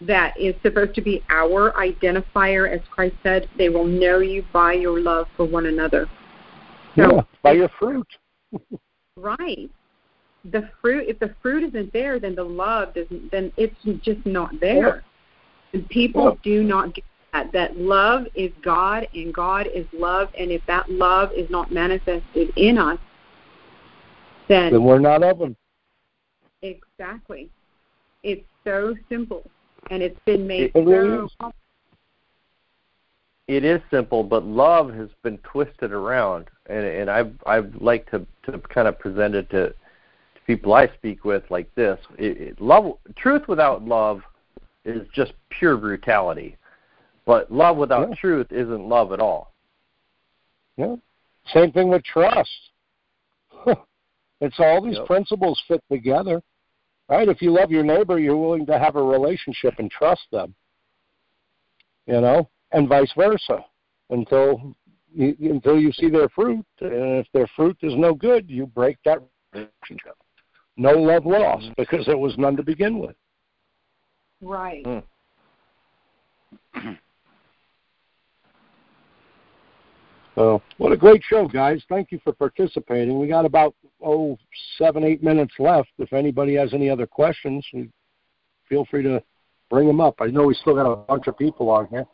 [0.02, 4.72] that is supposed to be our identifier, as Christ said, they will know you by
[4.72, 6.08] your love for one another.
[6.96, 7.22] So yeah.
[7.42, 8.08] By your fruit.
[9.16, 9.70] Right.
[10.50, 14.58] The fruit if the fruit isn't there then the love doesn't then it's just not
[14.60, 15.04] there.
[15.74, 17.04] And people do not get
[17.34, 17.52] that.
[17.52, 22.50] That love is God and God is love and if that love is not manifested
[22.56, 22.98] in us
[24.48, 25.54] then Then we're not of them.
[26.62, 27.50] exactly.
[28.22, 29.44] It's so simple
[29.90, 31.52] and it's been made It really so is.
[33.48, 38.24] It is simple, but love has been twisted around, and and I've I've like to
[38.44, 39.74] to kind of present it to, to
[40.46, 41.98] people I speak with like this.
[42.16, 44.22] It, it, love, truth without love,
[44.84, 46.56] is just pure brutality,
[47.26, 48.14] but love without Yeah.
[48.14, 49.52] truth isn't love at all.
[50.76, 50.96] Yeah.
[51.52, 52.50] Same thing with trust.
[54.40, 55.06] it's all these Yep.
[55.06, 56.40] principles fit together.
[57.10, 57.28] Right?
[57.28, 60.54] If you love your neighbor, you're willing to have a relationship and trust them.
[62.06, 62.48] You know?
[62.70, 63.64] And vice versa.
[64.10, 64.76] Until
[65.12, 68.96] you, until you see their fruit, and if their fruit is no good, you break
[69.04, 69.18] that
[69.52, 70.16] relationship.
[70.76, 73.16] no love lost because there was none to begin with.
[74.40, 74.84] Right.
[74.84, 75.02] Mm.
[80.36, 81.82] So, what a great show, guys!
[81.88, 83.18] Thank you for participating.
[83.18, 83.74] We got about
[84.04, 84.38] oh
[84.78, 85.90] seven, eight minutes left.
[85.98, 87.66] If anybody has any other questions,
[88.68, 89.22] feel free to
[89.68, 90.16] bring them up.
[90.20, 92.06] I know we still got a bunch of people on here.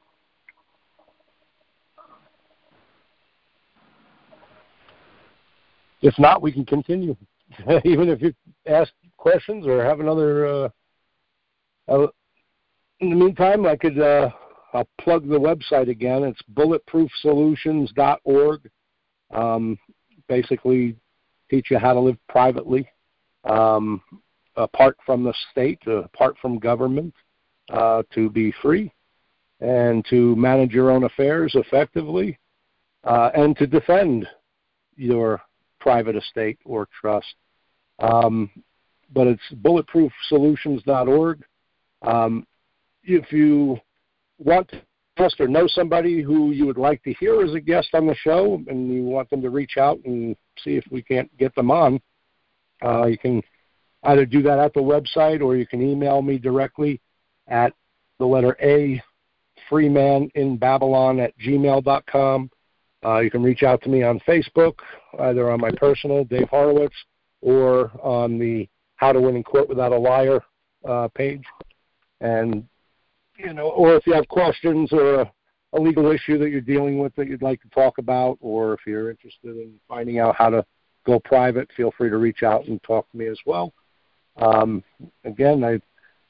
[6.03, 7.17] If not, we can continue.
[7.85, 8.35] Even if you
[8.67, 10.47] ask questions or have another.
[10.47, 10.69] Uh,
[11.89, 12.07] uh,
[13.01, 14.31] in the meantime, I could uh,
[14.73, 16.23] I'll plug the website again.
[16.25, 18.71] It's bulletproofsolutions.org.
[19.33, 19.79] Um,
[20.29, 20.97] basically,
[21.51, 22.89] teach you how to live privately,
[23.45, 24.03] um,
[24.57, 27.15] apart from the state, uh, apart from government,
[27.71, 28.93] uh, to be free,
[29.61, 32.39] and to manage your own affairs effectively,
[33.05, 34.27] uh, and to defend
[34.97, 35.41] your
[35.81, 37.35] private estate or trust.
[37.99, 38.51] Um,
[39.13, 41.45] but it's bulletproofsolutions.org.
[42.03, 42.47] Um,
[43.05, 43.79] if you
[44.39, 44.71] want
[45.17, 48.15] trust or know somebody who you would like to hear as a guest on the
[48.15, 51.71] show and you want them to reach out and see if we can't get them
[51.71, 52.01] on,
[52.85, 53.43] uh, you can
[54.05, 57.01] either do that at the website or you can email me directly
[57.49, 57.73] at
[58.19, 59.03] the letter A,
[59.69, 62.51] freeman in Babylon at gmail.com.
[63.05, 64.75] Uh, you can reach out to me on Facebook,
[65.21, 66.95] either on my personal, Dave Horowitz,
[67.41, 70.43] or on the How to Win in Court Without a Lawyer
[70.87, 71.45] uh, page.
[72.21, 72.67] And
[73.39, 75.33] you know, or if you have questions or a,
[75.75, 78.81] a legal issue that you're dealing with that you'd like to talk about, or if
[78.87, 80.65] you're interested in finding out how to
[81.05, 83.73] go private, feel free to reach out and talk to me as well.
[84.37, 84.83] Um,
[85.25, 85.81] again, I,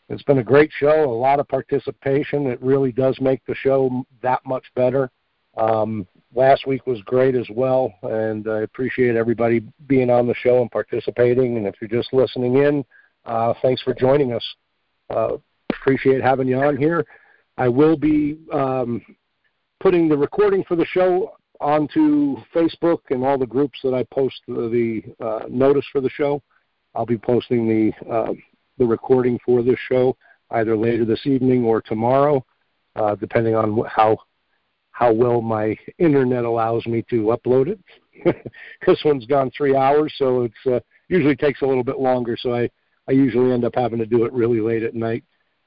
[0.08, 2.46] it's been a great show, a lot of participation.
[2.46, 5.10] It really does make the show that much better.
[5.56, 10.60] Um, last week was great as well, and I appreciate everybody being on the show
[10.60, 11.56] and participating.
[11.56, 12.84] And if you're just listening in,
[13.24, 14.44] uh, thanks for joining us.
[15.10, 15.36] Uh,
[15.86, 17.06] appreciate having you on here.
[17.58, 19.00] I will be um,
[19.78, 24.34] putting the recording for the show onto Facebook and all the groups that I post
[24.48, 26.42] the, the uh, notice for the show.
[26.96, 28.32] I'll be posting the uh,
[28.78, 30.16] the recording for this show
[30.50, 32.44] either later this evening or tomorrow,
[32.96, 34.18] uh, depending on how
[34.90, 38.44] how well my internet allows me to upload it.
[38.86, 42.36] this one's gone three hours, so it's uh, usually takes a little bit longer.
[42.38, 42.68] So I
[43.08, 45.22] I usually end up having to do it really late at night.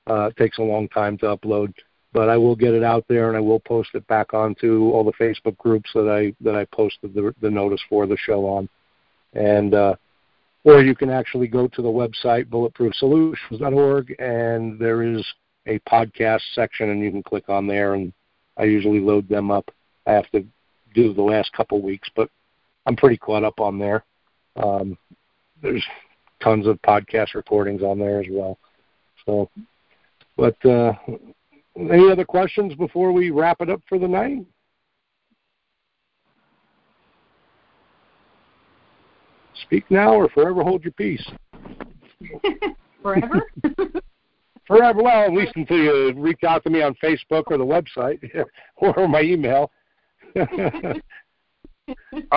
[0.09, 1.73] Uh, it takes a long time to upload,
[2.13, 5.03] but I will get it out there and I will post it back onto all
[5.03, 8.67] the Facebook groups that I that I posted the, the notice for the show on,
[9.33, 9.95] and uh,
[10.63, 15.25] or you can actually go to the website bulletproofsolutions.org and there is
[15.67, 18.11] a podcast section and you can click on there and
[18.57, 19.69] I usually load them up.
[20.05, 20.45] I have to
[20.93, 22.29] do the last couple weeks, but
[22.85, 24.03] I'm pretty caught up on there.
[24.55, 24.97] Um,
[25.61, 25.85] there's
[26.41, 28.57] tons of podcast recordings on there as well.
[29.25, 29.49] So
[30.40, 30.93] but uh,
[31.76, 34.45] any other questions before we wrap it up for the night?
[39.64, 41.26] Speak now or forever hold your peace.
[43.01, 43.43] Forever?
[44.68, 45.01] forever.
[45.01, 48.19] Well, at least until you reach out to me on Facebook or the website
[48.76, 49.72] or my email.
[50.35, 51.01] I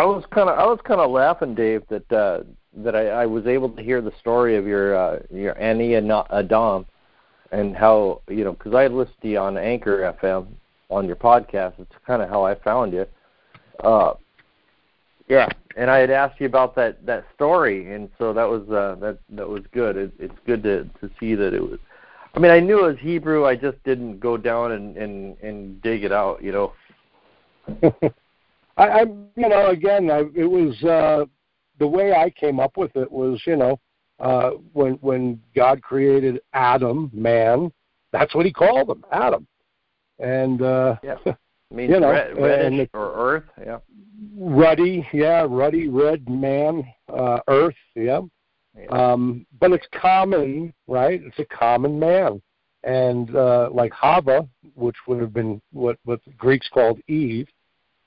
[0.05, 2.45] was kind of I was kind of laughing, Dave, that uh,
[2.77, 6.11] that I, I was able to hear the story of your uh, your Annie and
[6.31, 6.87] Adam,
[7.53, 10.49] and how you know because I listened to you on Anchor FM
[10.91, 11.75] on your podcast.
[11.79, 13.07] It's kind of how I found you.
[13.85, 14.15] Uh,
[15.29, 18.97] yeah, and I had asked you about that that story, and so that was uh,
[19.01, 19.97] that that was good.
[19.97, 21.79] It, it's good to to see that it was.
[22.35, 23.45] I mean, I knew it was Hebrew.
[23.47, 26.43] I just didn't go down and and and dig it out.
[26.43, 26.73] You know.
[28.79, 31.27] I, I you know again I, it was uh,
[31.79, 33.79] the way I came up with it was you know
[34.21, 37.73] uh, when when God created Adam, man,
[38.13, 39.47] that's what He called him, Adam.
[40.19, 41.17] And uh, yeah,
[41.71, 43.79] means you know, red, reddish or earth, yeah.
[44.37, 48.21] Ruddy, yeah, ruddy red man, uh, earth, yeah.
[48.79, 48.87] yeah.
[48.87, 51.21] Um, but it's common, right?
[51.23, 52.41] It's a common man,
[52.85, 57.49] and uh, like Hava, which would have been what what the Greeks called Eve,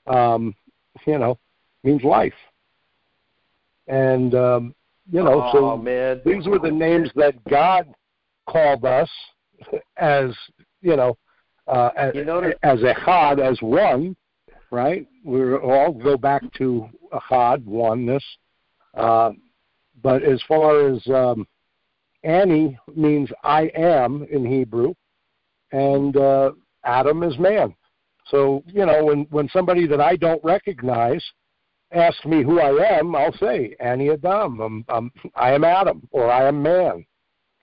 [0.06, 0.54] um,
[1.06, 1.38] you know,
[1.84, 2.34] means life.
[3.88, 4.74] And um,
[5.10, 6.20] you know, oh, so man.
[6.24, 7.86] these were the names that God
[8.48, 9.08] called us
[9.96, 10.30] as,
[10.82, 11.16] you know,
[11.66, 14.16] uh, as, you know, as Echad, as one,
[14.70, 15.06] right?
[15.24, 18.24] We all go back to Echad, oneness.
[18.94, 19.32] Uh,
[20.02, 21.46] but as far as um,
[22.22, 24.94] Annie means I am in Hebrew,
[25.72, 26.52] and uh,
[26.84, 27.74] Adam is man.
[28.28, 31.24] So you know, when when somebody that I don't recognize
[31.96, 34.60] ask me who I am, I'll say Annie Adam.
[34.60, 37.04] I'm, I'm, I am Adam, or I am man.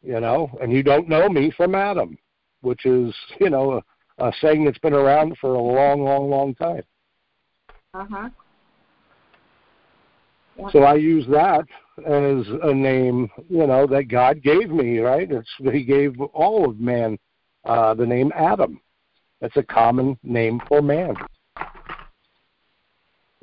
[0.01, 2.17] You know, and you don't know me from Adam,
[2.61, 3.81] which is you know
[4.19, 6.83] a, a saying that's been around for a long, long, long time.
[7.93, 8.29] Uh huh.
[10.71, 11.65] So I use that
[12.05, 15.31] as a name, you know, that God gave me, right?
[15.31, 17.17] It's He gave all of man
[17.65, 18.79] uh, the name Adam.
[19.41, 21.15] That's a common name for man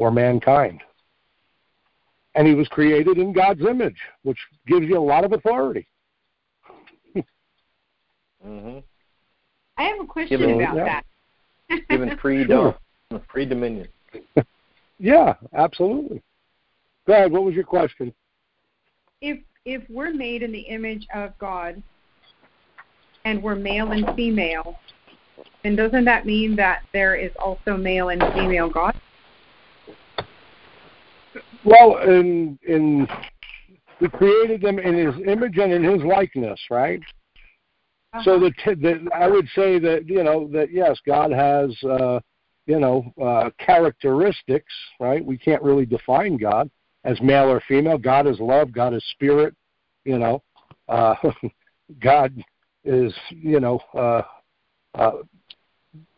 [0.01, 0.81] or mankind.
[2.35, 5.87] And he was created in God's image, which gives you a lot of authority.
[8.43, 8.79] hmm
[9.77, 10.85] I have a question Given- about yeah.
[10.85, 11.05] that.
[11.91, 12.75] Given free dom-
[13.31, 13.89] free dominion.
[14.99, 16.23] Yeah, absolutely.
[17.07, 17.31] Go ahead.
[17.33, 18.13] What was your question?
[19.21, 21.83] if if we're made in the image of God
[23.27, 24.79] and we're male and female,
[25.63, 28.99] then doesn't that mean that there is also male and female God?
[31.65, 33.07] Well, in in
[34.01, 37.01] we created them in His image and in His likeness, right?
[38.23, 38.39] So Uh-huh.
[38.39, 42.21] the, t- the I would say that you know that yes, God has uh,
[42.67, 45.25] you know uh, characteristics, right?
[45.25, 46.71] We can't really define God
[47.05, 47.99] as male or female.
[47.99, 48.73] God is love.
[48.73, 49.55] God is spirit.
[50.05, 50.43] You know,
[50.89, 51.15] uh,
[52.01, 52.35] God
[52.85, 54.23] is you know uh,
[54.95, 55.13] uh,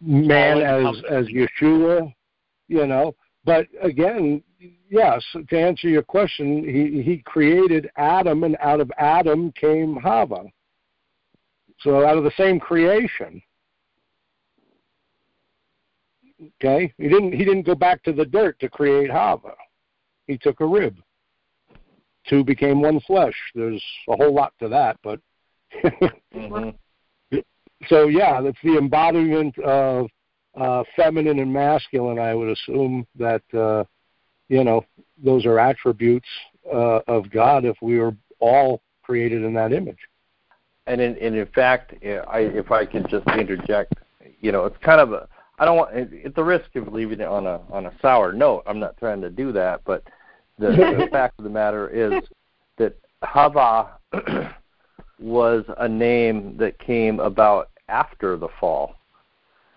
[0.00, 2.12] man as as Yeshua.
[2.68, 3.14] You know,
[3.44, 4.42] but again,
[4.90, 5.24] yes.
[5.48, 10.44] To answer your question, he he created Adam, and out of Adam came Hava.
[11.80, 13.42] So out of the same creation.
[16.56, 16.92] Okay?
[16.98, 19.54] He didn't he didn't go back to the dirt to create Hava.
[20.26, 20.96] He took a rib.
[22.28, 23.34] Two became one flesh.
[23.54, 25.20] There's a whole lot to that, but
[26.32, 26.70] hmm
[27.88, 30.08] so yeah, that's the embodiment of
[30.54, 33.84] uh feminine and masculine, I would assume that uh
[34.48, 34.84] you know,
[35.22, 36.28] those are attributes
[36.72, 39.98] uh of God if we were all created in that image.
[40.86, 43.94] And in, and in fact, I, if I could just interject,
[44.40, 45.28] you know, it's kind of a.
[45.58, 45.94] I don't want.
[46.24, 49.20] At the risk of leaving it on a on a sour note, I'm not trying
[49.20, 49.82] to do that.
[49.84, 50.02] But
[50.58, 50.66] the,
[50.98, 52.24] the fact of the matter is
[52.78, 53.90] that Hava
[55.20, 58.96] was a name that came about after the fall,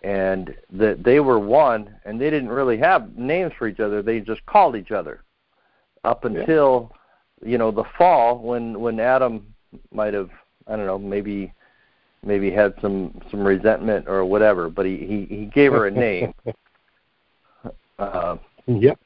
[0.05, 4.03] and that they were one, and they didn't really have names for each other.
[4.03, 5.23] They just called each other
[6.03, 6.39] up Yeah.
[6.41, 6.91] until
[7.43, 9.53] you know the fall when when Adam
[9.91, 10.29] might have
[10.67, 11.51] I don't know maybe
[12.23, 16.33] maybe had some some resentment or whatever, but he he, he gave her a name.
[17.97, 18.35] Uh,
[18.67, 18.99] Yep.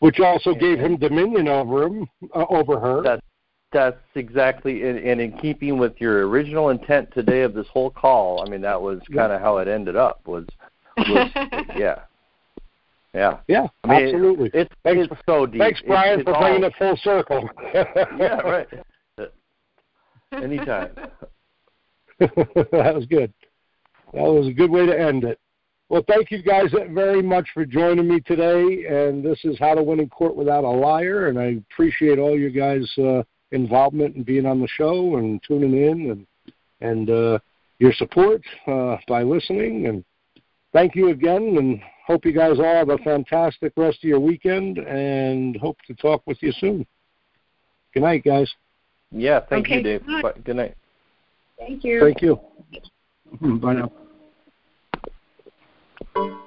[0.00, 3.00] Which also gave him dominion over him, uh, over her.
[3.02, 3.24] that
[3.76, 8.42] that's exactly and, and in keeping with your original intent today of this whole call.
[8.44, 10.26] I mean that was kind of how it ended up.
[10.26, 10.46] Was
[10.96, 11.30] was
[11.76, 12.00] yeah
[13.16, 13.38] yeah.
[13.48, 14.50] yeah, I mean, absolutely.
[14.52, 15.60] It's Thanks- it's so deep.
[15.60, 17.48] Thanks, Brian, it's, for bringing all, it full circle.
[17.72, 18.68] Yeah, right.
[20.32, 20.90] Anytime.
[22.18, 23.32] that was good.
[24.12, 25.38] That was a good way to end it.
[25.88, 28.86] Well, thank you guys very much for joining me today.
[28.86, 31.28] And this is How to Win in Court Without a Lawyer.
[31.28, 33.22] And I appreciate all you guys' uh,
[33.52, 36.26] involvement and being on the show and tuning in and
[36.80, 37.38] and uh,
[37.78, 39.86] your support uh, by listening.
[39.86, 40.04] And
[40.72, 41.56] thank you again.
[41.58, 44.78] And hope you guys all have a fantastic rest of your weekend.
[44.78, 46.86] And hope to talk with you soon.
[47.94, 48.52] Good night, guys.
[49.10, 50.06] Yeah, thank Okay, you, Dave.
[50.06, 50.22] good.
[50.22, 50.32] Bye.
[50.44, 50.74] Good night.
[51.58, 52.00] Thank you.
[52.00, 52.38] Thank you.
[53.40, 53.88] Bye
[56.14, 56.42] now.